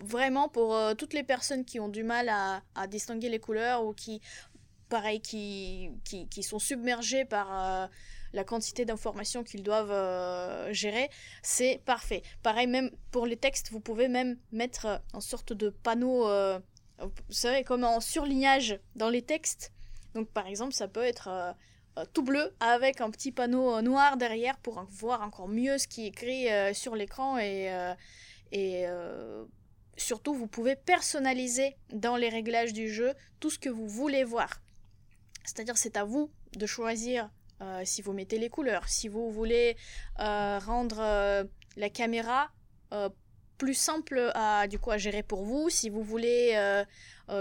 vraiment 0.03 0.49
pour 0.49 0.75
euh, 0.75 0.93
toutes 0.93 1.13
les 1.13 1.23
personnes 1.23 1.65
qui 1.65 1.79
ont 1.79 1.89
du 1.89 2.03
mal 2.03 2.29
à, 2.29 2.87
distinguer 2.87 3.29
les 3.29 3.39
couleurs 3.39 3.85
ou 3.85 3.93
qui, 3.93 4.21
pareil, 4.89 5.21
qui, 5.21 5.91
qui, 6.03 6.43
sont 6.43 6.59
submergées 6.59 7.25
par 7.25 7.47
euh, 7.51 7.87
la 8.33 8.43
quantité 8.43 8.85
d'informations 8.85 9.43
qu'ils 9.43 9.63
doivent 9.63 9.91
euh, 9.91 10.71
gérer, 10.73 11.09
c'est 11.43 11.81
parfait. 11.85 12.23
Pareil, 12.43 12.67
même 12.67 12.91
pour 13.11 13.25
les 13.25 13.37
textes, 13.37 13.71
vous 13.71 13.79
pouvez 13.79 14.07
même 14.07 14.37
mettre 14.51 15.01
en 15.13 15.21
sorte 15.21 15.53
de 15.53 15.69
panneau, 15.69 16.27
vous 16.99 17.33
savez, 17.33 17.63
comme 17.63 17.83
en 17.83 17.99
surlignage 17.99 18.79
dans 18.95 19.09
les 19.09 19.21
textes. 19.21 19.71
Donc 20.13 20.29
par 20.29 20.47
exemple, 20.47 20.73
ça 20.73 20.87
peut 20.87 21.03
être 21.03 21.55
tout 22.13 22.23
bleu 22.23 22.53
avec 22.59 23.01
un 23.01 23.11
petit 23.11 23.31
panneau 23.31 23.81
noir 23.81 24.17
derrière 24.17 24.57
pour 24.57 24.83
voir 24.89 25.21
encore 25.21 25.47
mieux 25.47 25.77
ce 25.77 25.87
qui 25.87 26.05
est 26.05 26.07
écrit 26.07 26.47
sur 26.73 26.95
l'écran 26.95 27.37
et 27.37 27.69
surtout, 29.97 30.33
vous 30.33 30.47
pouvez 30.47 30.75
personnaliser 30.75 31.75
dans 31.91 32.15
les 32.15 32.29
réglages 32.29 32.73
du 32.73 32.89
jeu 32.89 33.13
tout 33.39 33.49
ce 33.49 33.59
que 33.59 33.69
vous 33.69 33.87
voulez 33.87 34.23
voir. 34.23 34.61
C'est-à-dire, 35.45 35.77
c'est 35.77 35.97
à 35.97 36.03
vous 36.03 36.31
de 36.53 36.65
choisir 36.65 37.29
euh, 37.61 37.81
si 37.85 38.01
vous 38.01 38.13
mettez 38.13 38.39
les 38.39 38.49
couleurs, 38.49 38.87
si 38.87 39.07
vous 39.07 39.29
voulez 39.31 39.77
euh, 40.19 40.59
rendre 40.59 40.99
euh, 40.99 41.43
la 41.77 41.89
caméra 41.89 42.51
plus 43.57 43.73
simple 43.75 44.31
à, 44.33 44.67
du 44.67 44.79
coup, 44.79 44.91
gérer 44.97 45.23
pour 45.23 45.45
vous, 45.45 45.69
si 45.69 45.89
vous 45.89 46.03
voulez 46.03 46.83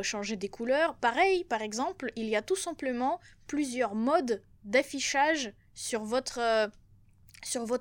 changer 0.03 0.37
des 0.37 0.49
couleurs. 0.49 0.95
Pareil, 0.97 1.43
par 1.43 1.61
exemple, 1.61 2.13
il 2.15 2.27
y 2.27 2.37
a 2.37 2.43
tout 2.43 2.55
simplement 2.55 3.19
plusieurs 3.49 3.97
modes 3.97 4.41
d'affichage 4.63 5.53
sur 5.75 6.05
votre 6.05 6.39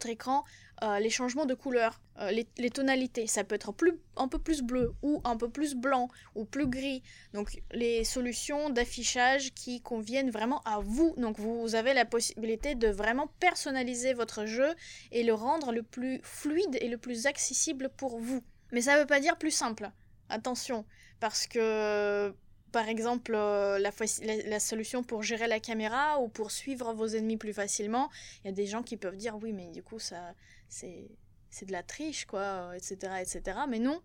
écran 0.07 0.43
euh, 0.83 0.99
les 0.99 1.09
changements 1.09 1.45
de 1.45 1.53
couleur, 1.53 2.01
euh, 2.19 2.31
les, 2.31 2.69
tonalités. 2.69 3.27
Ça 3.27 3.43
peut 3.43 3.55
être 3.55 3.73
plus, 3.73 3.93
un 4.15 4.27
peu 4.27 4.39
plus 4.39 4.61
bleu 4.61 4.93
ou 5.01 5.21
un 5.23 5.35
peu 5.35 5.49
plus 5.49 5.75
blanc 5.75 6.09
ou 6.35 6.45
plus 6.45 6.67
gris. 6.67 7.03
Donc 7.33 7.61
les 7.71 8.03
solutions 8.03 8.69
d'affichage 8.69 9.53
qui 9.53 9.81
conviennent 9.81 10.31
vraiment 10.31 10.61
à 10.61 10.79
vous. 10.79 11.13
Donc 11.17 11.39
vous 11.39 11.75
avez 11.75 11.93
la 11.93 12.05
possibilité 12.05 12.75
de 12.75 12.87
vraiment 12.87 13.27
personnaliser 13.39 14.13
votre 14.13 14.45
jeu 14.45 14.73
et 15.11 15.23
le 15.23 15.33
rendre 15.33 15.71
le 15.71 15.83
plus 15.83 16.21
fluide 16.23 16.77
et 16.79 16.87
le 16.87 16.97
plus 16.97 17.25
accessible 17.25 17.89
pour 17.97 18.19
vous. 18.19 18.41
Mais 18.71 18.81
ça 18.81 18.95
ne 18.95 19.01
veut 19.01 19.07
pas 19.07 19.19
dire 19.19 19.37
plus 19.37 19.51
simple. 19.51 19.89
Attention, 20.29 20.85
parce 21.19 21.47
que 21.47 22.33
par 22.71 22.87
exemple 22.87 23.33
euh, 23.35 23.79
la, 23.79 24.59
solution 24.59 25.03
pour 25.03 25.23
gérer 25.23 25.47
la 25.47 25.59
caméra 25.59 26.19
ou 26.19 26.27
pour 26.27 26.51
suivre 26.51 26.93
vos 26.93 27.07
ennemis 27.07 27.37
plus 27.37 27.53
facilement, 27.53 28.09
il 28.43 28.47
y 28.47 28.49
a 28.49 28.53
des 28.53 28.65
gens 28.65 28.83
qui 28.83 28.97
peuvent 28.97 29.17
dire 29.17 29.37
oui 29.41 29.53
mais 29.53 29.69
du 29.69 29.83
coup 29.83 29.99
c'est 29.99 31.65
de 31.65 31.71
la 31.71 31.83
triche 31.83 32.25
quoi, 32.25 32.71
etc., 32.75 33.13
etc. 33.21 33.59
Mais 33.67 33.79
non, 33.79 34.01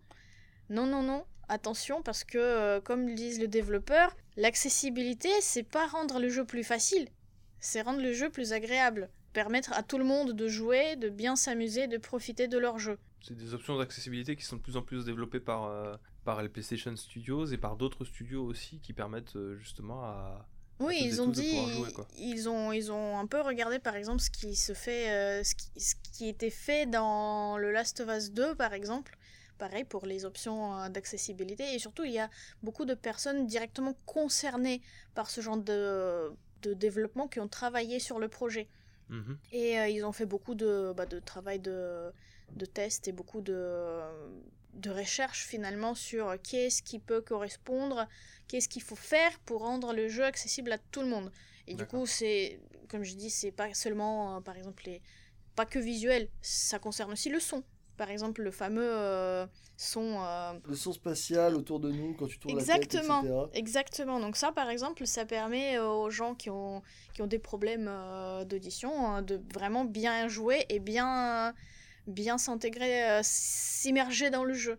non, 0.69 0.85
non, 0.85 1.03
non. 1.03 1.25
Attention 1.47 2.01
parce 2.01 2.23
que 2.23 2.37
euh, 2.37 2.81
comme 2.81 3.13
disent 3.13 3.39
le 3.39 3.47
développeur, 3.47 4.15
l'accessibilité 4.35 5.29
c'est 5.41 5.63
pas 5.63 5.85
rendre 5.85 6.19
le 6.19 6.29
jeu 6.29 6.43
plus 6.43 6.63
facile, 6.63 7.07
c'est 7.59 7.81
rendre 7.81 8.01
le 8.01 8.13
jeu 8.13 8.29
plus 8.29 8.51
agréable, 8.51 9.09
permettre 9.33 9.73
à 9.73 9.83
tout 9.83 9.99
le 9.99 10.05
monde 10.05 10.33
de 10.33 10.47
jouer, 10.47 10.95
de 10.95 11.09
bien 11.09 11.35
s'amuser, 11.35 11.87
de 11.87 11.97
profiter 11.97 12.47
de 12.47 12.57
leur 12.57 12.79
jeu. 12.79 12.97
C'est 13.21 13.37
des 13.37 13.53
options 13.53 13.77
d'accessibilité 13.77 14.35
qui 14.35 14.43
sont 14.43 14.55
de 14.55 14.61
plus 14.61 14.77
en 14.77 14.81
plus 14.81 15.05
développées 15.05 15.39
par 15.39 15.65
euh, 15.65 15.95
par 16.25 16.41
les 16.41 16.49
PlayStation 16.49 16.93
Studios 16.97 17.45
et 17.45 17.57
par 17.57 17.77
d'autres 17.77 18.03
studios 18.03 18.43
aussi 18.43 18.79
qui 18.79 18.91
permettent 18.91 19.37
euh, 19.37 19.55
justement 19.57 20.03
à. 20.03 20.45
Oui, 20.79 20.99
ils 21.01 21.21
ont 21.21 21.29
dit, 21.29 21.57
ils 22.17 22.49
ont, 22.49 22.73
ils 22.73 22.91
ont 22.91 23.17
un 23.17 23.25
peu 23.27 23.39
regardé 23.39 23.79
par 23.79 23.95
exemple 23.95 24.19
ce 24.19 24.29
qui 24.29 24.57
se 24.57 24.73
fait, 24.73 25.09
euh, 25.09 25.41
ce, 25.41 25.55
qui, 25.55 25.69
ce, 25.79 25.95
qui, 26.11 26.27
était 26.27 26.49
fait 26.49 26.85
dans 26.85 27.57
le 27.57 27.71
Last 27.71 28.01
of 28.01 28.09
Us 28.09 28.31
2 28.33 28.55
par 28.55 28.73
exemple, 28.73 29.17
pareil 29.57 29.85
pour 29.85 30.05
les 30.05 30.25
options 30.25 30.77
euh, 30.77 30.89
d'accessibilité 30.89 31.73
et 31.73 31.79
surtout 31.79 32.03
il 32.03 32.11
y 32.11 32.19
a 32.19 32.29
beaucoup 32.61 32.83
de 32.83 32.93
personnes 32.93 33.47
directement 33.47 33.95
concernées 34.05 34.81
par 35.13 35.29
ce 35.29 35.39
genre 35.39 35.55
de, 35.55 36.33
de 36.63 36.73
développement 36.73 37.29
qui 37.29 37.39
ont 37.39 37.47
travaillé 37.47 37.99
sur 37.99 38.19
le 38.19 38.27
projet. 38.27 38.67
Mhm. 39.09 39.37
Et 39.53 39.79
euh, 39.79 39.87
ils 39.87 40.03
ont 40.03 40.11
fait 40.11 40.25
beaucoup 40.25 40.55
de, 40.55 40.93
bah, 40.97 41.05
de 41.05 41.19
travail 41.19 41.59
de, 41.59 42.11
de 42.53 42.65
tests 42.65 43.07
et 43.07 43.13
beaucoup 43.13 43.39
de, 43.39 44.01
de 44.75 44.91
recherches 44.91 45.45
finalement 45.45 45.95
sur 45.95 46.35
qu'est-ce 46.41 46.83
qui 46.83 46.99
peut 46.99 47.21
correspondre, 47.21 48.07
qu'est-ce 48.47 48.69
qu'il 48.69 48.81
faut 48.81 48.95
faire 48.95 49.39
pour 49.45 49.61
rendre 49.61 49.93
le 49.93 50.07
jeu 50.07 50.23
accessible 50.23 50.71
à 50.71 50.77
tout 50.77 51.01
le 51.01 51.07
monde. 51.07 51.31
Et 51.67 51.73
du 51.73 51.85
coup, 51.85 52.05
c'est, 52.05 52.59
comme 52.89 53.03
je 53.03 53.15
dis, 53.15 53.29
c'est 53.29 53.51
pas 53.51 53.73
seulement, 53.73 54.37
euh, 54.37 54.39
par 54.41 54.55
exemple, 54.57 54.83
les, 54.85 55.01
pas 55.55 55.65
que 55.65 55.79
visuel, 55.79 56.29
ça 56.41 56.79
concerne 56.79 57.11
aussi 57.11 57.29
le 57.29 57.39
son. 57.39 57.63
Par 57.97 58.11
exemple, 58.11 58.41
le 58.41 58.51
fameux 58.51 58.83
euh, 58.83 59.47
son 59.77 60.17
euh, 60.19 60.53
Le 60.65 60.75
son 60.75 60.91
spatial 60.91 61.55
autour 61.55 61.79
de 61.79 61.89
nous 61.89 62.13
quand 62.13 62.27
tu 62.27 62.37
tournes 62.37 62.57
Exactement. 62.57 63.21
la 63.21 63.21
tête, 63.21 63.31
etc. 63.31 63.59
Exactement. 63.59 64.19
Donc 64.19 64.35
ça, 64.35 64.51
par 64.51 64.69
exemple, 64.69 65.07
ça 65.07 65.25
permet 65.25 65.79
aux 65.79 66.09
gens 66.09 66.35
qui 66.35 66.49
ont, 66.49 66.83
qui 67.13 67.21
ont 67.21 67.27
des 67.27 67.39
problèmes 67.39 67.89
d'audition 68.47 69.07
hein, 69.07 69.21
de 69.21 69.41
vraiment 69.53 69.85
bien 69.85 70.27
jouer 70.27 70.65
et 70.67 70.79
bien, 70.79 71.53
bien 72.07 72.37
s'intégrer, 72.37 73.09
euh, 73.09 73.21
s'immerger 73.23 74.29
dans 74.29 74.43
le 74.43 74.53
jeu. 74.53 74.77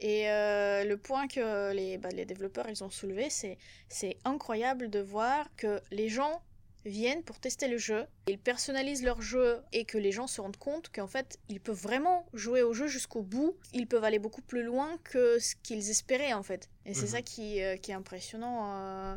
Et 0.00 0.28
euh, 0.30 0.84
le 0.84 0.96
point 0.98 1.26
que 1.28 1.72
les, 1.72 1.96
bah, 1.96 2.10
les 2.10 2.26
développeurs 2.26 2.68
ils 2.68 2.84
ont 2.84 2.90
soulevé, 2.90 3.30
c'est 3.30 3.56
c'est 3.88 4.18
incroyable 4.24 4.90
de 4.90 5.00
voir 5.00 5.48
que 5.56 5.80
les 5.90 6.08
gens 6.10 6.42
viennent 6.84 7.22
pour 7.24 7.40
tester 7.40 7.66
le 7.66 7.78
jeu, 7.78 8.06
ils 8.28 8.38
personnalisent 8.38 9.02
leur 9.02 9.20
jeu 9.22 9.60
et 9.72 9.84
que 9.86 9.98
les 9.98 10.12
gens 10.12 10.26
se 10.28 10.40
rendent 10.40 10.58
compte 10.58 10.90
qu'en 10.94 11.06
fait 11.08 11.38
ils 11.48 11.60
peuvent 11.60 11.80
vraiment 11.80 12.26
jouer 12.34 12.62
au 12.62 12.74
jeu 12.74 12.86
jusqu'au 12.86 13.22
bout, 13.22 13.56
ils 13.72 13.86
peuvent 13.88 14.04
aller 14.04 14.18
beaucoup 14.20 14.42
plus 14.42 14.62
loin 14.62 14.98
que 15.02 15.38
ce 15.40 15.54
qu'ils 15.62 15.90
espéraient 15.90 16.34
en 16.34 16.42
fait. 16.42 16.68
Et 16.84 16.92
c'est 16.94 17.06
Mhm. 17.06 17.12
ça 17.12 17.22
qui, 17.22 17.62
euh, 17.62 17.76
qui 17.76 17.90
est 17.90 17.94
impressionnant. 17.94 18.58
euh, 18.74 19.16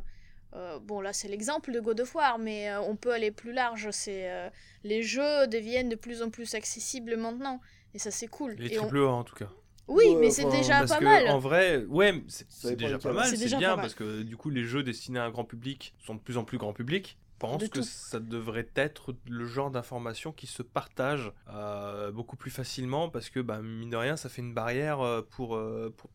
euh, 0.54 0.80
bon 0.80 1.00
là 1.02 1.14
c'est 1.14 1.28
l'exemple 1.28 1.72
de 1.72 1.80
God 1.80 2.00
of 2.02 2.16
War, 2.16 2.40
mais 2.40 2.70
euh, 2.70 2.82
on 2.82 2.96
peut 2.96 3.12
aller 3.14 3.32
plus 3.32 3.54
large. 3.54 3.90
C'est 3.92 4.30
euh, 4.32 4.50
les 4.84 5.04
jeux 5.04 5.48
deviennent 5.48 5.90
de 5.90 5.96
plus 5.96 6.22
en 6.22 6.30
plus 6.30 6.56
accessibles 6.56 7.18
maintenant 7.18 7.60
et 7.94 8.00
ça 8.00 8.12
c'est 8.12 8.28
cool. 8.28 8.54
Les 8.58 8.74
Et 8.74 8.80
on- 8.80 8.84
triple 8.84 8.98
A 9.00 9.08
en 9.10 9.24
tout 9.24 9.36
cas. 9.36 9.50
Oui, 9.88 10.06
Ouais, 10.10 10.16
mais 10.20 10.30
c'est 10.30 10.46
enfin, 10.46 10.58
déjà 10.58 10.80
parce 10.80 10.92
pas 10.92 11.00
que 11.00 11.04
mal. 11.04 11.28
en 11.30 11.40
vrai, 11.40 11.84
ouais, 11.86 12.24
c'est 12.28 12.76
déjà 12.76 13.00
pas 13.00 13.12
mal, 13.12 13.26
C'est 13.36 13.48
bien 13.58 13.60
pas 13.72 13.76
mal. 13.78 13.82
parce 13.82 13.96
que 13.96 14.22
du 14.22 14.38
coup 14.38 14.52
les 14.52 14.64
jeux 14.64 14.84
destinés 14.84 15.18
à 15.20 15.24
un 15.26 15.32
grand 15.32 15.46
public 15.46 15.96
sont 16.00 16.14
de 16.16 16.20
plus 16.20 16.38
en 16.38 16.44
plus 16.44 16.58
grand 16.60 16.74
public. 16.74 17.18
Je 17.34 17.40
pense 17.48 17.62
De 17.62 17.68
que 17.68 17.80
tout. 17.80 17.84
ça 17.86 18.20
devrait 18.20 18.68
être 18.76 19.16
le 19.30 19.46
genre 19.46 19.72
d'information 19.72 20.32
qui 20.34 20.46
se 20.46 20.62
partage 20.62 21.32
euh, 21.50 22.12
beaucoup 22.12 22.36
plus 22.36 22.52
facilement 22.52 23.10
parce 23.10 23.30
que 23.30 23.40
bah, 23.40 23.62
mine 23.62 23.90
de 23.90 23.96
rien 23.96 24.18
ça 24.18 24.28
fait 24.30 24.42
une 24.42 24.54
barrière 24.54 25.24
pour, 25.32 25.56
euh, 25.56 25.92
pour, 25.98 26.10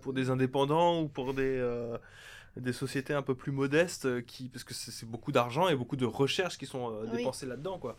pour 0.00 0.12
des 0.12 0.30
indépendants 0.30 1.00
ou 1.02 1.08
pour 1.08 1.34
des, 1.34 1.42
euh, 1.58 1.98
des 2.56 2.72
sociétés 2.72 3.14
un 3.14 3.22
peu 3.22 3.34
plus 3.34 3.52
modestes 3.52 4.06
euh, 4.06 4.20
qui 4.20 4.48
parce 4.48 4.64
que 4.64 4.74
c'est 4.74 5.06
beaucoup 5.08 5.32
d'argent 5.32 5.68
et 5.68 5.76
beaucoup 5.76 5.96
de 5.96 6.04
recherches 6.06 6.58
qui 6.58 6.66
sont 6.66 6.90
euh, 6.92 7.04
Oui. 7.10 7.18
dépensées 7.18 7.46
là-dedans 7.46 7.78
quoi. 7.78 7.96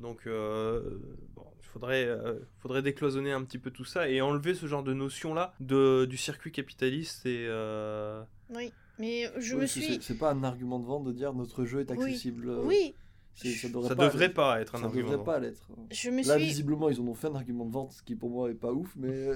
Donc 0.00 0.26
euh, 0.26 1.00
bon, 1.34 1.44
il 1.60 1.66
faudrait, 1.66 2.04
euh, 2.06 2.38
faudrait 2.60 2.82
décloisonner 2.82 3.32
un 3.32 3.42
petit 3.42 3.58
peu 3.58 3.70
tout 3.70 3.84
ça 3.84 4.08
et 4.08 4.20
enlever 4.20 4.54
ce 4.54 4.66
genre 4.66 4.82
de 4.84 4.94
notion 4.94 5.34
là 5.34 5.52
de, 5.60 6.04
du 6.04 6.16
circuit 6.16 6.52
capitaliste 6.52 7.26
et 7.26 7.46
euh, 7.48 8.22
Oui, 8.50 8.72
mais 9.00 9.30
je 9.38 9.54
Oui, 9.56 9.62
me 9.62 9.66
suis. 9.66 10.00
c'est- 10.00 10.14
pas 10.14 10.30
un 10.30 10.44
argument 10.44 10.78
de 10.78 10.86
vente 10.86 11.04
de 11.04 11.12
dire 11.12 11.32
notre 11.34 11.64
jeu 11.64 11.80
est 11.80 11.90
Oui. 11.90 12.04
accessible. 12.04 12.48
Oui, 12.62 12.94
c'est- 13.34 13.50
ça 13.54 13.68
devrait 13.68 13.88
ça 13.88 13.96
pas 13.96 14.04
devrait 14.06 14.32
pas 14.32 14.60
être 14.60 14.76
un 14.76 14.78
Ça 14.78 14.84
argument. 14.86 15.10
devrait 15.10 15.24
pas 15.24 15.40
l'être. 15.40 15.66
je 15.90 16.10
me 16.10 16.22
Là, 16.24 16.36
suis. 16.36 16.44
visiblement, 16.46 16.88
ils 16.90 17.00
en 17.00 17.08
ont 17.08 17.14
fait 17.14 17.26
un 17.26 17.34
argument 17.34 17.64
de 17.64 17.72
vente, 17.72 17.92
ce 17.92 18.02
qui 18.04 18.14
pour 18.14 18.30
moi 18.30 18.50
est 18.50 18.54
pas 18.54 18.72
ouf, 18.72 18.92
mais. 18.96 19.30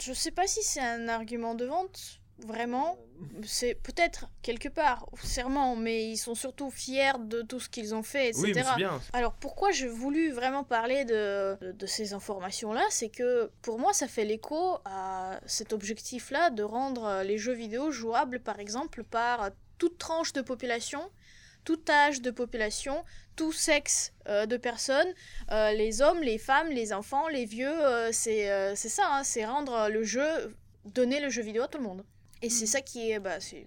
Je 0.00 0.12
sais 0.12 0.30
pas 0.32 0.46
si 0.48 0.60
c'est 0.62 0.80
un 0.80 1.08
argument 1.08 1.54
de 1.54 1.64
vente, 1.66 2.20
vraiment. 2.46 2.98
C'est 3.44 3.74
peut-être 3.74 4.26
quelque 4.42 4.68
part, 4.68 5.08
serment, 5.24 5.74
mais 5.74 6.08
ils 6.08 6.16
sont 6.16 6.36
surtout 6.36 6.70
fiers 6.70 7.18
de 7.18 7.42
tout 7.42 7.58
ce 7.58 7.68
qu'ils 7.68 7.94
ont 7.94 8.04
fait, 8.04 8.28
etc. 8.28 8.42
Oui, 8.44 8.52
mais 8.54 8.62
c'est 8.62 8.76
bien. 8.76 9.00
Alors 9.12 9.32
pourquoi 9.32 9.72
j'ai 9.72 9.88
voulu 9.88 10.30
vraiment 10.30 10.62
parler 10.62 11.04
de, 11.04 11.56
de, 11.60 11.72
de 11.72 11.86
ces 11.86 12.12
informations-là, 12.12 12.84
c'est 12.90 13.08
que 13.08 13.50
pour 13.60 13.80
moi 13.80 13.92
ça 13.92 14.06
fait 14.06 14.24
l'écho 14.24 14.78
à 14.84 15.40
cet 15.46 15.72
objectif-là 15.72 16.50
de 16.50 16.62
rendre 16.62 17.22
les 17.24 17.38
jeux 17.38 17.54
vidéo 17.54 17.90
jouables 17.90 18.38
par 18.38 18.60
exemple 18.60 19.02
par 19.02 19.50
toute 19.78 19.98
tranche 19.98 20.32
de 20.32 20.40
population, 20.40 21.00
tout 21.64 21.80
âge 21.88 22.22
de 22.22 22.30
population, 22.30 23.04
tout 23.36 23.52
sexe 23.52 24.12
euh, 24.28 24.46
de 24.46 24.56
personnes, 24.56 25.12
euh, 25.50 25.72
les 25.72 26.02
hommes, 26.02 26.20
les 26.20 26.38
femmes, 26.38 26.68
les 26.70 26.92
enfants, 26.92 27.28
les 27.28 27.44
vieux, 27.44 27.68
euh, 27.68 28.10
c'est 28.12 28.50
euh, 28.50 28.74
c'est 28.74 28.88
ça, 28.88 29.04
hein, 29.10 29.24
c'est 29.24 29.44
rendre 29.44 29.88
le 29.88 30.02
jeu, 30.02 30.54
donner 30.84 31.20
le 31.20 31.30
jeu 31.30 31.42
vidéo 31.42 31.62
à 31.64 31.68
tout 31.68 31.78
le 31.78 31.84
monde. 31.84 32.04
Et 32.42 32.50
c'est 32.50 32.66
ça 32.66 32.80
qui 32.80 33.10
est... 33.10 33.18
Bah, 33.20 33.40
c'est 33.40 33.66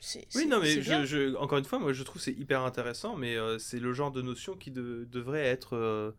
c'est- 0.00 0.26
Oui, 0.34 0.46
non, 0.46 0.58
mais 0.60 0.82
je, 0.82 1.04
je- 1.04 1.36
encore 1.36 1.58
une 1.58 1.64
fois, 1.64 1.78
moi 1.78 1.92
je 1.92 2.02
trouve 2.02 2.16
que 2.16 2.24
c'est 2.24 2.32
hyper 2.32 2.62
intéressant, 2.62 3.14
mais 3.16 3.36
euh, 3.36 3.58
c'est 3.60 3.78
le 3.78 3.92
genre 3.92 4.10
de 4.10 4.20
notion 4.20 4.56
qui 4.56 4.72
de- 4.72 5.06
devrait 5.10 5.44
être 5.46 5.76
euh, 5.76 6.10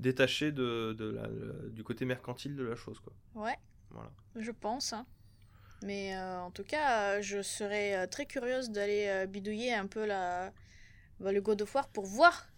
détaché 0.00 0.52
de, 0.52 0.94
de 0.96 1.10
la- 1.10 1.26
le- 1.26 1.68
du 1.70 1.84
côté 1.84 2.06
mercantile 2.06 2.56
de 2.56 2.64
la 2.64 2.76
chose. 2.76 2.98
Quoi. 3.00 3.12
Ouais. 3.34 3.56
Voilà. 3.90 4.10
Je 4.36 4.50
pense. 4.50 4.94
hein. 4.94 5.04
Mais 5.82 6.16
euh, 6.16 6.40
en 6.40 6.50
tout 6.50 6.64
cas, 6.64 7.20
je 7.20 7.42
serais 7.42 8.06
très 8.08 8.24
curieuse 8.24 8.70
d'aller 8.70 9.26
bidouiller 9.28 9.74
un 9.74 9.86
peu 9.86 10.06
la... 10.06 10.50
bah, 11.20 11.30
le 11.32 11.42
God 11.42 11.60
of 11.60 11.74
War 11.74 11.88
pour 11.88 12.06
voir, 12.06 12.48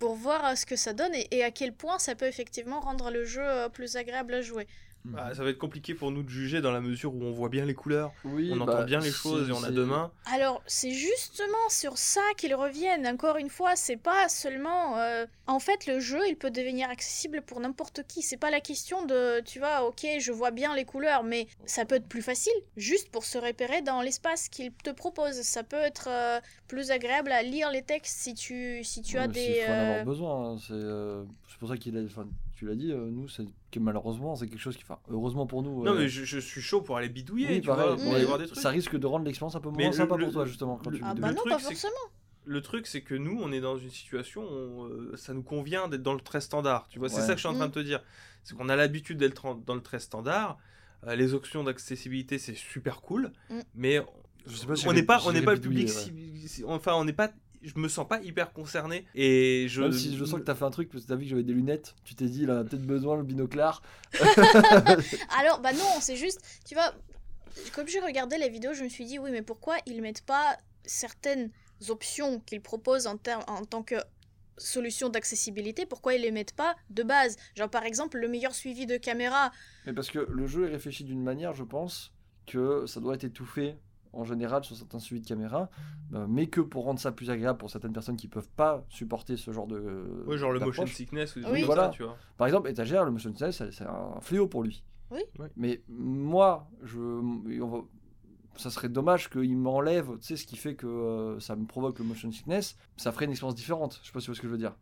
pour 0.00 0.16
voir 0.16 0.58
ce 0.58 0.66
que 0.66 0.74
ça 0.74 0.92
donne 0.92 1.14
et, 1.14 1.28
et 1.30 1.44
à 1.44 1.52
quel 1.52 1.72
point 1.72 2.00
ça 2.00 2.16
peut 2.16 2.26
effectivement 2.26 2.80
rendre 2.80 3.12
le 3.12 3.24
jeu 3.24 3.46
plus 3.72 3.94
agréable 3.94 4.34
à 4.34 4.42
jouer. 4.42 4.66
Bah, 5.12 5.34
ça 5.34 5.44
va 5.44 5.50
être 5.50 5.58
compliqué 5.58 5.94
pour 5.94 6.10
nous 6.10 6.22
de 6.22 6.28
juger 6.28 6.60
dans 6.60 6.72
la 6.72 6.80
mesure 6.80 7.14
où 7.14 7.22
on 7.22 7.32
voit 7.32 7.48
bien 7.48 7.64
les 7.64 7.74
couleurs, 7.74 8.12
Oui, 8.24 8.50
on 8.52 8.56
bah, 8.56 8.64
entend 8.64 8.84
bien 8.84 9.00
les 9.00 9.10
choses 9.10 9.48
et 9.48 9.52
on 9.52 9.62
a 9.62 9.70
deux 9.70 9.84
mains. 9.86 10.10
Alors, 10.32 10.62
c'est 10.66 10.90
justement 10.92 11.68
sur 11.68 11.96
ça 11.98 12.20
qu'ils 12.36 12.54
reviennent. 12.54 13.06
Encore 13.06 13.36
une 13.36 13.50
fois, 13.50 13.76
c'est 13.76 13.96
pas 13.96 14.28
seulement. 14.28 14.98
euh, 14.98 15.26
En 15.46 15.60
fait, 15.60 15.86
le 15.86 16.00
jeu, 16.00 16.20
il 16.28 16.36
peut 16.36 16.50
devenir 16.50 16.90
accessible 16.90 17.42
pour 17.42 17.60
n'importe 17.60 18.02
qui. 18.08 18.22
C'est 18.22 18.36
pas 18.36 18.50
la 18.50 18.60
question 18.60 19.04
de, 19.06 19.40
tu 19.44 19.58
vois, 19.60 19.82
ok, 19.86 20.06
je 20.18 20.32
vois 20.32 20.50
bien 20.50 20.74
les 20.74 20.84
couleurs, 20.84 21.22
mais 21.22 21.46
ça 21.66 21.84
peut 21.84 21.94
être 21.96 22.08
plus 22.08 22.22
facile, 22.22 22.52
juste 22.76 23.10
pour 23.10 23.24
se 23.24 23.38
repérer 23.38 23.82
dans 23.82 24.02
l'espace 24.02 24.48
qu'il 24.48 24.72
te 24.72 24.90
propose. 24.90 25.40
Ça 25.42 25.62
peut 25.62 25.76
être 25.76 26.08
euh, 26.10 26.40
plus 26.68 26.90
agréable 26.90 27.30
à 27.32 27.42
lire 27.42 27.70
les 27.70 27.82
textes 27.82 28.18
si 28.20 28.34
tu, 28.34 28.82
si 28.82 29.02
tu 29.02 29.18
as 29.18 29.22
Ouais, 29.22 29.28
des. 29.28 29.40
Il 29.60 29.64
faut 29.64 29.70
en 29.72 29.74
euh, 29.74 29.90
avoir 29.90 30.04
besoin. 30.04 30.50
hein, 30.54 30.58
C'est 30.60 30.72
euh, 30.74 31.22
c'est 31.48 31.58
pour 31.58 31.68
ça 31.68 31.76
qu'il 31.76 31.96
a. 31.96 32.02
Enfin, 32.02 32.26
tu 32.56 32.66
l'as 32.66 32.74
dit, 32.74 32.90
euh, 32.90 33.08
nous, 33.10 33.28
c'est 33.28 33.44
que 33.70 33.78
malheureusement, 33.78 34.34
c'est 34.34 34.48
quelque 34.48 34.58
chose 34.60 34.76
qui. 34.76 34.82
Enfin, 34.82 34.98
heureusement 35.08 35.46
pour 35.46 35.62
nous. 35.62 35.84
Non, 35.84 35.92
euh, 35.92 35.98
mais 36.00 36.08
je, 36.08 36.24
je 36.24 36.38
suis 36.38 36.60
chaud 36.60 36.80
pour 36.80 36.96
aller 36.96 37.08
bidouiller, 37.08 37.48
oui, 37.48 37.60
tu 37.60 37.66
pareil, 37.68 37.86
vois, 37.86 37.96
pour 37.96 38.10
Mm. 38.12 38.14
aller 38.16 38.24
voir 38.24 38.38
des 38.38 38.46
trucs. 38.46 38.58
ça 38.58 38.70
risque 38.70 38.96
de 38.96 39.06
rendre 39.06 39.24
l'expérience 39.26 39.54
un 39.54 39.60
peu 39.60 39.68
moins 39.70 39.92
sympa 39.92 40.16
le- 40.16 40.24
pour 40.24 40.32
toi, 40.32 40.44
justement, 40.46 40.80
quand 40.82 40.90
le- 40.90 40.98
tu 40.98 41.04
Ah 41.06 41.14
bah 41.14 41.28
Le 41.28 41.34
non, 41.34 41.40
truc, 41.40 41.52
pas 41.52 41.58
c'est 41.58 41.74
que- 41.74 41.80
forcément. 41.80 42.12
Le 42.48 42.60
truc, 42.62 42.86
c'est 42.86 43.02
que 43.02 43.14
nous, 43.14 43.38
on 43.42 43.50
est 43.52 43.60
dans 43.60 43.76
une 43.76 43.90
situation 43.90 44.42
où 44.42 44.84
euh, 44.84 45.12
ça 45.16 45.34
nous 45.34 45.42
convient 45.42 45.88
d'être 45.88 46.02
dans 46.02 46.14
le 46.14 46.20
très 46.20 46.40
standard. 46.40 46.86
Tu 46.88 46.98
vois, 46.98 47.08
c'est 47.08 47.20
ça 47.20 47.28
que 47.28 47.34
je 47.34 47.40
suis 47.40 47.48
en 47.48 47.54
train 47.54 47.66
Mm. 47.66 47.70
de 47.70 47.74
te 47.74 47.80
dire. 47.80 48.02
C'est 48.44 48.56
qu'on 48.56 48.68
a 48.68 48.76
l'habitude 48.76 49.18
d'être 49.18 49.56
dans 49.66 49.74
le 49.74 49.82
très 49.82 49.98
standard. 49.98 50.56
Euh, 51.06 51.14
les 51.16 51.34
options 51.34 51.62
d'accessibilité, 51.64 52.38
c'est 52.38 52.54
super 52.54 53.00
cool. 53.02 53.32
Mm. 53.50 53.60
Mais 53.74 54.00
Je 54.46 54.54
sais 54.56 54.66
pas 54.66 54.76
si 54.76 54.86
on 54.88 54.92
n'est 54.92 55.02
pas, 55.02 55.20
on 55.26 55.32
n'est 55.32 55.42
pas 55.42 55.54
le 55.54 55.60
public. 55.60 55.88
ouais. 55.88 55.92
si- 55.92 56.48
si- 56.48 56.64
enfin, 56.64 56.94
on 56.94 57.04
n'est 57.04 57.12
pas. 57.12 57.30
Je 57.66 57.78
me 57.80 57.88
sens 57.88 58.06
pas 58.08 58.20
hyper 58.22 58.52
concerné. 58.52 59.04
Et 59.14 59.66
je. 59.68 59.82
Même 59.82 59.92
si 59.92 60.16
je 60.16 60.24
sens 60.24 60.38
que 60.40 60.44
t'as 60.44 60.54
fait 60.54 60.64
un 60.64 60.70
truc 60.70 60.88
parce 60.90 61.02
que 61.04 61.08
t'as 61.08 61.16
vu 61.16 61.24
que 61.24 61.30
j'avais 61.30 61.42
des 61.42 61.52
lunettes, 61.52 61.94
tu 62.04 62.14
t'es 62.14 62.26
dit, 62.26 62.42
il 62.44 62.50
a 62.50 62.62
peut-être 62.64 62.86
besoin 62.86 63.16
le 63.16 63.24
binoclard. 63.24 63.82
Alors, 65.38 65.60
bah 65.60 65.72
non, 65.72 65.98
c'est 66.00 66.16
juste, 66.16 66.40
tu 66.64 66.74
vois, 66.74 66.94
comme 67.74 67.88
j'ai 67.88 68.00
regardé 68.00 68.38
les 68.38 68.48
vidéos, 68.48 68.72
je 68.74 68.84
me 68.84 68.88
suis 68.88 69.04
dit, 69.04 69.18
oui, 69.18 69.30
mais 69.32 69.42
pourquoi 69.42 69.76
ils 69.86 70.00
mettent 70.00 70.22
pas 70.24 70.56
certaines 70.84 71.50
options 71.88 72.40
qu'ils 72.40 72.60
proposent 72.62 73.06
en, 73.06 73.16
termes- 73.16 73.44
en 73.48 73.64
tant 73.64 73.82
que 73.82 73.96
solution 74.58 75.08
d'accessibilité, 75.08 75.84
pourquoi 75.86 76.14
ils 76.14 76.22
les 76.22 76.30
mettent 76.30 76.54
pas 76.54 76.76
de 76.90 77.02
base? 77.02 77.36
Genre, 77.56 77.68
par 77.68 77.84
exemple, 77.84 78.18
le 78.18 78.28
meilleur 78.28 78.54
suivi 78.54 78.86
de 78.86 78.96
caméra. 78.96 79.52
Mais 79.86 79.92
parce 79.92 80.10
que 80.10 80.20
le 80.20 80.46
jeu 80.46 80.66
est 80.66 80.70
réfléchi 80.70 81.04
d'une 81.04 81.22
manière, 81.22 81.52
je 81.52 81.64
pense, 81.64 82.12
que 82.46 82.86
ça 82.86 83.00
doit 83.00 83.14
être 83.16 83.24
étouffé 83.24 83.74
en 84.16 84.24
général 84.24 84.64
sur 84.64 84.76
certains 84.76 84.98
suivis 84.98 85.20
de 85.22 85.26
caméra, 85.26 85.68
euh, 86.14 86.26
mais 86.28 86.46
que 86.46 86.60
pour 86.60 86.84
rendre 86.84 86.98
ça 87.00 87.12
plus 87.12 87.30
agréable 87.30 87.58
pour 87.58 87.70
certaines 87.70 87.92
personnes 87.92 88.16
qui 88.16 88.28
peuvent 88.28 88.48
pas 88.56 88.84
supporter 88.88 89.36
ce 89.36 89.50
genre 89.52 89.66
de. 89.66 90.24
Ouais, 90.26 90.38
genre 90.38 90.52
le 90.52 90.60
motion 90.60 90.86
sickness 90.86 91.36
ou 91.36 91.40
des 91.40 91.46
Oui. 91.50 91.62
Voilà. 91.62 91.84
ça, 91.84 91.88
tu 91.90 92.02
vois. 92.02 92.16
Par 92.36 92.46
exemple, 92.46 92.68
étagère, 92.70 93.04
le 93.04 93.10
motion 93.10 93.30
sickness, 93.30 93.62
c'est 93.70 93.84
un 93.84 94.20
fléau 94.20 94.46
pour 94.46 94.62
lui. 94.62 94.82
Oui. 95.10 95.20
Oui. 95.38 95.46
Mais 95.56 95.82
moi, 95.88 96.68
je, 96.82 96.98
on 96.98 97.66
va- 97.66 97.84
ça 98.56 98.70
serait 98.70 98.88
dommage 98.88 99.28
qu'il 99.30 99.56
m'enlève, 99.56 100.06
tu 100.18 100.26
sais, 100.28 100.36
ce 100.36 100.46
qui 100.46 100.56
fait 100.56 100.74
que 100.74 100.86
euh, 100.86 101.38
ça 101.40 101.56
me 101.56 101.66
provoque 101.66 101.98
le 101.98 102.04
motion 102.06 102.30
sickness. 102.32 102.76
Ça 102.96 103.12
ferait 103.12 103.26
une 103.26 103.32
expérience 103.32 103.54
différente. 103.54 104.00
Je 104.02 104.06
sais 104.06 104.12
pas 104.12 104.20
si 104.20 104.24
tu 104.24 104.30
vois 104.30 104.36
ce 104.36 104.40
que 104.40 104.46
je 104.48 104.52
veux 104.52 104.58
dire. 104.58 104.74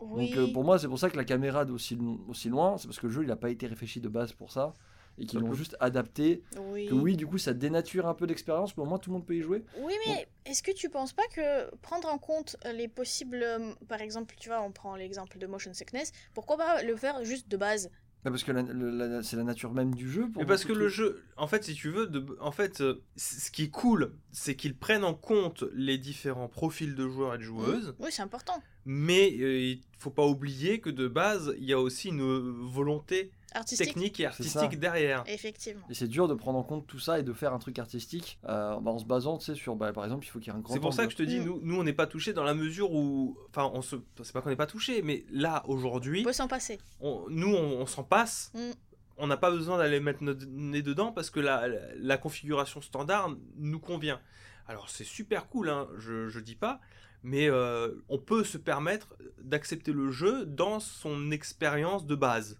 Oui. 0.00 0.28
Donc 0.30 0.36
euh, 0.38 0.52
pour 0.52 0.64
moi, 0.64 0.78
c'est 0.78 0.88
pour 0.88 0.98
ça 0.98 1.08
que 1.10 1.16
la 1.16 1.24
caméra 1.24 1.64
d'aussi 1.64 1.96
aussi 2.28 2.48
loin, 2.48 2.76
c'est 2.76 2.88
parce 2.88 2.98
que 2.98 3.06
le 3.06 3.12
jeu, 3.12 3.22
il 3.22 3.28
n'a 3.28 3.36
pas 3.36 3.50
été 3.50 3.66
réfléchi 3.66 4.00
de 4.00 4.08
base 4.08 4.32
pour 4.32 4.50
ça. 4.52 4.74
Et 5.18 5.26
qu'ils 5.26 5.40
Ça 5.40 5.44
l'ont 5.46 5.52
juste 5.54 5.76
adapté. 5.80 6.42
oui. 6.72 6.86
Que 6.86 6.94
oui, 6.94 7.16
du 7.16 7.26
coup, 7.26 7.38
ça 7.38 7.52
dénature 7.52 8.06
un 8.06 8.14
peu 8.14 8.24
l'expérience, 8.26 8.76
mais 8.76 8.82
au 8.82 8.86
moins 8.86 8.98
tout 8.98 9.10
le 9.10 9.14
monde 9.14 9.26
peut 9.26 9.36
y 9.36 9.42
jouer. 9.42 9.62
Oui, 9.78 9.92
mais 10.06 10.26
est-ce 10.46 10.62
que 10.62 10.72
tu 10.72 10.88
penses 10.88 11.12
pas 11.12 11.26
que 11.34 11.74
prendre 11.82 12.08
en 12.08 12.18
compte 12.18 12.56
les 12.74 12.88
possibles. 12.88 13.42
euh, 13.42 13.72
Par 13.88 14.00
exemple, 14.00 14.34
tu 14.38 14.48
vois, 14.48 14.62
on 14.62 14.72
prend 14.72 14.96
l'exemple 14.96 15.38
de 15.38 15.46
motion 15.46 15.72
sickness, 15.74 16.12
pourquoi 16.34 16.56
pas 16.56 16.82
le 16.82 16.96
faire 16.96 17.24
juste 17.24 17.48
de 17.48 17.56
base? 17.56 17.90
Bah, 18.24 18.30
parce 18.30 18.44
que 18.44 18.52
c'est 19.24 19.36
la 19.36 19.42
nature 19.42 19.72
même 19.72 19.96
du 19.96 20.08
jeu. 20.08 20.28
Pour 20.30 20.42
Mais 20.42 20.46
parce 20.46 20.64
que 20.64 20.72
le 20.72 20.86
jeu, 20.88 21.20
en 21.36 21.48
fait, 21.48 21.64
si 21.64 21.74
tu 21.74 21.90
veux, 21.90 22.06
de, 22.06 22.24
en 22.40 22.52
fait, 22.52 22.80
euh, 22.80 23.02
ce 23.16 23.50
qui 23.50 23.64
est 23.64 23.68
cool, 23.70 24.12
c'est 24.30 24.54
qu'ils 24.54 24.76
prennent 24.76 25.02
en 25.02 25.14
compte 25.14 25.64
les 25.74 25.98
différents 25.98 26.46
profils 26.46 26.94
de 26.94 27.08
joueurs 27.08 27.34
et 27.34 27.38
de 27.38 27.42
joueuses, 27.42 27.96
Oui, 27.98 28.10
c'est 28.12 28.22
important. 28.22 28.62
mais 28.86 29.32
euh, 29.40 29.58
il 29.60 29.82
faut 29.98 30.10
pas 30.10 30.24
oublier 30.24 30.78
que 30.80 30.88
de 30.88 31.08
base, 31.08 31.52
il 31.58 31.64
y 31.64 31.72
a 31.72 31.80
aussi 31.80 32.10
une 32.10 32.22
volonté 32.70 33.32
Artistique. 33.54 33.86
technique 33.88 34.20
et 34.20 34.26
artistique 34.26 34.78
derrière. 34.78 35.24
Effectivement. 35.26 35.86
Et 35.90 35.94
c'est 35.94 36.08
dur 36.08 36.28
de 36.28 36.34
prendre 36.34 36.58
en 36.58 36.62
compte 36.62 36.86
tout 36.86 36.98
ça 36.98 37.18
et 37.18 37.22
de 37.22 37.32
faire 37.32 37.52
un 37.52 37.58
truc 37.58 37.78
artistique 37.78 38.38
euh, 38.48 38.78
bah, 38.80 38.90
en 38.90 38.98
se 38.98 39.04
basant, 39.04 39.38
tu 39.38 39.46
sais, 39.46 39.54
sur, 39.54 39.76
bah, 39.76 39.92
par 39.92 40.04
exemple, 40.04 40.24
il 40.26 40.28
faut 40.30 40.38
qu'il 40.38 40.52
y 40.52 40.54
ait 40.54 40.58
un 40.58 40.60
grand 40.62 40.74
C'est 40.74 40.80
pour 40.80 40.94
ça 40.94 41.06
que 41.06 41.12
je 41.12 41.16
te 41.16 41.22
dis, 41.22 41.40
Mm. 41.40 41.44
nous, 41.44 41.60
nous 41.62 41.76
on 41.80 41.84
n'est 41.84 41.92
pas 41.92 42.06
touché 42.06 42.32
dans 42.32 42.44
la 42.44 42.54
mesure 42.54 42.92
où, 42.92 43.36
enfin, 43.50 43.70
on 43.74 43.82
se, 43.82 43.96
c'est 44.22 44.32
pas 44.32 44.40
qu'on 44.42 44.50
n'est 44.50 44.56
pas 44.56 44.66
touché, 44.66 45.02
mais 45.02 45.24
là 45.30 45.62
On 45.66 45.72
aujourd'hui, 45.74 46.22
peut 46.22 46.32
s'en 46.32 46.48
passer. 46.48 46.78
on- 47.00 47.24
nous 47.28 47.54
on, 47.54 47.80
on 47.80 47.86
s'en 47.86 48.04
passe. 48.04 48.50
Mm. 48.54 48.70
On 49.18 49.26
n'a 49.26 49.36
pas 49.36 49.50
besoin 49.50 49.76
d'aller 49.78 50.00
mettre 50.00 50.22
notre 50.24 50.46
nez 50.46 50.82
dedans 50.82 51.12
parce 51.12 51.28
que 51.30 51.38
la, 51.38 52.16
configuration 52.16 52.80
standard 52.80 53.30
nous 53.56 53.78
convient. 53.78 54.20
Alors 54.66 54.88
c'est 54.88 55.04
super 55.04 55.48
cool, 55.48 55.68
hein, 55.68 55.86
je, 55.98 56.28
je 56.28 56.40
dis 56.40 56.56
pas, 56.56 56.80
mais 57.22 57.48
euh, 57.50 57.90
on 58.08 58.18
peut 58.18 58.42
se 58.42 58.56
permettre 58.58 59.14
d'accepter 59.40 59.92
le 59.92 60.10
jeu 60.10 60.46
dans 60.46 60.80
son 60.80 61.30
expérience 61.30 62.06
de 62.06 62.14
base, 62.14 62.58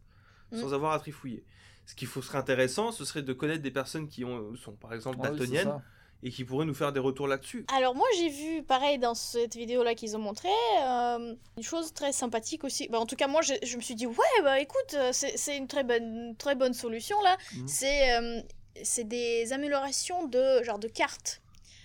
Mm. 0.53 0.61
sans 0.61 0.73
avoir 0.75 0.93
à 0.93 0.99
trifouiller. 0.99 1.45
Ce 1.87 1.95
qui 1.95 2.07
faut- 2.07 2.23
serait 2.23 2.39
intéressant, 2.39 2.93
ce 2.93 3.05
serait 3.05 3.23
de 3.23 3.33
connaître 3.33 3.63
des 3.63 3.71
personnes 3.73 4.07
qui 4.09 4.25
ont, 4.25 4.55
sont 4.57 4.73
par 4.73 4.95
exemple 4.95 5.17
c'est 5.21 5.29
daltoniennes 5.29 5.83
et 6.23 6.31
qui 6.31 6.45
pourraient 6.45 6.65
nous 6.67 6.75
faire 6.75 6.93
des 6.93 7.01
retours 7.01 7.27
là-dessus. 7.27 7.67
Alors 7.77 7.97
moi 7.97 8.07
j'ai 8.17 8.29
vu 8.29 8.63
pareil 8.63 8.99
dans 9.01 9.15
cette 9.15 9.57
vidéo 9.57 9.83
là 9.83 9.95
qu'ils 9.97 10.17
ont 10.17 10.21
montré 10.21 10.49
euh, 10.85 11.35
une 11.57 11.63
chose 11.63 11.93
très 11.93 12.13
sympathique 12.13 12.63
aussi. 12.63 12.87
Bah, 12.89 13.01
en 13.01 13.07
tout 13.07 13.17
cas 13.17 13.27
moi 13.27 13.43
je, 13.43 13.55
je 13.65 13.77
me 13.77 13.83
suis 13.83 13.97
dit 13.97 14.07
ouais 14.07 14.43
bah 14.45 14.61
écoute 14.61 14.95
euh, 14.95 15.11
c'est 15.13 15.37
c'est 15.37 15.57
une 15.57 15.67
très 15.67 15.83
bonne 15.83 16.37
très 16.39 16.55
bonne 16.55 16.75
solution 16.75 17.21
là. 17.23 17.37
Mhm. 17.57 17.67
C'est 17.69 18.17
euh, 18.17 18.41
c'est 18.85 19.05
des 19.09 19.53
améliorations 19.53 20.27
de 20.29 20.63
genre 20.63 20.79
de 20.79 20.89
cartes 20.89 21.41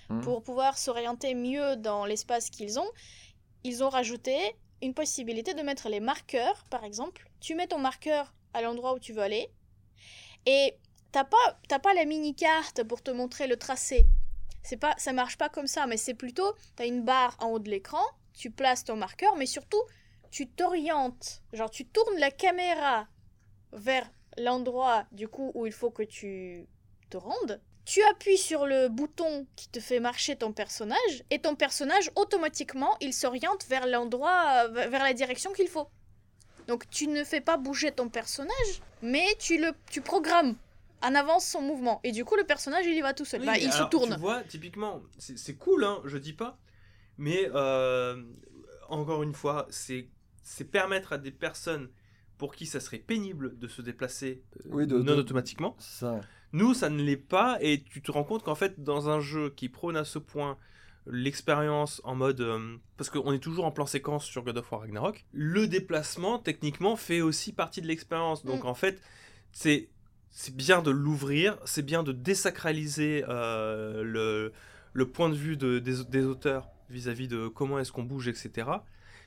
Mhm. 0.09 0.21
pour 0.21 0.41
pouvoir 0.43 0.77
s'orienter 0.77 1.33
mieux 1.35 1.75
dans 1.75 2.05
l'espace 2.05 2.49
qu'ils 2.49 2.79
ont. 2.79 2.89
Ils 3.65 3.83
ont 3.83 3.89
rajouté 3.89 4.37
une 4.81 4.93
possibilité 4.93 5.53
de 5.55 5.61
mettre 5.63 5.89
les 5.89 5.99
marqueurs 5.99 6.63
par 6.69 6.83
exemple. 6.85 7.27
Tu 7.41 7.55
mets 7.55 7.67
ton 7.67 7.79
marqueur 7.79 8.33
à 8.53 8.61
l'endroit 8.61 8.93
où 8.93 8.99
tu 8.99 9.13
veux 9.13 9.21
aller. 9.21 9.49
Et 10.45 10.77
t'as 11.11 11.23
pas 11.23 11.59
t'as 11.67 11.79
pas 11.79 11.93
la 11.93 12.05
mini 12.05 12.35
carte 12.35 12.83
pour 12.83 13.01
te 13.01 13.11
montrer 13.11 13.47
le 13.47 13.57
tracé. 13.57 14.07
C'est 14.63 14.77
pas 14.77 14.95
ça 14.97 15.13
marche 15.13 15.37
pas 15.37 15.49
comme 15.49 15.67
ça 15.67 15.87
mais 15.87 15.97
c'est 15.97 16.13
plutôt 16.13 16.53
tu 16.75 16.83
as 16.83 16.85
une 16.85 17.03
barre 17.03 17.35
en 17.39 17.47
haut 17.49 17.59
de 17.59 17.69
l'écran 17.69 18.03
tu 18.33 18.51
places 18.51 18.83
ton 18.85 18.95
marqueur 18.95 19.35
mais 19.35 19.45
surtout 19.45 19.81
tu 20.29 20.47
t'orientes. 20.47 21.41
Genre 21.53 21.69
tu 21.69 21.85
tournes 21.85 22.17
la 22.19 22.31
caméra 22.31 23.07
vers 23.73 24.09
l'endroit 24.37 25.05
du 25.11 25.27
coup 25.27 25.51
où 25.55 25.65
il 25.65 25.73
faut 25.73 25.91
que 25.91 26.03
tu 26.03 26.67
te 27.09 27.17
rendes. 27.17 27.61
Tu 27.85 28.03
appuies 28.03 28.37
sur 28.37 28.65
le 28.65 28.89
bouton 28.89 29.47
qui 29.55 29.69
te 29.69 29.79
fait 29.79 30.01
marcher 30.01 30.35
ton 30.35 30.51
personnage 30.51 31.23
et 31.29 31.39
ton 31.39 31.55
personnage 31.55 32.11
automatiquement 32.15 32.97
il 32.99 33.13
s'oriente 33.13 33.65
vers 33.67 33.87
l'endroit 33.87 34.67
vers 34.67 35.03
la 35.03 35.13
direction 35.13 35.53
qu'il 35.53 35.69
faut 35.69 35.89
donc 36.67 36.89
tu 36.89 37.07
ne 37.07 37.23
fais 37.23 37.41
pas 37.41 37.57
bouger 37.57 37.91
ton 37.91 38.09
personnage 38.09 38.81
mais 39.01 39.25
tu 39.39 39.57
le 39.59 39.71
tu 39.89 40.01
programmes 40.01 40.55
en 41.03 41.13
avance 41.15 41.45
son 41.45 41.61
mouvement 41.61 41.99
et 42.03 42.11
du 42.11 42.25
coup 42.25 42.35
le 42.35 42.43
personnage 42.43 42.85
il 42.85 42.95
y 42.95 43.01
va 43.01 43.13
tout 43.13 43.25
seul 43.25 43.41
Oui, 43.41 43.45
Bah, 43.45 43.57
il 43.57 43.71
se 43.71 43.83
tourne 43.83 44.13
Tu 44.15 44.19
vois, 44.19 44.41
typiquement, 44.43 45.01
c'est 45.17 45.37
c'est 45.37 45.53
cool, 45.55 45.83
hein, 45.83 46.01
je 46.05 46.17
dis 46.17 46.33
pas. 46.33 46.57
Mais 47.19 47.49
euh, 47.53 48.21
encore 48.89 49.23
une 49.23 49.33
fois, 49.33 49.67
c'est 49.69 50.07
c'est 50.43 50.65
permettre 50.65 51.13
à 51.13 51.17
des 51.17 51.31
personnes 51.31 51.89
pour 52.37 52.55
qui 52.55 52.65
ça 52.65 52.79
serait 52.79 52.99
pénible 52.99 53.57
de 53.59 53.67
se 53.67 53.81
déplacer 53.81 54.43
euh, 54.65 54.69
Oui, 54.71 54.87
de- 54.87 54.97
non 54.97 55.15
de- 55.15 55.19
automatiquement. 55.19 55.75
Ça. 55.79 56.21
Nous, 56.53 56.73
ça 56.73 56.89
ne 56.89 57.01
l'est 57.03 57.17
pas, 57.17 57.57
et 57.61 57.83
tu 57.83 58.01
te 58.01 58.11
rends 58.11 58.23
compte 58.23 58.43
qu'en 58.43 58.55
fait, 58.55 58.81
dans 58.83 59.09
un 59.09 59.19
jeu 59.19 59.49
qui 59.49 59.67
prône 59.69 59.97
à 59.97 60.05
ce 60.05 60.17
point 60.19 60.57
l'expérience 61.09 62.01
en 62.03 62.15
mode... 62.15 62.41
euh, 62.41 62.77
parce 62.97 63.09
qu'on 63.09 63.33
est 63.33 63.39
toujours 63.39 63.65
en 63.65 63.71
plan 63.71 63.85
séquence 63.85 64.25
sur 64.25 64.43
God 64.43 64.57
of 64.57 64.71
War 64.71 64.81
Ragnarok, 64.81 65.25
le 65.33 65.67
déplacement, 65.67 66.39
techniquement, 66.39 66.95
fait 66.95 67.21
aussi 67.21 67.53
partie 67.53 67.81
de 67.81 67.87
l'expérience. 67.87 68.45
Donc 68.45 68.63
Mm. 68.63 68.67
en 68.67 68.73
fait, 68.75 69.01
c'est... 69.51 69.89
C'est 70.29 70.55
bien 70.55 70.83
de 70.83 70.91
l'ouvrir, 70.91 71.57
c'est 71.65 71.83
bien 71.85 72.03
de 72.03 72.11
désacraliser 72.11 73.23
euh, 73.27 74.03
le, 74.03 74.51
le 74.93 75.09
point 75.09 75.29
de 75.29 75.35
vue 75.35 75.57
de- 75.57 75.79
des, 75.79 76.03
des 76.03 76.25
auteurs 76.25 76.67
vis-à-vis 76.91 77.27
de 77.27 77.47
comment 77.47 77.79
est-ce 77.79 77.91
qu'on 77.91 78.03
bouge, 78.03 78.27
etc. 78.27 78.69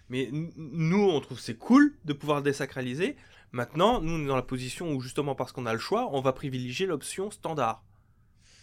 Mais 0.09 0.28
nous, 0.57 1.03
on 1.11 1.18
trouve 1.20 1.41
c'est 1.41 1.57
cool 1.57 1.95
de 2.05 2.12
pouvoir 2.12 2.43
désacraliser. 2.43 3.16
Maintenant, 3.51 4.01
nous, 4.01 4.12
on 4.12 4.22
est 4.22 4.26
dans 4.26 4.37
la 4.37 4.43
position 4.43 4.93
où, 4.93 5.01
justement, 5.01 5.35
parce 5.35 5.51
qu'on 5.51 5.66
a 5.66 5.72
le 5.72 5.81
choix, 5.81 6.09
on 6.12 6.20
va 6.20 6.33
privilégier 6.33 6.87
l'option 6.87 7.33
standard. 7.33 7.83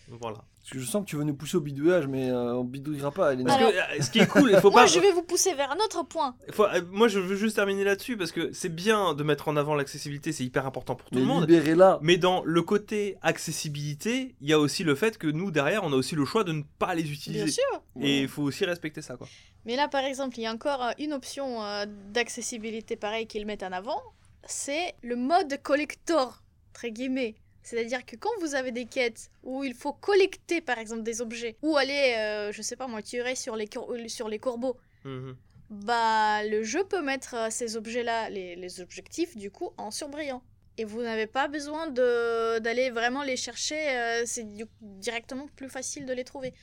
Voilà. 0.09 0.37
Parce 0.59 0.71
que 0.71 0.79
je 0.79 0.85
sens 0.85 1.03
que 1.03 1.09
tu 1.09 1.15
veux 1.17 1.23
nous 1.23 1.33
pousser 1.35 1.57
au 1.57 1.61
bidouillage, 1.61 2.07
mais 2.07 2.29
euh, 2.29 2.55
on 2.55 2.63
bidouillera 2.63 3.11
pas. 3.11 3.33
Elena. 3.33 3.45
Parce 3.49 3.59
Alors- 3.59 3.71
que 3.71 3.99
euh, 3.99 4.01
ce 4.01 4.09
qui 4.11 4.19
est 4.19 4.27
cool, 4.27 4.51
il 4.51 4.59
faut 4.59 4.71
moi 4.71 4.81
pas. 4.81 4.87
je 4.87 4.99
vais 4.99 5.11
vous 5.11 5.21
pousser 5.23 5.53
vers 5.53 5.71
un 5.71 5.77
autre 5.77 6.03
point 6.03 6.35
faut- 6.51 6.65
euh, 6.65 6.81
moi, 6.91 7.07
je 7.07 7.19
veux 7.19 7.35
juste 7.35 7.55
terminer 7.55 7.83
là-dessus 7.83 8.15
parce 8.17 8.31
que 8.31 8.51
c'est 8.53 8.69
bien 8.73 9.13
de 9.13 9.23
mettre 9.23 9.47
en 9.47 9.55
avant 9.57 9.75
l'accessibilité, 9.75 10.31
c'est 10.31 10.43
hyper 10.45 10.65
important 10.65 10.95
pour 10.95 11.09
tout 11.09 11.15
mais 11.15 11.21
le 11.21 11.27
monde. 11.27 11.41
libérez-la. 11.49 11.99
Mais 12.01 12.17
dans 12.17 12.43
le 12.43 12.61
côté 12.61 13.17
accessibilité, 13.21 14.35
il 14.41 14.49
y 14.49 14.53
a 14.53 14.59
aussi 14.59 14.83
le 14.83 14.95
fait 14.95 15.17
que 15.17 15.27
nous, 15.27 15.51
derrière, 15.51 15.83
on 15.83 15.91
a 15.91 15.95
aussi 15.95 16.15
le 16.15 16.25
choix 16.25 16.43
de 16.43 16.51
ne 16.51 16.63
pas 16.79 16.95
les 16.95 17.11
utiliser. 17.11 17.45
bien 17.45 17.53
sûr 17.53 17.83
Et 18.01 18.21
il 18.21 18.27
faut 18.27 18.43
aussi 18.43 18.65
respecter 18.65 19.01
ça, 19.01 19.15
quoi. 19.17 19.27
Mais 19.65 19.75
là, 19.75 19.87
par 19.87 20.03
exemple, 20.05 20.37
il 20.37 20.43
y 20.43 20.45
a 20.45 20.53
encore 20.53 20.91
une 20.99 21.13
option 21.13 21.63
euh, 21.63 21.85
d'accessibilité 22.13 22.95
pareil 22.95 23.27
qu'ils 23.27 23.45
mettent 23.45 23.63
en 23.63 23.71
avant, 23.71 24.01
c'est 24.45 24.93
le 25.01 25.15
mode 25.15 25.59
collector, 25.63 26.41
très 26.73 26.91
guillemets. 26.91 27.35
C'est-à-dire 27.67 28.05
que 28.05 28.15
quand 28.15 28.29
vous 28.39 28.55
avez 28.55 28.71
des 28.71 28.85
quêtes 28.85 29.29
où 29.43 29.61
il 29.65 29.73
faut 29.73 29.91
collecter, 29.91 30.61
par 30.61 30.77
exemple, 30.79 31.03
des 31.03 31.19
objets, 31.19 31.57
ou 31.61 31.75
aller, 31.75 32.15
euh, 32.17 32.53
je 32.53 32.61
sais 32.61 32.77
pas 32.77 32.87
moi, 32.87 33.01
tirer 33.01 33.35
sur 33.35 33.57
les, 33.57 33.67
euh, 33.75 34.07
sur 34.07 34.29
les 34.29 34.39
corbeaux, 34.39 34.77
Mhm. 35.03 35.35
bah 35.69 36.43
le 36.45 36.63
jeu 36.63 36.85
peut 36.85 37.01
mettre 37.01 37.35
euh, 37.35 37.47
ces 37.49 37.75
objets-là, 37.75 38.29
les, 38.29 38.55
les 38.55 38.79
objectifs, 38.79 39.35
du 39.35 39.51
coup, 39.51 39.71
en 39.77 39.91
surbrillant. 39.91 40.41
Et 40.77 40.85
vous 40.85 41.01
n'avez 41.01 41.27
pas 41.27 41.49
besoin 41.49 41.87
d'aller 41.87 42.89
vraiment 42.89 43.23
les 43.23 43.35
chercher, 43.35 43.81
euh, 43.89 44.23
c'est 44.25 44.45
directement 44.81 45.47
plus 45.57 45.69
facile 45.69 46.05
de 46.05 46.13
les 46.13 46.23
trouver. 46.23 46.53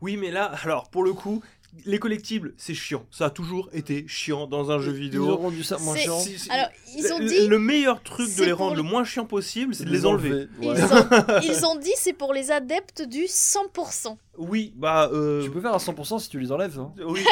Oui, 0.00 0.16
mais 0.16 0.30
là, 0.30 0.44
alors, 0.62 0.88
pour 0.88 1.02
le 1.02 1.12
coup, 1.12 1.42
les 1.86 1.98
collectibles, 1.98 2.54
c'est 2.56 2.74
chiant. 2.74 3.04
Ça 3.10 3.26
a 3.26 3.30
toujours 3.30 3.68
été 3.72 4.04
chiant 4.08 4.46
dans 4.46 4.70
un 4.70 4.78
jeu 4.78 4.92
Ils 4.94 5.00
vidéo. 5.02 5.28
ont 5.30 5.36
rendu 5.36 5.62
ça 5.62 5.78
moins 5.78 5.96
chiant. 5.96 6.18
Si- 6.20 6.38
si- 6.38 6.50
Alors, 6.50 6.68
ils 6.96 7.12
ont 7.12 7.18
le, 7.18 7.26
dit... 7.26 7.46
le 7.46 7.58
meilleur 7.58 8.02
truc 8.02 8.34
de 8.36 8.44
les 8.44 8.52
rendre 8.52 8.76
le- 8.76 8.82
moins 8.82 9.04
chiant 9.04 9.24
possible, 9.26 9.74
c'est 9.74 9.84
de 9.84 9.90
les 9.90 10.06
enlever. 10.06 10.46
Ils, 10.62 10.68
ouais. 10.68 10.82
ont, 10.82 11.40
ils 11.42 11.66
ont 11.66 11.76
dit 11.76 11.92
c'est 11.96 12.12
pour 12.12 12.32
les 12.32 12.50
adeptes 12.50 13.02
du 13.02 13.22
100%. 13.24 14.16
Oui, 14.36 14.72
bah. 14.76 15.10
euh, 15.12 15.44
Tu 15.44 15.50
peux 15.50 15.60
faire 15.60 15.74
à 15.74 15.78
100% 15.78 16.18
si 16.20 16.28
tu 16.28 16.40
les 16.40 16.50
enlèves. 16.50 16.78
Hein. 16.80 16.92
Oui, 17.06 17.24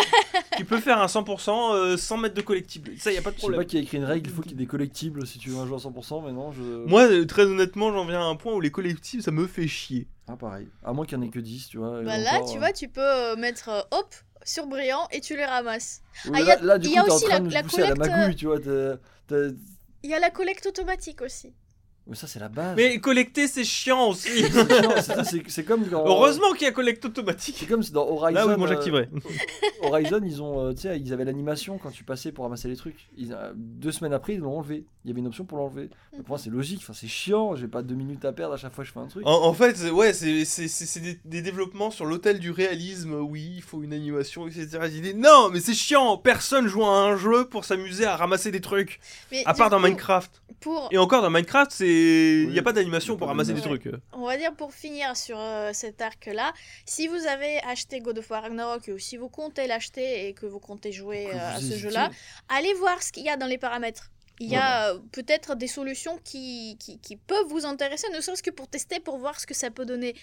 tu 0.56 0.64
peux 0.64 0.78
faire 0.78 0.98
un 1.00 1.06
100% 1.06 1.74
euh, 1.74 1.96
sans 1.96 2.16
mettre 2.16 2.34
de 2.34 2.42
collectible. 2.42 2.92
Ça, 2.98 3.10
y 3.12 3.16
a 3.18 3.22
pas 3.22 3.30
de 3.30 3.34
Je 3.36 3.40
sais 3.40 3.42
problème. 3.42 3.60
pas 3.60 3.64
qui 3.64 3.76
a 3.76 3.80
écrit 3.80 3.96
une 3.96 4.04
règle, 4.04 4.30
il 4.30 4.32
faut 4.34 4.42
qu'il 4.42 4.52
y 4.52 4.54
ait 4.54 4.58
des 4.58 4.66
collectibles 4.66 5.26
si 5.26 5.38
tu 5.38 5.50
veux 5.50 5.58
un 5.58 5.66
jeu 5.66 5.74
à 5.74 5.78
100%, 5.78 6.24
mais 6.24 6.32
non, 6.32 6.52
je. 6.52 6.62
Moi, 6.86 7.02
euh, 7.10 7.24
très 7.26 7.44
honnêtement, 7.44 7.92
j'en 7.92 8.06
viens 8.06 8.20
à 8.20 8.24
un 8.24 8.36
point 8.36 8.54
où 8.54 8.60
les 8.60 8.70
collectibles, 8.70 9.22
ça 9.22 9.30
me 9.32 9.46
fait 9.46 9.66
chier. 9.66 10.06
Ah, 10.28 10.36
pareil. 10.36 10.68
À 10.84 10.92
moins 10.92 11.04
qu'il 11.04 11.18
y 11.18 11.20
en 11.20 11.24
ait 11.24 11.28
que 11.30 11.40
10, 11.40 11.68
tu 11.68 11.78
vois. 11.78 12.02
Bah 12.02 12.16
là, 12.18 12.36
encore, 12.36 12.50
tu 12.50 12.56
euh, 12.56 12.60
vois, 12.60 12.72
tu 12.72 12.86
peux 12.88 13.00
euh, 13.00 13.34
mettre 13.36 13.68
euh, 13.68 13.80
hop 13.90 14.14
sur 14.44 14.66
brillant 14.66 15.06
et 15.10 15.20
tu 15.20 15.36
les 15.36 15.44
ramasses. 15.44 16.00
ouais, 16.26 16.32
Ah, 16.34 16.40
y 16.40 16.44
là, 16.46 16.52
a- 16.52 16.62
là, 16.62 16.78
du 16.78 16.88
y 16.88 16.92
coup, 16.94 16.98
a 17.00 17.02
t'es 17.04 17.10
en 17.10 17.14
aussi 17.16 17.24
train 17.26 17.34
la- 17.34 17.40
de 17.40 17.52
la 17.54 17.62
collecte, 17.62 17.98
magouille, 17.98 18.36
tu 18.36 18.46
vois. 18.46 18.60
t'as- 18.60 18.96
t'as- 19.28 19.54
Il 20.04 20.10
y 20.10 20.14
a 20.14 20.18
la 20.18 20.30
collecte 20.30 20.66
automatique 20.66 21.22
aussi. 21.22 21.54
Mais 22.08 22.16
ça, 22.16 22.26
c'est 22.26 22.40
la 22.40 22.48
base. 22.48 22.74
Mais 22.76 22.98
collecter, 22.98 23.46
c'est 23.46 23.62
chiant 23.64 24.08
aussi. 24.08 24.28
C'est 25.48 25.64
comme 25.64 25.84
dans. 25.84 26.04
Heureusement 26.06 26.52
qu'il 26.52 26.62
y 26.62 26.66
a 26.66 26.72
collecte 26.72 27.04
automatique. 27.04 27.56
C'est 27.58 27.66
comme 27.66 27.82
si 27.82 27.92
dans 27.92 28.06
Horizon. 28.08 28.34
Là, 28.34 28.46
oui, 28.48 28.54
moi 28.58 28.66
euh, 28.66 28.72
j'activerai. 28.72 29.08
Horizon, 29.82 30.20
ils 30.24 30.42
ont, 30.42 30.60
euh, 30.66 30.72
tu 30.72 30.82
sais, 30.82 30.98
ils 30.98 31.12
avaient 31.12 31.24
l'animation 31.24 31.78
quand 31.78 31.90
tu 31.90 32.02
passais 32.04 32.32
pour 32.32 32.44
ramasser 32.44 32.68
les 32.68 32.76
trucs. 32.76 33.08
Ils, 33.16 33.32
euh, 33.32 33.52
deux 33.54 33.92
semaines 33.92 34.12
après, 34.12 34.34
ils 34.34 34.40
l'ont 34.40 34.58
enlevé. 34.58 34.84
Il 35.04 35.08
y 35.08 35.10
avait 35.12 35.20
une 35.20 35.26
option 35.28 35.44
pour 35.44 35.58
l'enlever. 35.58 35.90
Mais 36.12 36.18
Pour 36.18 36.30
moi, 36.30 36.38
c'est 36.38 36.50
logique. 36.50 36.80
Enfin, 36.82 36.92
c'est 36.92 37.06
chiant. 37.08 37.54
J'ai 37.54 37.68
pas 37.68 37.82
deux 37.82 37.94
minutes 37.94 38.24
à 38.24 38.32
perdre 38.32 38.54
à 38.54 38.56
chaque 38.56 38.72
fois 38.72 38.82
que 38.84 38.88
je 38.88 38.92
fais 38.94 39.00
un 39.00 39.06
truc. 39.06 39.26
En, 39.26 39.44
en 39.44 39.52
fait, 39.52 39.76
c'est- 39.76 39.90
ouais, 39.90 40.12
c'est 40.12 41.00
des, 41.00 41.20
des 41.24 41.42
développements 41.42 41.90
sur 41.92 42.04
l'hôtel 42.04 42.38
du 42.40 42.50
réalisme. 42.50 43.14
Oui, 43.14 43.52
il 43.56 43.62
faut 43.62 43.82
une 43.82 43.92
animation, 43.92 44.46
etc. 44.48 44.68
Dit, 44.90 45.14
non, 45.14 45.50
mais 45.52 45.60
c'est 45.60 45.74
chiant. 45.74 46.16
Personne 46.18 46.66
joue 46.66 46.84
à 46.84 46.88
un 46.88 47.16
jeu 47.16 47.46
pour 47.48 47.64
s'amuser 47.64 48.06
à 48.06 48.16
ramasser 48.16 48.50
des 48.50 48.60
trucs. 48.60 48.98
Mais 49.30 49.42
À 49.46 49.54
part 49.54 49.70
dans 49.70 49.78
Minecraft. 49.80 50.42
Pour, 50.60 50.88
Et 50.92 50.98
encore 50.98 51.22
dans 51.22 51.30
Minecraft, 51.30 51.72
c'est 51.72 51.91
il 51.92 52.48
Oui, 52.48 52.54
y 52.54 52.58
a 52.58 52.62
pas 52.62 52.72
d'animation 52.72 53.16
pour 53.16 53.28
ramasser 53.28 53.52
des 53.52 53.60
trucs. 53.60 53.88
on 54.12 54.26
va 54.26 54.36
dire 54.36 54.54
pour 54.54 54.72
finir 54.72 55.16
sur 55.16 55.38
euh, 55.38 55.70
cet 55.72 56.00
arc-là, 56.00 56.52
si 56.86 57.06
vous 57.06 57.26
avez 57.26 57.58
acheté 57.64 58.00
God 58.00 58.18
of 58.18 58.30
War 58.30 58.42
Ragnarok 58.42 58.90
ou 58.94 58.98
si 58.98 59.16
vous 59.16 59.28
comptez 59.28 59.66
l'acheter 59.66 60.28
et 60.28 60.34
que 60.34 60.46
vous 60.46 60.60
comptez 60.60 60.92
jouer 60.92 61.28
euh, 61.34 61.56
à 61.56 61.60
ce 61.60 61.76
jeu-là, 61.76 62.10
allez 62.48 62.74
voir 62.74 63.02
ce 63.02 63.12
qu'il 63.12 63.24
y 63.24 63.28
a 63.28 63.36
dans 63.36 63.46
les 63.46 63.58
paramètres. 63.58 64.10
Il 64.40 64.48
y 64.50 64.56
a 64.56 64.90
euh, 64.94 64.98
peut-être 65.12 65.54
des 65.54 65.68
solutions 65.68 66.18
qui, 66.24 66.76
qui, 66.80 66.98
qui 66.98 67.16
peuvent 67.16 67.46
vous 67.48 67.64
intéresser, 67.66 68.08
ne 68.12 68.20
serait-ce 68.20 68.42
que 68.42 68.50
pour 68.50 68.66
tester, 68.66 68.98
pour 68.98 69.18
voir 69.18 69.38
ce 69.38 69.46
que 69.46 69.54
ça 69.54 69.70
peut 69.70 69.84
donner. 69.84 70.14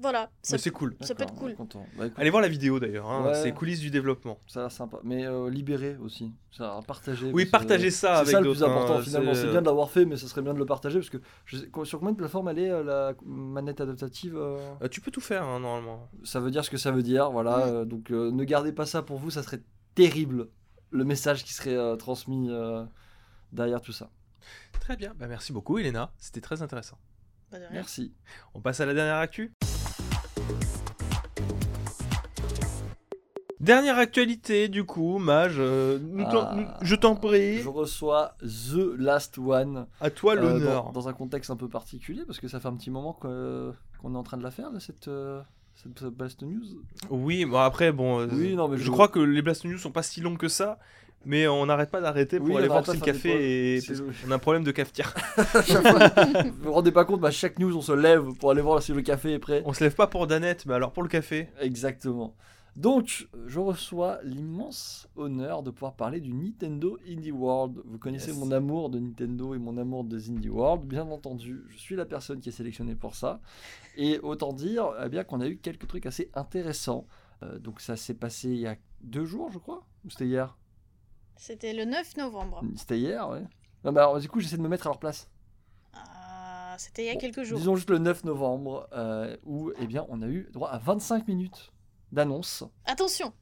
Voilà, 0.00 0.30
ça, 0.42 0.54
Mais 0.54 0.58
c'est 0.58 0.70
cool. 0.70 0.96
ça 1.00 1.14
peut 1.14 1.24
être 1.24 1.34
cool. 1.34 1.54
content. 1.56 1.84
Bah, 1.98 2.04
Allez 2.16 2.30
voir 2.30 2.40
la 2.40 2.48
vidéo 2.48 2.78
d'ailleurs, 2.78 3.10
hein, 3.10 3.26
Ouais. 3.26 3.34
c'est 3.34 3.52
coulisses 3.52 3.80
du 3.80 3.90
développement. 3.90 4.38
Ça 4.46 4.60
a 4.60 4.62
l'air 4.64 4.72
sympa. 4.72 4.98
Mais 5.02 5.26
euh, 5.26 5.50
libéré 5.50 5.96
aussi. 6.00 6.32
Ça 6.56 6.76
a 6.76 6.82
partagé. 6.82 7.30
Oui, 7.32 7.46
partagez 7.46 7.90
ça 7.90 8.14
C'est 8.14 8.20
avec 8.20 8.30
ça 8.32 8.40
le 8.40 8.50
plus 8.50 8.62
important 8.62 8.98
hein, 8.98 9.02
finalement. 9.02 9.34
c'est- 9.34 9.42
C'est 9.42 9.50
bien 9.50 9.60
de 9.60 9.66
l'avoir 9.66 9.90
fait, 9.90 10.04
mais 10.04 10.16
ça 10.16 10.28
serait 10.28 10.42
bien 10.42 10.54
de 10.54 10.58
le 10.58 10.66
partager 10.66 10.98
parce 11.00 11.10
que 11.10 11.18
je 11.46 11.56
sais- 11.56 11.68
sur 11.84 11.98
combien 11.98 12.12
de 12.12 12.16
plateformes 12.18 12.48
elle 12.48 12.58
est 12.60 12.70
euh, 12.70 12.84
la 12.84 13.14
manette 13.24 13.80
adaptative 13.80 14.36
euh, 14.36 14.56
Euh, 14.82 14.88
tu 14.88 15.00
peux 15.00 15.10
tout 15.10 15.20
faire 15.20 15.42
hein, 15.42 15.58
normalement. 15.60 16.08
Ça 16.22 16.38
veut 16.38 16.50
dire 16.52 16.64
ce 16.64 16.70
que 16.70 16.76
ça 16.78 16.92
veut 16.92 17.02
dire, 17.02 17.30
voilà. 17.32 17.84
Donc 17.84 18.10
euh, 18.12 18.30
ne 18.30 18.44
gardez 18.44 18.72
pas 18.72 18.86
ça 18.86 19.02
pour 19.02 19.18
vous, 19.18 19.30
ça 19.30 19.42
serait 19.42 19.62
terrible 19.96 20.48
le 20.90 21.04
message 21.04 21.42
qui 21.44 21.52
serait 21.54 21.76
euh, 21.76 21.96
transmis 21.96 22.48
euh, 22.50 22.84
derrière 23.52 23.80
tout 23.80 23.92
ça. 23.92 24.10
Très 24.80 24.96
bien, 24.96 25.12
bah, 25.18 25.26
merci 25.26 25.52
beaucoup 25.52 25.76
Elena, 25.78 26.12
c'était 26.18 26.40
très 26.40 26.62
intéressant. 26.62 26.98
Rien. 27.50 27.68
Merci. 27.72 28.14
On 28.54 28.60
passe 28.60 28.78
à 28.80 28.86
la 28.86 28.92
dernière 28.94 29.16
actu? 29.16 29.54
Dernière 33.68 33.98
actualité, 33.98 34.68
du 34.68 34.84
coup, 34.84 35.18
Mage, 35.18 35.56
euh, 35.58 35.98
nous 36.00 36.24
Ah, 36.26 36.54
nous- 36.56 36.64
je 36.80 36.94
t'en 36.94 37.14
prie, 37.16 37.58
Je 37.60 37.68
reçois 37.68 38.32
The 38.40 38.96
Last 38.98 39.36
One 39.36 39.84
à 40.00 40.08
toi 40.08 40.36
euh, 40.36 40.40
l'honneur. 40.40 40.84
dans, 40.84 40.92
dans 40.92 41.08
un 41.08 41.12
contexte 41.12 41.50
un 41.50 41.56
peu 41.56 41.68
particulier 41.68 42.22
parce 42.26 42.40
que 42.40 42.48
ça 42.48 42.60
fait 42.60 42.68
un 42.68 42.76
petit 42.76 42.90
moment 42.90 43.12
qu'on 43.12 43.74
est 44.14 44.16
en 44.16 44.22
train 44.22 44.38
de 44.38 44.42
la 44.42 44.50
faire 44.50 44.70
là, 44.72 44.80
cette 44.80 45.08
euh, 45.08 45.42
cette 45.74 46.02
Blast 46.04 46.40
News. 46.40 46.64
Oui, 47.10 47.44
bon 47.44 47.58
après, 47.58 47.92
bon, 47.92 48.20
euh, 48.20 48.26
Oui, 48.32 48.56
non, 48.56 48.68
mais 48.68 48.78
je, 48.78 48.84
je- 48.84 48.90
crois 48.90 49.08
que 49.08 49.18
les 49.20 49.42
Blast 49.42 49.66
News 49.66 49.76
sont 49.76 49.92
pas 49.92 50.02
si 50.02 50.22
longs 50.22 50.36
que 50.36 50.48
ça, 50.48 50.78
mais 51.26 51.46
on 51.46 51.66
n'arrête 51.66 51.90
pas 51.90 52.00
d'arrêter 52.00 52.38
pour 52.38 52.48
Oui, 52.48 52.56
aller 52.56 52.68
voir 52.68 52.86
si 52.86 52.94
le 52.94 53.00
café 53.00 53.76
et 53.76 53.82
on 54.26 54.30
a 54.30 54.36
un 54.36 54.38
problème 54.38 54.64
de 54.64 54.70
cafetière. 54.70 55.12
vous 55.36 56.52
vous 56.62 56.72
rendez 56.72 56.90
pas 56.90 57.04
compte, 57.04 57.22
à 57.22 57.30
chaque 57.30 57.58
news 57.58 57.76
on 57.76 57.82
se 57.82 57.92
lève 57.92 58.32
pour 58.40 58.50
aller 58.50 58.62
voir 58.62 58.82
si 58.82 58.94
le 58.94 59.02
café 59.02 59.34
est 59.34 59.38
prêt. 59.38 59.62
on 59.66 59.74
se 59.74 59.84
lève 59.84 59.94
pas 59.94 60.06
pour 60.06 60.26
Danette, 60.26 60.64
mais 60.64 60.72
alors 60.72 60.92
pour 60.92 61.02
le 61.02 61.10
café. 61.10 61.48
Exactement. 61.60 62.34
Donc, 62.76 63.28
je 63.46 63.58
reçois 63.58 64.20
l'immense 64.22 65.08
honneur 65.16 65.62
de 65.64 65.70
pouvoir 65.70 65.94
parler 65.94 66.20
du 66.20 66.32
Nintendo 66.32 66.96
Indie 67.08 67.32
World. 67.32 67.80
Vous 67.84 67.98
connaissez 67.98 68.30
Yes. 68.30 68.38
mon 68.38 68.52
amour 68.52 68.88
de 68.90 69.00
Nintendo 69.00 69.54
et 69.54 69.58
mon 69.58 69.76
amour 69.78 70.04
des 70.04 70.30
Indie 70.30 70.48
World, 70.48 70.84
bien 70.84 71.06
entendu. 71.10 71.64
Je 71.70 71.76
suis 71.78 71.96
la 71.96 72.06
personne 72.06 72.38
qui 72.40 72.50
est 72.50 72.52
sélectionnée 72.52 72.94
pour 72.94 73.14
ça. 73.16 73.40
Et 73.96 74.20
autant 74.20 74.52
dire 74.52 74.92
eh 75.04 75.08
bien 75.08 75.24
qu'on 75.24 75.40
a 75.40 75.48
eu 75.48 75.56
quelques 75.56 75.88
trucs 75.88 76.06
assez 76.06 76.30
intéressants. 76.34 77.06
Euh, 77.42 77.58
donc, 77.58 77.80
ça 77.80 77.96
s'est 77.96 78.14
passé 78.14 78.48
il 78.50 78.58
y 78.60 78.66
a 78.66 78.76
deux 79.00 79.24
jours, 79.24 79.50
je 79.50 79.58
crois. 79.58 79.84
Ou 80.04 80.10
c'était 80.10 80.26
hier? 80.26 80.56
C'était 81.36 81.72
le 81.72 81.84
9 81.84 82.16
novembre. 82.16 82.62
C'était 82.76 82.98
hier, 82.98 83.28
ouais. 83.28 83.42
Non, 83.84 83.92
mais 83.92 84.00
alors, 84.00 84.20
du 84.20 84.28
coup, 84.28 84.38
j'essaie 84.40 84.56
de 84.56 84.62
me 84.62 84.68
mettre 84.68 84.86
à 84.86 84.90
leur 84.90 84.98
place. 84.98 85.28
Ah, 85.94 86.74
C'était 86.78 87.02
il 87.04 87.06
y 87.06 87.10
a 87.10 87.14
Bon, 87.14 87.20
quelques 87.20 87.42
jours. 87.42 87.58
Disons 87.58 87.76
juste 87.76 87.90
le 87.90 87.98
9 87.98 88.24
novembre, 88.24 88.88
euh, 88.92 89.36
où 89.44 89.72
eh 89.80 89.86
bien, 89.86 90.04
on 90.08 90.22
a 90.22 90.26
eu 90.28 90.48
droit 90.52 90.68
à 90.68 90.78
25 90.78 91.26
minutes 91.28 91.72
d'annonce. 92.12 92.64
Attention, 92.86 93.32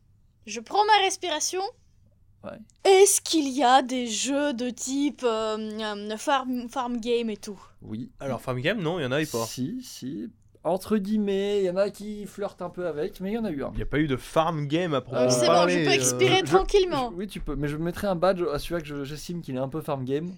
je 0.46 0.60
prends 0.60 0.84
ma 0.84 1.04
respiration. 1.04 1.62
Ouais. 2.44 2.58
Est-ce 2.84 3.20
qu'il 3.20 3.48
y 3.48 3.64
a 3.64 3.82
des 3.82 4.06
jeux 4.06 4.52
de 4.52 4.70
type 4.70 5.22
euh, 5.24 5.56
euh, 5.80 6.16
farm, 6.16 6.68
farm 6.68 7.00
game 7.00 7.28
et 7.30 7.36
tout? 7.36 7.60
Oui, 7.82 8.10
Alors, 8.20 8.40
Farm 8.40 8.60
Game, 8.60 8.80
non, 8.80 8.98
il 9.00 9.02
y 9.02 9.06
en 9.06 9.10
avait 9.12 9.26
pas. 9.26 9.44
Si, 9.46 9.80
si. 9.82 10.30
Entre 10.62 10.96
guillemets, 10.98 11.60
il 11.62 11.64
y 11.66 11.70
en 11.70 11.76
a 11.76 11.90
qui 11.90 12.26
flirtent 12.26 12.60
un 12.62 12.70
peu 12.70 12.86
avec, 12.88 13.20
mais 13.20 13.30
il 13.30 13.34
y 13.34 13.38
en 13.38 13.44
a 13.44 13.50
eu 13.50 13.62
un. 13.64 13.70
Il 13.72 13.76
n'y 13.76 13.82
a 13.82 13.86
pas 13.86 13.98
eu 13.98 14.06
de 14.08 14.16
Farm 14.16 14.66
Game 14.66 14.94
à 14.94 14.98
Euh, 14.98 15.00
proprement 15.00 15.30
C'est 15.30 15.46
bon, 15.46 15.68
je 15.68 15.78
peux 15.84 15.88
euh, 15.88 15.92
expirer 15.92 16.42
tranquillement. 16.42 17.10
Je- 17.12 17.16
oui, 17.16 17.26
tu 17.28 17.40
peux, 17.40 17.54
mais 17.56 17.68
je 17.68 17.76
mettrai 17.76 18.06
un 18.08 18.16
badge 18.16 18.42
à 18.52 18.58
celui-là 18.58 18.80
que 18.80 18.86
je- 18.86 19.04
j'estime 19.04 19.42
qu'il 19.42 19.54
est 19.56 19.60
un 19.60 19.68
peu 19.68 19.80
farm 19.80 20.04
game. 20.04 20.32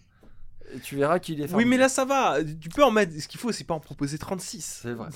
Et 0.75 0.81
tu 0.81 0.97
verras 0.97 1.19
qu'il 1.19 1.41
est 1.41 1.47
farm 1.49 1.59
Oui, 1.59 1.65
mais 1.65 1.77
game. 1.77 1.81
là 1.81 1.89
ça 1.89 2.05
va. 2.05 2.39
Tu 2.61 2.69
peux 2.69 2.85
en 2.85 2.91
mettre. 2.91 3.13
Ce 3.19 3.27
qu'il 3.29 3.41
faut, 3.41 3.53
c'est 3.53 3.65
pas 3.65 3.75
en 3.75 3.81
proposer 3.81 4.19
36. 4.19 4.81
C'est 4.83 4.93
vrai. 4.93 5.09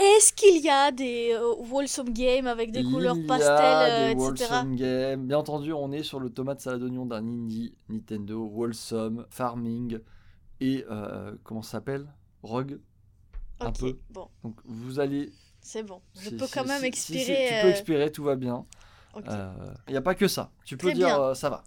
Est-ce 0.00 0.32
qu'il 0.32 0.62
y 0.62 0.68
a 0.70 0.90
des 0.90 1.32
euh, 1.34 1.54
wholesome 1.70 2.10
games 2.10 2.46
avec 2.46 2.72
des 2.72 2.80
Il 2.80 2.90
couleurs 2.90 3.16
y 3.16 3.24
a 3.24 3.26
pastel, 3.26 4.16
des 4.16 4.22
euh, 4.22 4.30
etc. 4.30 4.50
wholesome 4.50 4.76
games. 4.76 5.26
Bien 5.26 5.38
entendu, 5.38 5.72
on 5.72 5.92
est 5.92 6.02
sur 6.02 6.20
le 6.20 6.30
tomate 6.30 6.60
salade 6.60 6.82
oignon 6.82 7.04
d'un 7.04 7.18
indie 7.18 7.74
Nintendo, 7.88 8.44
wholesome, 8.44 9.26
farming 9.28 10.00
et 10.60 10.84
euh, 10.90 11.34
comment 11.42 11.62
ça 11.62 11.72
s'appelle? 11.72 12.06
Rogue. 12.42 12.80
un 13.60 13.72
peu. 13.72 13.98
bon, 14.10 14.28
Donc 14.42 14.60
vous 14.64 15.00
allez. 15.00 15.32
c'est 15.60 15.82
bon. 15.82 16.00
Je 16.18 16.30
peux 16.30 16.46
quand 16.52 16.66
même 16.66 16.84
expirer. 16.84 17.20
si, 17.20 17.26
tu 17.26 17.54
euh, 17.54 17.62
peux 17.62 17.68
expirer, 17.68 18.12
tout 18.12 18.24
va 18.24 18.36
bien. 18.36 18.66
Il 19.16 19.90
n'y 19.90 19.96
a 19.96 20.02
pas 20.02 20.14
que 20.14 20.28
ça. 20.28 20.52
Tu 20.64 20.76
peux 20.76 20.88
Très 20.88 20.94
dire 20.94 21.20
euh, 21.20 21.34
ça 21.34 21.50
va. 21.50 21.64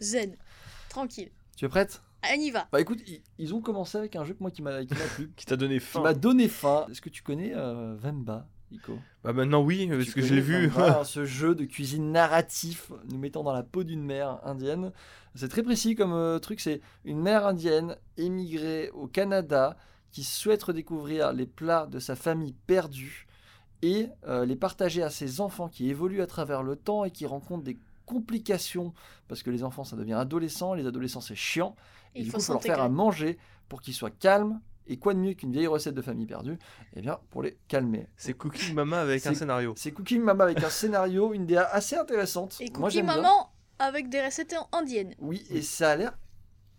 Zen, 0.00 0.36
tranquille. 0.88 1.30
Tu 1.56 1.64
es 1.66 1.68
prête? 1.68 2.02
On 2.24 2.40
y 2.40 2.50
va. 2.50 2.66
Bah 2.72 2.80
écoute, 2.80 3.00
ils, 3.38 3.54
ont 3.54 3.60
commencé 3.60 3.98
avec 3.98 4.16
un 4.16 4.24
jeu 4.24 4.34
que 4.34 4.40
moi 4.40 4.50
qui 4.50 4.62
m'a 4.62 4.84
qui 4.84 4.94
m'a 4.94 5.04
plu, 5.14 5.30
Qui 5.36 5.46
t'a 5.46 5.56
donné 5.56 5.74
qui 5.78 5.84
faim. 5.84 6.02
m'a 6.02 6.14
donné 6.14 6.48
faim. 6.48 6.86
Est-ce 6.90 7.00
que 7.00 7.08
tu 7.08 7.22
connais 7.22 7.52
euh, 7.54 7.94
Vemba, 7.98 8.48
Nico? 8.72 8.98
Bah 9.22 9.32
maintenant 9.32 9.62
oui, 9.62 9.86
parce 9.88 10.04
Tu 10.06 10.12
que 10.12 10.22
je 10.22 10.34
l'ai 10.34 10.40
vu. 10.40 10.66
Vemba, 10.66 11.04
ce 11.04 11.24
jeu 11.24 11.54
de 11.54 11.64
cuisine 11.64 12.10
narratif, 12.12 12.90
nous 13.10 13.18
mettant 13.18 13.42
dans 13.44 13.52
la 13.52 13.62
peau 13.62 13.84
d'une 13.84 14.02
mère 14.02 14.40
indienne. 14.44 14.92
C'est 15.34 15.48
très 15.48 15.62
précis 15.62 15.94
comme 15.94 16.14
euh, 16.14 16.38
truc, 16.38 16.60
c'est 16.60 16.80
une 17.04 17.20
mère 17.20 17.46
indienne 17.46 17.96
émigrée 18.16 18.90
au 18.90 19.06
Canada 19.06 19.76
qui 20.10 20.24
souhaite 20.24 20.62
redécouvrir 20.62 21.32
les 21.32 21.46
plats 21.46 21.86
de 21.86 21.98
sa 21.98 22.16
famille 22.16 22.54
perdue 22.66 23.26
et 23.82 24.08
euh, 24.26 24.46
les 24.46 24.56
partager 24.56 25.02
à 25.02 25.10
ses 25.10 25.42
enfants 25.42 25.68
qui 25.68 25.90
évoluent 25.90 26.22
à 26.22 26.26
travers 26.26 26.62
le 26.62 26.74
temps 26.76 27.04
et 27.04 27.10
qui 27.10 27.26
rencontrent 27.26 27.64
des 27.64 27.78
complications 28.06 28.94
parce 29.28 29.42
que 29.42 29.50
les 29.50 29.62
enfants 29.62 29.84
ça 29.84 29.96
devient 29.96 30.14
adolescent, 30.14 30.72
les 30.72 30.86
adolescents 30.86 31.20
c'est 31.20 31.34
chiant 31.34 31.76
et 32.16 32.20
Il 32.22 32.30
faut 32.30 32.40
faut 32.40 32.52
leur 32.54 32.62
faire 32.62 32.80
à 32.80 32.88
manger 32.88 33.38
pour 33.68 33.80
qu'ils 33.80 33.94
soient 33.94 34.10
calmes 34.10 34.60
et 34.88 34.98
quoi 34.98 35.14
de 35.14 35.18
mieux 35.18 35.32
qu'une 35.34 35.50
vieille 35.52 35.66
recette 35.66 35.94
de 35.94 36.02
famille 36.02 36.26
perdue 36.26 36.58
Eh 36.94 37.00
bien 37.00 37.18
pour 37.30 37.42
les 37.42 37.56
calmer. 37.68 38.06
C'est 38.16 38.32
Cooking 38.34 38.74
Mama 38.74 39.00
avec 39.00 39.26
un 39.26 39.34
scénario. 39.34 39.74
C'est 39.76 39.90
Cooking 39.92 40.22
Mama 40.22 40.44
avec 40.44 40.62
un 40.62 40.70
scénario, 40.70 41.32
une 41.32 41.46
DA 41.46 41.64
assez 41.64 41.96
intéressante. 41.96 42.56
Et 42.60 42.70
bien. 42.70 43.02
Maman 43.02 43.50
avec 43.78 44.08
des 44.08 44.24
recettes 44.24 44.54
indiennes. 44.72 45.14
Oui, 45.18 45.44
et 45.50 45.60
ça 45.62 45.90
a 45.90 45.96
l'air 45.96 46.18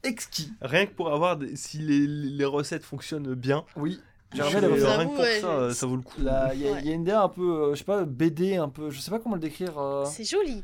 exquis. 0.03 0.53
Rien 0.61 0.85
que 0.85 0.93
pour 0.93 1.11
avoir 1.13 1.37
des- 1.37 1.55
si 1.55 1.79
les, 1.79 2.07
les- 2.07 2.29
les 2.29 2.45
recettes 2.45 2.83
fonctionnent 2.83 3.33
bien. 3.35 3.65
Oui, 3.75 3.99
Je 4.33 4.37
j'aimerais 4.37 4.67
vous 4.69 4.75
les 4.75 4.83
euh, 4.83 4.87
rien 4.87 4.99
avoue, 5.01 5.09
que 5.11 5.15
pour 5.15 5.23
ouais, 5.23 5.39
ça, 5.41 5.47
euh, 5.47 5.73
ça 5.73 5.85
vaut 5.85 5.95
le 5.97 6.01
coup. 6.01 6.21
Là, 6.21 6.51
Il 6.53 6.61
y, 6.61 6.67
a- 6.67 6.71
Ouais. 6.71 6.79
il 6.81 6.87
y 6.87 6.91
a 6.91 6.93
une 6.93 7.03
DA 7.03 7.21
un 7.23 7.29
peu, 7.29 7.41
euh, 7.41 7.73
je 7.73 7.79
sais 7.79 7.83
pas, 7.83 8.05
BD 8.05 8.55
un 8.55 8.69
peu, 8.69 8.89
je 8.89 8.99
sais 8.99 9.11
pas 9.11 9.19
comment 9.19 9.35
le 9.35 9.41
décrire, 9.41 9.77
euh, 9.77 10.05
C'est 10.05 10.23
joli. 10.23 10.63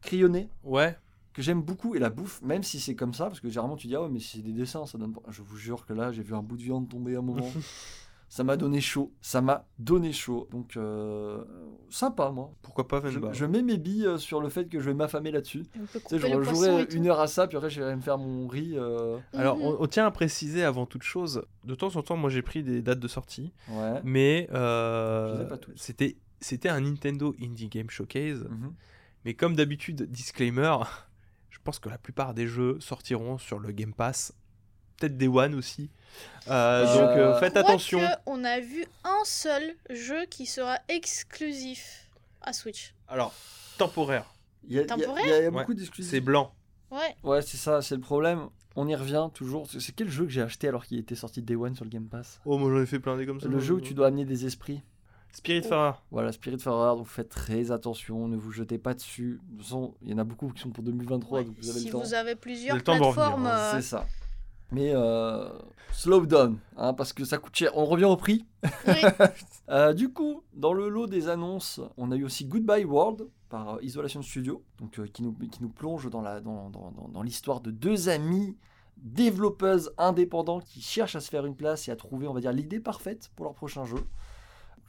crayonné, 0.00 0.48
Ouais. 0.64 0.96
Que 1.38 1.42
j'aime 1.44 1.62
beaucoup. 1.62 1.94
Et 1.94 1.98
la 2.00 2.10
bouffe, 2.10 2.42
même 2.42 2.62
si 2.64 2.80
c'est 2.80 2.94
comme 2.96 3.14
ça, 3.14 3.26
parce 3.26 3.38
que 3.40 3.48
généralement 3.48 3.76
tu 3.76 3.86
dis, 3.86 3.94
ah 3.96 4.02
ouais, 4.02 4.08
mais 4.10 4.20
c'est 4.20 4.40
des 4.40 4.52
dessins, 4.52 4.84
ça 4.86 4.98
donne 4.98 5.12
pas. 5.12 5.22
Je 5.30 5.40
vous 5.42 5.56
jure 5.56 5.86
que 5.86 5.92
là, 5.92 6.10
j'ai 6.12 6.22
vu 6.22 6.34
un 6.34 6.42
bout 6.42 6.56
de 6.56 6.62
viande 6.62 6.88
tomber 6.88 7.14
à 7.14 7.20
un 7.20 7.22
moment. 7.22 7.50
ça 8.30 8.44
m'a 8.44 8.56
donné 8.58 8.80
chaud, 8.82 9.12
ça 9.22 9.40
m'a 9.40 9.64
donné 9.78 10.12
chaud. 10.12 10.48
Donc, 10.50 10.76
euh, 10.76 11.42
sympa, 11.88 12.30
moi. 12.30 12.52
Pourquoi 12.60 12.86
pas 12.86 13.00
Je, 13.06 13.18
je 13.32 13.44
mets 13.46 13.62
mes 13.62 13.78
billes 13.78 14.04
euh, 14.06 14.18
sur 14.18 14.40
le 14.42 14.48
fait 14.50 14.66
que 14.66 14.80
je 14.80 14.84
vais 14.90 14.94
m'affamer 14.94 15.30
là-dessus. 15.30 15.62
Tu 15.72 15.80
sais, 15.92 16.00
poisson 16.00 16.42
jouerai 16.42 16.86
une 16.92 17.06
heure 17.06 17.20
à 17.20 17.26
ça, 17.26 17.46
puis 17.46 17.56
après 17.56 17.70
je 17.70 17.80
vais 17.82 17.96
me 17.96 18.02
faire 18.02 18.18
mon 18.18 18.46
riz. 18.48 18.72
euh, 18.76 19.16
Alors, 19.32 19.56
Mhm. 19.56 19.62
on, 19.62 19.76
on 19.82 19.86
tient 19.86 20.04
à 20.06 20.10
préciser 20.10 20.62
avant 20.64 20.84
toute 20.84 21.04
chose, 21.04 21.42
de 21.64 21.74
temps 21.74 21.94
en 21.96 22.02
temps, 22.02 22.16
moi 22.18 22.28
j'ai 22.28 22.42
pris 22.42 22.62
des 22.62 22.82
dates 22.82 23.00
de 23.00 23.08
sortie, 23.08 23.52
Ouais. 23.70 24.00
mais 24.04 24.48
euh, 24.52 25.48
c'était 25.76 26.16
c'était 26.40 26.68
un 26.68 26.80
Nintendo 26.82 27.34
Indie 27.42 27.68
Game 27.68 27.88
Showcase. 27.90 28.44
Mhm. 28.44 28.74
Mais 29.24 29.34
comme 29.34 29.56
d'habitude, 29.56 30.02
disclaimer, 30.10 30.76
pense 31.68 31.78
que 31.80 31.90
la 31.90 31.98
plupart 31.98 32.32
des 32.32 32.46
jeux 32.46 32.78
sortiront 32.80 33.36
sur 33.36 33.58
le 33.58 33.72
Game 33.72 33.92
Pass, 33.92 34.32
peut-être 34.96 35.18
des 35.18 35.28
One 35.28 35.54
aussi. 35.54 35.90
Euh, 36.48 36.86
Euh, 36.86 36.94
donc 36.94 37.16
euh, 37.18 37.38
faites 37.40 37.58
attention. 37.58 38.00
on 38.24 38.42
a 38.42 38.58
vu 38.58 38.86
un 39.04 39.22
seul 39.26 39.74
jeu 39.90 40.24
qui 40.30 40.46
sera 40.46 40.78
exclusif 40.88 42.08
à 42.40 42.54
Switch. 42.54 42.94
Alors, 43.06 43.34
temporaire, 43.76 44.24
Il 44.66 44.72
y 44.72 44.78
a, 44.78 44.82
il 44.82 44.88
y 44.88 44.90
a- 44.90 44.96
Temporaire 44.96 45.24
il 45.26 45.28
y 45.28 45.32
a- 45.32 45.36
y 45.36 45.44
a 45.44 45.44
Ouais, 45.44 45.50
beaucoup 45.50 45.74
d'exclusifs. 45.74 46.10
c'est 46.10 46.20
blanc. 46.22 46.54
Ouais. 46.90 47.14
Ouais, 47.22 47.42
c'est 47.42 47.58
ça, 47.58 47.82
c'est 47.82 47.96
le 47.96 48.00
problème. 48.00 48.48
On 48.74 48.88
y 48.88 48.94
revient 48.94 49.28
toujours. 49.34 49.68
C'est- 49.70 49.80
C'est 49.80 49.92
quel 49.92 50.08
jeu 50.08 50.24
que 50.24 50.30
j'ai 50.30 50.40
acheté 50.40 50.68
alors 50.68 50.86
qu'il 50.86 50.98
était 50.98 51.16
sorti 51.16 51.42
Day 51.42 51.54
One 51.54 51.74
sur 51.74 51.84
le 51.84 51.90
Game 51.90 52.08
Pass? 52.08 52.40
Oh, 52.46 52.56
moi 52.56 52.70
j'en 52.70 52.80
ai 52.82 52.86
fait 52.86 52.98
plein 52.98 53.18
des 53.18 53.26
comme 53.26 53.40
ça. 53.42 53.48
Le 53.48 53.58
jeu 53.60 53.74
où 53.74 53.80
tu 53.82 53.92
dois 53.92 54.06
amener 54.06 54.24
des 54.24 54.46
esprits. 54.46 54.80
Spiritfarer. 55.32 55.96
Voilà, 56.10 56.32
Spiritfarer, 56.32 56.96
donc 56.96 57.06
faites 57.06 57.28
très 57.28 57.70
attention, 57.70 58.26
ne 58.28 58.36
vous 58.36 58.50
jetez 58.50 58.78
pas 58.78 58.94
dessus. 58.94 59.40
De 59.44 59.56
toute 59.58 59.62
façon, 59.66 59.94
il 60.02 60.10
y 60.10 60.14
en 60.14 60.18
a 60.18 60.24
beaucoup 60.24 60.48
qui 60.48 60.60
sont 60.62 60.70
pour 60.70 60.82
2023, 60.84 61.38
Ouais. 61.38 61.44
donc 61.44 61.54
vous 61.60 61.70
avez 61.70 61.78
Si 61.78 61.86
le 61.86 61.92
temps. 61.92 62.00
vous 62.00 62.14
avez 62.14 62.34
Vous 62.34 62.40
plusieurs 62.40 62.70
avez 62.72 62.78
le 62.80 62.84
temps 62.84 62.94
de 62.98 63.02
revenir, 63.02 63.14
plateformes, 63.14 63.46
euh, 63.46 63.72
C'est 63.76 63.82
ça. 63.82 64.06
Mais 64.70 64.90
euh, 64.94 65.48
slow 65.92 66.26
down, 66.26 66.58
hein, 66.76 66.92
parce 66.92 67.12
que 67.14 67.24
ça 67.24 67.38
coûte 67.38 67.54
cher. 67.56 67.70
On 67.74 67.86
revient 67.86 68.04
au 68.04 68.16
prix. 68.16 68.46
oui. 68.86 68.94
Euh, 69.70 69.92
du 69.92 70.10
coup, 70.10 70.42
dans 70.54 70.72
le 70.72 70.88
lot 70.88 71.06
des 71.06 71.28
annonces, 71.28 71.78
on 71.98 72.10
a 72.10 72.16
eu 72.16 72.24
aussi 72.24 72.46
Goodbye 72.46 72.84
World 72.86 73.28
par 73.50 73.74
euh, 73.74 73.82
Isolation 73.82 74.22
Studio, 74.22 74.64
donc, 74.80 74.98
euh, 74.98 75.06
qui, 75.06 75.22
nous, 75.22 75.32
qui 75.34 75.62
nous 75.62 75.68
plonge 75.68 76.08
dans 76.08 76.22
la- 76.22 76.40
dans, 76.40 76.70
dans- 76.70 76.90
dans- 76.90 77.08
dans 77.08 77.22
l'histoire 77.22 77.60
de 77.60 77.70
deux 77.70 78.08
amis 78.08 78.56
développeuses 78.96 79.92
indépendants 79.98 80.60
qui 80.60 80.80
cherchent 80.80 81.16
à 81.16 81.20
se 81.20 81.28
faire 81.28 81.44
une 81.46 81.54
place 81.54 81.86
et 81.88 81.90
à 81.90 81.96
trouver, 81.96 82.26
on 82.28 82.32
va 82.34 82.40
dire, 82.40 82.52
l'idée 82.52 82.80
parfaite 82.80 83.30
pour 83.36 83.44
leur 83.44 83.54
prochain 83.54 83.84
jeu. 83.84 83.98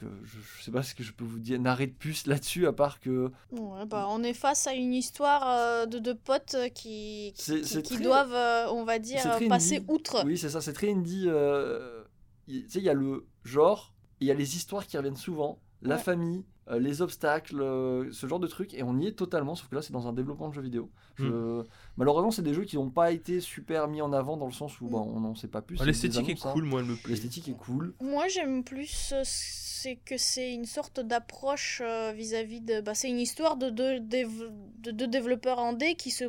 Donc, 0.01 0.11
euh, 0.11 0.15
je, 0.23 0.37
je 0.57 0.63
sais 0.63 0.71
pas 0.71 0.83
ce 0.83 0.95
que 0.95 1.03
je 1.03 1.11
peux 1.13 1.23
vous 1.23 1.39
dire, 1.39 1.59
narrer 1.59 1.87
de 1.87 1.93
plus 1.93 2.25
là-dessus, 2.27 2.67
à 2.67 2.73
part 2.73 2.99
que 2.99 3.31
Ouais, 3.51 3.85
bah, 3.85 4.07
on 4.09 4.23
est 4.23 4.33
face 4.33 4.67
à 4.67 4.73
une 4.73 4.93
histoire 4.93 5.43
euh, 5.47 5.85
de 5.85 5.99
deux 5.99 6.15
potes 6.15 6.55
euh, 6.55 6.69
qui, 6.69 7.33
qui, 7.35 7.63
c'est 7.65 7.81
qui 7.81 7.95
très- 7.95 8.03
doivent, 8.03 8.33
euh, 8.33 8.69
on 8.71 8.83
va 8.83 8.99
dire, 8.99 9.21
passer 9.47 9.77
indie. 9.77 9.85
outre. 9.89 10.23
Oui, 10.25 10.37
c'est 10.37 10.49
ça, 10.49 10.61
c'est 10.61 10.73
très 10.73 10.91
indie. 10.91 11.25
euh, 11.27 12.03
Tu 12.47 12.65
sais, 12.69 12.79
il 12.79 12.85
y 12.85 12.89
a 12.89 12.93
le 12.93 13.25
genre, 13.43 13.93
il 14.19 14.27
y 14.27 14.31
a 14.31 14.33
les 14.33 14.55
histoires 14.55 14.85
qui 14.85 14.97
reviennent 14.97 15.15
souvent, 15.15 15.59
la 15.81 15.95
Ouais. 15.95 16.01
famille, 16.01 16.43
euh, 16.69 16.79
les 16.79 17.01
obstacles, 17.01 17.61
euh, 17.61 18.11
ce 18.11 18.27
genre 18.27 18.39
de 18.39 18.47
trucs, 18.47 18.73
et 18.73 18.83
on 18.83 18.97
y 18.97 19.07
est 19.07 19.13
totalement, 19.13 19.55
sauf 19.55 19.67
que 19.69 19.75
là 19.75 19.81
c'est 19.81 19.93
dans 19.93 20.07
un 20.07 20.13
développement 20.13 20.49
de 20.49 20.53
jeux 20.53 20.61
vidéo. 20.61 20.89
Je- 21.17 21.63
Malheureusement, 21.97 22.31
c'est 22.31 22.41
des 22.43 22.53
jeux 22.53 22.63
qui 22.63 22.77
n'ont 22.77 22.89
pas 22.89 23.11
été 23.11 23.41
super 23.41 23.87
mis 23.87 24.01
en 24.01 24.13
avant 24.13 24.37
dans 24.37 24.45
le 24.45 24.53
sens 24.53 24.79
où 24.79 24.87
bon, 24.87 25.01
on 25.13 25.19
n'en 25.19 25.35
sait 25.35 25.47
pas 25.49 25.61
plus. 25.61 25.77
Ah, 25.81 25.85
L'esthétique 25.85 26.29
est 26.29 26.45
hein. 26.45 26.51
cool, 26.53 26.63
moi 26.63 26.79
elle 26.81 26.85
me 26.87 26.95
plaît. 26.95 27.11
L'esthétique 27.11 27.49
est 27.49 27.57
cool. 27.57 27.93
Moi, 28.01 28.27
j'aime 28.29 28.63
plus, 28.63 29.11
euh, 29.13 29.21
c'est 29.25 29.97
que 30.05 30.17
c'est 30.17 30.53
une 30.53 30.65
sorte 30.65 30.99
d'approche 30.99 31.81
vis-à-vis 32.15 32.61
de. 32.61 32.81
Bah, 32.81 32.93
c'est 32.95 33.09
une 33.09 33.19
histoire 33.19 33.57
de 33.57 33.69
deux, 33.69 33.99
dév- 33.99 34.51
de 34.79 34.91
deux 34.91 35.07
développeurs 35.07 35.59
indés 35.59 35.95
qui 35.95 36.11
se 36.11 36.25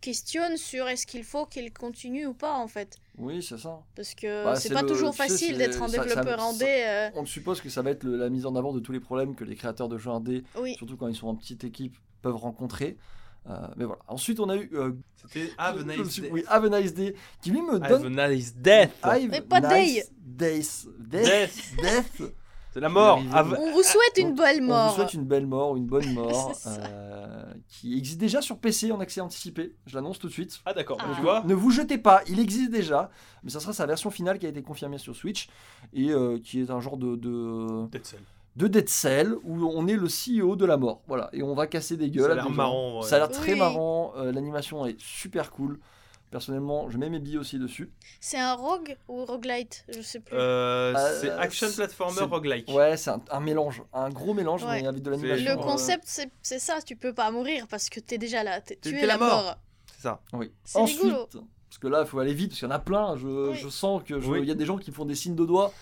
questionnent 0.00 0.56
sur 0.58 0.88
est-ce 0.88 1.06
qu'il 1.06 1.24
faut 1.24 1.46
qu'ils 1.46 1.72
continuent 1.72 2.26
ou 2.26 2.34
pas, 2.34 2.52
en 2.52 2.68
fait. 2.68 2.98
Oui, 3.16 3.42
c'est 3.42 3.58
ça. 3.58 3.80
Parce 3.94 4.14
que 4.14 4.44
Bah, 4.44 4.56
c'est 4.56 4.72
pas 4.72 4.82
le- 4.82 4.88
toujours 4.88 5.14
facile 5.14 5.56
d'être 5.56 5.80
un 5.82 5.88
ça- 5.88 5.98
ça- 5.98 6.04
développeur 6.04 6.40
ça- 6.40 6.46
indé. 6.48 6.64
euh, 6.86 7.10
On 7.14 7.24
suppose 7.24 7.60
que 7.60 7.68
ça 7.68 7.80
va 7.82 7.90
être 7.90 8.02
le- 8.02 8.16
la 8.16 8.28
mise 8.28 8.44
en 8.46 8.56
avant 8.56 8.72
de 8.72 8.80
tous 8.80 8.90
les 8.92 9.00
problèmes 9.00 9.34
que 9.36 9.44
les 9.44 9.54
créateurs 9.54 9.88
de 9.88 9.98
jeux 9.98 10.10
indés, 10.10 10.42
Oui. 10.60 10.74
surtout 10.76 10.96
quand 10.96 11.06
ils 11.06 11.14
sont 11.14 11.28
en 11.28 11.36
petite 11.36 11.62
équipe, 11.64 11.96
peuvent 12.22 12.34
rencontrer. 12.36 12.96
Euh, 13.48 13.52
mais 13.76 13.84
voilà. 13.84 14.00
Ensuite, 14.08 14.40
on 14.40 14.48
a 14.48 14.56
eu 14.56 14.70
euh, 14.74 14.92
C'était 15.16 15.50
Have 15.58 15.78
a 15.80 15.84
Nice 15.84 16.20
Day. 16.20 16.30
oui, 16.32 16.44
Have 16.48 16.64
a 16.72 16.80
Nice 16.80 16.94
Day, 16.94 17.14
qui 17.42 17.50
lui 17.50 17.60
me 17.62 17.74
Have 17.82 18.02
donne 18.02 18.18
a 18.18 18.28
Nice 18.28 18.54
Death. 18.56 18.92
Have 19.02 19.28
Mais 19.28 19.42
pas 19.42 19.60
nice 19.60 20.10
days. 20.16 20.86
Death. 20.98 21.56
Death. 21.80 22.22
C'est 22.74 22.80
la 22.80 22.88
mort. 22.88 23.20
On 23.32 23.70
vous 23.70 23.82
souhaite 23.84 24.18
une 24.18 24.30
Donc, 24.34 24.38
belle 24.38 24.58
On 24.62 24.66
mort. 24.66 24.88
vous 24.90 24.96
souhaite 24.96 25.14
une 25.14 25.24
belle 25.24 25.46
mort, 25.46 25.76
une 25.76 25.86
bonne 25.86 26.12
mort, 26.12 26.52
euh, 26.66 27.44
qui 27.68 27.96
existe 27.96 28.18
déjà 28.18 28.42
sur 28.42 28.58
PC 28.58 28.90
en 28.90 28.98
accès 28.98 29.20
anticipé. 29.20 29.76
Je 29.86 29.94
l'annonce 29.94 30.18
tout 30.18 30.26
de 30.26 30.32
suite. 30.32 30.60
Ah 30.66 30.74
d'accord, 30.74 30.98
Ah. 31.00 31.12
tu 31.14 31.22
vois 31.22 31.44
Ne 31.46 31.54
vous 31.54 31.70
jetez 31.70 31.98
pas, 31.98 32.22
il 32.28 32.40
existe 32.40 32.72
déjà, 32.72 33.10
mais 33.44 33.50
ça 33.50 33.60
sera 33.60 33.72
sa 33.72 33.86
version 33.86 34.10
finale 34.10 34.40
qui 34.40 34.46
a 34.46 34.48
été 34.48 34.60
confirmée 34.62 34.98
sur 34.98 35.14
Switch 35.14 35.48
et 35.92 36.10
euh, 36.10 36.40
qui 36.42 36.60
est 36.60 36.70
un 36.70 36.80
genre 36.80 36.96
de, 36.96 37.14
de, 37.14 37.86
Dead 37.92 38.04
Cell. 38.04 38.20
de 38.56 38.66
Dead 38.66 38.88
Cell 38.88 39.34
où 39.44 39.64
on 39.72 39.86
est 39.86 39.96
le 39.96 40.08
CEO 40.08 40.56
de 40.56 40.64
la 40.66 40.76
mort. 40.76 41.00
Voilà, 41.06 41.30
et 41.32 41.44
on 41.44 41.54
va 41.54 41.68
casser 41.68 41.96
des 41.96 42.10
gueules. 42.10 42.26
Ça 42.26 42.32
a 42.32 42.34
l'air 42.34 42.50
marrant, 42.50 42.98
ouais. 43.02 43.06
Ça 43.06 43.16
a 43.16 43.18
l'air 43.20 43.30
très 43.30 43.52
Oui. 43.52 43.58
marrant. 43.60 44.14
euh, 44.16 44.32
L'animation 44.32 44.84
est 44.84 45.00
super 45.00 45.52
cool. 45.52 45.78
Personnellement, 46.38 46.90
je 46.90 46.98
mets 46.98 47.10
mes 47.10 47.20
billes 47.20 47.38
aussi 47.38 47.60
dessus. 47.60 47.92
C'est 48.20 48.40
un 48.40 48.54
rogue 48.54 48.96
ou 49.06 49.24
roguelite 49.24 49.84
Je 49.94 50.00
sais 50.02 50.18
plus. 50.18 50.34
Euh, 50.36 50.92
Euh, 50.96 51.18
c'est 51.20 51.30
Action 51.30 51.68
Platformer 51.72 52.22
Roguelike. 52.22 52.68
Ouais, 52.70 52.96
c'est 52.96 53.10
un, 53.10 53.22
un 53.30 53.38
mélange, 53.38 53.84
un 53.92 54.10
gros 54.10 54.34
mélange, 54.34 54.64
Ouais. 54.64 54.82
mais 54.82 54.88
avec 54.88 55.00
de 55.00 55.10
l'animation. 55.10 55.44
Le 55.44 55.52
euh, 55.52 55.62
concept, 55.62 56.02
c'est- 56.06 56.32
c'est 56.42 56.58
ça, 56.58 56.82
tu 56.82 56.96
peux 56.96 57.12
pas 57.14 57.30
mourir 57.30 57.68
parce 57.68 57.88
que 57.88 58.00
t'es 58.00 58.18
déjà 58.18 58.42
là. 58.42 58.60
Tu 58.60 58.74
es 58.96 59.02
la 59.02 59.06
la 59.06 59.18
mort. 59.18 59.28
mort. 59.44 59.56
C'est 59.94 60.02
ça. 60.02 60.20
Oui. 60.32 60.50
C'est 60.64 60.78
Ensuite, 60.80 61.02
rigolo. 61.02 61.26
parce 61.68 61.78
que 61.78 61.86
là, 61.86 62.00
il 62.00 62.06
faut 62.08 62.18
aller 62.18 62.34
vite, 62.34 62.48
parce 62.50 62.58
qu'il 62.58 62.68
y 62.68 62.72
en 62.72 62.74
a 62.74 62.80
plein. 62.80 63.16
Je, 63.16 63.28
Oui. 63.50 63.54
je 63.56 63.68
sens 63.68 64.02
que 64.04 64.18
je- 64.18 64.26
il 64.26 64.30
Oui. 64.40 64.46
y 64.48 64.50
a 64.50 64.54
des 64.56 64.66
gens 64.66 64.76
qui 64.76 64.90
font 64.90 65.04
des 65.04 65.14
signes 65.14 65.36
de 65.36 65.44
doigts. 65.46 65.72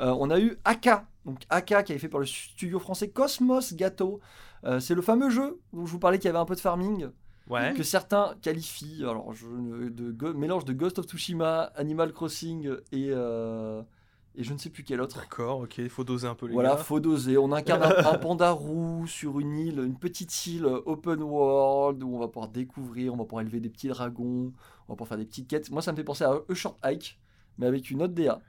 Euh, 0.00 0.12
on 0.18 0.28
a 0.30 0.40
eu 0.40 0.58
Aka, 0.64 1.06
donc 1.24 1.38
Aka 1.50 1.84
qui 1.84 1.92
avait 1.92 2.00
fait 2.00 2.08
par 2.08 2.18
le 2.18 2.26
studio 2.26 2.80
français 2.80 3.10
Cosmos 3.10 3.74
Gâteau. 3.74 4.18
Euh, 4.64 4.80
c'est 4.80 4.96
le 4.96 5.02
fameux 5.02 5.30
jeu 5.30 5.60
dont 5.72 5.86
je 5.86 5.92
vous 5.92 6.00
parlais 6.00 6.18
qui 6.18 6.26
avait 6.26 6.36
un 6.38 6.44
peu 6.46 6.56
de 6.56 6.60
farming, 6.60 7.10
Ouais. 7.50 7.74
que 7.74 7.82
certains 7.82 8.34
qualifient, 8.42 9.00
alors 9.02 9.32
je, 9.34 9.46
de 9.88 10.32
mélange 10.32 10.64
de 10.64 10.72
Ghost 10.72 10.98
of 10.98 11.06
Tsushima, 11.06 11.64
Animal 11.74 12.12
Crossing 12.12 12.68
et, 12.92 13.08
euh, 13.10 13.82
et 14.36 14.44
je 14.44 14.52
ne 14.52 14.58
sais 14.58 14.70
plus 14.70 14.84
quel 14.84 15.00
autre. 15.00 15.18
D'accord, 15.18 15.60
ok, 15.60 15.78
il 15.78 15.88
faut 15.90 16.04
doser 16.04 16.28
un 16.28 16.34
peu 16.36 16.46
les 16.46 16.52
Voilà, 16.52 16.70
gars. 16.70 16.76
faut 16.76 17.00
doser. 17.00 17.36
On 17.36 17.50
incarne 17.52 17.82
un, 17.82 18.06
un 18.12 18.18
panda 18.18 18.52
roux 18.52 19.06
sur 19.08 19.40
une 19.40 19.58
île, 19.58 19.80
une 19.80 19.98
petite 19.98 20.46
île 20.46 20.64
open 20.64 21.20
world 21.22 22.02
où 22.04 22.14
on 22.14 22.18
va 22.20 22.28
pouvoir 22.28 22.48
découvrir, 22.48 23.12
on 23.12 23.16
va 23.16 23.24
pouvoir 23.24 23.42
élever 23.42 23.58
des 23.60 23.68
petits 23.70 23.88
dragons, 23.88 24.52
on 24.88 24.92
va 24.92 24.94
pouvoir 24.96 25.08
faire 25.08 25.18
des 25.18 25.26
petites 25.26 25.48
quêtes. 25.48 25.70
Moi, 25.70 25.82
ça 25.82 25.90
me 25.92 25.96
fait 25.96 26.04
penser 26.04 26.24
à 26.24 26.30
A 26.48 26.54
Short 26.54 26.78
Hike, 26.84 27.18
mais 27.58 27.66
avec 27.66 27.90
une 27.90 28.02
autre 28.02 28.14
DA. 28.14 28.40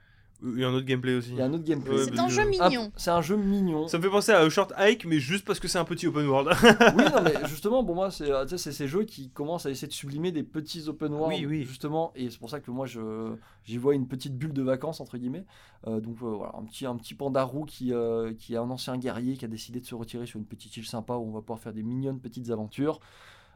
Il 0.44 0.58
y 0.60 0.64
a 0.64 0.68
un 0.68 0.74
autre 0.74 0.86
gameplay 0.86 1.14
aussi. 1.14 1.30
Il 1.30 1.36
y 1.36 1.40
a 1.40 1.44
un 1.44 1.52
autre 1.52 1.64
gameplay. 1.64 1.94
Ouais, 1.94 2.04
C'est 2.04 2.18
un 2.18 2.28
jeu 2.28 2.44
mignon. 2.48 2.90
C'est 2.96 3.10
un 3.10 3.20
jeu 3.22 3.36
mignon. 3.36 3.86
Ça 3.86 3.98
me 3.98 4.02
fait 4.02 4.10
penser 4.10 4.32
à 4.32 4.38
A 4.40 4.48
Short 4.48 4.72
Hike, 4.76 5.04
mais 5.04 5.20
juste 5.20 5.44
parce 5.44 5.60
que 5.60 5.68
c'est 5.68 5.78
un 5.78 5.84
petit 5.84 6.06
open 6.06 6.26
world. 6.26 6.48
oui, 6.96 7.04
non, 7.14 7.22
mais 7.22 7.34
justement, 7.46 7.84
pour 7.84 7.94
moi, 7.94 8.10
c'est 8.10 8.30
euh, 8.30 8.42
tu 8.44 8.50
sais, 8.50 8.58
c'est 8.58 8.72
ces 8.72 8.88
jeux 8.88 9.04
qui 9.04 9.30
commencent 9.30 9.66
à 9.66 9.70
essayer 9.70 9.86
de 9.88 9.92
sublimer 9.92 10.32
des 10.32 10.42
petits 10.42 10.88
open 10.88 11.12
world, 11.14 11.36
Oui, 11.38 11.46
oui. 11.46 11.62
justement, 11.64 12.12
et 12.16 12.28
c'est 12.30 12.38
pour 12.38 12.50
ça 12.50 12.60
que 12.60 12.70
moi, 12.70 12.86
je 12.86 13.32
j'y 13.64 13.78
vois 13.78 13.94
une 13.94 14.08
petite 14.08 14.36
bulle 14.36 14.52
de 14.52 14.62
vacances 14.62 15.00
entre 15.00 15.16
guillemets. 15.18 15.44
Euh, 15.86 16.00
donc 16.00 16.16
euh, 16.22 16.26
voilà, 16.26 16.52
un 16.58 16.64
petit 16.64 16.86
un 16.86 16.96
petit 16.96 17.14
panda 17.14 17.42
roux 17.44 17.64
qui 17.64 17.92
euh, 17.92 18.32
qui 18.34 18.54
est 18.54 18.58
un 18.58 18.70
ancien 18.70 18.96
guerrier 18.98 19.36
qui 19.36 19.44
a 19.44 19.48
décidé 19.48 19.80
de 19.80 19.86
se 19.86 19.94
retirer 19.94 20.26
sur 20.26 20.38
une 20.38 20.46
petite 20.46 20.76
île 20.76 20.86
sympa 20.86 21.14
où 21.14 21.22
on 21.28 21.32
va 21.32 21.40
pouvoir 21.40 21.60
faire 21.60 21.72
des 21.72 21.82
mignonnes 21.82 22.18
petites 22.20 22.50
aventures. 22.50 22.98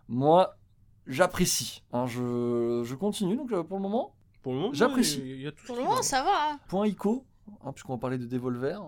Moi, 0.09 0.57
j'apprécie. 1.07 1.83
hein, 1.93 2.07
je, 2.07 2.83
je 2.85 2.95
continue 2.95 3.37
donc 3.37 3.49
pour 3.63 3.77
le 3.77 3.83
moment. 3.83 4.13
Pour 4.47 4.55
le 4.55 4.61
moment, 4.61 4.73
J'apprécie. 4.73 5.21
Il 5.25 5.41
y 5.43 5.47
a 5.49 5.51
tout 5.51 5.59
ce 5.63 5.67
Pour 5.67 5.77
le 5.77 5.83
moment, 5.83 6.03
ça 6.03 6.23
va. 6.23 6.53
hein. 6.53 6.61
Point 6.69 6.87
ICO, 6.87 7.25
hein, 7.65 7.73
puisqu'on 7.73 7.95
va 7.95 7.99
parler 7.99 8.17
de 8.17 8.27
Devolver. 8.27 8.79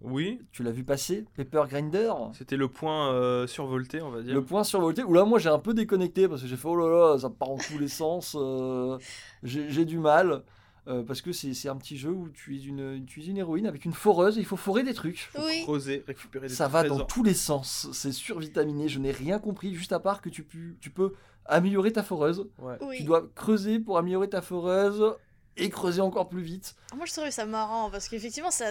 Oui, 0.00 0.40
Tu 0.52 0.62
l'as 0.62 0.70
vu 0.70 0.84
passer, 0.84 1.24
Paper 1.36 1.64
Grinder. 1.68 2.12
c'était 2.32 2.56
le 2.56 2.68
point 2.68 3.12
euh, 3.12 3.48
survolté, 3.48 4.00
on 4.00 4.10
va 4.10 4.22
dire. 4.22 4.32
Le 4.32 4.44
point 4.44 4.62
survolté, 4.62 5.02
où 5.02 5.12
là 5.12 5.24
moi 5.24 5.40
j'ai 5.40 5.48
un 5.48 5.58
peu 5.58 5.74
déconnecté 5.74 6.28
parce 6.28 6.40
que 6.42 6.46
j'ai 6.46 6.56
fait 6.56 6.68
oh 6.68 6.76
là 6.76 6.86
là, 7.14 7.18
ça 7.18 7.30
part 7.30 7.50
en 7.50 7.56
tous 7.56 7.78
les 7.78 7.88
sens, 7.88 8.36
euh, 8.38 8.96
j'ai 9.42 9.68
j'ai 9.70 9.84
du 9.84 9.98
mal. 9.98 10.44
euh, 10.86 11.02
parce 11.02 11.20
que 11.20 11.32
c'est 11.32 11.52
c'est 11.52 11.68
un 11.68 11.74
petit 11.76 11.98
jeu 11.98 12.10
où 12.10 12.28
tu 12.28 12.56
es, 12.56 12.62
une, 12.62 13.04
tu 13.06 13.20
es 13.22 13.26
une 13.26 13.38
héroïne 13.38 13.66
avec 13.66 13.84
une 13.84 13.92
foreuse 13.92 14.38
et 14.38 14.40
il 14.40 14.46
faut 14.46 14.56
forer 14.56 14.84
des 14.84 14.94
trucs. 14.94 15.30
Oui. 15.36 15.64
Creuser, 15.64 16.04
récupérer 16.06 16.46
des 16.46 16.54
Ça 16.54 16.68
va 16.68 16.82
dans 16.84 16.90
trésors. 16.90 17.06
tous 17.08 17.24
les 17.24 17.34
sens, 17.34 17.88
c'est 17.92 18.12
survitaminé, 18.12 18.88
je 18.88 19.00
n'ai 19.00 19.10
rien 19.10 19.40
compris, 19.40 19.74
juste 19.74 19.92
à 19.92 19.98
part 19.98 20.22
que 20.22 20.28
tu, 20.28 20.44
pu- 20.44 20.78
tu 20.80 20.90
peux 20.90 21.12
améliorer 21.48 21.92
ta 21.92 22.02
foreuse. 22.02 22.46
Ouais. 22.58 22.74
Oui. 22.82 22.98
Tu 22.98 23.04
dois 23.04 23.24
creuser 23.34 23.78
pour 23.78 23.98
améliorer 23.98 24.28
ta 24.28 24.42
foreuse 24.42 25.14
et 25.56 25.70
creuser 25.70 26.00
encore 26.00 26.28
plus 26.28 26.42
vite. 26.42 26.74
Moi, 26.96 27.06
je 27.06 27.12
trouvais 27.12 27.30
ça 27.30 27.46
marrant 27.46 27.90
parce 27.90 28.08
qu'effectivement, 28.08 28.50
ça. 28.50 28.66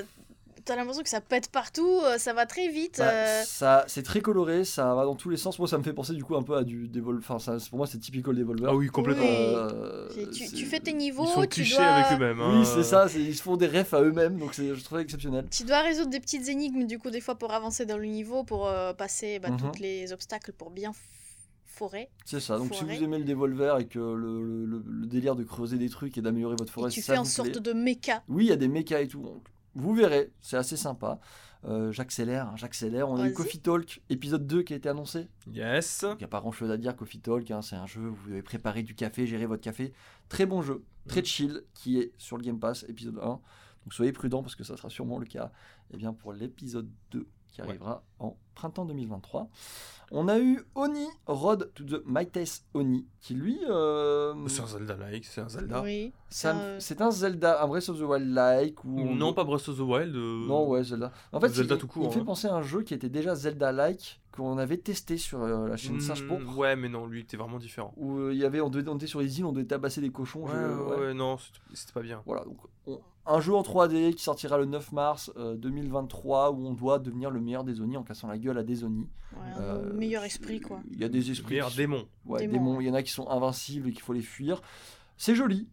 T'as 0.66 0.76
l'impression 0.76 1.02
que 1.04 1.08
ça 1.08 1.22
pète 1.22 1.50
partout, 1.50 2.02
euh, 2.04 2.18
ça 2.18 2.34
va 2.34 2.46
très 2.46 2.68
vite. 2.68 2.96
Bah, 2.98 3.08
euh, 3.10 3.44
ça, 3.46 3.86
c'est 3.88 4.04
très 4.04 4.20
coloré, 4.20 4.66
ça 4.66 4.94
va 4.96 5.06
dans 5.06 5.16
tous 5.16 5.30
les 5.30 5.38
sens. 5.38 5.58
Moi 5.60 5.68
ça 5.70 5.78
me 5.78 5.84
fait 5.84 5.94
penser 5.94 6.12
du 6.14 6.26
coup 6.26 6.36
un 6.36 6.44
peu 6.44 6.58
à 6.58 6.64
du 6.66 6.90
Devolver. 6.90 7.20
Enfin, 7.24 7.40
ça- 7.40 7.56
pour 7.70 7.78
moi 7.78 7.88
c'est 7.88 8.00
typical 8.00 8.36
Devolver. 8.36 8.68
Ah 8.72 8.76
oui, 8.76 8.88
complètement. 8.88 9.24
Oui. 9.24 9.30
Euh, 9.56 10.10
tu, 10.34 10.66
fais 10.66 10.82
tes 10.82 10.92
niveaux, 10.92 11.24
Ils 11.26 11.30
sont 11.32 11.42
tu 11.44 11.48
clichés 11.48 11.78
dois. 11.78 11.86
avec 11.86 12.12
eux-mêmes. 12.20 12.42
hein. 12.42 12.60
Oui, 12.60 12.66
c'est 12.66 12.84
ça, 12.84 13.06
ils 13.16 13.34
se 13.38 13.42
font 13.44 13.56
des 13.56 13.68
refs 13.68 13.94
à 13.94 14.02
eux-mêmes, 14.02 14.38
donc 14.38 14.54
c'est- 14.56 14.76
je 14.76 14.84
trouve 14.84 14.98
ça 14.98 15.04
exceptionnel. 15.04 15.46
Tu 15.50 15.64
dois 15.64 15.80
résoudre 15.84 16.10
des 16.10 16.20
petites 16.20 16.50
énigmes, 16.50 16.86
du 16.86 17.00
coup, 17.00 17.12
des 17.12 17.22
fois 17.22 17.36
pour 17.36 17.54
avancer 17.54 17.86
dans 17.86 17.98
le 17.98 18.06
niveau, 18.08 18.44
pour 18.44 18.68
euh, 18.68 18.92
passer 18.92 19.40
bah, 19.40 19.52
Mhm. 19.52 19.58
tous 19.72 19.80
les 19.82 20.12
obstacles 20.12 20.52
pour 20.52 20.72
bien 20.72 20.92
C'est 22.26 22.40
ça, 22.40 22.58
donc 22.58 22.74
si 22.74 22.84
vous 22.84 23.04
aimez 23.04 23.20
le 23.20 23.26
Devolver 23.26 23.80
et 23.80 23.88
que 23.88 24.00
le, 24.00 24.42
le- 24.44 24.66
le- 24.66 24.84
le 24.86 25.06
délire 25.08 25.36
de 25.36 25.44
creuser 25.44 25.78
des 25.78 25.90
trucs 25.90 26.18
et 26.18 26.22
d'améliorer 26.22 26.56
votre 26.58 26.72
forêt, 26.74 26.90
et 26.90 26.94
tu 26.94 27.02
ça 27.02 27.14
fais 27.14 27.20
en 27.20 27.26
sorte 27.26 27.52
plaît. 27.52 27.60
de 27.62 27.74
méca. 27.74 28.24
Oui, 28.28 28.46
il 28.46 28.50
y 28.50 28.52
a 28.52 28.56
des 28.58 28.68
mechas 28.68 29.00
et 29.02 29.08
tout, 29.08 29.22
donc 29.22 29.44
vous 29.76 29.94
verrez, 29.94 30.32
c'est 30.42 30.58
assez 30.58 30.76
sympa. 30.78 31.20
Euh, 31.66 31.92
j'accélère, 31.92 32.48
hein, 32.50 32.54
j'accélère. 32.56 33.10
On 33.10 33.18
a 33.18 33.28
eu. 33.28 33.34
Coffee 33.34 33.60
Talk, 33.60 34.02
épisode 34.10 34.46
2 34.48 34.62
qui 34.64 34.74
a 34.74 34.76
été 34.76 34.90
annoncé. 34.90 35.28
Yes. 35.52 36.06
Il 36.14 36.18
n'y 36.18 36.24
a 36.24 36.28
pas 36.28 36.40
grand 36.40 36.52
chose 36.52 36.70
à 36.72 36.78
dire, 36.78 36.96
Coffee 36.96 37.20
Talk, 37.20 37.50
hein, 37.52 37.62
c'est 37.62 37.76
un 37.76 37.86
jeu 37.88 38.02
où 38.10 38.14
vous 38.16 38.30
devez 38.30 38.42
préparer 38.44 38.84
du 38.84 38.94
café, 38.96 39.26
gérer 39.28 39.46
votre 39.48 39.62
café. 39.64 39.92
Très 40.30 40.46
bon 40.46 40.62
jeu, 40.62 40.84
très 41.08 41.24
chill, 41.24 41.64
qui 41.74 42.00
est 42.00 42.12
sur 42.18 42.38
le 42.38 42.44
Game 42.44 42.60
Pass, 42.60 42.86
épisode 42.88 43.18
1. 43.18 43.22
Donc 43.22 43.40
soyez 43.90 44.12
prudents 44.12 44.42
parce 44.44 44.56
que 44.56 44.64
ça 44.64 44.78
sera 44.78 44.90
sûrement 44.90 45.18
le 45.18 45.26
cas 45.26 45.52
eh 45.94 45.98
bien, 45.98 46.14
pour 46.14 46.32
l'épisode 46.34 46.90
2 47.12 47.28
qui 47.58 47.62
Ouais. 47.64 47.70
arrivera 47.70 48.04
en 48.20 48.36
printemps 48.56 48.86
2023. 48.86 49.50
On 50.12 50.30
a 50.30 50.40
eu 50.40 50.64
Oni, 50.76 51.06
Road 51.26 51.70
to 51.76 51.84
the 51.84 52.02
Mightiest 52.06 52.66
Oni, 52.74 53.06
qui 53.20 53.34
lui... 53.34 53.60
euh, 53.70 54.34
C'est 54.48 54.62
un 54.62 54.68
Zelda-like, 54.68 55.26
c'est 55.26 55.42
un 55.42 55.50
Zelda. 55.50 55.82
Oui. 55.82 56.14
C'est 56.30 57.02
un 57.02 57.12
Zelda, 57.12 57.62
un 57.62 57.68
Breath 57.68 57.90
of 57.90 57.98
the 58.00 58.04
Wild-like 58.04 58.86
ou... 58.86 59.04
Non, 59.16 59.34
pas 59.34 59.44
Breath 59.44 59.68
of 59.68 59.76
the 59.78 59.82
Wild. 59.82 60.16
euh, 60.16 60.48
Non, 60.48 60.68
ouais, 60.70 60.84
Zelda. 60.84 61.12
En 61.34 61.42
fait, 61.42 61.50
Zelda 61.50 61.76
il, 61.76 61.78
tout 61.82 61.88
court, 61.88 62.06
il 62.06 62.12
fait 62.14 62.22
hein. 62.22 62.26
penser 62.26 62.48
à 62.48 62.56
un 62.56 62.62
jeu 62.62 62.84
qui 62.84 62.94
était 62.94 63.10
déjà 63.10 63.36
Zelda-like, 63.36 64.22
qu'on 64.38 64.58
avait 64.58 64.78
testé 64.78 65.18
sur 65.18 65.42
euh, 65.42 65.68
la 65.68 65.76
chaîne 65.78 65.96
hmm, 65.98 66.02
Singe 66.02 66.26
Pourpre. 66.28 66.58
Ouais, 66.58 66.76
mais 66.76 66.88
non, 66.90 67.06
lui, 67.08 67.22
était 67.22 67.36
vraiment 67.38 67.58
différent. 67.60 67.94
où 67.98 68.18
euh, 68.18 68.34
il 68.34 68.40
y 68.40 68.46
avait 68.46 68.62
on, 68.62 68.70
devait, 68.70 68.88
on 68.90 68.96
était 68.96 69.08
sur 69.08 69.20
les 69.20 69.40
îles, 69.40 69.46
on 69.46 69.52
devait 69.52 69.66
tabasser 69.68 70.00
des 70.02 70.10
cochons. 70.12 70.44
Ouais, 70.46 70.52
je- 70.54 71.02
ouais, 71.02 71.14
non, 71.14 71.38
c'était- 71.38 71.92
pas 71.94 72.02
bien. 72.02 72.22
Voilà, 72.26 72.44
donc 72.46 72.58
on- 72.86 73.00
un 73.30 73.42
jeu 73.42 73.54
en 73.54 73.62
3D 73.64 74.14
qui 74.14 74.24
sortira 74.24 74.58
le 74.58 74.64
9 74.66 74.94
mars 74.94 75.32
euh, 75.36 75.56
2023 75.58 76.52
où 76.52 76.66
on 76.66 76.74
doit 76.74 76.98
devenir 77.00 77.30
le 77.30 77.42
meilleur 77.42 77.66
des 77.66 77.82
Oni 77.82 77.98
en 77.98 78.04
cassant 78.04 78.28
la 78.30 78.38
gueule 78.38 78.58
à 78.58 78.64
des 78.64 78.84
Oni. 78.86 79.02
ouais, 79.34 79.40
Euh, 79.60 79.94
meilleur 79.94 80.24
esprit, 80.24 80.62
quoi. 80.62 80.80
Il 80.92 81.02
y 81.02 81.04
a 81.04 81.10
des 81.10 81.30
esprits. 81.32 81.56
Meilleur 81.56 81.72
démon. 81.72 82.08
Ouais, 82.26 82.48
Démons. 82.48 82.80
Il 82.80 82.88
y 82.88 82.90
en 82.90 82.94
a 82.94 83.04
qui 83.04 83.12
sont 83.12 83.28
invincibles 83.30 83.90
et 83.90 83.92
qu'il 83.92 84.02
faut 84.02 84.14
les 84.14 84.22
fuir. 84.22 84.62
C'est 85.18 85.36
joli. 85.36 85.68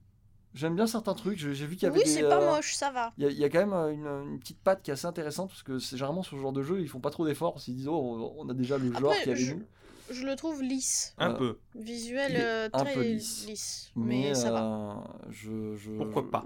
J'aime 0.55 0.77
bien 0.77 0.87
certains 0.87 1.15
trucs. 1.15 1.37
J'ai 1.39 1.67
vu 1.67 1.75
qu'il 1.77 1.83
y 1.83 1.87
avait 1.87 1.99
Oui, 1.99 2.05
des, 2.05 2.11
c'est 2.11 2.23
pas 2.29 2.41
euh, 2.41 2.55
moche, 2.55 2.75
ça 2.75 2.91
va. 2.93 3.13
Il 3.19 3.25
y, 3.25 3.27
a- 3.27 3.31
il 3.31 3.37
y 3.39 3.45
a 3.45 3.49
quand 3.49 3.59
même 3.59 3.73
euh, 3.73 3.93
une, 3.93 4.33
une 4.35 4.39
petite 4.39 4.61
patte 4.61 4.83
qui 4.83 4.91
est 4.91 4.95
assez 4.95 5.07
intéressante 5.07 5.49
parce 5.51 5.63
que 5.65 5.79
c'est 5.81 5.97
généralement 5.97 6.23
sur 6.23 6.37
ce 6.37 6.43
genre 6.43 6.53
de 6.53 6.63
jeu, 6.63 6.81
ils 6.81 6.89
font 6.89 7.01
pas 7.01 7.11
trop 7.11 7.27
d'efforts. 7.27 7.55
Ils 7.57 7.61
se 7.61 7.71
disent, 7.73 7.89
oh, 7.89 8.33
on 8.39 8.49
a 8.49 8.55
déjà 8.55 8.79
le 8.79 8.93
genre 8.93 9.11
Après, 9.11 9.23
qui 9.25 9.31
est 9.31 9.37
je- 9.37 9.55
nous. 9.55 9.63
Je 10.11 10.27
le 10.27 10.37
trouve 10.37 10.63
lisse. 10.63 11.15
Un 11.17 11.31
Euh, 11.31 11.35
peu. 11.35 11.59
Visuel 11.75 12.33
euh, 12.37 12.69
un 12.73 12.85
très 12.85 12.93
peu 12.95 13.03
lisse. 13.03 13.47
lisse. 13.49 13.91
Mais, 13.97 14.05
Mais, 14.29 14.35
ça 14.35 14.53
va. 14.53 15.03
je, 15.31 15.75
je- 15.77 15.91
Pourquoi 15.93 16.31
pas? 16.31 16.45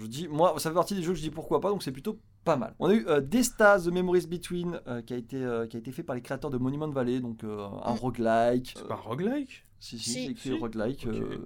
je, 0.00 0.06
dis, 0.06 0.28
moi, 0.28 0.54
ça 0.58 0.70
fait 0.70 0.74
partie 0.74 0.94
des 0.94 1.02
jeux 1.02 1.10
que 1.12 1.18
je 1.18 1.22
dis 1.22 1.30
pourquoi 1.30 1.60
pas, 1.60 1.70
donc 1.70 1.82
c'est 1.82 1.90
plutôt 1.92 2.18
pas 2.44 2.56
mal. 2.56 2.74
On 2.78 2.88
a 2.88 2.94
eu 2.94 3.04
euh, 3.08 3.20
Desta 3.20 3.80
The 3.80 3.88
Memories 3.88 4.26
Between 4.28 4.80
euh, 4.86 5.02
qui, 5.02 5.12
a 5.12 5.16
été, 5.16 5.36
euh, 5.36 5.66
qui 5.66 5.76
a 5.76 5.80
été 5.80 5.90
fait 5.90 6.04
par 6.04 6.14
les 6.14 6.22
créateurs 6.22 6.50
de 6.50 6.56
Monument 6.58 6.88
Valley, 6.88 7.18
donc 7.20 7.42
euh, 7.42 7.66
un 7.82 7.94
Mm. 7.94 7.98
roguelike. 7.98 8.74
C'est 8.76 8.86
pas 8.86 8.94
un 8.94 8.98
roguelike? 8.98 9.66
Si, 9.80 9.98
si, 9.98 10.04
Si. 10.10 10.12
c'est 10.26 10.30
écrit 10.30 10.50
Si. 10.50 10.58
roguelike. 10.58 11.06
Euh, 11.08 11.38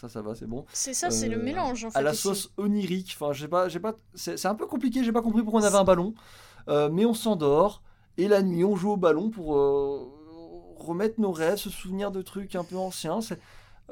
Ça, 0.00 0.08
ça 0.08 0.22
va, 0.22 0.34
c'est 0.34 0.46
bon. 0.46 0.64
C'est 0.72 0.94
ça, 0.94 1.10
c'est 1.10 1.28
le 1.28 1.38
Euh, 1.38 1.42
mélange 1.42 1.84
en 1.84 1.90
fait. 1.90 1.98
à 1.98 2.02
la 2.02 2.14
sauce 2.14 2.52
onirique. 2.56 3.16
Enfin, 3.18 3.32
j'ai 3.32 3.48
pas, 3.48 3.68
j'ai 3.68 3.80
pas. 3.80 3.96
C'est 4.14 4.36
c'est 4.36 4.48
un 4.48 4.54
peu 4.54 4.66
compliqué. 4.66 5.02
J'ai 5.02 5.12
pas 5.12 5.22
compris 5.22 5.42
pourquoi 5.42 5.60
on 5.60 5.64
avait 5.64 5.76
un 5.76 5.84
ballon. 5.84 6.14
Euh, 6.68 6.88
mais 6.90 7.04
on 7.04 7.14
s'endort 7.14 7.82
et 8.16 8.28
la 8.28 8.42
nuit 8.42 8.64
on 8.64 8.76
joue 8.76 8.90
au 8.92 8.96
ballon 8.96 9.30
pour 9.30 9.56
euh, 9.56 10.06
remettre 10.76 11.20
nos 11.20 11.32
rêves, 11.32 11.56
se 11.56 11.70
souvenir 11.70 12.10
de 12.10 12.22
trucs 12.22 12.54
un 12.54 12.64
peu 12.64 12.76
anciens. 12.76 13.20
C'est- 13.20 13.40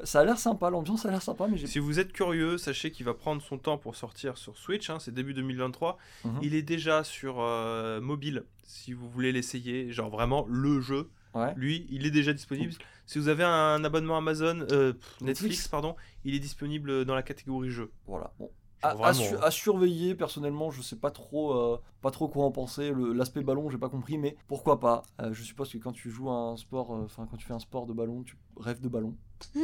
Ça 0.04 0.20
a 0.20 0.24
l'air 0.26 0.38
sympa. 0.38 0.68
L'ambiance 0.68 1.06
a 1.06 1.10
l'air 1.10 1.22
sympa, 1.22 1.46
mais 1.50 1.56
j'ai. 1.56 1.66
Si 1.66 1.78
vous 1.78 1.98
êtes 1.98 2.12
curieux, 2.12 2.58
sachez 2.58 2.90
qu'il 2.90 3.06
va 3.06 3.14
prendre 3.14 3.40
son 3.40 3.56
temps 3.56 3.78
pour 3.78 3.96
sortir 3.96 4.36
sur 4.36 4.58
Switch, 4.58 4.90
hein, 4.90 4.98
c'est 5.00 5.12
début 5.14 5.32
2023. 5.32 5.96
Mhm. 6.26 6.38
Il 6.42 6.54
est 6.54 6.60
déjà 6.62 7.02
sur 7.02 7.36
euh, 7.40 7.98
mobile, 8.02 8.44
si 8.64 8.92
vous 8.92 9.08
voulez 9.08 9.32
l'essayer, 9.32 9.90
genre 9.92 10.10
vraiment 10.10 10.44
le 10.50 10.82
jeu. 10.82 11.08
Ouais. 11.34 11.54
Lui, 11.56 11.86
il 11.90 12.04
est 12.06 12.10
déjà 12.10 12.34
disponible. 12.34 12.74
Si 13.06 13.18
vous 13.18 13.28
avez 13.28 13.44
un 13.44 13.82
abonnement 13.84 14.16
Amazon, 14.16 14.66
euh, 14.72 14.92
Netflix, 15.20 15.22
Netflix. 15.22 15.68
pardon, 15.68 15.96
il 16.24 16.34
est 16.34 16.40
disponible 16.40 17.04
dans 17.04 17.14
la 17.14 17.22
catégorie 17.22 17.70
jeu. 17.70 17.90
Voilà. 18.06 18.32
Bon. 18.38 18.50
Genre 18.82 18.90
À, 19.04 19.08
à 19.08 19.12
vraiment, 19.12 19.12
su- 19.28 19.34
hein. 19.34 19.40
à 19.42 19.50
surveiller 19.50 20.14
personnellement 20.14 20.70
je 20.70 20.82
sais 20.82 20.96
pas 20.96 21.10
trop 21.10 21.52
euh, 21.54 21.78
pas 22.02 22.10
trop 22.10 22.28
quoi 22.28 22.44
en 22.44 22.50
penser 22.50 22.92
l'aspect 23.14 23.42
ballon 23.42 23.70
j'ai 23.70 23.78
pas 23.78 23.88
compris 23.88 24.18
mais 24.18 24.36
pourquoi 24.48 24.78
pas 24.80 25.02
Euh, 25.20 25.32
je 25.32 25.42
suppose 25.42 25.70
que 25.72 25.78
quand 25.78 25.92
tu 25.92 26.10
joues 26.10 26.28
à 26.30 26.34
un 26.34 26.56
sport 26.56 26.94
euh, 26.94 27.04
enfin 27.04 27.26
quand 27.30 27.36
tu 27.38 27.46
fais 27.46 27.54
un 27.54 27.58
sport 27.58 27.86
de 27.86 27.92
ballon 27.94 28.22
tu 28.22 28.36
rêves 28.58 28.80
de 28.80 28.88
ballon 28.88 29.14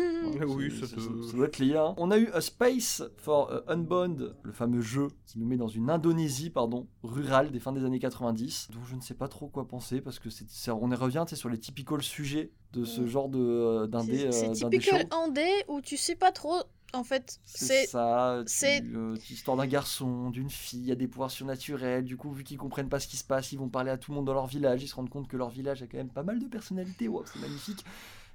oui, 0.47 0.71
ça 0.71 0.87
ça, 0.87 0.97
te- 0.97 1.23
ça 1.23 1.33
doit 1.37 1.47
être 1.47 1.59
lié. 1.59 1.77
hein. 1.77 1.95
On 1.97 2.11
a 2.11 2.19
eu 2.19 2.29
A 2.33 2.43
Space 2.43 3.03
for 3.17 3.51
Unbound, 3.69 4.37
le 4.43 4.53
fameux 4.53 4.83
jeu 4.83 5.09
qui 5.27 5.39
nous 5.39 5.47
met 5.47 5.57
dans 5.57 5.69
une 5.69 5.89
Indonésie 5.89 6.51
pardon, 6.51 6.87
rurale 7.03 7.51
des 7.51 7.59
fins 7.61 7.73
des 7.73 7.85
années 7.85 7.99
90, 7.99 8.69
dont 8.73 8.85
je 8.85 8.95
ne 8.97 9.01
sais 9.01 9.15
pas 9.15 9.29
trop 9.29 9.49
quoi 9.49 9.67
penser 9.67 10.01
parce 10.03 10.19
que 10.19 10.29
c'est, 10.31 10.71
on 10.71 10.91
y 10.91 10.95
revient 10.95 11.25
sur 11.35 11.49
les 11.49 11.59
typical 11.59 12.03
sujets 12.03 12.51
de 12.75 12.85
ce 12.85 13.01
Mm. 13.03 13.07
genre 13.07 13.29
de, 13.31 13.39
euh, 13.39 13.87
d'indé, 13.87 14.29
C'est 14.31 14.49
euh, 14.49 14.53
typical 14.53 15.07
andé 15.11 15.49
où 15.69 15.81
tu 15.81 15.97
sais 15.97 16.17
pas 16.17 16.33
trop. 16.33 16.63
En 16.95 17.05
fait, 17.05 17.39
C'est 17.45 17.87
ça, 17.87 18.43
c'est- 18.47 18.83
euh, 18.95 19.17
l'histoire 19.31 19.57
d'un 19.57 19.67
garçon, 19.67 20.31
d'une 20.31 20.51
fille, 20.51 20.81
il 20.81 20.87
y 20.87 20.93
a 20.93 20.95
des 20.95 21.09
pouvoirs 21.09 21.31
surnaturels, 21.31 22.05
du 22.05 22.17
coup 22.19 22.31
vu 22.33 22.45
qu'ils 22.45 22.59
comprennent 22.59 22.89
pas 22.91 23.01
ce 23.01 23.09
qui 23.09 23.17
se 23.17 23.25
passe, 23.25 23.53
ils 23.53 23.59
vont 23.59 23.69
parler 23.71 23.91
à 23.91 23.97
tout 23.97 24.11
le 24.11 24.17
monde 24.17 24.27
dans 24.27 24.35
leur 24.35 24.47
village, 24.47 24.83
ils 24.83 24.89
se 24.89 24.95
rendent 24.95 25.09
compte 25.09 25.27
que 25.27 25.37
leur 25.39 25.49
village 25.49 25.83
a 25.83 25.87
quand 25.87 25.97
même 25.97 26.11
pas 26.11 26.23
mal 26.23 26.39
de 26.39 26.47
personnalité, 26.47 27.09
wow, 27.09 27.25
c'est 27.27 27.39
magnifique. 27.41 27.85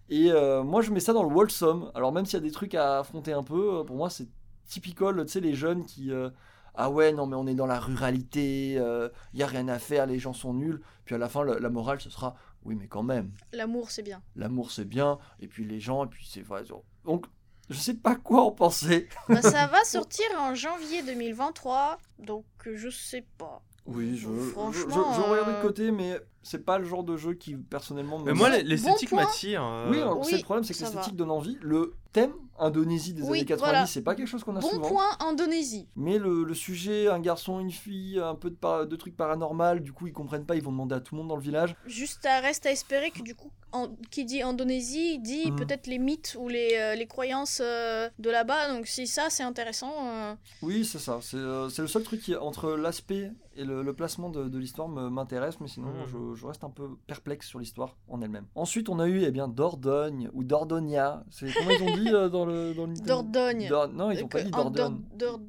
Et 0.09 0.31
euh, 0.31 0.63
moi 0.63 0.81
je 0.81 0.91
mets 0.91 0.99
ça 0.99 1.13
dans 1.13 1.23
le 1.23 1.29
wholesome, 1.35 1.91
alors 1.93 2.11
même 2.13 2.25
s'il 2.25 2.35
y 2.35 2.41
a 2.41 2.45
des 2.45 2.51
trucs 2.51 2.75
à 2.75 2.99
affronter 2.99 3.33
un 3.33 3.43
peu, 3.43 3.79
euh, 3.79 3.83
pour 3.83 3.95
moi 3.97 4.09
c'est 4.09 4.27
typical, 4.65 5.23
tu 5.25 5.31
sais 5.31 5.39
les 5.41 5.53
jeunes 5.53 5.85
qui... 5.85 6.11
euh, 6.11 6.29
ah 6.75 6.89
ouais, 6.89 7.11
non 7.11 7.25
mais 7.27 7.35
on 7.35 7.47
est 7.47 7.55
dans 7.55 7.65
la 7.67 7.79
ruralité, 7.79 8.73
il 8.73 9.39
y 9.39 9.43
a 9.43 9.47
rien 9.47 9.67
à 9.67 9.79
faire, 9.79 10.05
les 10.05 10.19
gens 10.19 10.33
sont 10.33 10.53
nuls, 10.53 10.81
puis 11.05 11.15
à 11.15 11.17
la 11.17 11.27
fin 11.29 11.43
la, 11.43 11.59
la 11.59 11.69
morale 11.69 11.99
ce 11.99 12.09
sera, 12.09 12.35
oui 12.65 12.75
mais 12.75 12.87
quand 12.87 13.03
même, 13.03 13.31
l'amour, 13.51 13.91
c'est 13.91 14.03
bien. 14.03 14.21
l'amour 14.35 14.71
c'est 14.71 14.85
bien, 14.85 15.17
et 15.39 15.47
puis 15.47 15.65
les 15.65 15.79
gens, 15.79 16.05
et 16.05 16.07
puis 16.07 16.25
c'est... 16.29 16.41
voilà, 16.41 16.65
donc 17.05 17.25
je 17.69 17.77
sais 17.77 17.93
pas 17.93 18.15
quoi 18.15 18.41
en 18.41 18.51
penser. 18.51 19.07
Bah, 19.29 19.41
ça 19.41 19.67
va 19.71 19.83
sortir 19.83 20.25
en 20.39 20.55
janvier 20.55 21.03
2023, 21.03 21.99
donc 22.19 22.45
je 22.65 22.89
sais 22.89 23.25
pas. 23.37 23.61
Oui, 23.85 24.17
je, 24.17 24.27
je, 24.27 24.79
je, 24.79 25.21
regarde 25.21 25.55
de 25.55 25.61
côté, 25.61 25.91
mais 25.91 26.19
c'est 26.43 26.65
pas 26.65 26.77
le 26.77 26.83
genre 26.83 27.05
de 27.05 27.15
jeu 27.15 27.33
qui 27.33 27.55
personnellement 27.55 28.19
me. 28.19 28.25
Mais 28.25 28.33
moi, 28.33 28.49
l'esthétique 28.49 29.11
bon 29.11 29.15
m'attire. 29.17 29.63
euh, 29.63 29.89
oui, 29.89 30.01
alors, 30.01 30.19
Oui, 30.19 30.25
c'est 30.29 30.37
le 30.37 30.43
problème, 30.43 30.65
c'est 30.65 30.73
que 30.73 30.79
l'esthétique 30.79 31.15
donne 31.15 31.31
envie. 31.31 31.57
Le 31.61 31.93
thème 32.11 32.33
Indonésie 32.59 33.13
des 33.13 33.21
Oui, 33.23 33.39
années 33.39 33.45
90, 33.45 33.59
voilà. 33.71 33.85
c'est 33.85 34.01
pas 34.01 34.15
quelque 34.15 34.27
chose 34.27 34.43
qu'on 34.43 34.55
a 34.55 34.59
Bon 34.59 34.69
souvent. 34.69 34.87
point, 34.89 35.05
Indonésie. 35.19 35.87
Mais 35.95 36.17
le, 36.17 36.43
le 36.43 36.53
sujet, 36.53 37.07
un 37.07 37.19
garçon, 37.19 37.59
une 37.59 37.71
fille, 37.71 38.19
un 38.19 38.35
peu 38.35 38.49
de, 38.49 38.55
par- 38.55 38.85
de 38.87 38.95
trucs 38.95 39.15
paranormal, 39.15 39.81
du 39.81 39.93
coup 39.93 40.07
ils 40.07 40.13
comprennent 40.13 40.45
pas, 40.45 40.55
ils 40.55 40.63
vont 40.63 40.71
demander 40.71 40.95
à 40.95 40.99
tout 40.99 41.15
le 41.15 41.19
monde 41.19 41.27
dans 41.29 41.35
le 41.35 41.41
village. 41.41 41.75
Juste 41.85 42.25
à 42.25 42.39
reste 42.39 42.65
à 42.65 42.71
espérer 42.71 43.11
que 43.11 43.21
du 43.21 43.35
coup, 43.35 43.51
en- 43.71 43.89
qui 44.11 44.25
dit 44.25 44.41
Indonésie 44.41 45.19
dit 45.19 45.51
Mhm. 45.51 45.57
peut-être 45.57 45.87
les 45.87 45.99
mythes 45.99 46.35
ou 46.39 46.47
les, 46.47 46.71
euh, 46.75 46.95
les 46.95 47.05
croyances 47.07 47.59
euh, 47.63 48.09
de 48.19 48.29
là-bas. 48.29 48.73
Donc 48.73 48.87
si 48.87 49.07
ça 49.07 49.29
c'est 49.29 49.43
intéressant, 49.43 49.93
euh, 50.07 50.33
Oui, 50.61 50.85
c'est 50.85 50.99
ça. 50.99 51.19
C'est 51.21 51.37
euh, 51.37 51.69
le 51.77 51.87
seul 51.87 52.03
truc 52.03 52.21
qui, 52.21 52.35
entre 52.35 52.71
l'aspect 52.71 53.31
et 53.55 53.63
le, 53.65 53.81
le 53.81 53.93
placement 53.93 54.29
de, 54.29 54.47
de 54.47 54.57
l'histoire, 54.59 54.87
me- 54.87 55.09
m'intéresse, 55.09 55.59
mais 55.59 55.67
sinon 55.67 55.87
Mhm. 55.87 56.33
je, 56.35 56.39
je 56.39 56.45
reste 56.47 56.63
un 56.63 56.69
peu 56.69 56.89
perplexe 57.07 57.47
sur 57.47 57.59
l'histoire 57.59 57.95
en 58.07 58.21
elle-même. 58.21 58.45
Ensuite, 58.55 58.87
on 58.89 58.99
a 58.99 59.07
eu 59.07 59.23
eh 59.23 59.31
bien 59.31 59.47
Dordogne 59.47 60.29
ou 60.33 60.43
Dordonia. 60.43 61.23
C'est 61.29 61.51
comment 61.53 61.71
ils 61.71 61.83
ont 61.83 61.95
dit 61.97 62.09
euh, 62.13 62.29
dans 62.29 62.45
le 62.47 62.73
dans 62.73 62.85
le 62.87 62.93
Dordogne. 62.95 63.67
Dor- 63.69 63.87
non, 63.89 64.11
ils 64.11 64.21
ont 64.23 64.25
euh, 64.25 64.29
pas 64.29 64.41
dit 64.43 64.51
Dordogne. 64.51 65.01
Dor- 65.15 65.37
Dor- 65.37 65.41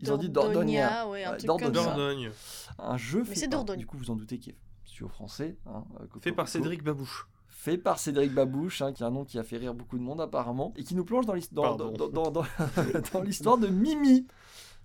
Ils 0.00 0.12
ont 0.12 0.16
dit 0.16 0.28
Dordonia, 0.30 0.88
Dordonia. 0.88 1.08
ouais, 1.08 1.24
un 1.24 1.30
Ouais, 1.32 1.36
truc 1.36 1.46
Dordogne. 1.46 1.72
comme 1.72 1.84
ça. 1.84 1.84
Dordogne. 1.94 2.30
Un 2.78 2.96
jeu 2.96 3.18
Mais 3.20 3.24
fait 3.26 3.34
c'est 3.34 3.48
par, 3.48 3.58
Dordogne. 3.60 3.78
du 3.78 3.86
coup 3.86 3.96
vous 3.96 4.10
en 4.10 4.16
doutez 4.16 4.38
qui 4.38 4.50
est 4.50 4.56
studio 4.84 5.08
français, 5.08 5.56
hein, 5.66 5.84
euh, 6.00 6.06
Coco 6.06 6.20
Fait 6.20 6.32
par 6.32 6.46
Coco. 6.46 6.52
Cédric 6.58 6.82
Babouche. 6.82 7.28
fait 7.48 7.76
par 7.78 7.98
Cédric 7.98 8.32
Babouche, 8.32 8.82
hein, 8.82 8.92
qui 8.92 9.02
est 9.02 9.06
un 9.06 9.10
nom 9.10 9.24
qui 9.24 9.38
a 9.38 9.42
fait 9.44 9.56
rire 9.56 9.74
beaucoup 9.74 9.98
de 9.98 10.02
monde 10.02 10.20
apparemment, 10.20 10.72
et 10.76 10.84
qui 10.84 10.94
nous 10.94 11.04
plonge 11.04 11.26
dans 11.26 11.34
l'his- 11.34 11.52
dans- 11.52 11.62
Pardon. 11.62 11.90
dans- 11.92 12.08
dans- 12.08 12.30
dans- 12.30 12.44
dans 13.12 13.22
l'histoire 13.22 13.58
de 13.58 13.66
Mimi. 13.66 14.26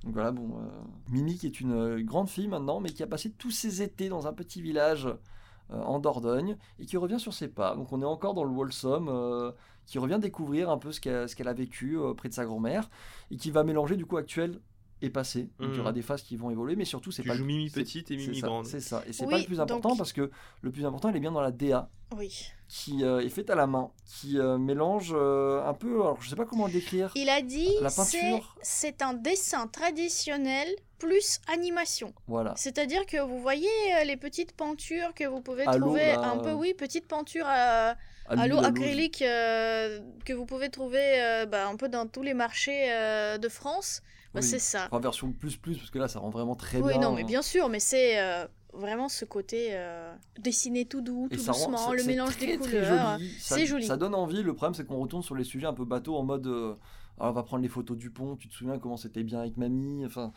Donc 0.04 0.14
voilà, 0.16 0.32
bon, 0.32 0.50
euh, 0.58 0.68
Mimi 1.12 1.38
qui 1.38 1.46
est 1.46 1.62
une 1.62 1.72
euh, 1.72 2.04
grande 2.04 2.28
fille 2.30 2.48
maintenant, 2.48 2.80
mais 2.82 2.90
qui 2.90 3.04
a 3.04 3.08
passé 3.08 3.32
tous 3.32 3.52
ses 3.52 3.82
étés 3.84 4.10
dans 4.10 4.28
un 4.28 4.34
petit 4.34 4.62
village 4.62 5.06
euh, 5.72 5.82
en 5.82 6.00
Dordogne, 6.00 6.58
et 6.80 6.86
qui 6.86 6.98
revient 6.98 7.20
sur 7.20 7.34
ses 7.34 7.48
pas. 7.48 7.76
Donc 7.76 7.94
on 7.94 8.02
est 8.02 8.06
encore 8.06 8.34
dans 8.34 8.44
le 8.44 8.52
euh, 9.08 9.52
qui 9.86 10.00
revient 10.00 10.20
découvrir 10.20 10.70
un 10.70 10.78
peu 10.78 10.92
ce 10.92 11.00
qu'elle 11.02 11.28
ce 11.30 11.36
qu'elle 11.36 11.48
a 11.48 11.54
vécu 11.54 11.98
euh, 11.98 12.14
près 12.14 12.30
de 12.30 12.34
sa 12.34 12.46
grand-mère, 12.46 12.90
et 13.32 13.38
qui 13.38 13.52
va 13.52 13.64
mélanger 13.64 13.96
du 13.98 14.06
coup 14.06 14.18
actuel 14.18 14.60
et 15.02 15.10
passé. 15.10 15.50
Donc 15.60 15.72
il 15.74 15.78
y 15.78 15.80
aura 15.82 15.92
des 15.92 16.02
phases 16.02 16.22
qui 16.22 16.38
vont 16.38 16.50
évoluer, 16.50 16.78
mais 16.78 16.86
surtout 16.86 17.12
c'est 17.12 17.24
Tu 17.24 17.28
pas... 17.28 17.34
joues 17.36 17.42
le- 17.44 17.48
Mimi 17.48 17.70
petite 17.70 18.10
et 18.12 18.18
c'est 18.18 18.28
Mimi 18.28 18.40
ça, 18.40 18.48
grande. 18.48 18.66
C'est 18.66 18.80
ça, 18.80 19.04
et 19.06 19.12
c'est 19.12 19.26
Oui, 19.26 19.32
pas 19.32 19.38
le 19.40 19.44
plus 19.46 19.60
important 19.60 19.90
donc- 19.90 19.98
parce 19.98 20.14
que 20.14 20.32
le 20.62 20.72
plus 20.72 20.86
important, 20.86 21.10
elle 21.10 21.18
est 21.18 21.20
bien 21.20 21.34
dans 21.34 21.42
la 21.42 21.52
DA 21.52 21.90
Oui. 22.16 22.48
qui 22.70 23.04
euh, 23.04 23.20
est 23.20 23.28
faite 23.30 23.50
à 23.50 23.56
la 23.56 23.68
main, 23.68 23.92
qui 24.06 24.40
euh, 24.40 24.58
mélange 24.58 25.12
euh, 25.14 25.62
un 25.68 25.74
peu, 25.74 25.96
alors 25.96 26.22
je 26.22 26.30
sais 26.30 26.38
pas 26.38 26.46
comment 26.46 26.68
le 26.68 26.72
décrire. 26.72 27.12
Il 27.16 27.28
a 27.30 27.42
dit 27.42 27.68
La 27.82 27.90
c'est 27.90 28.18
peinture. 28.18 28.56
c'est 28.62 29.02
un 29.02 29.14
dessin 29.14 29.68
traditionnel 29.68 30.68
plus 31.00 31.42
animation. 31.52 32.14
Voilà. 32.28 32.54
C'est-à-dire 32.56 33.06
que 33.06 33.20
vous 33.22 33.42
voyez 33.42 33.68
euh, 34.00 34.06
les 34.06 34.16
petites 34.16 34.54
peintures 34.56 35.14
que 35.14 35.26
vous 35.28 35.42
pouvez 35.42 35.68
À 35.68 35.78
trouver 35.78 36.14
là. 36.14 36.32
un 36.32 36.38
peu, 36.38 36.54
oui, 36.54 36.74
petites 36.74 37.10
peintures 37.10 37.46
à, 37.48 37.96
à 38.28 38.48
l'eau 38.48 38.58
acrylique 38.60 39.22
euh, 39.22 40.00
que 40.26 40.34
vous 40.34 40.46
pouvez 40.46 40.70
trouver 40.70 41.22
euh, 41.22 41.46
bah, 41.46 41.68
un 41.68 41.76
peu 41.76 41.90
dans 41.90 42.08
tous 42.08 42.24
les 42.24 42.34
marchés 42.34 42.92
euh, 42.92 43.38
de 43.38 43.50
France. 43.50 44.02
Bah, 44.34 44.40
oui. 44.42 44.48
C'est 44.48 44.60
ça. 44.60 44.88
Enfin, 44.90 45.00
version 45.00 45.32
plus 45.32 45.58
plus, 45.58 45.78
parce 45.78 45.92
que 45.92 46.00
là 46.00 46.08
ça 46.08 46.20
rend 46.20 46.30
vraiment 46.30 46.56
très 46.56 46.80
Oui, 46.82 46.94
bien. 46.94 47.02
non, 47.02 47.12
mais 47.14 47.24
bien 47.24 47.42
sûr, 47.42 47.70
mais 47.70 47.80
c'est 47.80 48.18
vraiment 48.74 49.08
ce 49.10 49.26
côté 49.26 49.78
dessiné 50.40 50.86
tout 50.86 51.02
doux, 51.02 51.28
tout 51.32 51.40
rend- 51.40 51.46
doucement, 51.72 51.94
le 51.94 52.04
mélange 52.04 52.36
très, 52.38 52.48
des 52.48 52.58
couleurs. 52.58 53.20
c'est 53.40 53.66
joli. 53.66 53.86
Ça 53.86 53.98
donne 53.98 54.16
envie. 54.16 54.42
Le 54.42 54.54
problème, 54.54 54.74
c'est 54.74 54.86
qu'on 54.86 55.00
retourne 55.00 55.24
sur 55.24 55.36
les 55.36 55.44
sujets 55.44 55.68
un 55.68 55.74
peu 55.74 55.86
bateau 55.86 56.16
en 56.16 56.24
mode. 56.24 56.48
alors, 56.48 56.78
on 57.20 57.32
va 57.32 57.44
prendre 57.44 57.62
les 57.62 57.70
photos 57.70 57.98
du 57.98 58.10
pont. 58.10 58.36
Tu 58.36 58.48
te 58.48 58.54
souviens 58.54 58.80
comment 58.80 58.98
c'était 58.98 59.24
bien 59.24 59.40
avec 59.42 59.58
mamie 59.58 60.04
Enfin, 60.06 60.32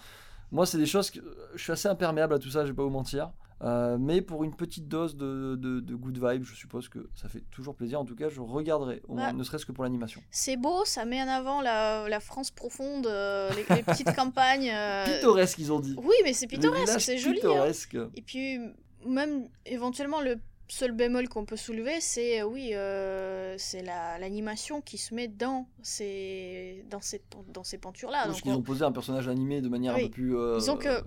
moi, 0.53 0.67
c'est 0.67 0.79
des 0.79 0.87
choses 0.87 1.11
que 1.11 1.21
je 1.55 1.63
suis 1.63 1.73
assez 1.73 1.89
imperméable 1.89 2.35
à 2.35 2.39
tout 2.39 2.51
ça. 2.51 2.65
Je 2.67 2.71
vais 2.73 2.77
pas 2.77 2.83
vous 2.85 2.91
mentir. 2.91 3.31
Euh, 3.63 3.97
mais 3.99 4.21
pour 4.21 4.45
une 4.45 4.55
petite 4.55 4.87
dose 4.87 5.17
de, 5.17 5.57
de, 5.57 5.81
de 5.81 5.95
good 5.95 6.19
vibe, 6.23 6.43
je 6.45 6.55
suppose 6.55 6.89
que 6.91 7.09
ça 7.15 7.29
fait 7.29 7.43
toujours 7.51 7.75
plaisir. 7.75 7.99
En 8.01 8.05
tout 8.05 8.15
cas, 8.15 8.29
je 8.29 8.41
regarderai, 8.41 9.01
au 9.09 9.15
moins, 9.15 9.33
ne 9.33 9.43
serait-ce 9.43 9.65
que 9.65 9.73
pour 9.73 9.85
l'animation. 9.85 10.23
C'est 10.31 10.57
beau, 10.59 10.85
ça 10.85 11.07
met 11.07 11.23
en 11.23 11.29
avant 11.29 11.63
la, 11.63 12.07
la 12.09 12.21
France 12.21 12.51
profonde, 12.51 13.07
euh, 13.07 13.51
les, 13.55 13.77
les 13.77 13.83
petites 13.83 14.13
campagnes. 14.17 14.71
euh, 14.71 15.07
Pittoresque, 15.07 15.59
ils 15.59 15.73
ont 15.73 15.81
dit. 15.81 15.95
Oui, 15.99 16.15
mais 16.25 16.35
c'est 16.35 16.47
pittoresque, 16.47 17.01
c'est 17.01 17.17
joli. 17.17 17.39
hein. 17.39 17.41
pittoresques. 17.41 17.97
Et 18.15 18.21
puis, 18.23 18.59
même 19.07 19.49
éventuellement, 19.65 20.21
le 20.21 20.37
seul 20.69 20.93
bémol 20.93 21.29
qu'on 21.29 21.45
peut 21.47 21.57
soulever, 21.57 22.01
c'est 22.01 22.43
euh, 22.43 22.45
oui, 22.45 22.73
euh, 22.75 23.55
c'est 23.57 23.83
la- 23.83 24.19
l'animation 24.19 24.81
qui 24.83 24.99
se 24.99 25.15
met 25.15 25.29
dans 25.29 25.67
ces, 25.81 26.85
dans 26.91 27.01
ces, 27.01 27.23
dans 27.55 27.65
ces 27.65 27.79
peintures-là. 27.79 28.25
Parce 28.27 28.43
qu'ils 28.43 28.51
on- 28.53 28.57
ont 28.57 28.63
posé 28.63 28.85
un 28.85 28.93
personnage 28.93 29.29
animé 29.29 29.61
de 29.63 29.69
manière 29.69 29.95
un 29.95 30.01
peu 30.01 30.11
plus. 30.11 30.37
euh, 30.37 30.59
Disons 30.59 30.77
que 30.77 31.03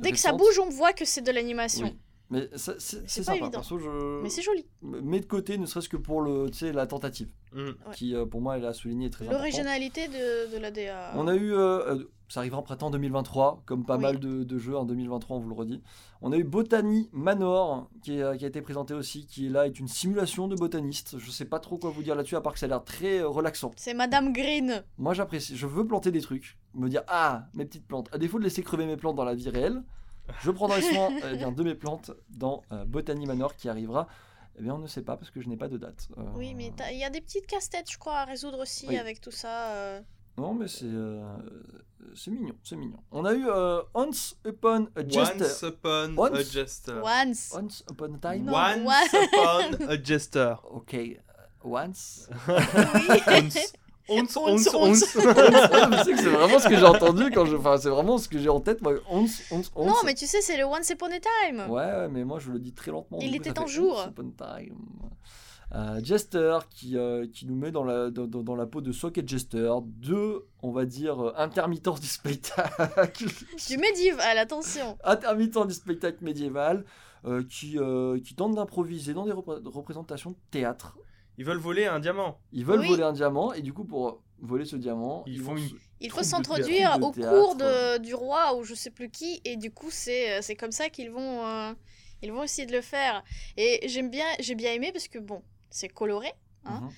Dès 0.00 0.12
que 0.12 0.18
ça 0.18 0.32
bouge, 0.32 0.58
on 0.58 0.68
voit 0.68 0.92
que 0.92 1.04
c'est 1.04 1.20
de 1.20 1.30
l'animation. 1.30 1.86
Oui. 1.86 1.98
Mais 2.30 2.48
c'est 2.56 2.80
sympa. 2.80 3.32
évident. 3.32 3.50
Perso, 3.50 3.78
je 3.78 4.22
Mais 4.22 4.28
c'est 4.28 4.42
joli. 4.42 4.64
mets 4.82 5.18
de 5.20 5.26
côté, 5.26 5.58
ne 5.58 5.66
serait-ce 5.66 5.88
que 5.88 5.96
pour 5.96 6.20
le, 6.22 6.48
tu 6.50 6.58
sais, 6.58 6.72
la 6.72 6.86
tentative, 6.86 7.28
Mm. 7.52 7.70
Qui 7.94 8.14
euh, 8.14 8.26
pour 8.26 8.40
moi 8.40 8.56
elle 8.58 8.64
a 8.64 8.72
souligné 8.72 9.06
est 9.06 9.10
très. 9.10 9.24
L'originalité 9.26 10.06
de, 10.06 10.52
de 10.54 10.58
la 10.58 10.70
DA. 10.70 11.12
On 11.16 11.26
a 11.26 11.34
eu, 11.34 11.52
euh, 11.52 11.96
euh, 11.96 12.04
ça 12.28 12.38
arrivera 12.38 12.60
en 12.60 12.62
printemps 12.62 12.90
2023, 12.92 13.64
comme 13.66 13.84
pas 13.84 13.96
Oui. 13.96 14.02
mal 14.02 14.20
de, 14.20 14.44
de 14.44 14.58
jeux 14.58 14.76
en 14.76 14.84
2023, 14.84 15.36
on 15.36 15.40
vous 15.40 15.48
le 15.48 15.54
redit. 15.56 15.82
On 16.22 16.30
a 16.30 16.36
eu 16.36 16.44
Botany 16.44 17.08
Manor, 17.12 17.90
qui, 18.04 18.20
est, 18.20 18.38
qui 18.38 18.44
a 18.44 18.48
été 18.48 18.62
présenté 18.62 18.94
aussi, 18.94 19.26
qui 19.26 19.46
est 19.46 19.48
là, 19.48 19.66
est 19.66 19.80
une 19.80 19.88
simulation 19.88 20.46
de 20.46 20.54
botaniste. 20.54 21.16
Je 21.18 21.28
sais 21.32 21.44
pas 21.44 21.58
trop 21.58 21.76
quoi 21.76 21.90
vous 21.90 22.04
dire 22.04 22.14
là-dessus, 22.14 22.36
à 22.36 22.40
part 22.40 22.52
que 22.52 22.60
ça 22.60 22.66
a 22.66 22.68
l'air 22.68 22.84
très 22.84 23.20
relaxant. 23.20 23.72
C'est 23.76 23.94
Madame 23.94 24.32
Green. 24.32 24.84
Moi 24.96 25.12
j'apprécie, 25.14 25.56
je 25.56 25.66
veux 25.66 25.84
planter 25.84 26.12
des 26.12 26.20
trucs, 26.20 26.56
me 26.74 26.88
dire 26.88 27.02
ah 27.08 27.46
mes 27.54 27.64
petites 27.64 27.88
plantes. 27.88 28.08
À 28.12 28.18
défaut 28.18 28.38
de 28.38 28.44
laisser 28.44 28.62
crever 28.62 28.86
mes 28.86 28.96
plantes 28.96 29.16
dans 29.16 29.24
la 29.24 29.34
vie 29.34 29.48
réelle, 29.48 29.82
je 30.42 30.50
prendrai 30.50 30.82
soin 30.82 31.10
eh 31.32 31.36
bien, 31.36 31.52
de 31.52 31.62
mes 31.62 31.74
plantes 31.74 32.10
dans 32.28 32.62
euh, 32.72 32.84
Botany 32.84 33.26
Manor 33.26 33.54
qui 33.56 33.68
arrivera. 33.68 34.06
Eh 34.58 34.62
bien 34.62 34.74
on 34.74 34.78
ne 34.78 34.86
sait 34.86 35.02
pas 35.02 35.16
parce 35.16 35.30
que 35.30 35.40
je 35.40 35.48
n'ai 35.48 35.56
pas 35.56 35.68
de 35.68 35.78
date. 35.78 36.08
Euh, 36.18 36.22
Oui, 36.34 36.54
mais 36.54 36.72
il 36.92 36.98
y 36.98 37.04
a 37.04 37.10
des 37.10 37.20
petites 37.20 37.46
casse-têtes, 37.46 37.90
je 37.90 37.98
crois, 37.98 38.18
à 38.18 38.24
résoudre 38.24 38.58
aussi 38.60 38.86
Oui. 38.88 38.98
avec 38.98 39.20
tout 39.20 39.30
ça. 39.30 39.72
euh. 39.72 40.00
Non 40.36 40.54
mais 40.54 40.68
c'est 40.68 40.84
euh, 40.86 41.22
c'est 42.14 42.30
mignon, 42.30 42.54
c'est 42.62 42.76
mignon. 42.76 42.98
On 43.10 43.24
a 43.24 43.32
eu 43.34 43.46
euh, 43.48 43.82
Once 43.94 44.36
Upon 44.46 44.88
a 44.96 45.06
Jester. 45.06 45.44
Once 45.44 45.62
upon 45.62 46.14
Once- 46.16 46.38
a 46.38 46.42
jester. 46.42 47.00
Once. 47.02 47.52
Once 47.54 47.84
Upon 47.90 48.14
a 48.14 48.18
Time? 48.18 48.44
Non. 48.44 48.52
Once 48.86 49.12
upon 49.12 49.86
a 49.88 50.02
jester. 50.02 50.54
Ok, 50.70 50.94
euh, 50.94 51.14
once. 51.62 52.28
Oui. 52.48 53.20
Once, 53.26 53.72
Once, 54.10 54.36
Once, 54.36 54.66
once, 54.66 54.74
once. 54.74 55.16
once. 55.16 55.16
Ouais, 55.24 55.86
mais 55.88 56.04
c'est 56.04 56.12
que 56.12 56.18
c'est 56.18 56.28
vraiment 56.28 56.58
ce 56.58 56.68
que 56.68 56.76
j'ai 56.76 56.84
entendu 56.84 57.30
quand 57.30 57.44
je. 57.46 57.56
Enfin, 57.56 57.76
c'est 57.78 57.88
vraiment 57.90 58.18
ce 58.18 58.28
que 58.28 58.38
j'ai 58.38 58.48
en 58.48 58.60
tête, 58.60 58.82
moi. 58.82 58.94
Once, 59.10 59.42
once, 59.50 59.70
once. 59.74 59.86
Non, 59.86 59.94
mais 60.04 60.14
tu 60.14 60.26
sais, 60.26 60.40
c'est 60.40 60.56
le 60.56 60.64
Once 60.64 60.88
Upon 60.90 61.06
a 61.06 61.20
Time. 61.20 61.70
Ouais, 61.70 61.84
ouais, 61.84 62.08
mais 62.08 62.24
moi 62.24 62.38
je 62.38 62.50
le 62.50 62.58
dis 62.58 62.72
très 62.72 62.90
lentement. 62.90 63.18
Il 63.20 63.34
était 63.36 63.58
un 63.58 63.66
jour. 63.66 63.96
Once 63.98 64.10
Upon 64.10 64.32
a 64.44 64.58
Time. 64.58 64.76
Euh, 65.72 66.00
Jester 66.02 66.58
qui, 66.68 66.96
euh, 66.96 67.28
qui 67.32 67.46
nous 67.46 67.54
met 67.54 67.70
dans 67.70 67.84
la, 67.84 68.10
dans, 68.10 68.26
dans- 68.26 68.56
la 68.56 68.66
peau 68.66 68.80
de 68.80 68.90
Socket 68.90 69.28
Jester, 69.28 69.70
deux, 69.84 70.44
on 70.64 70.72
va 70.72 70.84
dire, 70.84 71.24
euh, 71.28 71.32
intermittents 71.36 71.94
du 71.94 72.08
spectacle. 72.08 73.26
Du 73.68 73.78
médiéval, 73.78 74.36
attention. 74.38 74.98
intermittents 75.04 75.66
du 75.66 75.74
spectacle 75.74 76.24
médiéval 76.24 76.84
euh, 77.24 77.44
qui, 77.48 77.78
euh, 77.78 78.18
qui 78.18 78.34
tentent 78.34 78.56
d'improviser 78.56 79.14
dans 79.14 79.24
des 79.26 79.30
repré- 79.32 79.60
représentations 79.64 80.30
de 80.30 80.36
théâtre. 80.50 80.98
Ils 81.40 81.46
veulent 81.46 81.56
voler 81.56 81.86
un 81.86 82.00
diamant. 82.00 82.38
Ils 82.52 82.66
veulent 82.66 82.80
Oui. 82.80 82.88
voler 82.88 83.02
un 83.02 83.14
diamant 83.14 83.54
et 83.54 83.62
du 83.62 83.72
coup 83.72 83.84
pour 83.86 84.22
voler 84.40 84.66
ce 84.66 84.76
diamant, 84.76 85.24
Ils 85.26 85.40
vont 85.42 85.52
font 85.52 85.56
une- 85.56 85.70
Il 86.00 86.10
faut 86.10 86.22
s'introduire 86.22 86.98
au 87.00 87.12
cours 87.12 87.54
de, 87.56 87.96
du 87.96 88.14
roi 88.14 88.54
ou 88.56 88.62
je 88.62 88.74
sais 88.74 88.90
plus 88.90 89.08
qui, 89.08 89.40
et 89.46 89.56
du 89.56 89.70
coup, 89.70 89.90
c'est 89.90 90.32
euh, 90.32 90.38
c'est 90.42 90.54
comme 90.54 90.70
ça 90.72 90.90
qu'ils 90.90 91.10
vont, 91.10 91.46
euh, 91.46 91.72
ils 92.20 92.30
vont 92.30 92.42
essayer 92.42 92.66
de 92.66 92.72
le 92.72 92.82
faire. 92.82 93.24
Et 93.56 93.88
j'aime 93.88 94.10
bien, 94.10 94.26
j'ai 94.38 94.54
bien 94.54 94.72
aimé 94.74 94.92
parce 94.92 95.08
que 95.08 95.18
bon, 95.18 95.42
c'est 95.70 95.88
coloré. 95.88 96.30
Hein. 96.66 96.80
Mhm. 96.82 96.90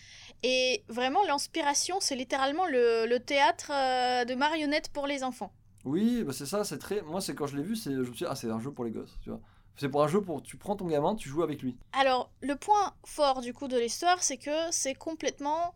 Et 0.42 0.82
vraiment, 0.88 1.22
l'inspiration, 1.24 1.98
c'est 2.00 2.16
littéralement 2.16 2.66
le, 2.66 3.06
le 3.06 3.20
théâtre 3.20 3.70
euh, 3.72 4.24
de 4.24 4.34
marionnettes 4.34 4.88
pour 4.88 5.06
les 5.06 5.22
enfants. 5.22 5.52
Oui, 5.84 6.24
bah 6.24 6.32
c'est 6.32 6.46
ça, 6.46 6.64
c'est 6.64 6.78
très. 6.78 7.00
Moi, 7.02 7.20
c'est 7.20 7.34
quand 7.36 7.46
je 7.46 7.56
l'ai 7.56 7.62
vu, 7.62 7.76
c'est 7.76 7.92
je 7.92 7.98
me 7.98 8.04
suis 8.06 8.12
dit, 8.12 8.24
ah, 8.28 8.34
c'est 8.34 8.50
un 8.50 8.58
jeu 8.58 8.72
pour 8.72 8.84
les 8.84 8.90
gosses, 8.90 9.16
tu 9.22 9.30
vois. 9.30 9.40
C'est 9.76 9.88
pour 9.88 10.02
un 10.02 10.08
jeu 10.08 10.20
pour. 10.20 10.42
Tu 10.42 10.56
prends 10.56 10.76
ton 10.76 10.86
gamin, 10.86 11.14
tu 11.14 11.28
joues 11.28 11.42
avec 11.42 11.62
lui. 11.62 11.76
Alors, 11.92 12.30
le 12.40 12.54
point 12.56 12.94
fort 13.04 13.40
du 13.40 13.52
coup 13.54 13.68
de 13.68 13.78
l'histoire, 13.78 14.22
c'est 14.22 14.36
que 14.36 14.70
c'est 14.70 14.94
complètement, 14.94 15.74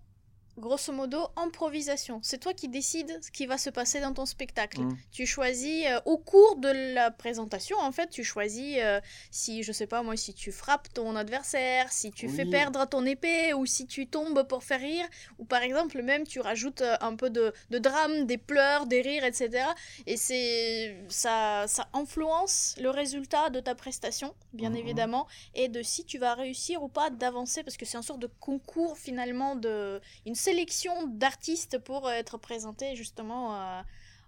grosso 0.59 0.93
modo, 0.93 1.29
improvisation. 1.37 2.21
C'est 2.23 2.39
toi 2.39 2.55
qui 2.55 2.69
décides 2.69 3.19
ce 3.23 3.31
qui 3.31 3.47
va 3.47 3.59
se 3.59 3.71
passer 3.71 4.01
dans 4.01 4.13
ton 4.15 4.27
spectacle. 4.27 4.81
Mm. 4.81 4.97
Tu 5.13 5.27
choisis, 5.27 5.87
euh, 5.87 6.01
au 6.07 6.19
cours 6.19 6.57
de 6.57 6.69
la 6.95 7.11
présentation, 7.11 7.77
en 7.79 7.93
fait, 7.93 8.09
tu 8.11 8.25
choisis 8.25 8.77
euh, 8.79 9.01
si, 9.31 9.63
je 9.63 9.73
sais 9.73 9.87
pas 9.87 10.03
moi, 10.03 10.17
si 10.17 10.33
tu 10.35 10.53
frappes 10.53 10.93
ton 10.93 11.15
adversaire, 11.17 11.93
si 11.93 12.11
tu 12.11 12.29
fais 12.29 12.45
perdre 12.47 12.87
ton 12.87 13.05
épée, 13.05 13.53
ou 13.55 13.67
si 13.67 13.87
tu 13.87 14.07
tombes 14.07 14.47
pour 14.49 14.65
faire 14.65 14.81
rire, 14.81 15.07
ou 15.39 15.45
par 15.45 15.63
exemple, 15.63 16.01
même 16.03 16.27
tu 16.27 16.41
rajoutes 16.41 16.83
euh, 16.83 16.97
un 17.01 17.17
peu 17.17 17.31
de, 17.31 17.53
de 17.71 17.79
drame, 17.79 18.25
des 18.27 18.39
pleurs, 18.39 18.87
des 18.87 19.01
rires, 19.01 19.25
etc. 19.25 19.65
Et 20.07 20.17
c'est 20.17 20.97
ça, 21.09 21.65
ça 21.69 21.89
influence 21.93 22.75
le 22.81 22.91
résultat 22.91 23.51
de 23.51 23.61
ta 23.61 23.75
prestation, 23.75 24.35
bien 24.53 24.71
Mhm. 24.71 24.77
évidemment, 24.77 25.27
et 25.55 25.69
de 25.69 25.83
si 25.83 26.05
tu 26.05 26.19
vas 26.19 26.35
réussir 26.35 26.83
ou 26.83 26.89
pas 26.89 27.11
d'avancer, 27.11 27.63
parce 27.63 27.77
que 27.77 27.85
c'est 27.85 27.97
une 27.97 28.03
sorte 28.03 28.21
de 28.21 28.31
concours 28.41 28.97
finalement, 28.99 29.55
de 29.57 30.01
une 30.25 30.35
sélection 30.47 30.95
d'artistes 31.23 31.77
pour 31.89 32.01
être 32.11 32.39
présentés 32.39 32.95
justement 33.03 33.43
euh, 33.55 33.83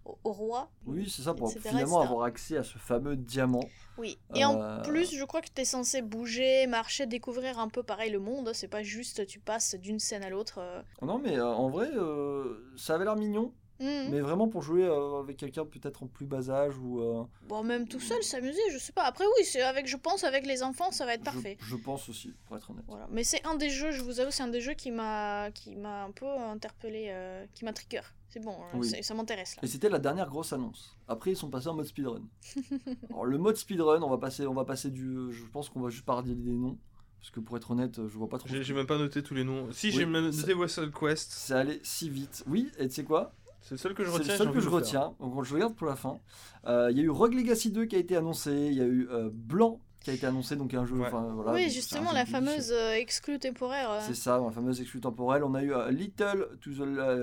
au, 0.04 0.18
au 0.24 0.32
roi. 0.32 0.60
Oui, 0.86 1.02
c'est 1.14 1.22
ça, 1.22 1.34
pour 1.34 1.48
Etc., 1.50 1.68
finalement 1.68 1.98
etc. 2.00 2.06
avoir 2.12 2.22
accès 2.32 2.56
à 2.56 2.64
ce 2.64 2.78
fameux 2.78 3.16
diamant. 3.16 3.66
Oui. 3.96 4.18
Et 4.34 4.44
en 4.44 4.54
Euh, 4.60 4.82
plus, 4.82 5.08
je 5.20 5.24
crois 5.24 5.42
que 5.42 5.52
tu 5.54 5.60
es 5.62 5.64
censé 5.64 6.02
bouger, 6.02 6.66
marcher, 6.66 7.06
découvrir 7.06 7.58
un 7.58 7.68
peu 7.68 7.82
pareil 7.82 8.10
le 8.10 8.20
monde. 8.20 8.50
C'est 8.54 8.68
pas 8.68 8.82
juste 8.82 9.26
tu 9.26 9.38
passes 9.40 9.74
d'une 9.74 9.98
scène 9.98 10.24
à 10.24 10.30
l'autre. 10.30 10.58
euh. 10.60 10.82
Non, 11.02 11.18
mais 11.18 11.36
euh, 11.36 11.46
en 11.64 11.68
vrai, 11.68 11.90
euh, 11.94 12.72
ça 12.76 12.94
avait 12.94 13.04
l'air 13.04 13.16
mignon, 13.16 13.52
Mhm. 13.80 14.10
mais 14.10 14.20
vraiment 14.20 14.48
pour 14.48 14.62
jouer 14.62 14.84
euh, 14.84 15.20
avec 15.20 15.36
quelqu'un 15.36 15.64
peut-être 15.64 16.02
en 16.02 16.06
plus 16.06 16.26
bas 16.26 16.50
âge 16.50 16.76
ou. 16.78 17.00
euh, 17.00 17.24
Bon, 17.48 17.62
même 17.62 17.86
tout 17.86 18.00
seul 18.00 18.22
s'amuser, 18.22 18.60
je 18.72 18.78
sais 18.78 18.92
pas. 18.92 19.04
Après, 19.04 19.24
oui, 19.24 19.44
c'est 19.44 19.62
avec, 19.62 19.86
je 19.86 19.96
pense, 19.96 20.24
avec 20.24 20.46
les 20.46 20.62
enfants, 20.62 20.90
ça 20.90 21.06
va 21.06 21.14
être 21.14 21.22
parfait. 21.24 21.56
Je, 21.60 21.76
pense 21.76 22.08
aussi, 22.08 22.34
pour 22.46 22.56
être 22.56 22.70
honnête. 22.70 22.84
Voilà. 22.88 23.06
Mais 23.10 23.22
c'est 23.24 23.44
un 23.46 23.54
des 23.54 23.70
jeux, 23.70 23.92
je 23.92 24.02
vous 24.02 24.18
avoue, 24.20 24.30
c'est 24.30 24.42
un 24.42 24.48
des 24.48 24.60
jeux 24.60 24.74
qui 24.74 24.90
m'a, 24.90 25.50
qui 25.52 25.76
m'a 25.76 26.04
un 26.04 26.10
peu 26.10 26.26
interpellé, 26.26 27.06
euh, 27.10 27.46
qui 27.54 27.64
m'a 27.64 27.72
trigger. 27.72 28.00
C'est 28.30 28.40
bon, 28.40 28.56
Oui. 28.74 28.86
c'est- 28.88 29.02
ça 29.02 29.14
m'intéresse 29.14 29.56
là. 29.56 29.62
Et 29.64 29.66
c'était 29.66 29.88
la 29.88 29.98
dernière 29.98 30.28
grosse 30.28 30.52
annonce. 30.52 30.96
Après, 31.06 31.30
ils 31.30 31.36
sont 31.36 31.48
passés 31.48 31.68
en 31.68 31.74
mode 31.74 31.86
speedrun. 31.86 32.22
Alors, 33.10 33.24
le 33.24 33.38
mode 33.38 33.56
speedrun, 33.56 34.02
on 34.02 34.10
va 34.10 34.18
passer, 34.18 34.46
on 34.46 34.54
va 34.54 34.64
passer 34.64 34.90
du. 34.90 35.32
Je 35.32 35.44
pense 35.46 35.68
qu'on 35.70 35.80
va 35.80 35.88
juste 35.90 36.04
parler 36.04 36.34
des 36.34 36.52
noms. 36.52 36.76
Parce 37.20 37.30
que 37.30 37.40
pour 37.40 37.56
être 37.56 37.70
honnête, 37.72 37.96
je 38.06 38.16
vois 38.18 38.28
pas 38.28 38.38
trop. 38.38 38.48
J'ai 38.48 38.74
même 38.74 38.86
pas 38.86 38.98
noté 38.98 39.22
tous 39.24 39.34
les 39.34 39.42
noms. 39.44 39.66
Si, 39.72 39.86
Oui, 39.88 39.92
j'ai 39.92 40.06
même 40.06 40.30
ça- 40.30 40.40
noté 40.42 40.54
Wrestle 40.54 40.90
Quest. 40.92 41.32
C'est 41.32 41.54
allé 41.54 41.80
si 41.82 42.08
vite. 42.10 42.44
Oui, 42.46 42.70
et 42.78 42.86
tu 42.88 42.94
sais 42.94 43.04
quoi? 43.04 43.32
C'est 43.62 43.72
le 43.72 43.78
seul 43.78 43.94
que 43.94 44.04
je 44.04 44.10
C'est 44.10 44.18
retiens. 44.18 44.32
le 44.32 44.38
seul 44.38 44.52
que 44.52 44.60
je 44.60 44.68
retiens. 44.68 45.14
Donc 45.20 45.44
je 45.44 45.50
le 45.50 45.54
regarde 45.56 45.74
pour 45.74 45.86
la 45.86 45.96
fin. 45.96 46.20
Euh, 46.66 46.88
Il 46.90 46.96
y 46.96 47.00
a 47.00 47.04
eu 47.04 47.10
Rogue 47.10 47.34
Legacy 47.34 47.70
2 47.70 47.84
qui 47.86 47.96
a 47.96 47.98
été 47.98 48.16
annoncé. 48.16 48.50
Il 48.52 48.74
y 48.74 48.80
a 48.80 48.84
eu 48.86 49.08
euh, 49.10 49.28
Blanc 49.32 49.80
qui 50.00 50.10
a 50.10 50.12
été 50.14 50.26
annoncé. 50.26 50.56
Donc 50.56 50.72
un 50.74 50.86
jeu. 50.86 50.94
Ouais. 50.94 51.08
enfin, 51.08 51.32
voilà, 51.34 51.52
oui, 51.52 51.68
justement, 51.68 52.10
c'est 52.10 52.14
la 52.14 52.24
fameuse 52.24 52.70
euh, 52.72 52.94
exclue 52.94 53.38
temporaire. 53.38 53.90
euh. 53.90 53.98
C'est 54.00 54.14
ça, 54.14 54.40
la 54.42 54.50
fameuse 54.52 54.80
exclue 54.80 55.00
temporelle. 55.00 55.42
On 55.44 55.54
a 55.54 55.62
eu 55.62 55.72
Little 55.90 56.48
to 56.62 56.70
the, 56.70 56.76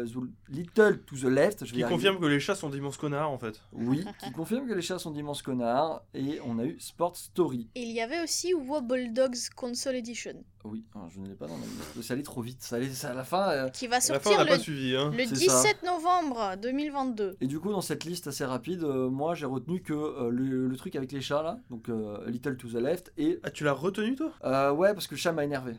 the- 0.06 0.50
Little 0.50 1.00
to 1.06 1.16
the 1.16 1.24
left. 1.24 1.66
Je 1.66 1.74
Qui 1.74 1.82
confirme 1.84 2.20
que 2.20 2.26
les 2.26 2.40
chats 2.40 2.56
sont 2.56 2.70
d'immenses 2.70 2.98
connards 2.98 3.32
en 3.32 3.38
fait. 3.40 3.60
Oui, 3.74 4.06
qui 4.24 4.32
confirme 4.32 4.68
que 4.68 4.74
les 4.74 4.82
chats 4.84 5.00
sont 5.00 5.12
d'immenses 5.12 5.42
connards. 5.42 6.04
Et 6.14 6.40
on 6.46 6.60
a 6.60 6.66
eu 6.66 6.78
Sport 6.80 7.16
Story. 7.16 7.70
Et 7.76 7.82
il 7.82 7.92
y 7.92 8.02
avait 8.02 8.22
aussi 8.22 8.54
Wobble 8.54 9.14
Dogs 9.14 9.50
Console 9.56 9.96
Edition, 9.96 10.44
Oui, 10.66 10.84
alors, 10.96 11.10
je 11.10 11.20
ne 11.20 11.28
l'ai 11.28 11.36
pas 11.36 11.48
dans 11.48 11.58
ma 11.58 11.66
liste. 11.66 12.02
Ça 12.02 12.14
allait 12.14 12.24
trop 12.24 12.42
vite. 12.42 12.62
Ça 12.64 12.76
allait, 12.78 12.90
ça, 12.90 13.12
à 13.12 13.14
la 13.14 13.24
fin. 13.24 13.50
euh, 13.50 13.70
qui 13.70 13.88
va 13.88 13.98
À 13.98 14.00
la 14.00 14.20
fin, 14.20 14.32
on 14.32 14.34
sortir 14.34 14.48
pas 14.48 14.56
le, 14.56 14.62
suivi. 14.62 14.96
Hein. 14.96 15.12
le 15.16 15.26
C'est 15.26 15.34
17 15.36 15.84
novembre 15.84 16.56
2022. 16.62 17.38
Et 17.42 17.48
du 17.48 17.60
coup, 17.60 17.72
dans 17.72 17.82
cette 17.82 18.04
liste 18.04 18.28
assez 18.28 18.46
rapide, 18.46 18.84
euh, 18.84 19.10
moi 19.10 19.36
j'ai 19.36 19.46
retenu 19.46 19.82
que 19.82 19.94
euh, 19.94 20.30
le, 20.30 20.68
le 20.68 20.76
truc 20.78 20.96
avec 20.96 21.12
les 21.12 21.22
chats 21.22 21.44
là, 21.44 21.60
donc 21.70 21.90
euh, 21.90 22.18
Little 22.28 22.58
to 22.58 22.68
the 22.70 22.74
left, 22.76 23.14
et 23.18 23.40
Ah, 23.44 23.52
tu 23.52 23.64
l'as 23.64 23.74
retenu 23.74 24.16
toi? 24.16 24.32
Euh, 24.44 24.72
ouais, 24.72 24.94
parce 24.94 25.08
que 25.08 25.16
le 25.16 25.20
chat 25.20 25.32
m'a 25.32 25.44
énervé. 25.44 25.74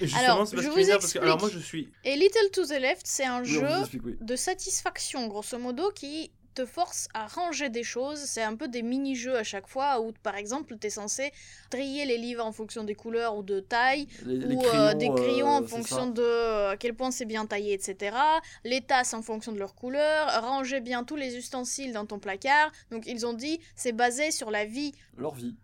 Et 0.00 0.06
Justement, 0.06 0.22
Alors, 0.24 0.46
c'est 0.46 0.54
parce 0.56 0.66
je 0.66 0.70
vous 0.70 0.76
m'énerve 0.78 1.00
parce 1.00 1.12
que. 1.12 1.18
Alors, 1.18 1.38
moi, 1.38 1.48
explique. 1.48 1.62
je 1.62 1.66
suis. 1.68 1.88
Et 2.04 2.16
Little 2.16 2.50
to 2.52 2.64
the 2.64 2.80
Left, 2.80 3.02
c'est 3.04 3.24
un 3.26 3.40
Oui, 3.42 3.48
jeu 3.48 3.66
explique, 3.80 4.02
oui. 4.06 4.16
de 4.20 4.36
satisfaction, 4.36 5.26
grosso 5.26 5.58
modo, 5.58 5.90
qui 5.94 6.30
te 6.58 6.66
force 6.66 7.08
à 7.14 7.28
ranger 7.28 7.68
des 7.68 7.84
choses. 7.84 8.18
C'est 8.18 8.42
un 8.42 8.56
peu 8.56 8.66
des 8.66 8.82
mini-jeux 8.82 9.36
à 9.36 9.44
chaque 9.44 9.68
fois 9.68 10.00
où, 10.00 10.12
par 10.24 10.34
exemple, 10.34 10.76
tu 10.76 10.88
es 10.88 10.90
censé 10.90 11.30
trier 11.70 12.04
les 12.04 12.18
livres 12.18 12.44
en 12.44 12.50
fonction 12.50 12.82
des 12.82 12.96
couleurs 12.96 13.36
ou 13.36 13.44
de 13.44 13.60
taille, 13.60 14.08
Les, 14.26 14.38
les 14.38 14.56
ou 14.56 14.66
euh, 14.66 14.94
des 14.94 15.08
euh, 15.08 15.14
crayons 15.14 15.48
en 15.48 15.62
fonction 15.62 16.06
ça. 16.06 16.10
de 16.10 16.22
euh, 16.22 16.70
à 16.70 16.76
quel 16.76 16.94
point 16.94 17.12
c'est 17.12 17.26
bien 17.26 17.46
taillé, 17.46 17.74
etc. 17.74 18.16
Les 18.64 18.80
tasses 18.80 19.14
en 19.14 19.22
fonction 19.22 19.52
de 19.52 19.58
leur 19.58 19.76
couleur. 19.76 20.42
Ranger 20.42 20.80
bien 20.80 21.04
tous 21.04 21.14
les 21.16 21.36
ustensiles 21.36 21.92
dans 21.92 22.06
ton 22.06 22.18
placard. 22.18 22.72
Donc, 22.90 23.06
ils 23.06 23.24
ont 23.24 23.34
dit, 23.34 23.60
c'est 23.76 23.92
basé 23.92 24.32
sur 24.32 24.50
la 24.50 24.64
vie. 24.64 24.92
leur 25.16 25.36
vie. 25.36 25.54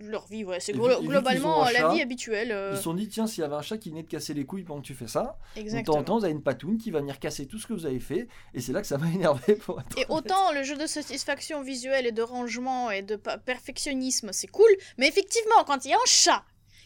Leur 0.00 0.26
vie, 0.26 0.44
ouais, 0.44 0.60
c'est 0.60 0.72
glo- 0.72 1.00
globalement 1.06 1.62
la 1.64 1.72
chat, 1.72 1.92
vie 1.94 2.00
habituelle. 2.02 2.52
euh, 2.52 2.70
Ils 2.72 2.78
se 2.78 2.82
sont 2.84 2.94
dit, 2.94 3.08
tiens, 3.08 3.26
s'il 3.26 3.42
y 3.42 3.44
avait 3.44 3.54
un 3.54 3.62
chat 3.62 3.76
qui 3.78 3.90
venait 3.90 4.02
de 4.02 4.08
casser 4.08 4.32
les 4.34 4.44
couilles 4.46 4.62
pendant 4.64 4.80
que 4.80 4.86
tu 4.86 4.94
fais 4.94 5.06
ça, 5.08 5.20
donc, 5.22 5.34
de 5.56 5.60
temps 5.60 5.60
exactement. 5.60 5.96
en 5.98 6.02
temps, 6.04 6.18
vous 6.18 6.24
avez 6.24 6.32
une 6.32 6.42
patoune 6.42 6.78
qui 6.78 6.90
va 6.90 7.00
venir 7.00 7.18
casser 7.18 7.46
tout 7.46 7.58
ce 7.58 7.66
que 7.66 7.74
vous 7.74 7.84
avez 7.86 8.00
fait, 8.00 8.28
et 8.54 8.60
c'est 8.60 8.72
là 8.72 8.80
que 8.80 8.86
ça 8.86 8.96
m'a 8.98 9.10
énervé 9.12 9.56
pour 9.56 9.80
être 9.80 9.96
Et 9.98 10.06
honnête. 10.08 10.24
autant 10.26 10.52
le 10.52 10.62
jeu 10.62 10.76
de 10.76 10.86
satisfaction 10.86 11.62
visuelle 11.62 12.06
et 12.06 12.12
de 12.12 12.22
rangement 12.22 12.90
et 12.90 13.02
de 13.02 13.16
perfectionnisme, 13.16 14.30
c'est 14.32 14.46
cool, 14.46 14.70
mais 14.96 15.08
effectivement, 15.08 15.64
quand 15.66 15.84
il 15.84 15.90
y 15.90 15.94
a 15.94 15.96
un 15.96 16.06
chat 16.06 16.44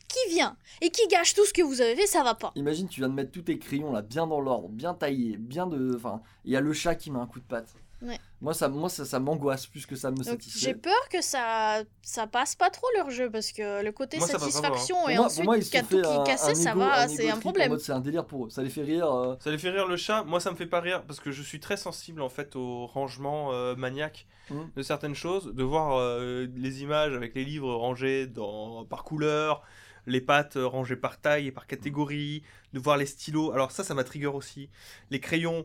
qui 0.08 0.34
vient 0.34 0.56
et 0.80 0.90
qui 0.90 1.06
gâche 1.08 1.34
tout 1.34 1.44
ce 1.46 1.52
que 1.52 1.62
vous 1.62 1.80
avez 1.80 1.94
fait, 1.96 2.06
ça 2.06 2.22
va 2.22 2.34
pas. 2.34 2.52
Imagine, 2.56 2.88
tu 2.88 3.00
viens 3.00 3.08
de 3.08 3.14
mettre 3.14 3.30
tous 3.30 3.42
tes 3.42 3.58
crayons 3.58 3.92
là, 3.92 4.02
bien 4.02 4.26
dans 4.26 4.40
l'ordre, 4.40 4.68
bien 4.68 4.92
taillés, 4.94 5.36
bien 5.38 5.66
de. 5.66 5.94
Enfin, 5.96 6.20
il 6.44 6.52
y 6.52 6.56
a 6.56 6.60
le 6.60 6.72
chat 6.72 6.94
qui 6.96 7.10
met 7.10 7.18
un 7.20 7.26
coup 7.26 7.38
de 7.38 7.44
patte. 7.44 7.72
Ouais. 8.02 8.18
Moi, 8.40 8.52
ça, 8.52 8.68
moi, 8.68 8.88
ça, 8.88 9.04
ça 9.04 9.20
m'angoisse 9.20 9.66
plus 9.68 9.86
que 9.86 9.94
ça 9.94 10.10
me 10.10 10.16
Donc 10.16 10.24
j'ai 10.24 10.32
satisfait. 10.32 10.74
peur 10.74 11.08
que 11.08 11.22
ça 11.22 11.84
ça 12.02 12.26
passe 12.26 12.56
pas 12.56 12.68
trop 12.68 12.86
leur 12.96 13.10
jeu 13.10 13.30
parce 13.30 13.52
que 13.52 13.80
le 13.84 13.92
côté 13.92 14.18
Moi, 14.18 14.26
pas, 14.26 14.34
hein. 14.34 14.38
satisfaction 14.40 15.08
et 15.08 15.14
moi, 15.16 15.26
ensuite 15.26 15.44
moi, 15.44 15.56
ils 15.56 15.62
tout 15.62 15.70
qui 15.70 15.76
un, 15.78 16.22
est 16.24 16.26
cassé, 16.26 16.50
un 16.50 16.54
ça 16.56 16.70
ego- 16.72 16.80
va, 16.80 17.06
c'est 17.06 17.30
un 17.30 17.36
problème. 17.38 17.78
C'est 17.78 17.92
un 17.92 18.00
délire 18.00 18.26
pour 18.26 18.46
eux. 18.46 18.50
Ça 18.50 18.62
les 18.62 18.70
fait 18.70 18.82
rire. 18.82 19.06
euh, 19.14 19.36
Ça 19.38 19.52
les 19.52 19.58
fait 19.58 19.70
rire 19.70 19.86
le 19.86 19.96
chat. 19.96 20.24
Moi, 20.24 20.40
ça 20.40 20.50
me 20.50 20.56
fait 20.56 20.66
pas 20.66 20.80
rire 20.80 21.04
parce 21.06 21.20
que 21.20 21.30
je 21.30 21.42
suis 21.42 21.60
très 21.60 21.76
sensible 21.76 22.22
en 22.22 22.28
fait 22.28 22.56
au 22.56 22.86
rangement 22.86 23.52
euh, 23.52 23.76
maniaque 23.76 24.26
Mhm. 24.50 24.70
de 24.74 24.82
certaines 24.82 25.14
choses. 25.14 25.54
De 25.54 25.62
voir 25.62 25.96
euh, 25.98 26.48
les 26.56 26.82
images 26.82 27.14
avec 27.14 27.36
les 27.36 27.44
livres 27.44 27.72
rangés 27.72 28.26
dans, 28.26 28.84
par 28.84 29.04
couleur, 29.04 29.62
les 30.06 30.20
pattes 30.20 30.58
rangées 30.60 30.96
par 30.96 31.20
taille 31.20 31.46
et 31.46 31.52
par 31.52 31.68
catégorie, 31.68 32.42
de 32.72 32.80
voir 32.80 32.96
les 32.96 33.06
stylos. 33.06 33.52
Alors 33.52 33.70
ça, 33.70 33.84
ça 33.84 33.94
m'a 33.94 34.02
trigger 34.02 34.26
aussi. 34.26 34.68
Les 35.10 35.20
crayons 35.20 35.64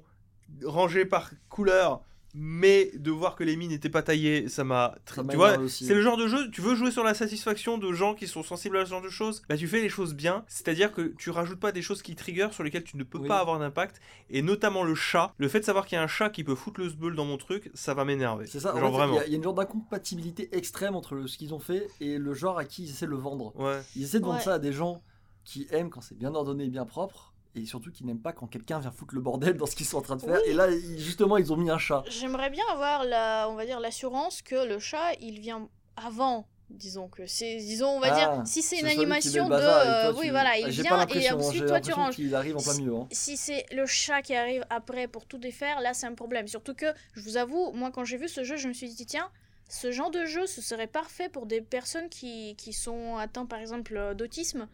rangés 0.63 1.05
par 1.05 1.31
couleur. 1.49 2.01
Mais 2.39 2.91
de 2.93 3.09
voir 3.09 3.35
que 3.35 3.43
les 3.43 3.55
mines 3.55 3.71
n'étaient 3.71 3.89
pas 3.89 4.03
taillées, 4.03 4.47
ça 4.47 4.63
m'a. 4.63 4.93
tri- 5.05 5.21
Tu 5.27 5.35
vois, 5.35 5.57
c'est 5.67 5.95
le 5.95 6.01
genre 6.01 6.17
de 6.17 6.27
jeu, 6.27 6.51
tu 6.51 6.61
veux 6.61 6.75
jouer 6.75 6.91
sur 6.91 7.03
la 7.03 7.15
satisfaction 7.15 7.79
de 7.79 7.91
gens 7.93 8.13
qui 8.13 8.27
sont 8.27 8.43
sensibles 8.43 8.77
à 8.77 8.85
ce 8.85 8.91
genre 8.91 9.01
de 9.01 9.09
choses, 9.09 9.41
bah 9.49 9.57
tu 9.57 9.67
fais 9.67 9.81
les 9.81 9.89
choses 9.89 10.13
bien, 10.13 10.45
c'est-à-dire 10.47 10.91
que 10.91 11.13
tu 11.17 11.31
rajoutes 11.31 11.59
pas 11.59 11.71
des 11.71 11.81
choses 11.81 12.03
qui 12.03 12.15
trigger 12.15 12.49
sur 12.51 12.61
lesquelles 12.63 12.83
tu 12.83 12.95
ne 12.95 13.03
peux 13.03 13.17
Oui. 13.17 13.27
pas 13.27 13.39
avoir 13.39 13.57
d'impact, 13.57 13.99
et 14.29 14.43
notamment 14.43 14.83
le 14.83 14.93
chat, 14.93 15.33
le 15.39 15.47
fait 15.47 15.61
de 15.61 15.65
savoir 15.65 15.87
qu'il 15.87 15.95
y 15.95 15.99
a 15.99 16.03
un 16.03 16.07
chat 16.07 16.29
qui 16.29 16.43
peut 16.43 16.53
foutre 16.53 16.79
le 16.79 16.89
sbeul 16.89 17.15
dans 17.15 17.25
mon 17.25 17.37
truc, 17.37 17.71
ça 17.73 17.95
va 17.95 18.05
m'énerver. 18.05 18.45
C'est 18.45 18.59
ça. 18.59 18.75
en 18.75 18.79
Genre 18.79 18.89
fait, 18.91 18.91
il 18.91 18.93
y 18.93 18.97
vraiment. 18.97 19.17
a- 19.19 19.25
il 19.25 19.31
y, 19.31 19.33
a 19.33 19.37
une 19.37 19.43
genre 19.43 19.53
d'incompatibilité 19.55 20.55
extrême 20.55 20.95
entre 20.95 21.15
le- 21.15 21.25
ce 21.27 21.37
qu'ils 21.39 21.55
ont 21.55 21.59
fait 21.59 21.87
et 21.99 22.19
le 22.19 22.33
genre 22.35 22.59
à 22.59 22.65
qui 22.65 22.83
ils 22.83 22.89
essaient 22.91 23.05
de 23.07 23.11
le 23.11 23.17
vendre. 23.17 23.51
Ouais. 23.55 23.81
Ils 23.95 24.03
essaient 24.03 24.19
de 24.19 24.25
vendre 24.25 24.37
Ouais. 24.37 24.43
ça 24.43 24.53
à 24.55 24.59
des 24.59 24.73
gens 24.73 25.01
qui 25.43 25.65
aiment 25.71 25.89
quand 25.89 26.01
c'est 26.01 26.17
bien 26.17 26.35
ordonné 26.35 26.65
et 26.65 26.69
bien 26.69 26.85
propre. 26.85 27.33
Et 27.57 27.65
surtout 27.65 27.91
qui 27.91 28.05
n'aiment 28.05 28.21
pas 28.21 28.33
quand 28.33 28.47
quelqu'un 28.47 28.79
vient 28.79 28.91
foutre 28.91 29.15
le 29.15 29.21
bordel 29.21 29.57
dans 29.57 29.65
ce 29.65 29.75
qu'ils 29.75 29.85
sont 29.87 29.97
en 29.97 30.01
train 30.01 30.15
de 30.15 30.21
faire. 30.21 30.39
Oui. 30.45 30.51
Et 30.51 30.53
là, 30.53 30.67
justement, 30.97 31.37
ils 31.37 31.51
ont 31.51 31.57
mis 31.57 31.69
un 31.69 31.77
chat. 31.79 32.03
J'aimerais 32.09 32.49
bien 32.49 32.63
avoir 32.71 33.03
la 33.03 33.47
on 33.49 33.55
va 33.55 33.65
dire 33.65 33.79
l'assurance 33.79 34.41
que 34.41 34.67
le 34.67 34.79
chat, 34.79 35.13
il 35.21 35.39
vient 35.39 35.67
avant 35.95 36.47
Disons 36.69 37.07
que 37.07 37.25
c'est, 37.27 37.55
disons, 37.59 37.87
on 37.87 37.99
va 38.01 38.07
Ah, 38.11 38.15
dire, 38.35 38.45
si 38.45 38.61
c'est 38.61 38.79
une 38.79 38.87
animation 38.87 39.47
de, 39.47 39.53
euh, 39.53 40.11
toi, 40.11 40.19
oui 40.19 40.25
tu- 40.25 40.31
voilà, 40.31 40.49
Ah, 40.55 40.57
il 40.59 40.67
vient 40.67 41.07
et 41.07 41.31
ensuite 41.31 41.65
toi 41.65 41.79
tu 41.79 41.93
ranges. 41.93 42.15
qu'il 42.15 42.35
arrive 42.35 42.57
en 42.57 42.61
plein 42.61 42.73
milieu. 42.73 42.93
hein. 42.93 43.07
Si 43.09 43.37
c'est 43.37 43.65
le 43.71 43.85
chat 43.85 44.21
qui 44.21 44.35
arrive 44.35 44.65
après 44.69 45.07
pour 45.07 45.25
tout 45.25 45.37
défaire, 45.37 45.79
là 45.79 45.93
c'est 45.93 46.07
un 46.07 46.13
problème. 46.13 46.45
Surtout 46.49 46.73
que, 46.73 46.87
je 47.13 47.21
vous 47.21 47.37
avoue, 47.37 47.71
moi 47.71 47.89
quand 47.89 48.03
j'ai 48.03 48.17
vu 48.17 48.27
ce 48.27 48.43
jeu, 48.43 48.57
je 48.57 48.67
me 48.67 48.73
suis 48.73 48.89
dit, 48.89 49.05
tiens, 49.05 49.29
ce 49.69 49.93
genre 49.93 50.11
de 50.11 50.25
jeu, 50.25 50.45
ce 50.45 50.61
serait 50.61 50.87
parfait 50.87 51.29
pour 51.29 51.45
des 51.45 51.61
personnes 51.61 52.09
qui, 52.09 52.53
qui 52.57 52.73
sont 52.73 53.15
atteintes 53.15 53.47
par 53.47 53.59
exemple 53.59 53.95
euh, 53.95 54.13
d'autisme 54.13 54.67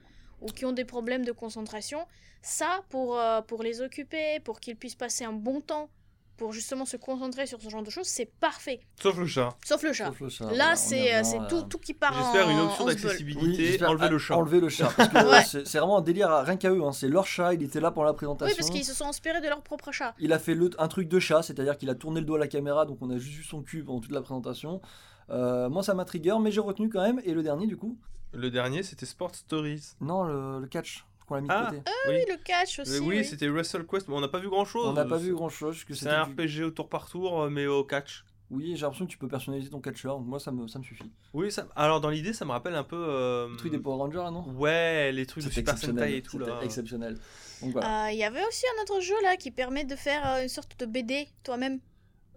ou 0.43 0.47
qui 0.47 0.65
ont 0.65 0.71
des 0.73 0.85
problèmes 0.85 1.25
de 1.25 1.31
concentration. 1.31 1.99
Ça, 2.41 2.81
pour, 2.89 3.17
euh, 3.17 3.41
pour 3.41 3.63
les 3.63 3.81
occuper, 3.81 4.39
pour 4.43 4.59
qu'ils 4.59 4.75
puissent 4.75 4.95
passer 4.95 5.23
un 5.23 5.33
bon 5.33 5.61
temps, 5.61 5.89
pour 6.35 6.51
justement 6.51 6.83
se 6.85 6.97
concentrer 6.97 7.45
sur 7.45 7.61
ce 7.61 7.69
genre 7.69 7.83
de 7.83 7.89
choses, 7.91 8.07
c'est 8.07 8.25
parfait. 8.25 8.79
Sauf 9.01 9.15
le 9.17 9.25
chat. 9.27 9.55
Sauf 9.63 9.83
le 9.83 9.93
chat. 9.93 10.07
Sauf 10.07 10.19
le 10.19 10.29
chat, 10.29 10.45
Là, 10.45 10.49
voilà, 10.49 10.75
c'est 10.75 11.13
euh, 11.15 11.21
c'est 11.23 11.39
euh, 11.39 11.47
tout, 11.47 11.61
tout 11.63 11.77
qui 11.77 11.93
part 11.93 12.11
en 12.11 12.23
J'espère 12.23 12.49
une 12.49 12.59
option. 12.59 12.85
Oui, 12.85 12.91
d'accessibilité, 12.95 13.85
enlever 13.85 14.09
le 14.09 14.17
chat. 14.17 14.35
Enlever 14.35 14.59
le 14.59 14.67
chat. 14.69 14.89
Ouais. 15.13 15.43
c'est 15.45 15.77
vraiment 15.77 15.99
un 15.99 16.01
délire, 16.01 16.29
à- 16.31 16.43
rien 16.43 16.57
qu'à 16.57 16.71
eux. 16.71 16.83
hein, 16.83 16.91
C'est 16.91 17.07
leur 17.07 17.27
chat, 17.27 17.53
il 17.53 17.61
était 17.63 17.79
là 17.79 17.91
pour 17.91 18.03
la 18.03 18.13
présentation. 18.13 18.51
Oui, 18.51 18.57
parce 18.57 18.71
qu'ils 18.71 18.83
se 18.83 18.93
sont 18.95 19.05
inspirés 19.05 19.41
de 19.41 19.47
leur 19.47 19.61
propre 19.61 19.91
chat. 19.91 20.15
Il 20.19 20.33
a 20.33 20.39
fait 20.39 20.55
le, 20.55 20.71
un 20.79 20.87
truc 20.87 21.07
de 21.07 21.19
chat, 21.19 21.43
c'est-à-dire 21.43 21.77
qu'il 21.77 21.89
a 21.91 21.95
tourné 21.95 22.19
le 22.19 22.25
dos 22.25 22.35
à 22.35 22.39
la 22.39 22.47
caméra, 22.47 22.85
donc 22.85 22.97
on 23.01 23.09
a 23.11 23.17
juste 23.17 23.37
vu 23.37 23.43
son 23.43 23.61
cul 23.61 23.83
pendant 23.83 24.01
toute 24.01 24.11
la 24.11 24.21
présentation. 24.21 24.81
Euh, 25.29 25.69
moi, 25.69 25.83
ça 25.83 25.93
m'a 25.93 26.03
trigger, 26.03 26.35
mais 26.41 26.51
j'ai 26.51 26.59
retenu 26.61 26.89
quand 26.89 27.01
même. 27.03 27.21
Et 27.23 27.33
le 27.33 27.43
dernier, 27.43 27.67
du 27.67 27.77
coup 27.77 27.95
Le 28.33 28.49
dernier, 28.49 28.83
c'était 28.83 29.05
Sport 29.05 29.35
Stories. 29.35 29.93
Non, 30.01 30.23
le, 30.23 30.59
le 30.61 30.67
catch 30.67 31.05
qu'on 31.27 31.35
a 31.35 31.41
mis 31.41 31.47
de 31.47 31.53
Ah, 31.53 31.67
côté. 31.69 31.81
oui. 32.07 32.13
Oui, 32.15 32.25
le 32.29 32.37
catch 32.43 32.79
aussi. 32.79 32.99
Oui, 32.99 33.17
oui. 33.19 33.25
c'était 33.25 33.47
Wrestle 33.47 33.85
Quest, 33.85 34.07
mais 34.07 34.15
on 34.15 34.21
n'a 34.21 34.27
pas 34.27 34.39
vu 34.39 34.49
grand 34.49 34.65
chose. 34.65 34.87
On 34.87 34.93
n'a 34.93 35.05
pas 35.05 35.17
vu 35.17 35.33
grand-chose. 35.33 35.83
que 35.83 35.93
C'est 35.93 36.01
c'était 36.05 36.15
un 36.15 36.27
du- 36.27 36.33
RPG 36.33 36.63
au 36.65 36.71
tour 36.71 36.89
par 36.89 37.07
tour, 37.09 37.43
euh, 37.43 37.49
mais 37.49 37.67
au 37.67 37.83
catch. 37.83 38.25
Oui, 38.51 38.73
j'ai 38.75 38.81
l'impression 38.81 39.05
que 39.05 39.11
tu 39.11 39.17
peux 39.17 39.27
personnaliser 39.27 39.69
ton 39.71 39.79
catcheur, 39.79 40.17
donc 40.17 40.27
moi, 40.27 40.39
ça 40.39 40.51
me, 40.51 40.67
ça 40.67 40.77
me 40.77 40.83
suffit. 40.83 41.09
Oui, 41.33 41.51
ça... 41.51 41.65
alors 41.75 42.01
dans 42.01 42.09
l'idée, 42.09 42.33
ça 42.33 42.45
me 42.45 42.51
rappelle 42.51 42.75
un 42.75 42.83
peu. 42.83 42.97
euh, 42.97 43.47
Le 43.49 43.55
truc 43.55 43.71
des 43.71 43.79
Power 43.79 43.97
Rangers, 43.97 44.17
là, 44.17 44.29
non? 44.31 44.43
Ouais, 44.57 45.11
les 45.11 45.25
trucs 45.25 45.43
de 45.43 45.49
Super 45.49 45.73
exceptionnel. 45.73 46.03
Sentai 46.03 46.17
et 46.17 46.21
tout 46.21 46.37
là. 46.37 46.59
exceptionnel. 46.61 47.17
Voilà. 47.61 48.05
Euh, 48.07 48.11
Il 48.11 48.17
y 48.17 48.23
avait 48.23 48.45
aussi 48.45 48.65
un 48.77 48.81
autre 48.83 48.99
jeu 49.01 49.15
là 49.23 49.37
qui 49.37 49.49
permet 49.49 49.85
de 49.85 49.95
faire 49.95 50.27
euh, 50.27 50.43
une 50.43 50.49
sorte 50.49 50.77
de 50.79 50.85
BD 50.85 51.27
toi-même. 51.43 51.79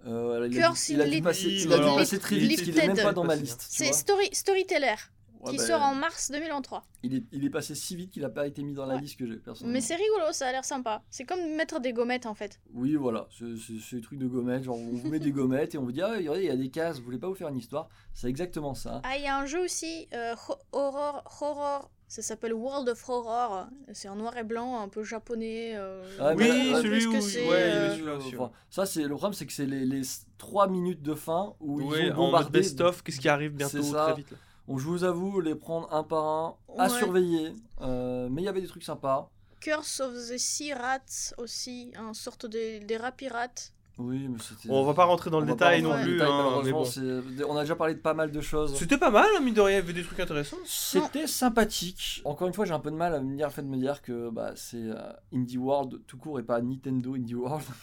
Euh, 0.06 0.46
il, 0.50 0.56
a 0.58 0.68
Curse 0.68 0.86
dû, 0.86 0.92
il 0.94 1.00
a 1.00 1.04
in 1.04 1.08
dû 1.08 1.14
Lit- 1.16 1.22
passer, 1.22 1.46
Oui, 1.46 1.62
il 1.64 1.72
a 1.72 1.76
dû 1.76 1.82
voilà. 1.82 1.96
passer 1.96 2.18
très 2.20 2.36
vite, 2.36 2.50
Lifted. 2.50 2.68
il 2.68 2.78
est 2.78 2.86
même 2.86 2.96
pas 2.96 3.12
dans 3.12 3.24
ma 3.24 3.34
Lifted. 3.34 3.58
liste. 3.58 3.70
tu 3.76 3.84
C'est. 3.84 3.92
Story, 3.92 4.28
Storyteller 4.32 4.94
Ouais, 5.40 5.50
qui 5.52 5.58
bah, 5.58 5.64
sort 5.66 5.82
en 5.82 5.94
mars 5.94 6.30
2023. 6.30 6.84
il, 7.02 7.14
est, 7.14 7.24
il 7.32 7.44
est 7.44 7.50
passé 7.50 7.74
si 7.74 7.94
vite 7.96 8.10
qu'il 8.10 8.24
a 8.24 8.28
pas 8.30 8.46
été 8.46 8.62
mis 8.62 8.72
dans 8.74 8.86
la 8.86 8.94
Ouais. 8.94 9.00
liste 9.00 9.18
que 9.18 9.26
j'ai 9.26 9.36
personnellement. 9.36 9.72
Mais 9.74 9.80
c'est 9.80 9.94
rigolo, 9.94 10.32
ça 10.32 10.48
a 10.48 10.52
l'air 10.52 10.64
sympa. 10.64 11.02
C'est 11.10 11.24
comme 11.24 11.40
mettre 11.56 11.78
des 11.80 11.92
gommettes 11.92 12.26
en 12.26 12.34
fait. 12.34 12.60
Oui, 12.74 12.94
voilà, 12.96 13.28
des 13.40 14.00
trucs 14.00 14.18
de 14.18 14.26
gommettes. 14.26 14.64
Genre, 14.64 14.76
on 14.76 14.92
vous 14.96 15.08
met 15.08 15.18
des 15.18 15.30
gommettes 15.32 15.74
et 15.74 15.78
on 15.78 15.82
vous 15.84 15.92
dit, 15.92 16.02
ah, 16.02 16.12
regardez, 16.16 16.42
il 16.42 16.46
y 16.46 16.50
a 16.50 16.56
des 16.56 16.70
cases, 16.70 16.98
vous 16.98 17.04
voulez 17.04 17.18
pas 17.18 17.28
vous 17.28 17.34
faire 17.34 17.48
une 17.48 17.58
histoire 17.58 17.88
C'est 18.14 18.28
exactement 18.28 18.74
ça. 18.74 19.00
Ah, 19.04 19.16
il 19.16 19.22
y 19.24 19.26
a 19.28 19.36
un 19.38 19.46
jeu 19.46 19.62
aussi, 19.62 20.08
euh, 20.14 20.34
ho- 20.48 20.56
horror, 20.72 21.22
horror. 21.40 21.90
Ça 22.08 22.22
s'appelle 22.22 22.54
World 22.54 22.88
of 22.88 23.08
Horror. 23.08 23.66
C'est 23.92 24.08
en 24.08 24.14
noir 24.14 24.36
et 24.36 24.44
blanc, 24.44 24.80
un 24.80 24.88
peu 24.88 25.02
japonais. 25.02 25.72
euh, 25.74 26.04
Ah, 26.20 26.34
Oui, 26.36 26.46
celui 26.80 27.02
ce 27.02 27.08
où- 27.08 27.20
c'est, 27.20 27.48
ouais, 27.48 27.54
euh, 27.56 27.92
celui-là 27.94 28.14
aussi, 28.14 28.36
Enfin, 28.36 28.52
ça, 28.70 28.86
c'est 28.86 29.02
le 29.02 29.08
problème, 29.16 29.32
c'est 29.32 29.44
que 29.44 29.52
c'est 29.52 29.66
les, 29.66 29.84
les 29.84 30.02
3 30.38 30.68
minutes 30.68 31.02
de 31.02 31.14
fin 31.14 31.54
où 31.58 31.80
Oui, 31.82 31.84
ils 31.84 31.90
ont 31.90 31.98
en 32.02 32.06
mode 32.06 32.14
bombardé. 32.16 32.60
best-of, 32.60 33.02
qu'est-ce 33.02 33.18
qui 33.18 33.28
arrive 33.28 33.50
bientôt 33.54 33.80
très 33.82 34.14
vite 34.14 34.30
là. 34.30 34.36
Donc, 34.68 34.78
je 34.80 34.84
vous 34.86 35.04
avoue, 35.04 35.40
les 35.40 35.54
prendre 35.54 35.92
un 35.94 36.02
par 36.02 36.24
un, 36.24 36.54
à 36.78 36.84
Ouais. 36.84 36.88
surveiller. 36.98 37.52
Euh, 37.82 38.28
mais 38.30 38.42
il 38.42 38.44
y 38.44 38.48
avait 38.48 38.60
des 38.60 38.66
trucs 38.66 38.84
sympas. 38.84 39.30
Curse 39.60 40.00
of 40.00 40.12
the 40.14 40.38
Sea 40.38 40.74
Rats 40.74 41.34
aussi, 41.38 41.90
un 41.96 42.12
sorte 42.14 42.46
de, 42.46 42.84
des 42.84 42.96
rats 42.96 43.12
pirates. 43.12 43.72
Oui, 43.98 44.28
mais 44.28 44.36
c'était. 44.38 44.68
On 44.70 44.84
va 44.84 44.92
pas 44.92 45.04
rentrer 45.06 45.30
dans 45.30 45.38
on 45.38 45.40
le 45.40 45.46
détail 45.46 45.80
non 45.80 45.94
plus, 46.02 46.12
détail, 46.12 46.28
hein, 46.28 46.36
mais 46.36 46.42
malheureusement, 46.72 46.78
bon. 46.80 46.84
c'est- 46.84 47.44
On 47.48 47.56
a 47.56 47.62
déjà 47.62 47.76
parlé 47.76 47.94
de 47.94 48.00
pas 48.00 48.12
mal 48.12 48.30
de 48.30 48.40
choses. 48.42 48.76
C'était 48.76 48.98
pas 48.98 49.10
mal, 49.10 49.24
hein, 49.34 49.40
mine 49.40 49.54
de 49.54 49.60
rien, 49.62 49.78
il 49.78 49.80
y 49.80 49.82
avait 49.82 49.94
des 49.94 50.02
trucs 50.02 50.20
intéressants. 50.20 50.58
C'était 50.66 51.26
sympathique. 51.26 52.20
Encore 52.26 52.46
une 52.46 52.52
fois, 52.52 52.66
j'ai 52.66 52.74
un 52.74 52.78
peu 52.80 52.90
de 52.90 52.96
mal 52.96 53.14
à 53.14 53.20
me 53.20 53.34
dire, 53.36 53.46
le 53.46 53.52
fait 53.52 53.62
de 53.62 53.68
me 53.68 53.78
dire 53.78 54.02
que 54.02 54.28
bah, 54.28 54.52
c'est 54.54 54.76
euh, 54.76 55.12
Indie 55.32 55.56
World 55.56 56.00
tout 56.06 56.18
court 56.18 56.38
et 56.38 56.42
pas 56.42 56.60
Nintendo 56.60 57.14
Indie 57.14 57.34
World. 57.34 57.64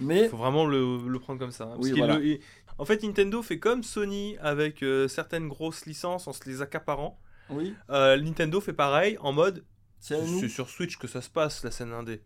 Mais 0.00 0.28
faut 0.28 0.36
vraiment 0.36 0.66
le, 0.66 0.98
le 1.06 1.18
prendre 1.18 1.38
comme 1.38 1.50
ça. 1.52 1.64
hein, 1.64 1.76
Oui, 1.78 1.92
voilà. 1.92 2.18
le- 2.18 2.38
En 2.78 2.84
fait, 2.84 3.02
Nintendo 3.02 3.42
fait 3.42 3.58
comme 3.58 3.82
Sony 3.82 4.36
avec 4.40 4.82
euh, 4.82 5.06
certaines 5.08 5.48
grosses 5.48 5.84
licences 5.86 6.26
en 6.28 6.32
se 6.32 6.48
les 6.48 6.62
accaparant. 6.62 7.20
oui, 7.50 7.74
Euh, 7.90 8.16
Nintendo 8.20 8.60
fait 8.60 8.72
pareil 8.72 9.16
en 9.20 9.32
mode 9.32 9.64
c'est 9.98 10.48
sur 10.48 10.70
Switch 10.70 10.96
que 10.96 11.06
ça 11.06 11.20
se 11.20 11.28
passe 11.28 11.62
la 11.62 11.70
scène 11.70 11.92
indé. 11.92 12.22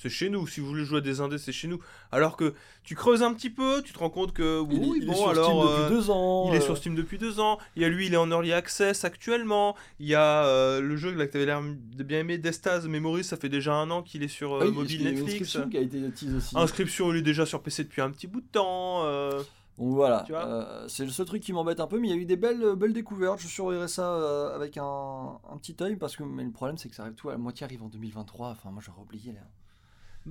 C'est 0.00 0.08
chez 0.08 0.30
nous. 0.30 0.46
Si 0.46 0.60
vous 0.60 0.68
voulez 0.68 0.84
jouer 0.84 0.98
à 0.98 1.00
des 1.02 1.20
indés, 1.20 1.36
c'est 1.38 1.52
chez 1.52 1.66
nous. 1.68 1.80
Alors 2.12 2.36
que 2.36 2.54
tu 2.84 2.94
creuses 2.94 3.22
un 3.22 3.34
petit 3.34 3.50
peu, 3.50 3.82
tu 3.82 3.92
te 3.92 3.98
rends 3.98 4.08
compte 4.10 4.32
que 4.32 4.64
Il, 4.70 4.76
est- 4.76 4.86
oui, 4.86 4.92
il 4.98 5.02
est 5.02 5.06
bon 5.06 5.14
sur 5.14 5.28
alors. 5.28 5.44
Steam 5.44 5.58
euh, 5.58 5.76
depuis 5.82 5.94
deux 5.96 6.10
ans. 6.10 6.44
Il 6.48 6.54
est 6.54 6.58
euh, 6.58 6.60
sur 6.60 6.76
Steam 6.76 6.94
depuis 6.94 7.18
deux 7.18 7.40
ans. 7.40 7.58
Il 7.76 7.82
y 7.82 7.84
a 7.84 7.88
lui, 7.88 8.06
il 8.06 8.14
est 8.14 8.16
en 8.16 8.30
early 8.30 8.52
access 8.52 9.04
actuellement. 9.04 9.74
Il 9.98 10.06
y 10.06 10.14
a 10.14 10.44
euh, 10.46 10.80
le 10.80 10.96
jeu 10.96 11.12
là, 11.12 11.26
que 11.26 11.32
tu 11.32 11.36
avais 11.38 11.46
l'air 11.46 11.60
de 11.62 12.02
bien 12.04 12.20
aimer, 12.20 12.38
Destaz 12.38 12.86
Memories, 12.88 13.24
ça 13.24 13.36
fait 13.36 13.48
déjà 13.48 13.74
un 13.74 13.90
an 13.90 14.02
qu'il 14.02 14.22
est 14.22 14.28
sur 14.28 14.54
euh, 14.54 14.60
ah 14.62 14.66
oui, 14.66 14.72
mobile 14.72 15.00
il 15.00 15.04
Netflix. 15.08 15.32
inscription 15.32 15.68
qui 15.68 15.76
a 15.76 15.80
été 15.80 16.00
aussi. 16.36 16.56
Inscription, 16.56 17.12
il 17.12 17.18
est 17.18 17.22
déjà 17.22 17.44
sur 17.44 17.60
PC 17.60 17.82
depuis 17.84 18.00
un 18.00 18.10
petit 18.12 18.28
bout 18.28 18.40
de 18.40 18.46
temps. 18.46 19.02
euh, 19.04 19.32
Donc 19.78 19.94
voilà, 19.94 20.24
euh, 20.30 20.86
c'est 20.88 21.04
le 21.04 21.10
seul 21.10 21.26
truc 21.26 21.42
qui 21.42 21.52
m'embête 21.52 21.80
un 21.80 21.88
peu, 21.88 21.98
mais 21.98 22.06
il 22.08 22.10
y 22.14 22.14
a 22.14 22.20
eu 22.20 22.24
des 22.24 22.36
belles, 22.36 22.62
euh, 22.62 22.76
belles 22.76 22.92
découvertes. 22.92 23.40
Je 23.40 23.48
surveillerai 23.48 23.88
ça 23.88 24.12
euh, 24.14 24.54
avec 24.54 24.76
un, 24.76 25.38
un 25.52 25.56
petit 25.58 25.76
œil 25.80 25.96
parce 25.96 26.14
que 26.16 26.22
mais 26.22 26.44
le 26.44 26.52
problème 26.52 26.78
c'est 26.78 26.88
que 26.88 26.94
ça 26.94 27.02
arrive 27.02 27.14
tout, 27.16 27.30
la 27.30 27.36
moitié 27.36 27.64
arrive 27.64 27.82
en 27.82 27.88
2023. 27.88 28.48
Enfin, 28.50 28.70
moi 28.70 28.80
j'aurais 28.84 29.00
oublié 29.02 29.32
là. 29.32 29.40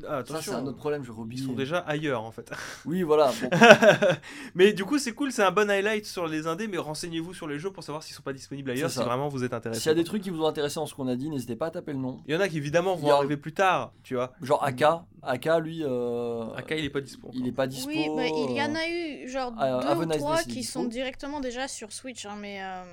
Ah, 0.08 0.24
Ça 0.28 0.42
c'est 0.42 0.52
un 0.52 0.66
autre 0.66 0.78
problème, 0.78 1.04
j'aurais 1.04 1.24
ils 1.32 1.40
sont 1.44 1.54
déjà 1.54 1.80
ailleurs 1.80 2.24
en 2.24 2.32
fait. 2.32 2.52
Oui, 2.86 3.04
voilà. 3.04 3.32
bon. 3.42 3.50
mais 4.56 4.74
du 4.74 4.86
coup, 4.86 4.98
c'est 5.00 5.14
cool, 5.14 5.32
c'est 5.32 5.44
un 5.44 5.52
bon 5.52 5.70
highlight 5.70 6.06
sur 6.06 6.28
les 6.28 6.48
indés, 6.48 6.68
mais 6.68 6.78
renseignez-vous 6.78 7.34
sur 7.34 7.48
les 7.48 7.60
jeux 7.60 7.72
pour 7.72 7.84
savoir 7.84 8.04
s'ils 8.04 8.16
sont 8.16 8.22
pas 8.24 8.34
disponibles 8.34 8.72
ailleurs 8.72 8.90
C'est 8.90 9.00
si 9.00 9.06
vraiment 9.06 9.28
vous 9.30 9.44
êtes 9.44 9.54
intéressé. 9.54 9.82
S'il 9.82 9.90
y 9.90 9.92
a 9.92 9.96
des 9.96 10.04
trucs 10.04 10.22
qui 10.24 10.30
vous 10.30 10.42
ont 10.44 10.48
intéressé 10.48 10.80
en 10.80 10.86
ce 10.86 10.94
qu'on 10.94 11.08
a 11.08 11.16
dit, 11.16 11.30
n'hésitez 11.30 11.56
pas 11.56 11.68
à 11.68 11.72
taper 11.72 11.94
le 11.94 12.00
nom. 12.00 12.22
Il 12.28 12.34
y 12.34 12.38
en 12.38 12.40
a 12.42 12.48
qui 12.48 12.58
évidemment 12.58 12.96
vont 12.96 13.12
a- 13.12 13.16
arriver 13.18 13.38
plus 13.38 13.54
tard, 13.54 13.94
tu 14.04 14.16
vois. 14.16 14.34
Genre 14.42 14.64
Aka, 14.64 15.06
Aka 15.24 15.60
lui, 15.60 15.84
euh, 15.84 16.46
Aka, 16.56 16.76
il 16.76 16.86
est 16.86 16.90
pas 16.90 17.02
dispo. 17.02 17.30
il 17.34 17.48
est 17.48 17.52
pas 17.52 17.68
dispo. 17.68 17.90
Oui, 17.90 18.10
mais 18.16 18.30
il 18.30 18.56
y 18.56 18.62
en 18.62 18.74
euh, 18.74 18.78
a 18.78 18.90
eu 18.90 19.28
genre 19.30 19.54
Ah, 19.58 19.96
deux 19.96 20.02
ou 20.02 20.06
trois 20.06 20.42
qui 20.44 20.50
dispo. 20.60 20.80
sont 20.80 20.86
directement 20.86 21.40
déjà 21.40 21.68
sur 21.68 21.92
Switch, 21.92 22.26
hein, 22.26 22.36
mais 22.40 22.62
euh, 22.62 22.84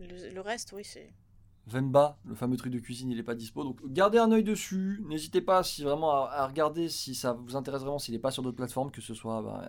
le, 0.00 0.34
le 0.34 0.40
reste, 0.40 0.72
oui, 0.74 0.82
c'est. 0.84 1.10
Vemba, 1.66 2.18
le 2.26 2.34
fameux 2.34 2.56
truc 2.56 2.72
de 2.72 2.78
cuisine, 2.78 3.10
il 3.10 3.18
est 3.18 3.22
pas 3.22 3.34
dispo. 3.34 3.64
Donc 3.64 3.80
gardez 3.86 4.18
un 4.18 4.30
œil 4.32 4.44
dessus. 4.44 5.02
N'hésitez 5.08 5.40
pas 5.40 5.62
si 5.62 5.82
vraiment 5.82 6.26
à, 6.26 6.46
regarder 6.46 6.88
si 6.88 7.14
ça 7.14 7.32
vous 7.32 7.56
intéresse 7.56 7.82
vraiment, 7.82 7.98
s'il 7.98 8.12
n'est 8.12 8.20
pas 8.20 8.30
sur 8.30 8.42
d'autres 8.42 8.56
plateformes, 8.56 8.90
que 8.90 9.00
ce 9.00 9.14
soit 9.14 9.40
bah, 9.42 9.62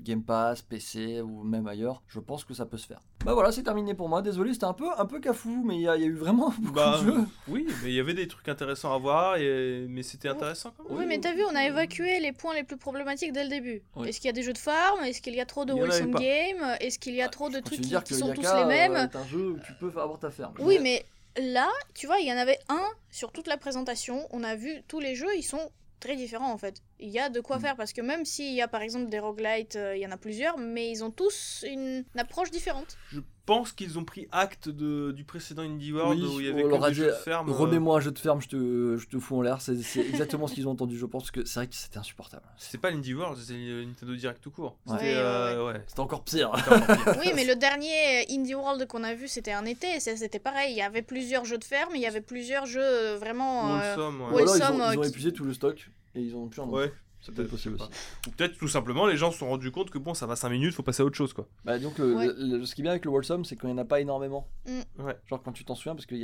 Game 0.00 0.22
Pass, 0.22 0.62
PC 0.62 1.20
ou 1.20 1.42
même 1.42 1.66
ailleurs. 1.66 2.02
Je 2.08 2.20
pense 2.20 2.44
que 2.44 2.54
ça 2.54 2.66
peut 2.66 2.78
se 2.78 2.86
faire. 2.86 3.00
Bah 3.24 3.34
voilà, 3.34 3.50
c'est 3.52 3.62
terminé 3.64 3.94
pour 3.94 4.08
moi. 4.08 4.22
Désolé, 4.22 4.52
c'était 4.52 4.64
un 4.66 4.72
peu 4.72 4.86
un 4.96 5.06
peu 5.06 5.18
cafou, 5.20 5.62
mais 5.64 5.74
il 5.76 5.82
y, 5.82 5.88
a 5.88 5.96
il 5.96 6.02
y 6.02 6.04
a 6.04 6.08
eu 6.08 6.14
vraiment 6.14 6.50
beaucoup 6.58 6.72
Bah, 6.74 6.98
de 7.00 7.06
jeux. 7.06 7.24
oui, 7.48 7.66
mais 7.82 7.90
il 7.90 7.94
y 7.94 8.00
avait 8.00 8.14
des 8.14 8.28
trucs 8.28 8.48
intéressants 8.48 8.94
à 8.94 8.98
voir, 8.98 9.36
et... 9.36 9.86
mais 9.88 10.02
c'était 10.02 10.28
intéressant 10.28 10.72
quand 10.76 10.84
même. 10.84 10.92
Oui, 10.92 10.98
Oui, 11.00 11.06
mais 11.08 11.18
t'as 11.18 11.34
vu, 11.34 11.42
on 11.44 11.54
a 11.54 11.64
évacué 11.66 12.20
les 12.20 12.32
points 12.32 12.54
les 12.54 12.62
plus 12.64 12.76
problématiques 12.76 13.32
dès 13.32 13.42
le 13.44 13.50
début. 13.50 13.82
Oui. 13.96 14.08
Est-ce 14.08 14.20
qu'il 14.20 14.28
y 14.28 14.30
a 14.30 14.34
des 14.34 14.42
jeux 14.42 14.52
de 14.52 14.58
farm? 14.58 15.02
Est-ce 15.04 15.20
qu'il 15.20 15.34
y 15.34 15.40
a 15.40 15.46
trop 15.46 15.64
de 15.64 15.74
pas. 15.74 16.18
Game 16.20 16.76
Est-ce 16.80 16.98
qu'il 16.98 17.14
y 17.14 17.22
a 17.22 17.26
Ah, 17.26 17.28
trop 17.28 17.48
de 17.50 17.58
trucs 17.60 17.80
qui, 17.80 17.94
qui 18.04 18.14
sont 18.14 18.32
tous 18.32 18.42
les 18.42 18.64
mêmes? 18.66 18.94
euh, 18.94 19.04
est 19.04 19.16
un 19.16 19.26
jeu 19.26 19.48
où 19.50 19.58
tu 19.66 19.72
peux 19.74 19.88
avoir 20.00 20.18
ta 20.18 20.30
ferme. 20.30 20.54
Oui, 20.60 20.78
mais 20.80 21.04
là, 21.40 21.68
tu 21.94 22.06
vois, 22.06 22.18
il 22.20 22.28
y 22.28 22.32
en 22.32 22.36
avait 22.36 22.58
un 22.68 22.86
sur 23.10 23.32
toute 23.32 23.48
la 23.48 23.56
présentation. 23.56 24.26
On 24.30 24.44
a 24.44 24.54
vu 24.54 24.82
tous 24.86 25.00
les 25.00 25.14
jeux, 25.14 25.36
ils 25.36 25.42
sont 25.42 25.70
très 26.00 26.14
différents 26.16 26.52
en 26.52 26.58
fait. 26.58 26.82
Il 27.00 27.10
y 27.10 27.18
a 27.18 27.28
de 27.28 27.40
quoi 27.40 27.58
Mm. 27.58 27.60
faire 27.60 27.76
parce 27.76 27.92
que 27.92 28.00
même 28.00 28.24
s'il 28.24 28.52
y 28.54 28.60
a 28.62 28.68
par 28.68 28.82
exemple 28.82 29.08
des 29.08 29.18
roguelites, 29.20 29.76
euh, 29.76 29.96
il 29.96 30.02
y 30.02 30.06
en 30.06 30.10
a 30.10 30.16
plusieurs, 30.16 30.58
mais 30.58 30.90
ils 30.90 31.04
ont 31.04 31.10
tous 31.10 31.64
une, 31.66 32.04
une 32.14 32.20
approche 32.20 32.50
différente. 32.50 32.96
Je 33.12 33.20
pense 33.46 33.72
qu'ils 33.72 33.98
ont 33.98 34.04
pris 34.04 34.28
acte 34.30 34.68
de, 34.68 35.10
du 35.12 35.24
précédent 35.24 35.62
Indie 35.62 35.92
World 35.92 36.20
Oui, 36.20 36.26
où 36.36 36.40
il 36.40 36.46
y 36.46 36.50
avait 36.50 36.62
que 36.64 36.88
des 36.88 36.94
jeux 36.94 37.06
de 37.06 37.12
ferme. 37.12 37.48
euh, 37.48 37.52
Remets-moi 37.54 37.96
un 37.96 38.00
jeu 38.00 38.10
de 38.10 38.18
ferme, 38.18 38.42
je 38.42 38.48
te, 38.48 38.96
je 38.98 39.06
te 39.08 39.18
fous 39.18 39.36
en 39.38 39.42
l'air. 39.42 39.60
C'est 39.62 39.80
c'est 39.80 40.00
exactement 40.00 40.46
ce 40.48 40.54
qu'ils 40.54 40.68
ont 40.68 40.72
entendu, 40.72 40.98
je 40.98 41.06
pense, 41.06 41.30
que 41.30 41.44
c'est 41.46 41.60
vrai 41.60 41.66
que 41.68 41.74
c'était 41.74 41.96
insupportable. 41.98 42.42
C'est 42.58 42.78
pas 42.78 42.90
l'Indie 42.90 43.14
World, 43.14 43.38
c'est 43.42 43.54
le 43.54 43.84
Nintendo 43.84 44.14
Direct 44.16 44.42
tout 44.42 44.50
court. 44.50 44.76
C'était, 44.86 45.02
Ouais, 45.04 45.12
euh, 45.16 45.66
ouais. 45.66 45.82
C'était 45.86 46.00
encore 46.00 46.24
pire. 46.24 46.50
C'était 46.56 46.74
encore 46.74 46.96
pire. 47.04 47.16
Oui, 47.24 47.32
mais 47.34 47.44
le 47.46 47.54
dernier 47.56 48.26
Indie 48.30 48.54
World 48.54 48.86
qu'on 48.86 49.02
a 49.04 49.14
vu, 49.14 49.28
c'était 49.28 49.52
un 49.52 49.64
été, 49.64 49.98
c'était 50.00 50.38
pareil. 50.40 50.72
Il 50.72 50.76
y 50.76 50.82
avait 50.82 51.02
plusieurs 51.02 51.44
jeux 51.46 51.58
de 51.58 51.64
ferme, 51.64 51.92
il 51.94 52.02
y 52.02 52.06
avait 52.06 52.20
plusieurs 52.20 52.66
jeux 52.66 52.82
euh, 52.82 53.16
vraiment. 53.18 53.78
euh, 53.80 53.96
ouais. 53.96 54.42
Ils 54.42 54.62
ont, 54.62 54.92
ils 54.92 54.98
ont 54.98 55.00
qui- 55.02 55.08
épuisé 55.08 55.32
tout 55.32 55.44
le 55.44 55.54
stock 55.54 55.88
et 56.14 56.22
ils 56.22 56.36
ont 56.36 56.48
plus 56.48 56.60
en 56.60 56.68
Ouais, 56.70 56.92
C'est 57.20 57.34
peut-être 57.34 57.50
possible 57.50 57.76
je 57.78 57.82
sais 57.84 57.90
aussi. 57.90 58.00
Ou 58.28 58.30
peut-être 58.30 58.56
tout 58.58 58.68
simplement 58.68 59.04
les 59.06 59.16
gens 59.16 59.32
se 59.32 59.38
sont 59.38 59.48
rendus 59.48 59.70
compte 59.72 59.90
que 59.90 59.98
bon, 59.98 60.14
ça 60.14 60.26
va 60.26 60.36
5 60.36 60.48
minutes, 60.50 60.72
faut 60.74 60.82
passer 60.84 61.02
à 61.02 61.04
autre 61.04 61.16
chose 61.16 61.32
quoi. 61.32 61.46
Bah, 61.64 61.78
donc, 61.78 61.98
le- 61.98 62.14
Ouais. 62.14 62.26
le- 62.26 62.58
le- 62.58 62.64
ce 62.64 62.74
qui 62.74 62.80
est 62.80 62.84
bien 62.84 62.92
avec 62.92 63.04
le 63.04 63.10
Wholesome, 63.10 63.44
c'est 63.44 63.56
qu'il 63.56 63.66
n'y 63.68 63.74
en 63.74 63.78
a 63.78 63.84
pas 63.84 64.00
énormément. 64.00 64.46
Mm. 64.66 65.02
Ouais. 65.04 65.16
Genre 65.26 65.42
quand 65.42 65.52
tu 65.52 65.64
t'en 65.64 65.74
souviens, 65.74 65.94
parce 65.96 66.06
que 66.06 66.14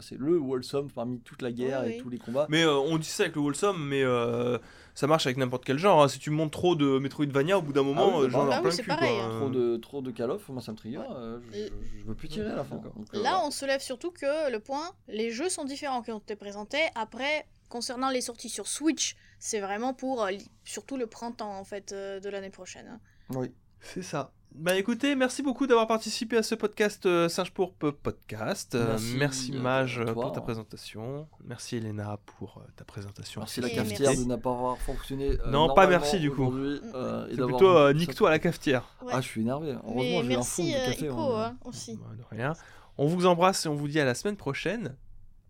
c'est 0.00 0.18
le 0.18 0.38
Wholesome 0.38 0.90
parmi 0.90 1.20
toute 1.20 1.40
la 1.42 1.50
guerre 1.50 1.82
Oui, 1.84 1.92
et 1.92 1.94
oui. 1.96 2.02
tous 2.02 2.10
les 2.10 2.18
combats. 2.18 2.46
Mais 2.50 2.62
euh, 2.62 2.74
on 2.76 2.98
dit 2.98 3.08
ça 3.08 3.22
avec 3.24 3.36
le 3.36 3.40
Wholesome, 3.42 3.82
mais 3.88 4.02
euh, 4.04 4.58
ça 4.94 5.06
marche 5.06 5.26
avec 5.26 5.38
n'importe 5.38 5.64
quel 5.64 5.78
genre. 5.78 6.02
hein. 6.02 6.08
Si 6.08 6.18
tu 6.18 6.30
montes 6.30 6.52
trop 6.52 6.76
de 6.76 6.98
Metroidvania, 6.98 7.58
au 7.58 7.62
bout 7.62 7.72
d'un 7.72 7.82
moment, 7.82 8.10
Ah 8.12 8.18
oui, 8.18 8.26
euh, 8.26 8.30
j'en 8.30 8.46
ai 8.46 8.48
bah, 8.50 8.54
en 8.54 8.56
oui, 8.58 8.62
plein 8.62 8.70
c'est 8.70 8.76
le 8.78 8.82
cul. 8.82 8.88
pareil, 8.88 9.16
quoi. 9.16 9.24
hein. 9.24 9.38
Trop 9.40 9.48
de, 9.50 9.76
trop 9.78 10.02
de 10.02 10.10
Call 10.10 10.30
of, 10.30 10.48
moi 10.50 10.60
ça 10.62 10.72
me 10.72 10.76
trigger. 10.76 10.98
Ouais. 10.98 11.04
euh, 11.10 11.38
je, 11.52 11.58
Et- 11.58 11.66
je- 11.68 12.00
je 12.00 12.04
veux 12.04 12.14
plus 12.14 12.28
tirer 12.28 12.50
à 12.50 12.56
la 12.56 12.64
fin. 12.64 12.76
Donc, 12.76 12.84
euh, 12.96 13.00
Là, 13.14 13.30
voilà. 13.30 13.42
on 13.46 13.50
se 13.50 13.64
lève 13.64 13.80
surtout 13.80 14.10
que 14.10 14.50
le 14.52 14.60
point, 14.60 14.90
les 15.08 15.30
jeux 15.30 15.48
sont 15.48 15.64
différents 15.64 16.02
qui 16.02 16.12
ont 16.12 16.18
été 16.18 16.36
présentés. 16.36 16.82
Après, 16.94 17.46
concernant 17.70 18.10
les 18.10 18.20
sorties 18.20 18.48
sur 18.50 18.66
Switch, 18.68 19.16
c'est 19.38 19.60
vraiment 19.60 19.94
pour 19.94 20.24
euh, 20.24 20.30
surtout 20.64 20.96
le 20.96 21.06
printemps 21.06 21.58
en 21.58 21.64
fait 21.64 21.92
euh, 21.92 22.20
de 22.20 22.28
l'année 22.28 22.50
prochaine. 22.50 22.86
hein. 22.88 23.00
Oui. 23.30 23.52
C'est 23.80 24.02
ça. 24.02 24.32
Bah 24.54 24.74
écoutez, 24.76 25.14
merci 25.14 25.42
beaucoup 25.42 25.66
d'avoir 25.66 25.86
participé 25.86 26.36
à 26.38 26.42
ce 26.42 26.54
podcast 26.54 27.04
euh, 27.06 27.28
Singe 27.28 27.52
pour 27.52 27.74
Peu 27.74 27.92
podcast. 27.92 28.74
Euh, 28.74 28.92
Merci, 28.92 29.16
merci 29.18 29.52
Mage 29.52 30.00
toi. 30.02 30.14
pour 30.14 30.32
ta 30.32 30.40
présentation. 30.40 31.28
Merci 31.44 31.76
Elena 31.76 32.18
pour 32.24 32.58
euh, 32.58 32.68
ta 32.74 32.84
présentation. 32.84 33.42
Merci 33.42 33.60
la 33.60 33.68
Et 33.68 33.74
cafetière 33.74 34.08
merci. 34.08 34.24
de 34.24 34.28
n'a 34.28 34.38
pas 34.38 34.50
avoir 34.50 34.78
fonctionné. 34.78 35.38
euh, 35.38 35.50
Non, 35.50 35.72
pas 35.74 35.86
merci, 35.86 36.18
du 36.18 36.30
coup. 36.32 36.50
euh, 36.52 37.28
et 37.28 37.36
C'est 37.36 37.42
plutôt 37.44 37.68
euh, 37.68 37.88
rendu 37.88 37.98
nique 38.00 38.12
ça- 38.12 38.16
toi 38.16 38.28
à 38.30 38.32
la 38.32 38.38
cafetière. 38.38 38.88
Ouais. 39.02 39.12
Ah, 39.14 39.20
je 39.20 39.28
suis 39.28 39.42
énervé. 39.42 39.72
Heureusement, 39.84 40.02
Mais 40.02 40.24
j'ai 40.24 40.34
un 40.36 40.42
fond 40.42 40.64
de 40.64 40.72
café. 40.86 41.06
Ico 41.06 41.20
hein. 41.36 41.44
hein, 41.52 41.56
aussi. 41.66 41.96
Bah, 41.96 42.06
de 42.16 42.24
rien. 42.36 42.54
On 42.96 43.06
vous 43.06 43.26
embrasse 43.26 43.66
et 43.66 43.68
on 43.68 43.74
vous 43.76 43.86
dit 43.86 44.00
à 44.00 44.04
la 44.06 44.14
semaine 44.14 44.36
prochaine. 44.36 44.96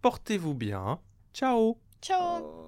Portez-vous 0.02 0.54
bien. 0.54 0.98
Ciao 1.32 1.78
Ciao 2.02 2.44
Euh, 2.44 2.67